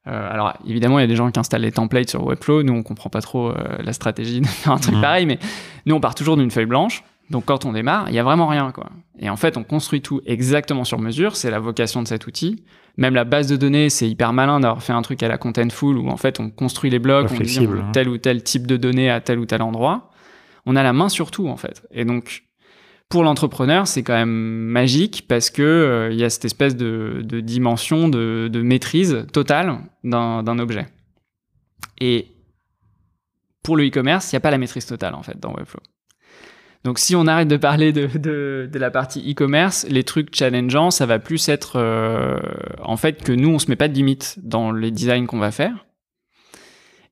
Euh, 0.06 0.32
alors 0.32 0.54
évidemment, 0.66 0.98
il 0.98 1.02
y 1.02 1.04
a 1.04 1.08
des 1.08 1.16
gens 1.16 1.30
qui 1.30 1.38
installent 1.40 1.62
les 1.62 1.72
templates 1.72 2.10
sur 2.10 2.24
Webflow. 2.24 2.62
Nous, 2.62 2.72
on 2.74 2.82
comprend 2.82 3.10
pas 3.10 3.20
trop 3.22 3.50
euh, 3.50 3.54
la 3.82 3.92
stratégie 3.92 4.40
de 4.40 4.46
faire 4.46 4.72
un 4.72 4.78
truc 4.78 4.94
Mhm. 4.94 5.00
pareil, 5.00 5.26
mais 5.26 5.38
nous, 5.86 5.94
on 5.94 6.00
part 6.00 6.14
toujours 6.14 6.36
d'une 6.36 6.50
feuille 6.50 6.66
blanche. 6.66 7.02
Donc 7.30 7.46
quand 7.46 7.64
on 7.64 7.72
démarre, 7.72 8.06
il 8.08 8.14
y 8.14 8.18
a 8.18 8.22
vraiment 8.22 8.46
rien 8.46 8.70
quoi. 8.72 8.90
Et 9.18 9.30
en 9.30 9.36
fait, 9.36 9.56
on 9.56 9.64
construit 9.64 10.02
tout 10.02 10.20
exactement 10.26 10.84
sur 10.84 10.98
mesure. 10.98 11.36
C'est 11.36 11.50
la 11.50 11.60
vocation 11.60 12.02
de 12.02 12.08
cet 12.08 12.26
outil. 12.26 12.64
Même 12.96 13.14
la 13.14 13.24
base 13.24 13.48
de 13.48 13.56
données, 13.56 13.90
c'est 13.90 14.08
hyper 14.08 14.32
malin 14.32 14.60
d'avoir 14.60 14.82
fait 14.82 14.92
un 14.92 15.02
truc 15.02 15.22
à 15.22 15.28
la 15.28 15.38
Contentful 15.38 15.98
où 15.98 16.08
en 16.08 16.16
fait 16.16 16.38
on 16.38 16.50
construit 16.50 16.90
les 16.90 16.98
blocs, 16.98 17.28
on 17.32 17.40
dit 17.40 17.60
hein. 17.60 17.90
tel 17.92 18.08
ou 18.08 18.18
tel 18.18 18.42
type 18.42 18.66
de 18.66 18.76
données 18.76 19.10
à 19.10 19.20
tel 19.20 19.38
ou 19.38 19.46
tel 19.46 19.62
endroit. 19.62 20.10
On 20.66 20.76
a 20.76 20.82
la 20.82 20.92
main 20.92 21.08
sur 21.08 21.30
tout 21.30 21.48
en 21.48 21.56
fait. 21.56 21.86
Et 21.90 22.04
donc 22.04 22.44
pour 23.08 23.22
l'entrepreneur, 23.22 23.86
c'est 23.86 24.02
quand 24.02 24.14
même 24.14 24.28
magique 24.28 25.26
parce 25.28 25.50
que 25.50 25.62
euh, 25.62 26.12
il 26.12 26.18
y 26.18 26.24
a 26.24 26.30
cette 26.30 26.44
espèce 26.44 26.76
de, 26.76 27.22
de 27.24 27.40
dimension 27.40 28.08
de, 28.08 28.48
de 28.50 28.62
maîtrise 28.62 29.26
totale 29.32 29.78
d'un 30.02 30.58
objet. 30.58 30.86
Et 32.00 32.28
pour 33.62 33.76
le 33.76 33.86
e-commerce, 33.86 34.32
il 34.32 34.34
n'y 34.34 34.38
a 34.38 34.40
pas 34.40 34.50
la 34.50 34.58
maîtrise 34.58 34.86
totale 34.86 35.14
en 35.14 35.22
fait 35.22 35.38
dans 35.38 35.52
Webflow. 35.54 35.80
Donc 36.84 36.98
si 36.98 37.16
on 37.16 37.26
arrête 37.26 37.48
de 37.48 37.56
parler 37.56 37.92
de, 37.92 38.06
de, 38.18 38.68
de 38.70 38.78
la 38.78 38.90
partie 38.90 39.20
e-commerce, 39.30 39.86
les 39.88 40.04
trucs 40.04 40.34
challengeants, 40.36 40.90
ça 40.90 41.06
va 41.06 41.18
plus 41.18 41.48
être 41.48 41.76
euh, 41.76 42.36
en 42.82 42.96
fait 42.98 43.22
que 43.22 43.32
nous, 43.32 43.48
on 43.48 43.58
se 43.58 43.68
met 43.70 43.76
pas 43.76 43.88
de 43.88 43.94
limite 43.94 44.36
dans 44.42 44.70
les 44.70 44.90
designs 44.90 45.24
qu'on 45.26 45.38
va 45.38 45.50
faire. 45.50 45.86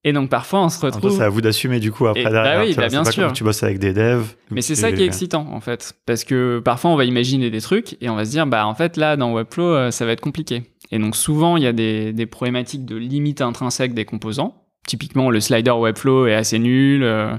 Et 0.05 0.12
donc 0.12 0.29
parfois, 0.31 0.64
on 0.64 0.68
se 0.68 0.85
retrouve... 0.85 1.16
c'est 1.16 1.23
à 1.23 1.29
vous 1.29 1.41
d'assumer 1.41 1.79
du 1.79 1.93
coup 1.93 2.07
après 2.07 2.23
Et- 2.23 2.25
bah 2.25 2.31
derrière. 2.43 2.61
oui, 2.62 2.68
tu 2.70 2.75
vois, 2.75 2.85
bah, 2.85 2.89
bien 2.91 3.05
pas 3.05 3.12
sûr. 3.12 3.33
tu 3.33 3.45
bosses 3.45 3.62
avec 3.62 3.79
des 3.79 3.93
devs. 3.93 4.35
Mais 4.51 4.61
c'est 4.61 4.75
ça 4.75 4.91
qui 4.93 5.03
est 5.03 5.07
excitant 5.07 5.47
en 5.53 5.61
fait, 5.61 5.95
parce 6.07 6.25
que 6.25 6.61
parfois 6.62 6.91
on 6.91 6.97
va 6.97 7.05
imaginer 7.05 7.51
des 7.51 7.61
trucs 7.61 7.97
et 8.03 8.11
on 8.11 8.16
va 8.16 8.25
se 8.25 8.31
dire 8.31 8.47
bah 8.47 8.66
en 8.66 8.75
fait 8.75 8.97
là 8.97 9.16
dans 9.16 9.33
Webflow 9.33 9.64
euh, 9.64 9.91
ça 9.93 10.05
va 10.05 10.12
être 10.12 10.20
compliqué. 10.20 10.64
Et 10.91 10.99
donc 10.99 11.14
souvent 11.16 11.57
il 11.57 11.62
y 11.62 11.66
a 11.68 11.73
des, 11.73 12.12
des 12.12 12.27
problématiques 12.27 12.85
de 12.85 12.97
limite 12.97 13.41
intrinsèque 13.41 13.95
des 13.95 14.05
composants. 14.05 14.57
Typiquement 14.89 15.31
le 15.31 15.39
slider 15.41 15.70
Webflow 15.70 16.27
est 16.27 16.35
assez 16.35 16.59
nul. 16.59 17.05
euh, 17.05 17.33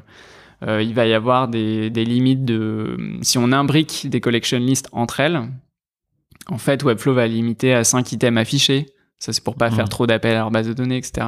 il 0.65 0.93
va 0.93 1.05
y 1.05 1.13
avoir 1.13 1.47
des, 1.47 1.89
des 1.89 2.05
limites 2.05 2.45
de 2.45 2.97
si 3.21 3.37
on 3.37 3.51
imbrique 3.51 4.07
des 4.09 4.21
collection 4.21 4.59
lists 4.59 4.89
entre 4.91 5.19
elles. 5.19 5.41
En 6.49 6.57
fait 6.57 6.83
Webflow 6.83 7.13
va 7.13 7.27
limiter 7.27 7.73
à 7.73 7.83
5 7.83 8.11
items 8.13 8.39
affichés. 8.39 8.85
Ça 9.19 9.33
c'est 9.33 9.43
pour 9.43 9.55
pas 9.55 9.71
faire 9.71 9.89
trop 9.89 10.07
d'appels 10.07 10.35
à 10.35 10.39
leur 10.39 10.51
base 10.51 10.67
de 10.67 10.73
données 10.73 10.97
etc. 10.97 11.27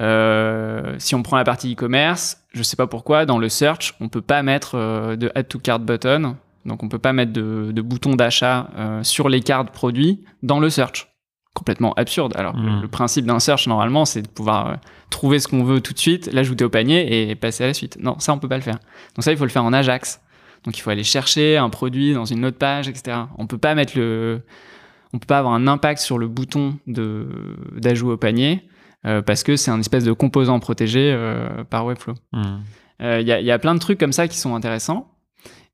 Euh, 0.00 0.94
si 0.98 1.14
on 1.14 1.22
prend 1.22 1.36
la 1.36 1.44
partie 1.44 1.72
e-commerce, 1.72 2.42
je 2.52 2.62
sais 2.62 2.76
pas 2.76 2.86
pourquoi, 2.86 3.26
dans 3.26 3.38
le 3.38 3.48
search, 3.48 3.94
on 4.00 4.08
peut 4.08 4.22
pas 4.22 4.42
mettre 4.42 4.74
euh, 4.74 5.16
de 5.16 5.30
add 5.34 5.46
to 5.46 5.58
cart 5.58 5.80
button, 5.80 6.36
donc 6.64 6.82
on 6.82 6.88
peut 6.88 6.98
pas 6.98 7.12
mettre 7.12 7.32
de, 7.32 7.70
de 7.70 7.82
bouton 7.82 8.14
d'achat 8.14 8.70
euh, 8.78 9.02
sur 9.02 9.28
les 9.28 9.40
cartes 9.40 9.70
produits 9.70 10.24
dans 10.42 10.58
le 10.58 10.70
search. 10.70 11.09
Complètement 11.54 11.92
absurde. 11.94 12.32
Alors 12.36 12.54
Mm. 12.56 12.82
le 12.82 12.88
principe 12.88 13.26
d'un 13.26 13.40
search 13.40 13.66
normalement, 13.66 14.04
c'est 14.04 14.22
de 14.22 14.28
pouvoir 14.28 14.66
euh, 14.68 14.74
trouver 15.10 15.40
ce 15.40 15.48
qu'on 15.48 15.64
veut 15.64 15.80
tout 15.80 15.92
de 15.92 15.98
suite, 15.98 16.30
l'ajouter 16.32 16.64
au 16.64 16.68
panier 16.70 17.30
et 17.30 17.34
passer 17.34 17.64
à 17.64 17.66
la 17.66 17.74
suite. 17.74 17.98
Non, 18.00 18.18
ça 18.20 18.32
on 18.32 18.38
peut 18.38 18.48
pas 18.48 18.56
le 18.56 18.62
faire. 18.62 18.78
Donc 19.16 19.24
ça 19.24 19.32
il 19.32 19.36
faut 19.36 19.44
le 19.44 19.50
faire 19.50 19.64
en 19.64 19.72
Ajax. 19.72 20.20
Donc 20.64 20.76
il 20.78 20.80
faut 20.80 20.90
aller 20.90 21.02
chercher 21.04 21.56
un 21.56 21.70
produit 21.70 22.12
dans 22.14 22.24
une 22.24 22.44
autre 22.44 22.58
page, 22.58 22.88
etc. 22.88 23.16
On 23.38 23.46
peut 23.46 23.58
pas 23.58 23.74
mettre 23.74 23.98
le, 23.98 24.42
on 25.12 25.18
peut 25.18 25.26
pas 25.26 25.38
avoir 25.38 25.54
un 25.54 25.66
impact 25.66 26.00
sur 26.00 26.18
le 26.18 26.28
bouton 26.28 26.76
de 26.86 27.26
d'ajout 27.76 28.10
au 28.12 28.16
panier 28.16 28.62
euh, 29.06 29.20
parce 29.22 29.42
que 29.42 29.56
c'est 29.56 29.70
un 29.70 29.80
espèce 29.80 30.04
de 30.04 30.12
composant 30.12 30.60
protégé 30.60 31.12
euh, 31.12 31.64
par 31.64 31.84
Webflow. 31.86 32.14
Hmm. 32.32 32.58
Il 33.02 33.26
y, 33.26 33.32
a, 33.32 33.40
y 33.40 33.50
a 33.50 33.58
plein 33.58 33.74
de 33.74 33.80
trucs 33.80 33.98
comme 33.98 34.12
ça 34.12 34.28
qui 34.28 34.36
sont 34.36 34.54
intéressants. 34.54 35.08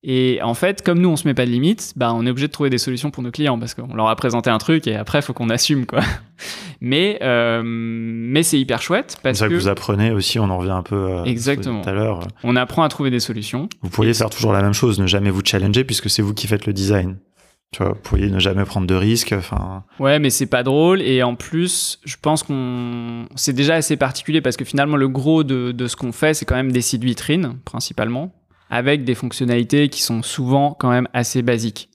Et 0.08 0.38
en 0.40 0.54
fait, 0.54 0.82
comme 0.82 1.00
nous, 1.00 1.08
on 1.08 1.16
se 1.16 1.26
met 1.26 1.34
pas 1.34 1.44
de 1.46 1.50
limites, 1.50 1.92
bah, 1.96 2.14
on 2.14 2.24
est 2.26 2.30
obligé 2.30 2.46
de 2.46 2.52
trouver 2.52 2.70
des 2.70 2.78
solutions 2.78 3.10
pour 3.10 3.24
nos 3.24 3.32
clients 3.32 3.58
parce 3.58 3.74
qu'on 3.74 3.92
leur 3.92 4.06
a 4.08 4.14
présenté 4.14 4.50
un 4.50 4.58
truc 4.58 4.86
et 4.86 4.94
après, 4.94 5.18
il 5.18 5.22
faut 5.22 5.32
qu'on 5.32 5.50
assume. 5.50 5.84
quoi. 5.84 5.98
Mais, 6.80 7.18
euh, 7.22 7.62
mais 7.64 8.42
c'est 8.42 8.60
hyper 8.60 8.82
chouette 8.82 9.12
C'est 9.12 9.22
parce 9.22 9.38
ça 9.38 9.46
que, 9.48 9.54
que 9.54 9.58
vous 9.58 9.66
apprenez 9.68 10.10
aussi, 10.10 10.38
on 10.38 10.50
en 10.50 10.58
revient 10.58 10.70
un 10.72 10.82
peu 10.82 11.10
à 11.16 11.24
Exactement. 11.24 11.80
tout 11.80 11.88
à 11.88 11.92
l'heure. 11.94 12.20
on 12.44 12.54
apprend 12.54 12.82
à 12.82 12.88
trouver 12.90 13.08
des 13.10 13.18
solutions. 13.18 13.70
Vous 13.80 13.88
pourriez 13.88 14.12
faire 14.12 14.28
toujours 14.28 14.52
la 14.52 14.60
même 14.62 14.74
chose, 14.74 15.00
ne 15.00 15.06
jamais 15.06 15.30
vous 15.30 15.40
challenger 15.42 15.84
puisque 15.84 16.10
c'est 16.10 16.20
vous 16.20 16.34
qui 16.34 16.46
faites 16.46 16.66
le 16.66 16.74
design. 16.74 17.16
Tu 17.72 17.82
vois, 17.82 17.94
vous 17.94 18.00
pourriez 18.02 18.28
ne 18.30 18.38
jamais 18.38 18.64
prendre 18.66 18.86
de 18.86 18.94
risques. 18.94 19.32
Enfin, 19.32 19.84
Ouais, 19.98 20.18
mais 20.18 20.28
c'est 20.28 20.44
pas 20.46 20.62
drôle. 20.62 21.00
Et 21.00 21.22
en 21.22 21.34
plus, 21.34 21.98
je 22.04 22.16
pense 22.20 22.42
qu'on. 22.42 23.24
C'est 23.36 23.54
déjà 23.54 23.74
assez 23.76 23.96
particulier 23.96 24.42
parce 24.42 24.56
que 24.58 24.64
finalement, 24.66 24.96
le 24.96 25.08
gros 25.08 25.42
de, 25.44 25.72
de 25.72 25.86
ce 25.86 25.96
qu'on 25.96 26.12
fait, 26.12 26.34
c'est 26.34 26.44
quand 26.44 26.54
même 26.56 26.72
des 26.72 26.82
sites 26.82 27.02
vitrines, 27.04 27.54
principalement, 27.64 28.32
avec 28.70 29.04
des 29.04 29.14
fonctionnalités 29.14 29.88
qui 29.88 30.02
sont 30.02 30.22
souvent 30.22 30.76
quand 30.78 30.90
même 30.90 31.08
assez 31.12 31.42
basiques. 31.42 31.90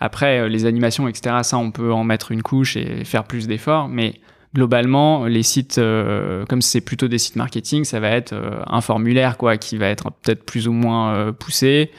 Après, 0.00 0.40
euh, 0.40 0.48
les 0.48 0.64
animations, 0.64 1.06
etc., 1.06 1.36
ça, 1.42 1.58
on 1.58 1.70
peut 1.70 1.92
en 1.92 2.04
mettre 2.04 2.32
une 2.32 2.42
couche 2.42 2.76
et 2.76 3.04
faire 3.04 3.24
plus 3.24 3.46
d'efforts. 3.46 3.88
Mais 3.88 4.14
globalement, 4.54 5.26
les 5.26 5.42
sites, 5.42 5.78
euh, 5.78 6.46
comme 6.46 6.62
c'est 6.62 6.80
plutôt 6.80 7.06
des 7.06 7.18
sites 7.18 7.36
marketing, 7.36 7.84
ça 7.84 8.00
va 8.00 8.08
être 8.08 8.32
euh, 8.32 8.62
un 8.66 8.80
formulaire, 8.80 9.36
quoi, 9.36 9.58
qui 9.58 9.76
va 9.76 9.88
être 9.88 10.10
peut-être 10.10 10.44
plus 10.44 10.66
ou 10.66 10.72
moins 10.72 11.32
poussé. 11.32 11.90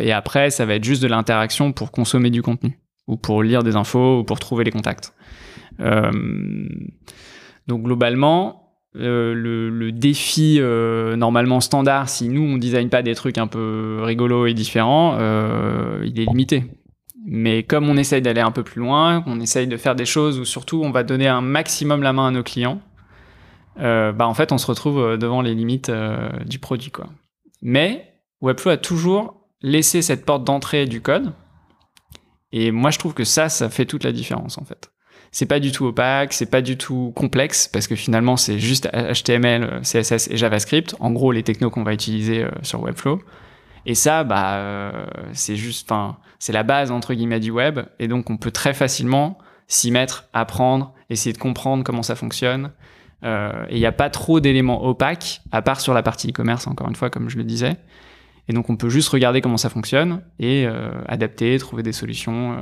Et 0.00 0.10
après, 0.10 0.50
ça 0.50 0.66
va 0.66 0.74
être 0.74 0.82
juste 0.82 1.00
de 1.00 1.06
l'interaction 1.06 1.70
pour 1.70 1.92
consommer 1.92 2.30
du 2.30 2.42
contenu 2.42 2.76
ou 3.06 3.16
pour 3.16 3.44
lire 3.44 3.62
des 3.62 3.76
infos 3.76 4.18
ou 4.18 4.24
pour 4.24 4.40
trouver 4.40 4.64
les 4.64 4.72
contacts. 4.72 5.14
donc 5.78 7.82
globalement, 7.84 8.65
euh, 8.98 9.34
le, 9.34 9.92
défi 9.92 10.58
euh, 10.60 11.16
normalement 11.16 11.60
standard, 11.60 12.08
si 12.08 12.28
nous 12.28 12.42
on 12.42 12.56
design 12.56 12.88
pas 12.88 13.02
des 13.02 13.14
trucs 13.14 13.38
un 13.38 13.46
peu 13.46 14.00
rigolos 14.02 14.46
et 14.46 14.54
différents, 14.54 15.16
euh, 15.18 16.02
il 16.04 16.18
est 16.20 16.24
limité. 16.24 16.64
Mais 17.26 17.62
comme 17.62 17.88
on 17.88 17.96
essaye 17.96 18.22
d'aller 18.22 18.40
un 18.40 18.52
peu 18.52 18.62
plus 18.62 18.80
loin, 18.80 19.22
on 19.26 19.40
essaye 19.40 19.66
de 19.66 19.76
faire 19.76 19.96
des 19.96 20.04
choses 20.04 20.38
où 20.38 20.44
surtout 20.44 20.82
on 20.84 20.90
va 20.90 21.02
donner 21.02 21.28
un 21.28 21.40
maximum 21.40 22.02
la 22.02 22.12
main 22.12 22.28
à 22.28 22.30
nos 22.30 22.42
clients, 22.42 22.80
bah 23.76 24.14
en 24.20 24.34
fait 24.34 24.52
on 24.52 24.58
se 24.58 24.66
retrouve 24.66 25.18
devant 25.18 25.42
les 25.42 25.54
limites 25.54 25.90
du 26.46 26.58
produit 26.58 26.90
quoi. 26.90 27.08
Mais 27.62 28.14
Webflow 28.40 28.72
a 28.72 28.76
toujours 28.76 29.48
laissé 29.60 30.02
cette 30.02 30.24
porte 30.24 30.44
d'entrée 30.44 30.86
du 30.86 31.00
code. 31.00 31.32
Et 32.52 32.70
moi 32.70 32.90
je 32.90 32.98
trouve 32.98 33.12
que 33.12 33.24
ça, 33.24 33.48
ça 33.48 33.68
fait 33.70 33.86
toute 33.86 34.04
la 34.04 34.12
différence 34.12 34.56
en 34.56 34.64
fait 34.64 34.90
c'est 35.32 35.46
pas 35.46 35.60
du 35.60 35.72
tout 35.72 35.86
opaque, 35.86 36.32
c'est 36.32 36.50
pas 36.50 36.62
du 36.62 36.76
tout 36.76 37.12
complexe 37.14 37.68
parce 37.68 37.86
que 37.86 37.94
finalement 37.94 38.36
c'est 38.36 38.58
juste 38.58 38.88
HTML, 38.92 39.80
CSS 39.82 40.28
et 40.30 40.36
JavaScript. 40.36 40.94
En 41.00 41.10
gros, 41.10 41.32
les 41.32 41.42
technos 41.42 41.70
qu'on 41.70 41.82
va 41.82 41.92
utiliser 41.92 42.44
euh, 42.44 42.50
sur 42.62 42.82
Webflow. 42.82 43.20
Et 43.84 43.94
ça, 43.94 44.24
bah, 44.24 44.56
euh, 44.56 45.06
c'est 45.32 45.56
juste, 45.56 45.90
enfin, 45.90 46.16
c'est 46.38 46.52
la 46.52 46.62
base 46.62 46.90
entre 46.90 47.14
guillemets 47.14 47.40
du 47.40 47.50
web. 47.50 47.80
Et 47.98 48.08
donc, 48.08 48.30
on 48.30 48.36
peut 48.36 48.50
très 48.50 48.74
facilement 48.74 49.38
s'y 49.68 49.90
mettre, 49.90 50.28
apprendre, 50.32 50.92
essayer 51.10 51.32
de 51.32 51.38
comprendre 51.38 51.84
comment 51.84 52.02
ça 52.02 52.16
fonctionne. 52.16 52.72
Euh, 53.24 53.64
et 53.68 53.76
il 53.76 53.78
n'y 53.78 53.86
a 53.86 53.92
pas 53.92 54.10
trop 54.10 54.40
d'éléments 54.40 54.84
opaques, 54.84 55.40
à 55.52 55.62
part 55.62 55.80
sur 55.80 55.94
la 55.94 56.02
partie 56.02 56.30
e-commerce, 56.30 56.66
encore 56.66 56.88
une 56.88 56.96
fois, 56.96 57.10
comme 57.10 57.28
je 57.28 57.36
le 57.36 57.44
disais. 57.44 57.76
Et 58.48 58.52
donc, 58.52 58.70
on 58.70 58.76
peut 58.76 58.88
juste 58.88 59.08
regarder 59.08 59.40
comment 59.40 59.56
ça 59.56 59.70
fonctionne 59.70 60.22
et 60.38 60.66
adapter, 61.08 61.58
trouver 61.58 61.82
des 61.82 61.92
solutions 61.92 62.56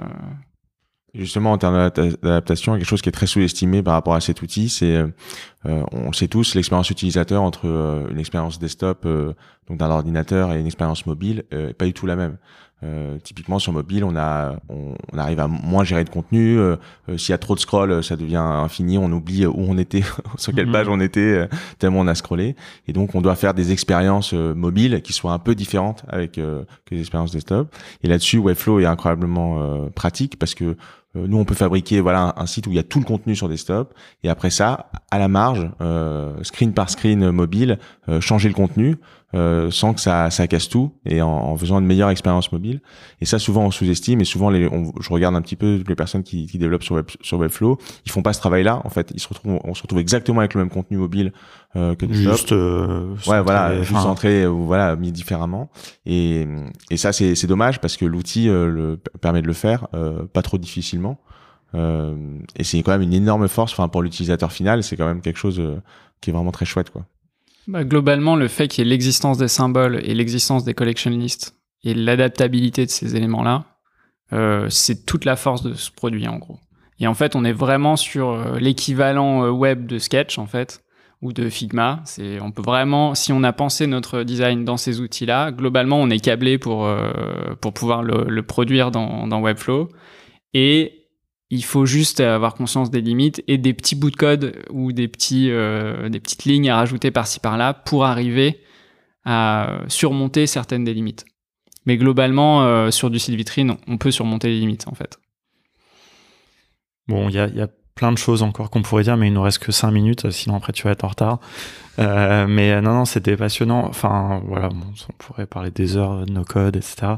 Justement, 1.14 1.52
en 1.52 1.58
termes 1.58 1.76
d'adaptation, 1.76 2.74
quelque 2.74 2.84
chose 2.84 3.00
qui 3.00 3.08
est 3.08 3.12
très 3.12 3.26
sous-estimé 3.26 3.84
par 3.84 3.94
rapport 3.94 4.14
à 4.14 4.20
cet 4.20 4.42
outil, 4.42 4.68
c'est, 4.68 4.96
euh, 4.96 5.82
on 5.92 6.12
sait 6.12 6.26
tous, 6.26 6.56
l'expérience 6.56 6.90
utilisateur 6.90 7.42
entre 7.42 7.68
euh, 7.68 8.08
une 8.10 8.18
expérience 8.18 8.58
desktop, 8.58 9.06
euh, 9.06 9.32
donc 9.68 9.78
d'un 9.78 9.90
ordinateur, 9.90 10.52
et 10.52 10.58
une 10.58 10.66
expérience 10.66 11.06
mobile, 11.06 11.44
est 11.52 11.72
pas 11.74 11.84
du 11.84 11.92
tout 11.92 12.06
la 12.06 12.16
même. 12.16 12.36
Euh, 12.84 13.18
typiquement 13.22 13.58
sur 13.58 13.72
mobile, 13.72 14.04
on 14.04 14.14
a, 14.16 14.56
on, 14.68 14.94
arrive 15.16 15.40
à 15.40 15.46
moins 15.46 15.84
gérer 15.84 16.04
de 16.04 16.10
contenu. 16.10 16.58
Euh, 16.58 16.76
euh, 17.08 17.16
s'il 17.16 17.30
y 17.30 17.32
a 17.32 17.38
trop 17.38 17.54
de 17.54 17.60
scroll, 17.60 18.02
ça 18.04 18.16
devient 18.16 18.36
infini. 18.36 18.98
On 18.98 19.10
oublie 19.10 19.46
où 19.46 19.54
on 19.56 19.78
était, 19.78 20.02
sur 20.36 20.52
quelle 20.52 20.70
page 20.70 20.88
on 20.88 21.00
était, 21.00 21.48
tellement 21.78 22.00
on 22.00 22.06
a 22.06 22.14
scrollé. 22.14 22.56
Et 22.86 22.92
donc, 22.92 23.14
on 23.14 23.22
doit 23.22 23.36
faire 23.36 23.54
des 23.54 23.72
expériences 23.72 24.32
mobiles 24.32 25.00
qui 25.02 25.12
soient 25.12 25.32
un 25.32 25.38
peu 25.38 25.54
différentes 25.54 26.04
avec 26.08 26.32
que 26.32 26.66
les 26.90 27.00
expériences 27.00 27.32
desktop. 27.32 27.74
Et 28.02 28.08
là-dessus, 28.08 28.38
Webflow 28.38 28.80
est 28.80 28.86
incroyablement 28.86 29.88
pratique 29.94 30.38
parce 30.38 30.54
que 30.54 30.76
nous, 31.14 31.38
on 31.38 31.44
peut 31.44 31.54
fabriquer 31.54 32.00
voilà 32.00 32.34
un, 32.36 32.46
site 32.46 32.66
où 32.66 32.70
il 32.70 32.76
y 32.76 32.80
a 32.80 32.82
tout 32.82 32.98
le 32.98 33.04
contenu 33.04 33.36
sur 33.36 33.48
desktop 33.48 33.94
et 34.22 34.28
après 34.28 34.50
ça, 34.50 34.90
à 35.10 35.18
la 35.18 35.28
marge, 35.28 35.68
screen 36.42 36.72
par 36.72 36.90
screen 36.90 37.30
mobile, 37.30 37.78
changer 38.20 38.48
le 38.48 38.54
contenu. 38.54 38.96
Euh, 39.34 39.70
sans 39.70 39.94
que 39.94 40.00
ça, 40.00 40.30
ça 40.30 40.46
casse 40.46 40.68
tout 40.68 40.92
et 41.04 41.20
en, 41.20 41.28
en, 41.28 41.56
faisant 41.56 41.80
une 41.80 41.86
meilleure 41.86 42.10
expérience 42.10 42.52
mobile. 42.52 42.80
Et 43.20 43.24
ça, 43.24 43.40
souvent, 43.40 43.64
on 43.64 43.70
sous-estime 43.72 44.20
et 44.20 44.24
souvent, 44.24 44.48
les, 44.48 44.70
je 45.00 45.10
regarde 45.10 45.34
un 45.34 45.42
petit 45.42 45.56
peu 45.56 45.82
les 45.88 45.94
personnes 45.96 46.22
qui, 46.22 46.46
qui 46.46 46.58
développent 46.58 46.84
sur, 46.84 46.94
Web, 46.94 47.06
sur 47.20 47.38
Webflow, 47.38 47.78
ils 48.06 48.12
font 48.12 48.22
pas 48.22 48.32
ce 48.32 48.38
travail-là. 48.38 48.80
En 48.84 48.90
fait, 48.90 49.10
ils 49.12 49.20
se 49.20 49.26
retrouvent, 49.26 49.58
on 49.64 49.74
se 49.74 49.82
retrouve 49.82 49.98
exactement 49.98 50.38
avec 50.38 50.54
le 50.54 50.60
même 50.60 50.70
contenu 50.70 50.98
mobile 50.98 51.32
euh, 51.76 51.96
que 51.96 52.12
juste 52.12 52.52
euh, 52.52 53.14
ouais 53.26 53.42
voilà 53.42 53.82
juste 53.82 54.00
centré 54.00 54.46
voilà 54.46 54.94
mis 54.96 55.12
différemment. 55.12 55.70
Et, 56.06 56.46
et 56.90 56.96
ça 56.96 57.12
c'est 57.12 57.34
c'est 57.34 57.46
dommage 57.46 57.80
parce 57.80 57.96
que 57.96 58.04
l'outil 58.04 58.48
euh, 58.48 58.68
le 58.68 59.00
permet 59.20 59.42
de 59.42 59.46
le 59.46 59.52
faire 59.52 59.88
euh, 59.94 60.24
pas 60.32 60.42
trop 60.42 60.58
difficilement. 60.58 61.18
Euh, 61.74 62.14
et 62.56 62.62
c'est 62.62 62.80
quand 62.84 62.92
même 62.92 63.02
une 63.02 63.14
énorme 63.14 63.48
force 63.48 63.72
enfin 63.72 63.88
pour 63.88 64.00
l'utilisateur 64.00 64.52
final 64.52 64.84
c'est 64.84 64.96
quand 64.96 65.06
même 65.06 65.20
quelque 65.20 65.38
chose 65.38 65.60
qui 66.20 66.30
est 66.30 66.32
vraiment 66.32 66.52
très 66.52 66.66
chouette 66.66 66.90
quoi 66.90 67.04
bah, 67.66 67.84
globalement, 67.84 68.36
le 68.36 68.48
fait 68.48 68.68
qu'il 68.68 68.84
y 68.84 68.86
ait 68.86 68.90
l'existence 68.90 69.38
des 69.38 69.48
symboles 69.48 70.00
et 70.04 70.14
l'existence 70.14 70.64
des 70.64 70.74
collection 70.74 71.10
lists 71.10 71.56
et 71.82 71.94
l'adaptabilité 71.94 72.86
de 72.86 72.90
ces 72.90 73.16
éléments-là, 73.16 73.64
euh, 74.32 74.68
c'est 74.70 75.06
toute 75.06 75.24
la 75.24 75.36
force 75.36 75.62
de 75.62 75.74
ce 75.74 75.90
produit 75.90 76.26
en 76.28 76.38
gros. 76.38 76.58
Et 77.00 77.06
en 77.06 77.14
fait, 77.14 77.36
on 77.36 77.44
est 77.44 77.52
vraiment 77.52 77.96
sur 77.96 78.30
euh, 78.30 78.58
l'équivalent 78.58 79.44
euh, 79.44 79.50
web 79.50 79.86
de 79.86 79.98
Sketch 79.98 80.38
en 80.38 80.46
fait 80.46 80.82
ou 81.22 81.32
de 81.32 81.48
Figma. 81.48 82.02
C'est, 82.04 82.40
on 82.40 82.50
peut 82.50 82.62
vraiment, 82.62 83.14
si 83.14 83.32
on 83.32 83.42
a 83.42 83.52
pensé 83.52 83.86
notre 83.86 84.22
design 84.24 84.64
dans 84.64 84.76
ces 84.76 85.00
outils-là, 85.00 85.52
globalement, 85.52 86.00
on 86.00 86.10
est 86.10 86.20
câblé 86.20 86.58
pour 86.58 86.86
pour 87.62 87.72
pouvoir 87.72 88.02
le, 88.02 88.26
le 88.28 88.42
produire 88.42 88.90
dans, 88.90 89.26
dans 89.26 89.40
Webflow. 89.40 89.88
Et 90.52 91.03
il 91.54 91.64
faut 91.64 91.86
juste 91.86 92.18
avoir 92.18 92.54
conscience 92.54 92.90
des 92.90 93.00
limites 93.00 93.44
et 93.46 93.58
des 93.58 93.74
petits 93.74 93.94
bouts 93.94 94.10
de 94.10 94.16
code 94.16 94.64
ou 94.70 94.90
euh, 94.90 96.08
des 96.08 96.20
petites 96.20 96.44
lignes 96.44 96.68
à 96.68 96.76
rajouter 96.76 97.12
par-ci 97.12 97.38
par-là 97.38 97.74
pour 97.74 98.04
arriver 98.04 98.60
à 99.24 99.78
surmonter 99.86 100.48
certaines 100.48 100.82
des 100.82 100.94
limites. 100.94 101.24
Mais 101.86 101.96
globalement, 101.96 102.64
euh, 102.64 102.90
sur 102.90 103.08
du 103.08 103.20
site 103.20 103.36
vitrine, 103.36 103.76
on 103.86 103.98
peut 103.98 104.10
surmonter 104.10 104.48
les 104.48 104.58
limites 104.58 104.88
en 104.88 104.94
fait. 104.94 105.18
Bon, 107.06 107.28
il 107.28 107.34
y 107.36 107.38
a, 107.38 107.68
plein 107.94 108.10
de 108.10 108.18
choses 108.18 108.42
encore 108.42 108.70
qu'on 108.70 108.82
pourrait 108.82 109.04
dire, 109.04 109.16
mais 109.16 109.28
il 109.28 109.32
nous 109.32 109.42
reste 109.42 109.60
que 109.60 109.70
5 109.70 109.92
minutes, 109.92 110.28
sinon 110.32 110.56
après 110.56 110.72
tu 110.72 110.82
vas 110.82 110.90
être 110.90 111.04
en 111.04 111.08
retard. 111.08 111.38
Euh, 112.00 112.48
mais 112.48 112.80
non, 112.80 112.92
non, 112.92 113.04
c'était 113.04 113.36
passionnant. 113.36 113.86
Enfin, 113.86 114.42
voilà, 114.46 114.68
on 114.70 115.12
pourrait 115.18 115.46
parler 115.46 115.70
des 115.70 115.96
heures, 115.96 116.26
de 116.26 116.32
nos 116.32 116.42
codes, 116.42 116.74
etc. 116.74 117.12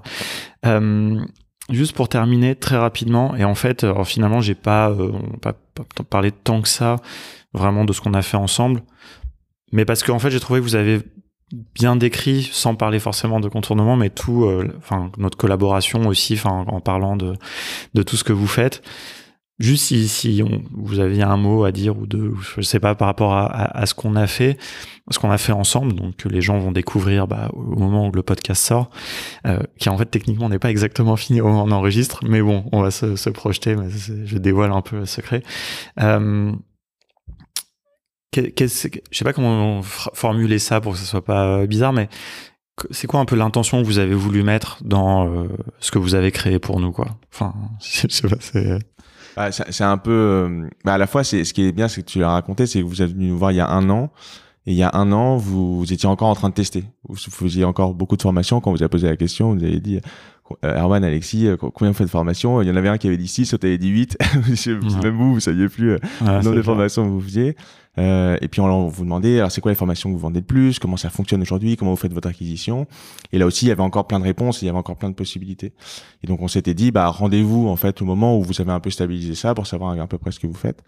Juste 1.71 1.97
pour 1.97 2.09
terminer 2.09 2.55
très 2.55 2.77
rapidement, 2.77 3.35
et 3.35 3.45
en 3.45 3.57
fait, 3.57 3.83
alors 3.83 4.07
finalement, 4.07 4.41
j'ai 4.41 4.55
pas, 4.55 4.91
euh, 4.91 5.11
pas, 5.43 5.55
parlé 6.09 6.31
tant 6.31 6.63
que 6.63 6.69
ça 6.69 6.97
vraiment 7.53 7.85
de 7.85 7.93
ce 7.93 8.01
qu'on 8.01 8.15
a 8.15 8.23
fait 8.23 8.37
ensemble, 8.37 8.83
mais 9.73 9.85
parce 9.85 10.05
qu'en 10.05 10.21
fait, 10.21 10.31
j'ai 10.31 10.39
trouvé 10.39 10.61
que 10.61 10.65
vous 10.65 10.77
avez 10.77 11.01
bien 11.75 11.97
décrit, 11.97 12.49
sans 12.53 12.77
parler 12.77 13.01
forcément 13.01 13.41
de 13.41 13.49
contournement, 13.49 13.97
mais 13.97 14.11
tout, 14.11 14.45
euh, 14.45 14.73
enfin 14.79 15.11
notre 15.19 15.37
collaboration 15.37 16.07
aussi, 16.07 16.41
en 16.45 16.81
parlant 16.81 17.17
de 17.17 18.03
tout 18.03 18.17
ce 18.17 18.25
que 18.25 18.33
vous 18.33 18.47
faites. 18.47 18.83
Juste 19.59 19.85
si, 19.85 20.07
si 20.07 20.43
on, 20.45 20.63
vous 20.73 21.01
aviez 21.01 21.23
un 21.23 21.39
mot 21.39 21.65
à 21.65 21.73
dire 21.73 21.99
ou 21.99 22.07
deux, 22.07 22.35
je 22.57 22.61
sais 22.61 22.79
pas, 22.79 22.95
par 22.95 23.09
rapport 23.09 23.33
à, 23.33 23.47
à, 23.47 23.87
ce 23.87 23.95
qu'on 23.95 24.15
a 24.15 24.27
fait, 24.27 24.59
ce 25.11 25.19
qu'on 25.19 25.31
a 25.31 25.39
fait 25.39 25.53
ensemble, 25.53 25.95
donc 25.95 26.17
que 26.17 26.29
les 26.29 26.43
gens 26.43 26.59
vont 26.59 26.73
découvrir 26.73 27.27
bah, 27.27 27.49
au 27.55 27.79
moment 27.79 28.07
où 28.09 28.13
le 28.13 28.23
podcast 28.23 28.63
sort, 28.63 28.91
euh, 29.47 29.61
qui 29.79 29.89
en 29.89 29.97
fait 29.97 30.07
techniquement 30.07 30.51
n'est 30.51 30.59
pas 30.59 30.71
exactement 30.71 31.17
fini 31.17 31.41
au 31.41 31.47
moment 31.47 31.65
où 31.65 31.69
on 31.69 31.73
enregistre, 31.73 32.21
mais 32.27 32.43
bon, 32.43 32.67
on 32.73 32.83
va 32.83 32.91
se, 32.91 33.17
se 33.17 33.31
projeter, 33.31 33.77
mais 33.77 33.89
je 33.89 34.37
dévoile 34.37 34.73
un 34.73 34.83
peu 34.83 34.97
le 34.97 35.07
secret. 35.07 35.43
Euh, 36.01 36.53
je 38.37 38.67
sais 38.67 39.25
pas 39.25 39.33
comment 39.33 39.81
formuler 39.83 40.59
ça 40.59 40.83
pour 40.83 40.93
que 40.93 40.99
ce 40.99 41.07
soit 41.07 41.25
pas 41.25 41.67
bizarre, 41.67 41.95
mais 41.95 42.11
c'est 42.91 43.07
quoi 43.07 43.21
un 43.21 43.25
peu 43.25 43.37
l'intention 43.37 43.81
que 43.81 43.87
vous 43.87 43.99
avez 43.99 44.15
voulu 44.15 44.43
mettre 44.43 44.79
dans 44.85 45.27
euh, 45.27 45.49
ce 45.81 45.91
que 45.91 45.99
vous 45.99 46.15
avez 46.15 46.31
créé 46.31 46.59
pour 46.59 46.79
nous, 46.81 46.93
quoi? 46.93 47.07
Enfin, 47.33 47.55
je 47.81 48.07
sais 48.09 48.29
pas, 48.29 48.37
c'est 48.41 48.79
bah, 49.37 49.53
c'est 49.53 49.85
un 49.85 49.99
peu, 49.99 50.11
euh, 50.11 50.69
bah, 50.85 50.95
à 50.95 50.99
la 50.99 51.07
fois, 51.07 51.23
c'est 51.23 51.45
ce 51.45 51.53
qui 51.53 51.67
est 51.67 51.73
bien, 51.73 51.89
c'est 51.89 52.03
que 52.03 52.09
tu 52.09 52.19
l'as 52.19 52.31
raconté, 52.31 52.67
c'est 52.67 52.81
que 52.81 52.87
vous 52.87 53.03
êtes 53.03 53.13
venu 53.13 53.29
nous 53.29 53.39
voir 53.39 53.53
il 53.53 53.57
y 53.57 53.61
a 53.61 53.69
un 53.69 53.91
an. 53.91 54.11
Et 54.69 54.73
il 54.73 54.77
y 54.77 54.83
a 54.83 54.91
un 54.95 55.13
an, 55.13 55.37
vous, 55.37 55.85
étiez 55.93 56.09
encore 56.09 56.29
en 56.29 56.35
train 56.35 56.49
de 56.49 56.55
tester. 56.55 56.85
Vous 57.09 57.17
faisiez 57.17 57.65
encore 57.65 57.95
beaucoup 57.95 58.17
de 58.17 58.23
formations. 58.23 58.61
Quand 58.61 58.73
vous 58.73 58.83
avez 58.83 58.89
posé 58.89 59.07
la 59.07 59.17
question, 59.17 59.55
vous 59.55 59.63
avez 59.63 59.79
dit, 59.79 60.01
euh, 60.65 60.81
Erwan, 60.81 61.05
Alexis, 61.05 61.47
euh, 61.47 61.57
combien 61.57 61.91
vous 61.91 61.97
faites 61.97 62.07
de 62.07 62.11
formations? 62.11 62.63
Il 62.63 62.69
y 62.69 62.71
en 62.71 62.77
avait 62.77 62.89
un 62.89 62.99
qui 62.99 63.07
avait 63.07 63.17
dit 63.17 63.29
6, 63.29 63.53
l'autre 63.53 63.67
avait 63.67 63.79
dit 63.79 63.91
8. 63.91 64.19
Même 65.05 65.15
vous, 65.15 65.35
vous 65.35 65.41
saviez 65.41 65.69
plus 65.69 65.91
le 65.91 66.43
nombre 66.43 66.57
de 66.57 66.63
formations 66.63 67.05
que 67.05 67.11
vous 67.11 67.21
faisiez. 67.21 67.57
Euh, 67.99 68.37
et 68.41 68.49
puis 68.49 68.61
on 68.61 68.89
vous 68.89 69.05
demandait, 69.05 69.39
alors 69.39 69.51
c'est 69.51 69.61
quoi 69.61 69.71
les 69.71 69.77
formations 69.77 70.11
que 70.11 70.15
vous 70.15 70.21
vendez 70.21 70.41
le 70.41 70.47
plus? 70.47 70.79
Comment 70.79 70.97
ça 70.97 71.11
fonctionne 71.11 71.43
aujourd'hui? 71.43 71.77
Comment 71.77 71.93
vous 71.93 71.97
faites 71.97 72.13
votre 72.13 72.29
acquisition? 72.29 72.87
Et 73.33 73.39
là 73.39 73.47
aussi, 73.47 73.67
il 73.67 73.69
y 73.69 73.73
avait 73.73 73.83
encore 73.83 74.07
plein 74.07 74.19
de 74.19 74.25
réponses, 74.25 74.63
il 74.63 74.67
y 74.67 74.69
avait 74.69 74.79
encore 74.79 74.97
plein 74.97 75.11
de 75.11 75.15
possibilités. 75.15 75.73
Et 76.23 76.27
donc 76.27 76.43
on 76.43 76.49
s'était 76.49 76.75
dit, 76.75 76.91
bah 76.91 77.09
rendez-vous 77.09 77.69
en 77.69 77.77
fait 77.77 78.03
au 78.03 78.05
moment 78.05 78.39
où 78.39 78.43
vous 78.43 78.61
avez 78.61 78.73
un 78.73 78.81
peu 78.81 78.91
stabilisé 78.91 79.35
ça 79.35 79.55
pour 79.55 79.67
savoir 79.67 79.99
à 79.99 80.07
peu 80.07 80.19
près 80.19 80.33
ce 80.33 80.41
que 80.41 80.47
vous 80.47 80.55
faites, 80.55 80.83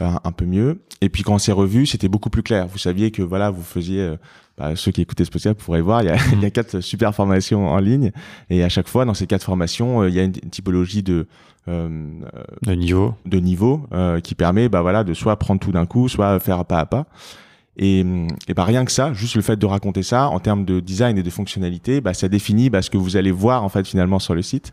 un 0.00 0.32
peu 0.32 0.46
mieux. 0.46 0.80
Et 1.00 1.08
puis 1.08 1.22
quand 1.22 1.34
on 1.34 1.38
s'est 1.38 1.52
revu, 1.52 1.86
c'était 1.86 2.08
beaucoup 2.08 2.30
plus 2.30 2.42
clair. 2.42 2.66
Vous 2.66 2.78
saviez 2.78 3.10
que 3.10 3.22
voilà, 3.22 3.50
vous 3.50 3.62
faisiez 3.62 4.00
euh, 4.00 4.16
bah, 4.58 4.76
ceux 4.76 4.92
qui 4.92 5.00
écoutaient 5.00 5.24
ce 5.24 5.30
podcast 5.30 5.58
pourraient 5.58 5.80
voir, 5.80 6.02
il 6.02 6.06
y, 6.06 6.10
a, 6.10 6.16
il 6.32 6.42
y, 6.42 6.44
a, 6.44 6.50
quatre 6.50 6.80
super 6.80 7.14
formations 7.14 7.68
en 7.68 7.78
ligne. 7.78 8.12
Et 8.50 8.62
à 8.62 8.68
chaque 8.68 8.88
fois, 8.88 9.04
dans 9.04 9.14
ces 9.14 9.26
quatre 9.26 9.44
formations, 9.44 10.02
euh, 10.02 10.08
il 10.08 10.14
y 10.14 10.20
a 10.20 10.24
une 10.24 10.32
typologie 10.32 11.02
de, 11.02 11.14
euh, 11.14 11.26
de 11.68 12.72
niveau, 12.74 13.14
de 13.26 13.38
niveau 13.38 13.82
euh, 13.92 14.20
qui 14.20 14.34
permet 14.34 14.68
bah, 14.68 14.82
voilà, 14.82 15.04
de 15.04 15.14
soit 15.14 15.36
prendre 15.36 15.60
tout 15.60 15.72
d'un 15.72 15.86
coup, 15.86 16.08
soit 16.08 16.40
faire 16.40 16.64
pas 16.64 16.80
à 16.80 16.86
pas. 16.86 17.06
Et, 17.76 18.00
et 18.46 18.54
bah, 18.54 18.64
rien 18.64 18.84
que 18.84 18.90
ça, 18.90 19.14
juste 19.14 19.36
le 19.36 19.42
fait 19.42 19.56
de 19.56 19.64
raconter 19.64 20.02
ça, 20.02 20.28
en 20.28 20.38
termes 20.38 20.66
de 20.66 20.80
design 20.80 21.16
et 21.16 21.22
de 21.22 21.30
fonctionnalité, 21.30 22.02
bah, 22.02 22.12
ça 22.12 22.28
définit 22.28 22.68
bah, 22.68 22.82
ce 22.82 22.90
que 22.90 22.98
vous 22.98 23.16
allez 23.16 23.30
voir 23.30 23.64
en 23.64 23.70
fait 23.70 23.86
finalement 23.86 24.18
sur 24.18 24.34
le 24.34 24.42
site. 24.42 24.72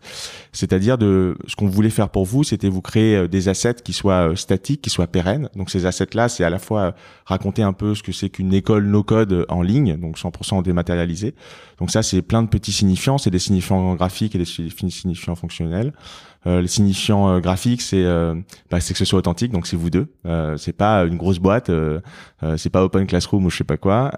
C'est-à-dire 0.52 0.98
de 0.98 1.38
ce 1.46 1.56
qu'on 1.56 1.68
voulait 1.68 1.90
faire 1.90 2.10
pour 2.10 2.26
vous, 2.26 2.44
c'était 2.44 2.68
vous 2.68 2.82
créer 2.82 3.16
euh, 3.16 3.28
des 3.28 3.48
assets 3.48 3.76
qui 3.82 3.94
soient 3.94 4.30
euh, 4.30 4.36
statiques, 4.36 4.82
qui 4.82 4.90
soient 4.90 5.06
pérennes. 5.06 5.48
Donc 5.54 5.70
ces 5.70 5.86
assets-là, 5.86 6.28
c'est 6.28 6.44
à 6.44 6.50
la 6.50 6.58
fois 6.58 6.94
raconter 7.24 7.62
un 7.62 7.72
peu 7.72 7.94
ce 7.94 8.02
que 8.02 8.12
c'est 8.12 8.28
qu'une 8.28 8.52
école 8.52 8.84
no-code 8.84 9.46
en 9.48 9.62
ligne, 9.62 9.96
donc 9.96 10.18
100% 10.18 10.62
dématérialisé. 10.62 11.34
Donc 11.78 11.90
ça, 11.90 12.02
c'est 12.02 12.20
plein 12.20 12.42
de 12.42 12.48
petits 12.48 12.72
signifiants, 12.72 13.16
c'est 13.16 13.30
des 13.30 13.38
signifiants 13.38 13.94
graphiques 13.94 14.34
et 14.34 14.38
des 14.38 14.44
signifiants 14.44 15.36
fonctionnels. 15.36 15.92
Le 16.44 16.66
signifiant 16.66 17.40
graphique, 17.40 17.82
c'est 17.82 18.04
bah, 18.70 18.80
c'est 18.80 18.94
que 18.94 18.98
ce 18.98 19.04
soit 19.04 19.18
authentique, 19.18 19.52
donc 19.52 19.66
c'est 19.66 19.76
vous 19.76 19.90
deux. 19.90 20.06
c'est 20.56 20.72
pas 20.72 21.04
une 21.04 21.16
grosse 21.16 21.38
boîte, 21.38 21.70
c'est 22.56 22.70
pas 22.70 22.84
Open 22.84 23.06
Classroom 23.06 23.44
ou 23.44 23.50
je 23.50 23.58
sais 23.58 23.64
pas 23.64 23.76
quoi. 23.76 24.10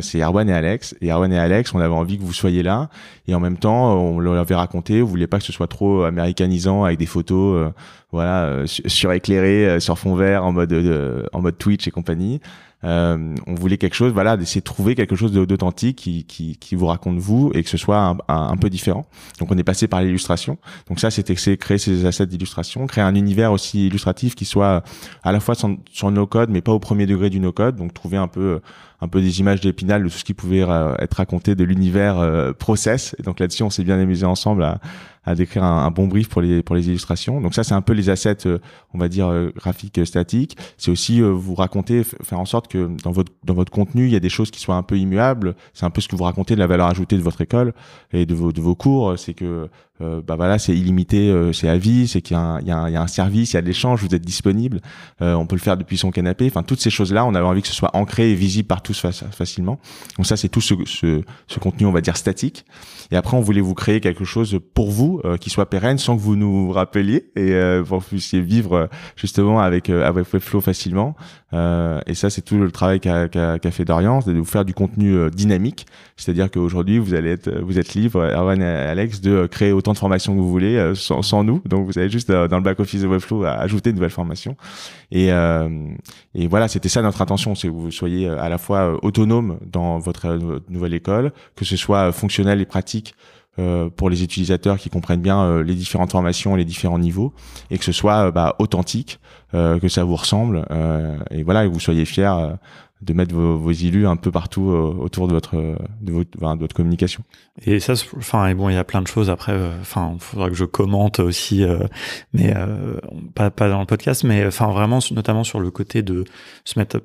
c'est 0.00 0.20
Erwan 0.20 0.48
et 0.48 0.52
Alex. 0.52 0.94
Et 1.00 1.10
Erwan 1.10 1.32
et 1.32 1.38
Alex, 1.38 1.74
on 1.74 1.80
avait 1.80 1.94
envie 1.94 2.18
que 2.18 2.22
vous 2.22 2.32
soyez 2.32 2.62
là, 2.62 2.88
et 3.28 3.34
en 3.34 3.40
même 3.40 3.58
temps, 3.58 3.94
on 3.94 4.18
leur 4.18 4.34
avait 4.34 4.54
raconté, 4.54 5.02
on 5.02 5.06
voulait 5.06 5.26
pas 5.26 5.38
que 5.38 5.44
ce 5.44 5.52
soit 5.52 5.68
trop 5.68 6.04
américanisant 6.04 6.84
avec 6.84 6.98
des 6.98 7.06
photos, 7.06 7.72
voilà, 8.12 8.62
suréclairées 8.66 9.80
sur 9.80 9.98
fond 9.98 10.14
vert 10.14 10.44
en 10.44 10.52
mode 10.52 11.28
en 11.32 11.40
mode 11.42 11.58
Twitch 11.58 11.86
et 11.88 11.90
compagnie. 11.90 12.40
Euh, 12.84 13.34
on 13.46 13.54
voulait 13.54 13.78
quelque 13.78 13.94
chose, 13.94 14.12
voilà, 14.12 14.36
d'essayer 14.36 14.60
de 14.60 14.66
trouver 14.66 14.94
quelque 14.94 15.16
chose 15.16 15.32
d'authentique 15.32 15.96
qui, 15.96 16.24
qui, 16.24 16.56
qui, 16.56 16.74
vous 16.74 16.86
raconte 16.86 17.18
vous 17.18 17.50
et 17.54 17.62
que 17.62 17.70
ce 17.70 17.78
soit 17.78 18.16
un, 18.28 18.56
peu 18.56 18.68
différent. 18.68 19.06
Donc 19.38 19.50
on 19.50 19.58
est 19.58 19.64
passé 19.64 19.88
par 19.88 20.02
l'illustration. 20.02 20.58
Donc 20.88 21.00
ça, 21.00 21.10
c'était 21.10 21.34
créer 21.34 21.78
ces 21.78 22.04
assets 22.04 22.26
d'illustration, 22.26 22.86
créer 22.86 23.02
un 23.02 23.14
univers 23.14 23.52
aussi 23.52 23.86
illustratif 23.86 24.34
qui 24.34 24.44
soit 24.44 24.84
à 25.22 25.32
la 25.32 25.40
fois 25.40 25.54
sur, 25.54 25.74
sur 25.90 26.10
no 26.10 26.26
code, 26.26 26.50
mais 26.50 26.60
pas 26.60 26.72
au 26.72 26.78
premier 26.78 27.06
degré 27.06 27.30
du 27.30 27.40
no 27.40 27.50
code. 27.50 27.76
Donc 27.76 27.94
trouver 27.94 28.18
un 28.18 28.28
peu 28.28 28.60
un 29.00 29.08
peu 29.08 29.20
des 29.20 29.40
images 29.40 29.60
d'épinal 29.60 30.02
de 30.02 30.08
tout 30.08 30.16
ce 30.16 30.24
qui 30.24 30.34
pouvait 30.34 30.62
euh, 30.62 30.94
être 30.98 31.14
raconté 31.14 31.54
de 31.54 31.64
l'univers 31.64 32.18
euh, 32.18 32.52
process. 32.52 33.14
Et 33.18 33.22
donc 33.22 33.40
là-dessus, 33.40 33.62
on 33.62 33.70
s'est 33.70 33.84
bien 33.84 33.98
amusé 33.98 34.24
ensemble 34.24 34.62
à, 34.62 34.80
à 35.24 35.34
décrire 35.34 35.64
un, 35.64 35.84
un, 35.84 35.90
bon 35.90 36.06
brief 36.06 36.28
pour 36.28 36.40
les 36.40 36.62
pour 36.62 36.76
les 36.76 36.88
illustrations. 36.88 37.40
Donc 37.40 37.54
ça, 37.54 37.64
c'est 37.64 37.74
un 37.74 37.82
peu 37.82 37.92
les 37.92 38.08
assets, 38.10 38.46
euh, 38.46 38.58
on 38.94 38.98
va 38.98 39.08
dire 39.08 39.30
graphiques 39.54 40.06
statiques. 40.06 40.56
C'est 40.78 40.90
aussi 40.90 41.20
vous 41.20 41.54
raconter, 41.54 42.04
faire 42.04 42.40
en 42.40 42.46
sorte 42.46 42.68
que 42.68 42.90
dans 43.02 43.12
votre 43.12 43.32
dans 43.44 43.54
votre 43.54 43.72
contenu, 43.72 44.06
il 44.06 44.12
y 44.12 44.16
a 44.16 44.20
des 44.20 44.28
choses 44.28 44.50
qui 44.50 44.60
soient 44.60 44.76
un 44.76 44.82
peu 44.82 44.98
immuables. 44.98 45.54
C'est 45.74 45.84
un 45.84 45.90
peu 45.90 46.00
ce 46.00 46.08
que 46.08 46.16
vous 46.16 46.24
racontez 46.24 46.54
de 46.54 46.60
la 46.60 46.66
valeur 46.66 46.86
ajoutée 46.86 47.16
de 47.16 47.22
votre 47.22 47.40
école 47.40 47.74
et 48.12 48.26
de 48.26 48.34
vos 48.34 48.52
de 48.52 48.60
vos 48.60 48.74
cours. 48.74 49.18
C'est 49.18 49.34
que 49.34 49.68
euh, 50.02 50.20
bah 50.20 50.36
voilà, 50.36 50.58
c'est 50.58 50.76
illimité, 50.76 51.30
euh, 51.30 51.52
c'est 51.54 51.68
à 51.68 51.78
vie, 51.78 52.06
c'est 52.06 52.20
qu'il 52.20 52.36
y, 52.36 52.64
y, 52.64 52.68
y, 52.68 52.70
a 52.70 53.02
un 53.02 53.06
service, 53.06 53.52
il 53.52 53.56
y 53.56 53.58
a 53.58 53.62
de 53.62 53.66
l'échange, 53.66 54.02
vous 54.02 54.14
êtes 54.14 54.24
disponible, 54.24 54.80
euh, 55.22 55.34
on 55.34 55.46
peut 55.46 55.56
le 55.56 55.60
faire 55.60 55.78
depuis 55.78 55.96
son 55.96 56.10
canapé. 56.10 56.46
Enfin, 56.46 56.62
toutes 56.62 56.80
ces 56.80 56.90
choses-là, 56.90 57.24
on 57.24 57.34
avait 57.34 57.46
envie 57.46 57.62
que 57.62 57.68
ce 57.68 57.74
soit 57.74 57.96
ancré 57.96 58.30
et 58.30 58.34
visible 58.34 58.68
par 58.68 58.82
tous 58.82 59.06
facilement. 59.32 59.78
Donc 60.18 60.26
ça, 60.26 60.36
c'est 60.36 60.50
tout 60.50 60.60
ce, 60.60 60.74
ce, 60.84 61.22
ce, 61.46 61.58
contenu, 61.58 61.86
on 61.86 61.92
va 61.92 62.02
dire 62.02 62.16
statique. 62.16 62.66
Et 63.10 63.16
après, 63.16 63.36
on 63.36 63.40
voulait 63.40 63.62
vous 63.62 63.74
créer 63.74 64.00
quelque 64.00 64.24
chose 64.24 64.58
pour 64.74 64.90
vous 64.90 65.22
qui 65.40 65.48
soit 65.48 65.70
pérenne, 65.70 65.96
sans 65.96 66.16
que 66.16 66.20
vous 66.20 66.34
nous 66.34 66.72
rappeliez 66.72 67.30
et 67.36 67.54
pour 67.86 67.98
que 67.98 68.02
vous 68.02 68.08
puissiez 68.08 68.40
vivre 68.40 68.88
justement 69.14 69.60
avec 69.60 69.90
avec 69.90 70.32
Webflow 70.32 70.60
facilement. 70.60 71.14
et 71.52 72.14
ça, 72.14 72.30
c'est 72.30 72.42
tout 72.42 72.58
le 72.58 72.72
travail 72.72 72.98
qu'a 72.98 73.28
qu 73.28 73.70
fait 73.70 73.84
Dorian, 73.84 74.20
c'est 74.22 74.32
de 74.32 74.38
vous 74.38 74.44
faire 74.44 74.64
du 74.64 74.74
contenu 74.74 75.30
dynamique. 75.30 75.86
C'est-à-dire 76.16 76.50
qu'aujourd'hui, 76.50 76.98
vous 76.98 77.14
allez 77.14 77.30
être, 77.30 77.60
vous 77.60 77.78
êtes 77.78 77.94
libre, 77.94 78.20
Erwan 78.20 78.60
et 78.60 78.64
Alex, 78.64 79.20
de 79.20 79.46
créer 79.46 79.70
autant 79.70 79.85
de 79.92 79.98
formations 79.98 80.34
que 80.34 80.40
vous 80.40 80.50
voulez 80.50 80.76
euh, 80.76 80.94
sans, 80.94 81.44
nous. 81.44 81.62
Donc 81.64 81.86
vous 81.86 81.98
avez 81.98 82.08
juste 82.08 82.30
euh, 82.30 82.48
dans 82.48 82.56
le 82.56 82.62
back 82.62 82.80
office 82.80 83.02
de 83.02 83.06
Webflow 83.06 83.44
à 83.44 83.52
ajouter 83.52 83.90
une 83.90 83.96
nouvelle 83.96 84.10
formation. 84.10 84.56
Et, 85.10 85.32
euh, 85.32 85.68
et 86.34 86.46
voilà, 86.48 86.68
c'était 86.68 86.88
ça 86.88 87.02
notre 87.02 87.22
intention, 87.22 87.54
c'est 87.54 87.68
que 87.68 87.72
vous 87.72 87.90
soyez 87.90 88.28
à 88.28 88.48
la 88.48 88.58
fois 88.58 88.98
autonome 89.04 89.58
dans 89.64 89.98
votre 89.98 90.38
nouvelle 90.68 90.94
école, 90.94 91.32
que 91.54 91.64
ce 91.64 91.76
soit 91.76 92.12
fonctionnel 92.12 92.60
et 92.60 92.66
pratique 92.66 93.14
pour 93.96 94.10
les 94.10 94.22
utilisateurs 94.22 94.76
qui 94.76 94.90
comprennent 94.90 95.22
bien 95.22 95.62
les 95.62 95.74
différentes 95.74 96.12
formations, 96.12 96.56
les 96.56 96.66
différents 96.66 96.98
niveaux, 96.98 97.32
et 97.70 97.78
que 97.78 97.84
ce 97.86 97.92
soit 97.92 98.30
bah, 98.30 98.54
authentique, 98.58 99.18
que 99.52 99.88
ça 99.88 100.04
vous 100.04 100.16
ressemble, 100.16 100.66
et 101.30 101.42
voilà, 101.42 101.66
que 101.66 101.72
vous 101.72 101.80
soyez 101.80 102.04
fiers 102.04 102.50
de 103.02 103.12
mettre 103.12 103.34
vos, 103.34 103.58
vos, 103.58 103.72
élus 103.72 104.06
un 104.06 104.16
peu 104.16 104.30
partout 104.30 104.70
euh, 104.70 104.94
autour 104.98 105.28
de 105.28 105.34
votre 105.34 105.54
de 106.00 106.12
votre, 106.12 106.30
de 106.30 106.60
votre 106.60 106.74
communication. 106.74 107.24
Et 107.64 107.78
ça, 107.78 107.92
enfin, 108.16 108.46
et 108.48 108.54
bon, 108.54 108.70
il 108.70 108.74
y 108.74 108.78
a 108.78 108.84
plein 108.84 109.02
de 109.02 109.06
choses 109.06 109.28
après. 109.28 109.52
Euh, 109.52 109.78
enfin, 109.80 110.12
il 110.14 110.20
faudra 110.20 110.48
que 110.48 110.56
je 110.56 110.64
commente 110.64 111.20
aussi, 111.20 111.62
euh, 111.62 111.86
mais 112.32 112.54
pas 113.34 113.50
pas 113.50 113.68
dans 113.68 113.80
le 113.80 113.86
podcast, 113.86 114.24
mais 114.24 114.46
enfin 114.46 114.68
vraiment, 114.68 115.00
notamment 115.10 115.44
sur 115.44 115.60
le 115.60 115.70
côté 115.70 116.02
de 116.02 116.24
se 116.64 116.78
mettre 116.78 117.02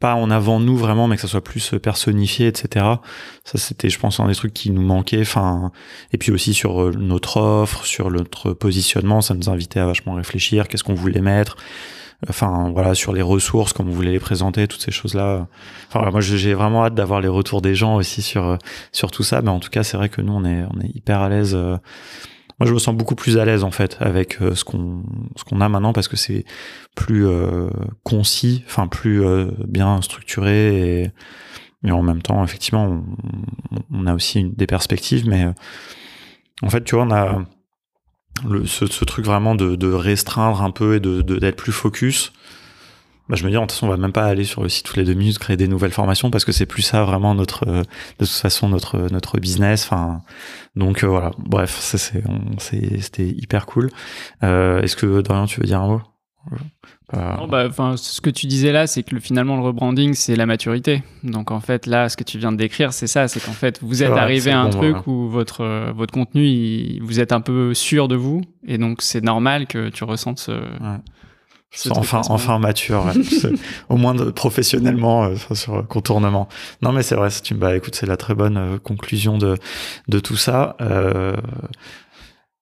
pas 0.00 0.14
en 0.14 0.30
avant 0.30 0.60
nous 0.60 0.76
vraiment, 0.76 1.08
mais 1.08 1.16
que 1.16 1.22
ça 1.22 1.28
soit 1.28 1.42
plus 1.42 1.74
personnifié, 1.82 2.46
etc. 2.46 2.86
Ça, 3.44 3.58
c'était, 3.58 3.90
je 3.90 3.98
pense, 3.98 4.20
un 4.20 4.28
des 4.28 4.34
trucs 4.34 4.54
qui 4.54 4.70
nous 4.70 4.82
manquait. 4.82 5.22
Enfin, 5.22 5.72
et 6.12 6.18
puis 6.18 6.30
aussi 6.30 6.54
sur 6.54 6.96
notre 6.96 7.38
offre, 7.38 7.84
sur 7.84 8.10
notre 8.10 8.52
positionnement, 8.52 9.20
ça 9.22 9.34
nous 9.34 9.50
invitait 9.50 9.80
à 9.80 9.86
vachement 9.86 10.14
réfléchir. 10.14 10.68
Qu'est-ce 10.68 10.84
qu'on 10.84 10.94
voulait 10.94 11.20
mettre? 11.20 11.56
Enfin 12.28 12.70
voilà 12.72 12.94
sur 12.94 13.12
les 13.12 13.22
ressources 13.22 13.72
comme 13.72 13.86
vous 13.86 13.94
voulez 13.94 14.10
les 14.10 14.18
présenter 14.18 14.66
toutes 14.66 14.80
ces 14.80 14.90
choses 14.90 15.14
là 15.14 15.46
enfin 15.88 16.10
moi 16.10 16.20
j'ai 16.20 16.52
vraiment 16.52 16.84
hâte 16.84 16.94
d'avoir 16.94 17.20
les 17.20 17.28
retours 17.28 17.62
des 17.62 17.76
gens 17.76 17.94
aussi 17.94 18.22
sur 18.22 18.44
euh, 18.44 18.56
sur 18.90 19.10
tout 19.10 19.22
ça. 19.22 19.40
Mais 19.40 19.50
en 19.50 19.60
tout 19.60 19.70
cas 19.70 19.84
c'est 19.84 19.96
vrai 19.96 20.08
que 20.08 20.20
nous 20.20 20.32
on 20.32 20.44
est 20.44 20.64
on 20.74 20.80
est 20.80 20.90
hyper 20.94 21.20
à 21.20 21.28
l'aise 21.28 21.54
euh. 21.54 21.76
moi 22.58 22.66
je 22.66 22.74
me 22.74 22.78
sens 22.80 22.96
beaucoup 22.96 23.14
plus 23.14 23.38
à 23.38 23.44
l'aise 23.44 23.62
en 23.62 23.70
fait 23.70 23.98
avec 24.00 24.42
euh, 24.42 24.56
ce 24.56 24.64
qu'on 24.64 25.04
ce 25.36 25.44
qu'on 25.44 25.60
a 25.60 25.68
maintenant 25.68 25.92
parce 25.92 26.08
que 26.08 26.16
c'est 26.16 26.44
plus 26.96 27.26
concis 28.02 28.64
enfin 28.66 28.88
plus 28.88 29.22
bien 29.68 30.02
structuré 30.02 31.02
et 31.02 31.10
mais 31.84 31.92
en 31.92 32.02
même 32.02 32.22
temps 32.22 32.42
effectivement 32.42 32.84
on, 32.84 33.04
on 33.92 34.06
a 34.08 34.14
aussi 34.14 34.40
une, 34.40 34.52
des 34.54 34.66
perspectives. 34.66 35.28
Mais 35.28 35.46
en 36.62 36.68
fait 36.68 36.82
tu 36.82 36.96
vois 36.96 37.04
on 37.04 37.12
a 37.12 37.44
le, 38.48 38.66
ce, 38.66 38.86
ce, 38.86 39.04
truc 39.04 39.24
vraiment 39.24 39.54
de, 39.54 39.76
de, 39.76 39.92
restreindre 39.92 40.62
un 40.62 40.70
peu 40.70 40.96
et 40.96 41.00
de 41.00 41.22
d'être 41.22 41.56
plus 41.56 41.72
focus. 41.72 42.32
Bah, 43.28 43.36
je 43.36 43.44
me 43.44 43.50
dis, 43.50 43.56
de 43.56 43.60
toute 43.60 43.72
façon, 43.72 43.86
on 43.86 43.90
va 43.90 43.98
même 43.98 44.12
pas 44.12 44.24
aller 44.24 44.44
sur 44.44 44.62
le 44.62 44.70
site 44.70 44.86
toutes 44.86 44.96
les 44.96 45.04
deux 45.04 45.12
minutes 45.12 45.38
créer 45.38 45.56
des 45.58 45.68
nouvelles 45.68 45.92
formations 45.92 46.30
parce 46.30 46.46
que 46.46 46.52
c'est 46.52 46.64
plus 46.64 46.80
ça 46.82 47.04
vraiment 47.04 47.34
notre, 47.34 47.66
de 47.66 47.84
toute 48.18 48.28
façon, 48.28 48.70
notre, 48.70 48.98
notre 49.10 49.38
business. 49.38 49.84
Enfin, 49.84 50.22
donc 50.76 51.04
euh, 51.04 51.08
voilà. 51.08 51.32
Bref, 51.38 51.78
c'était 51.78 53.28
hyper 53.28 53.66
cool. 53.66 53.90
Euh, 54.42 54.80
Est-ce 54.80 54.96
que 54.96 55.20
Dorian, 55.20 55.46
tu 55.46 55.60
veux 55.60 55.66
dire 55.66 55.80
un 55.80 55.88
mot? 55.88 56.02
Bah, 57.12 57.68
ce 57.96 58.20
que 58.20 58.30
tu 58.30 58.46
disais 58.46 58.72
là, 58.72 58.86
c'est 58.86 59.02
que 59.02 59.18
finalement 59.18 59.56
le 59.56 59.62
rebranding, 59.62 60.14
c'est 60.14 60.36
la 60.36 60.46
maturité. 60.46 61.02
Donc 61.22 61.50
en 61.50 61.60
fait, 61.60 61.86
là, 61.86 62.08
ce 62.08 62.16
que 62.16 62.24
tu 62.24 62.38
viens 62.38 62.52
de 62.52 62.56
décrire, 62.56 62.92
c'est 62.92 63.06
ça, 63.06 63.28
c'est 63.28 63.40
qu'en 63.40 63.52
fait, 63.52 63.80
vous 63.82 64.02
êtes 64.02 64.12
arrivé 64.12 64.50
à 64.50 64.60
un 64.60 64.70
truc 64.70 65.06
où 65.06 65.28
votre 65.28 65.62
euh, 65.62 65.92
votre 65.94 66.12
contenu, 66.12 66.98
vous 67.00 67.20
êtes 67.20 67.32
un 67.32 67.40
peu 67.40 67.74
sûr 67.74 68.08
de 68.08 68.16
vous, 68.16 68.42
et 68.66 68.78
donc 68.78 69.02
c'est 69.02 69.22
normal 69.22 69.66
que 69.66 69.88
tu 69.88 70.04
ressentes 70.04 70.38
ce. 70.38 70.52
enfin, 71.90 72.20
enfin 72.28 72.58
mature, 72.58 73.06
au 73.88 73.96
moins 73.96 74.14
de, 74.14 74.30
professionnellement 74.30 75.24
euh, 75.24 75.36
sur 75.54 75.86
contournement. 75.86 76.48
Non, 76.82 76.92
mais 76.92 77.02
c'est 77.02 77.14
vrai. 77.14 77.30
Tu 77.42 77.54
bah, 77.54 77.74
écoute, 77.76 77.94
c'est 77.94 78.06
la 78.06 78.16
très 78.16 78.34
bonne 78.34 78.56
euh, 78.56 78.78
conclusion 78.78 79.38
de 79.38 79.56
de 80.08 80.20
tout 80.20 80.36
ça. 80.36 80.76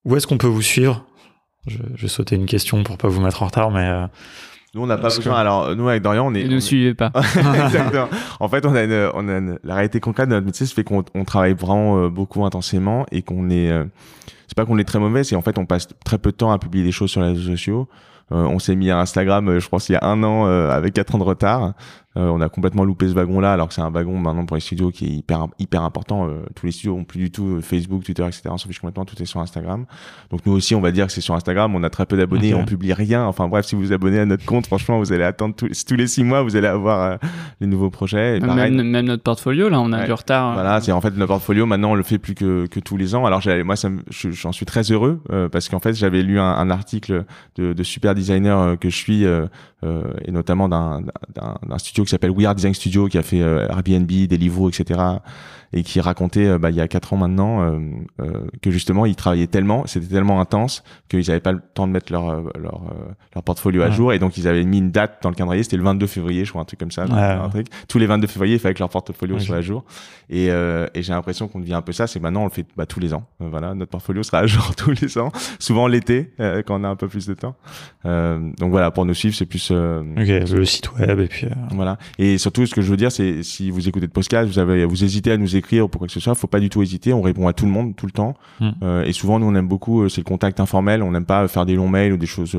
où 0.05 0.17
est-ce 0.17 0.27
qu'on 0.27 0.39
peut 0.39 0.47
vous 0.47 0.63
suivre? 0.63 1.05
Je, 1.67 1.79
je, 1.95 2.03
vais 2.03 2.09
sauter 2.09 2.37
une 2.37 2.47
question 2.47 2.83
pour 2.83 2.97
pas 2.97 3.09
vous 3.09 3.21
mettre 3.21 3.43
en 3.43 3.47
retard, 3.47 3.71
mais. 3.71 3.87
Euh, 3.87 4.07
nous, 4.75 4.83
on 4.83 4.87
n'a 4.87 4.99
pas 4.99 5.09
besoin. 5.09 5.37
Alors, 5.37 5.75
nous, 5.75 5.89
avec 5.89 6.03
Dorian, 6.03 6.27
on 6.27 6.35
est. 6.35 6.45
Ne 6.45 6.55
nous 6.55 6.61
suivez 6.61 6.95
pas. 6.95 7.11
Exactement. 7.65 8.09
En 8.41 8.49
fait, 8.49 8.67
on 8.67 8.75
a, 8.75 8.83
une, 8.83 9.11
on 9.15 9.29
a 9.29 9.39
une, 9.39 9.59
la 9.65 9.75
réalité 9.75 10.01
concrète 10.01 10.29
de 10.29 10.35
notre 10.35 10.47
métier, 10.47 10.67
fait 10.67 10.85
qu'on 10.85 11.05
on 11.15 11.25
travaille 11.25 11.55
vraiment 11.55 11.99
euh, 11.99 12.09
beaucoup 12.11 12.45
intensément 12.45 13.07
et 13.11 13.23
qu'on 13.23 13.49
est. 13.51 13.71
Euh, 13.71 13.85
c'est 14.47 14.57
pas 14.57 14.65
qu'on 14.65 14.79
est 14.79 14.85
très 14.85 14.99
mauvais, 14.99 15.25
c'est 15.25 15.35
en 15.35 15.43
fait, 15.43 15.59
on 15.59 15.67
passe 15.67 15.89
très 16.05 16.19
peu 16.19 16.31
de 16.31 16.37
temps 16.37 16.53
à 16.53 16.59
publier 16.59 16.85
des 16.85 16.93
choses 16.93 17.11
sur 17.11 17.21
les 17.21 17.29
réseaux 17.29 17.51
sociaux. 17.51 17.89
on 18.31 18.61
s'est 18.61 18.77
mis 18.77 18.91
à 18.91 19.01
Instagram, 19.01 19.59
je 19.59 19.69
pense, 19.69 19.89
il 19.89 19.93
y 19.93 19.97
a 19.97 20.05
un 20.05 20.23
an, 20.23 20.47
avec 20.47 20.95
quatre 20.95 21.17
ans 21.17 21.19
de 21.19 21.25
retard. 21.25 21.73
Euh, 22.17 22.29
on 22.29 22.41
a 22.41 22.49
complètement 22.49 22.85
loupé 22.85 23.09
ce 23.09 23.13
wagon-là, 23.13 23.53
alors 23.53 23.69
que 23.69 23.75
c'est 23.75 23.83
un 23.83 23.91
wagon 23.91 24.19
maintenant 24.19 24.47
pour 24.47 24.57
les 24.57 24.61
studios 24.61 24.91
qui 24.91 25.05
est 25.05 25.11
hyper 25.11 25.49
hyper 25.59 25.83
important. 25.83 26.29
Euh, 26.29 26.45
tous 26.55 26.67
les 26.67 26.73
studios 26.73 26.95
ont 26.95 27.05
plus 27.05 27.19
du 27.19 27.31
tout 27.31 27.57
euh, 27.57 27.61
Facebook, 27.61 28.05
Twitter, 28.05 28.25
etc. 28.25 28.43
On 28.47 28.57
s'en 28.57 28.69
fiche 28.69 28.81
complètement, 28.81 29.05
tout 29.05 29.21
est 29.23 29.27
sur 29.27 29.41
Instagram. 29.41 29.85
Donc 30.31 30.47
nous 30.47 30.53
aussi, 30.53 30.75
on 30.75 30.81
va 30.81 30.93
dire 30.93 31.07
que 31.07 31.13
c'est 31.13 31.21
sur 31.21 31.35
Instagram. 31.35 31.75
On 31.75 31.83
a 31.83 31.91
très 31.91 32.07
peu 32.07 32.17
d'abonnés, 32.17 32.55
on 32.55 32.65
publie 32.65 32.95
rien. 32.95 33.25
Enfin 33.27 33.49
bref, 33.49 33.67
si 33.67 33.75
vous 33.75 33.83
vous 33.83 33.93
abonnez 33.93 34.21
à 34.21 34.25
notre 34.25 34.47
compte, 34.47 34.67
franchement, 34.67 34.99
vous 34.99 35.13
allez 35.13 35.25
attendre 35.25 35.55
tous, 35.55 35.97
les 35.97 36.07
six 36.07 36.25
mois, 36.25 36.43
vous 36.43 36.57
allez 36.57 36.69
avoir 36.69 37.19
les 37.61 37.67
nouveaux 37.67 37.91
projets. 37.91 38.41
même, 38.41 38.83
même, 38.83 39.07
notre 39.07 39.23
portfolio, 39.23 39.69
là, 39.69 39.81
on 39.81 39.93
a 39.93 40.07
du 40.07 40.13
retard. 40.13 40.55
Voilà, 40.55 40.81
c'est 40.81 40.93
en 40.93 41.01
fait 41.01 41.11
notre 41.11 41.29
portfolio. 41.29 41.67
Maintenant, 41.67 41.93
on 41.93 41.95
le 41.95 42.03
fait 42.03 42.19
plus 42.19 42.35
que, 42.35 42.67
que 42.67 42.81
tous 42.81 42.97
les 42.97 43.15
ans. 43.15 43.27
Alors 43.27 43.43
moi, 43.65 43.75
j'en 44.11 44.53
suis 44.53 44.67
très 44.67 44.83
heureux 44.91 45.21
parce 45.53 45.69
qu'en 45.69 45.81
fait, 45.81 45.95
j'avais 45.95 46.23
lu 46.23 46.39
un, 46.41 46.71
article 46.71 47.25
de, 47.57 47.73
de, 47.73 47.83
super 47.83 48.15
designer 48.15 48.79
que 48.79 48.89
je 48.89 48.97
suis 48.97 49.25
et 50.25 50.31
notamment 50.31 50.69
d'un 50.69 51.79
studio 51.79 52.05
qui 52.05 52.11
s'appelle 52.11 52.31
We 52.31 52.47
Are 52.47 52.55
Design 52.55 52.75
Studio 52.75 53.09
qui 53.09 53.19
a 53.19 53.23
fait 53.23 53.43
euh, 53.43 53.69
Airbnb, 53.69 54.07
Deliveroo, 54.07 54.69
etc 54.69 55.01
et 55.73 55.83
qui 55.83 56.01
racontait 56.01 56.47
euh, 56.47 56.59
bah, 56.59 56.71
il 56.71 56.77
y 56.77 56.81
a 56.81 56.89
quatre 56.89 57.13
ans 57.13 57.17
maintenant 57.17 57.63
euh, 57.63 57.79
euh, 58.21 58.47
que 58.63 58.71
justement 58.71 59.07
ils 59.07 59.17
travaillaient 59.17 59.47
tellement, 59.47 59.87
c'était 59.87 60.07
tellement 60.07 60.41
intense 60.41 60.83
qu'ils 61.09 61.27
n'avaient 61.29 61.41
pas 61.41 61.53
le 61.53 61.61
temps 61.75 61.87
de 61.87 61.93
mettre 61.93 62.13
leur 62.13 62.27
leur, 62.59 62.83
leur 63.35 63.43
portfolio 63.45 63.83
à 63.83 63.91
jour 63.91 64.13
et 64.13 64.19
donc 64.19 64.37
ils 64.39 64.49
avaient 64.49 64.65
mis 64.65 64.79
une 64.79 64.91
date 64.91 65.19
dans 65.23 65.31
le 65.31 65.35
calendrier, 65.35 65.63
c'était 65.63 65.77
le 65.77 65.83
22 65.83 66.07
février, 66.07 66.45
je 66.45 66.51
crois 66.51 66.63
un 66.63 66.65
truc 66.67 66.81
comme 66.81 66.91
ça, 66.91 67.05
un 67.05 67.49
truc. 67.49 67.67
Tous 67.89 67.99
les 67.99 68.07
22 68.07 68.27
février, 68.27 68.55
il 68.55 68.59
fallait 68.59 68.75
que 68.75 68.81
leur 68.81 68.91
portfolio 68.91 69.39
soit 69.39 69.57
à 69.57 69.61
jour 69.63 69.85
et, 70.31 70.47
et 70.47 71.03
j'ai 71.03 71.13
l'impression 71.13 71.49
qu'on 71.49 71.61
devient 71.61 71.75
un 71.75 71.83
peu 71.83 71.93
ça, 71.93 72.07
c'est 72.07 72.21
maintenant 72.21 72.43
on 72.43 72.45
le 72.47 72.51
fait 72.51 72.67
bah, 72.77 72.87
tous 72.87 73.01
les 73.01 73.15
ans. 73.15 73.25
voilà, 73.41 73.75
notre 73.75 73.91
portfolio 73.91 74.23
sera 74.23 74.39
à 74.39 74.47
jour 74.47 74.75
tous 74.77 74.93
les 74.93 75.19
ans, 75.19 75.31
souvent 75.59 75.87
l'été 75.87 76.33
quand 76.67 76.81
on 76.81 76.85
a 76.85 76.89
un 76.89 76.97
peu 76.97 77.09
plus 77.09 77.27
de 77.27 77.35
temps. 77.35 77.57
donc 78.05 78.71
voilà, 78.71 78.91
pour 78.91 79.05
nous 79.07 79.15
suivre, 79.15 79.35
c'est 79.35 79.47
plus 79.47 79.71
euh, 79.71 80.03
Ok, 80.17 80.51
le 80.51 80.65
site 80.65 80.93
web 80.99 81.21
et 81.21 81.27
puis. 81.29 81.47
euh, 81.47 81.51
voilà. 81.73 81.99
Et 82.19 82.39
surtout, 82.39 82.67
ce 82.67 82.75
que 82.75 82.83
je 82.83 82.91
veux 82.91 82.97
dire, 82.97 83.13
c'est 83.13 83.43
si 83.43 83.71
vous 83.71 83.89
écoutez 83.89 84.07
de 84.07 84.13
podcast, 84.13 84.49
vous 84.49 84.59
avez, 84.59 84.85
vous 84.85 85.05
hésitez 85.05 85.33
à 85.33 85.37
nous 85.37 85.56
écrire 85.57 85.89
pour 85.89 85.99
quoi 85.99 86.07
que 86.07 86.13
ce 86.13 86.21
soit, 86.21 86.35
faut 86.35 86.47
pas 86.47 86.61
du 86.61 86.69
tout 86.71 86.83
hésiter. 86.83 87.13
On 87.13 87.23
répond 87.23 87.49
à 87.49 87.53
tout 87.53 87.65
le 87.67 87.71
monde, 87.73 87.97
tout 87.97 88.07
le 88.07 88.13
temps. 88.13 88.35
Mm. 88.61 88.71
Euh, 88.83 89.05
et 89.05 89.13
souvent, 89.13 89.39
nous, 89.39 89.47
on 89.47 89.55
aime 89.55 89.69
beaucoup, 89.69 90.03
euh, 90.03 90.09
c'est 90.09 90.21
le 90.21 90.25
contact 90.27 90.61
informel. 90.61 91.03
On 91.03 91.11
n'aime 91.11 91.27
pas 91.27 91.47
faire 91.49 91.67
des 91.67 91.75
longs 91.75 91.89
mails 91.89 92.13
ou 92.13 92.17
des 92.17 92.27
choses. 92.27 92.55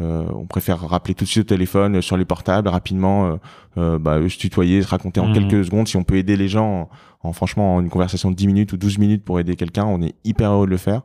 euh, 0.00 0.24
on 0.34 0.46
préfère 0.46 0.80
rappeler 0.80 1.14
tout 1.14 1.24
de 1.24 1.28
suite 1.28 1.44
au 1.44 1.48
téléphone, 1.54 2.00
sur 2.02 2.16
les 2.16 2.24
portables, 2.24 2.68
rapidement, 2.68 3.38
bah, 3.76 4.18
se 4.28 4.38
tutoyer, 4.38 4.82
se 4.82 4.88
raconter 4.88 5.20
en 5.20 5.28
Mm. 5.28 5.32
quelques 5.34 5.64
secondes. 5.66 5.88
Si 5.88 5.96
on 5.96 6.04
peut 6.04 6.16
aider 6.16 6.36
les 6.36 6.48
gens 6.48 6.88
en, 7.22 7.28
en, 7.28 7.32
franchement 7.32 7.76
en 7.76 7.80
une 7.80 7.90
conversation 7.90 8.30
de 8.30 8.36
10 8.36 8.46
minutes 8.46 8.72
ou 8.72 8.76
12 8.76 8.98
minutes 8.98 9.24
pour 9.24 9.38
aider 9.40 9.56
quelqu'un, 9.56 9.84
on 9.84 10.02
est 10.02 10.14
hyper 10.24 10.50
heureux 10.52 10.66
de 10.66 10.70
le 10.72 10.76
faire. 10.78 11.02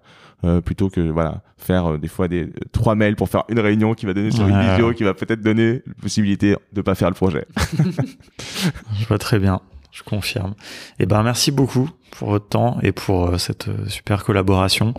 Plutôt 0.63 0.89
que 0.89 1.01
voilà 1.01 1.41
faire 1.57 1.97
des 1.99 2.07
fois 2.07 2.29
des 2.29 2.47
trois 2.71 2.95
mails 2.95 3.17
pour 3.17 3.27
faire 3.27 3.43
une 3.49 3.59
réunion 3.59 3.93
qui 3.93 4.05
va 4.05 4.13
donner 4.13 4.31
sur 4.31 4.47
une 4.47 4.57
vidéo 4.57 4.93
qui 4.93 5.03
va 5.03 5.13
peut-être 5.13 5.41
donner 5.41 5.81
la 5.85 5.93
possibilité 6.01 6.55
de 6.71 6.81
pas 6.81 6.95
faire 6.95 7.09
le 7.09 7.13
projet. 7.13 7.45
Je 8.99 9.05
vois 9.07 9.17
très 9.17 9.37
bien, 9.37 9.59
je 9.91 10.03
confirme. 10.03 10.55
Et 10.99 11.05
ben 11.05 11.23
merci 11.23 11.51
beaucoup 11.51 11.89
pour 12.11 12.29
votre 12.29 12.47
temps 12.47 12.77
et 12.81 12.91
pour 12.91 13.27
euh, 13.27 13.37
cette 13.37 13.67
euh, 13.67 13.87
super 13.87 14.23
collaboration. 14.23 14.93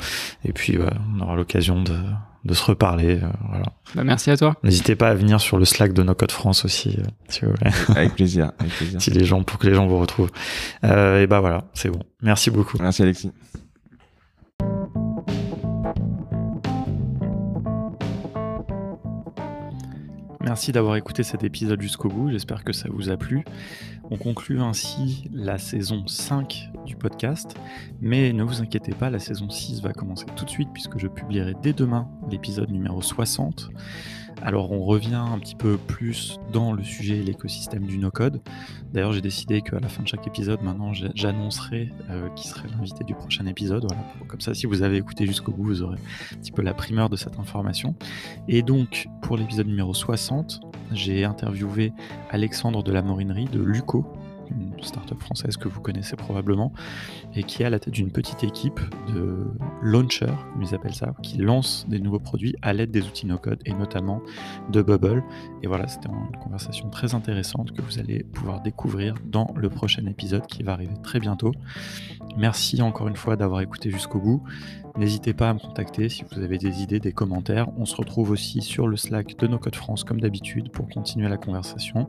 Et 0.44 0.52
puis 0.52 0.78
ouais, 0.78 0.90
on 1.16 1.20
aura 1.20 1.34
l'occasion 1.36 1.82
de, 1.82 1.96
de 2.44 2.54
se 2.54 2.64
reparler. 2.64 3.16
euh, 3.22 3.28
voilà. 3.48 3.66
Bah, 3.94 4.04
merci 4.04 4.30
à 4.30 4.36
toi. 4.36 4.56
N'hésitez 4.62 4.96
pas 4.96 5.08
à 5.08 5.14
venir 5.14 5.40
sur 5.40 5.58
le 5.58 5.64
Slack 5.64 5.92
de 5.92 6.02
No 6.02 6.14
Code 6.14 6.32
France 6.32 6.64
aussi, 6.64 6.96
euh, 6.98 7.02
si 7.28 7.40
vous 7.44 7.52
voulez, 7.52 7.70
avec 7.96 8.14
plaisir, 8.14 8.52
avec 8.58 8.72
plaisir. 8.72 9.00
si 9.02 9.10
les 9.10 9.24
gens, 9.24 9.42
pour 9.42 9.58
que 9.58 9.66
les 9.66 9.74
gens 9.74 9.86
vous 9.86 9.98
retrouvent. 9.98 10.30
Euh, 10.84 11.22
et 11.22 11.26
ben 11.26 11.40
voilà, 11.40 11.64
c'est 11.74 11.90
bon. 11.90 12.00
Merci 12.22 12.50
beaucoup. 12.50 12.78
Merci 12.80 13.02
Alexis. 13.02 13.30
Merci 20.42 20.72
d'avoir 20.72 20.96
écouté 20.96 21.22
cet 21.22 21.44
épisode 21.44 21.82
jusqu'au 21.82 22.08
bout, 22.08 22.30
j'espère 22.30 22.64
que 22.64 22.72
ça 22.72 22.88
vous 22.90 23.10
a 23.10 23.18
plu. 23.18 23.44
On 24.10 24.16
conclut 24.16 24.62
ainsi 24.62 25.28
la 25.34 25.58
saison 25.58 26.06
5 26.06 26.70
du 26.86 26.96
podcast, 26.96 27.54
mais 28.00 28.32
ne 28.32 28.42
vous 28.42 28.62
inquiétez 28.62 28.92
pas, 28.92 29.10
la 29.10 29.18
saison 29.18 29.50
6 29.50 29.82
va 29.82 29.92
commencer 29.92 30.24
tout 30.36 30.46
de 30.46 30.50
suite 30.50 30.70
puisque 30.72 30.98
je 30.98 31.08
publierai 31.08 31.54
dès 31.62 31.74
demain 31.74 32.08
l'épisode 32.30 32.70
numéro 32.70 33.02
60. 33.02 33.70
Alors 34.42 34.72
on 34.72 34.82
revient 34.84 35.14
un 35.14 35.38
petit 35.38 35.54
peu 35.54 35.76
plus 35.76 36.38
dans 36.52 36.72
le 36.72 36.82
sujet 36.82 37.18
et 37.18 37.22
l'écosystème 37.22 37.84
du 37.86 37.98
no-code. 37.98 38.40
D'ailleurs 38.92 39.12
j'ai 39.12 39.20
décidé 39.20 39.60
qu'à 39.60 39.78
la 39.80 39.88
fin 39.88 40.02
de 40.02 40.08
chaque 40.08 40.26
épisode, 40.26 40.62
maintenant 40.62 40.92
j'a- 40.92 41.10
j'annoncerai 41.14 41.90
euh, 42.10 42.28
qui 42.30 42.48
serait 42.48 42.68
l'invité 42.68 43.04
du 43.04 43.14
prochain 43.14 43.46
épisode. 43.46 43.84
Voilà. 43.86 44.02
Comme 44.28 44.40
ça, 44.40 44.54
si 44.54 44.66
vous 44.66 44.82
avez 44.82 44.96
écouté 44.96 45.26
jusqu'au 45.26 45.52
bout, 45.52 45.64
vous 45.64 45.82
aurez 45.82 45.98
un 46.32 46.36
petit 46.36 46.52
peu 46.52 46.62
la 46.62 46.72
primeur 46.74 47.10
de 47.10 47.16
cette 47.16 47.38
information. 47.38 47.94
Et 48.48 48.62
donc, 48.62 49.08
pour 49.22 49.36
l'épisode 49.36 49.66
numéro 49.66 49.92
60, 49.92 50.60
j'ai 50.92 51.24
interviewé 51.24 51.92
Alexandre 52.30 52.82
de 52.82 52.92
la 52.92 53.02
Morinerie 53.02 53.46
de 53.46 53.60
Luco, 53.62 54.06
une 54.50 54.82
startup 54.82 55.20
française 55.20 55.56
que 55.56 55.68
vous 55.68 55.80
connaissez 55.80 56.16
probablement, 56.16 56.72
et 57.34 57.42
qui 57.42 57.62
est 57.62 57.66
à 57.66 57.70
la 57.70 57.78
tête 57.78 57.94
d'une 57.94 58.10
petite 58.10 58.44
équipe 58.44 58.80
de 59.08 59.46
launchers, 59.82 60.26
comme 60.52 60.62
ils 60.62 60.74
appellent 60.74 60.94
ça, 60.94 61.14
qui 61.22 61.38
lancent 61.38 61.86
des 61.88 62.00
nouveaux 62.00 62.18
produits 62.18 62.54
à 62.62 62.72
l'aide 62.72 62.90
des 62.90 63.02
outils 63.06 63.26
no-code, 63.26 63.60
et 63.64 63.72
notamment 63.72 64.22
de 64.70 64.82
Bubble. 64.82 65.22
Et 65.62 65.66
voilà, 65.66 65.86
c'était 65.88 66.08
une 66.08 66.38
conversation 66.38 66.88
très 66.90 67.14
intéressante 67.14 67.72
que 67.72 67.82
vous 67.82 67.98
allez 67.98 68.22
pouvoir 68.22 68.60
découvrir 68.62 69.14
dans 69.24 69.52
le 69.56 69.68
prochain 69.68 70.06
épisode 70.06 70.46
qui 70.46 70.62
va 70.62 70.72
arriver 70.72 70.94
très 71.02 71.20
bientôt. 71.20 71.52
Merci 72.36 72.80
encore 72.82 73.08
une 73.08 73.16
fois 73.16 73.36
d'avoir 73.36 73.60
écouté 73.60 73.90
jusqu'au 73.90 74.20
bout. 74.20 74.42
N'hésitez 74.96 75.34
pas 75.34 75.50
à 75.50 75.54
me 75.54 75.58
contacter 75.58 76.08
si 76.08 76.24
vous 76.30 76.40
avez 76.40 76.58
des 76.58 76.82
idées, 76.82 77.00
des 77.00 77.12
commentaires. 77.12 77.68
On 77.78 77.84
se 77.84 77.94
retrouve 77.96 78.30
aussi 78.30 78.60
sur 78.60 78.88
le 78.88 78.96
Slack 78.96 79.38
de 79.38 79.46
No 79.46 79.58
Code 79.58 79.76
France 79.76 80.04
comme 80.04 80.20
d'habitude 80.20 80.70
pour 80.70 80.88
continuer 80.88 81.28
la 81.28 81.36
conversation. 81.36 82.08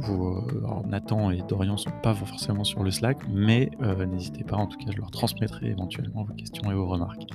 Euh, 0.00 0.40
Nathan 0.86 1.30
et 1.30 1.42
Dorian 1.48 1.76
sont 1.76 1.92
pas 2.02 2.14
forcément 2.14 2.64
sur 2.64 2.82
le 2.82 2.90
Slack, 2.90 3.18
mais 3.28 3.70
euh, 3.82 4.06
n'hésitez 4.06 4.44
pas, 4.44 4.56
en 4.56 4.66
tout 4.66 4.78
cas 4.78 4.90
je 4.90 4.96
leur 4.96 5.10
transmettrai 5.10 5.66
éventuellement 5.66 6.24
vos 6.24 6.34
questions 6.34 6.70
et 6.70 6.74
vos 6.74 6.86
remarques. 6.86 7.26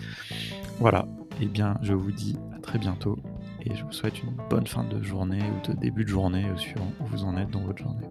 Voilà, 0.79 1.07
et 1.41 1.45
bien 1.45 1.77
je 1.81 1.93
vous 1.93 2.11
dis 2.11 2.37
à 2.55 2.59
très 2.59 2.79
bientôt 2.79 3.17
et 3.61 3.75
je 3.75 3.83
vous 3.83 3.91
souhaite 3.91 4.21
une 4.23 4.35
bonne 4.49 4.67
fin 4.67 4.83
de 4.83 5.01
journée 5.01 5.41
ou 5.41 5.67
de 5.67 5.73
début 5.77 6.03
de 6.03 6.09
journée, 6.09 6.45
euh, 6.45 6.57
suivant 6.57 6.91
où 6.99 7.05
vous 7.05 7.23
en 7.23 7.37
êtes 7.37 7.51
dans 7.51 7.61
votre 7.61 7.83
journée. 7.83 8.07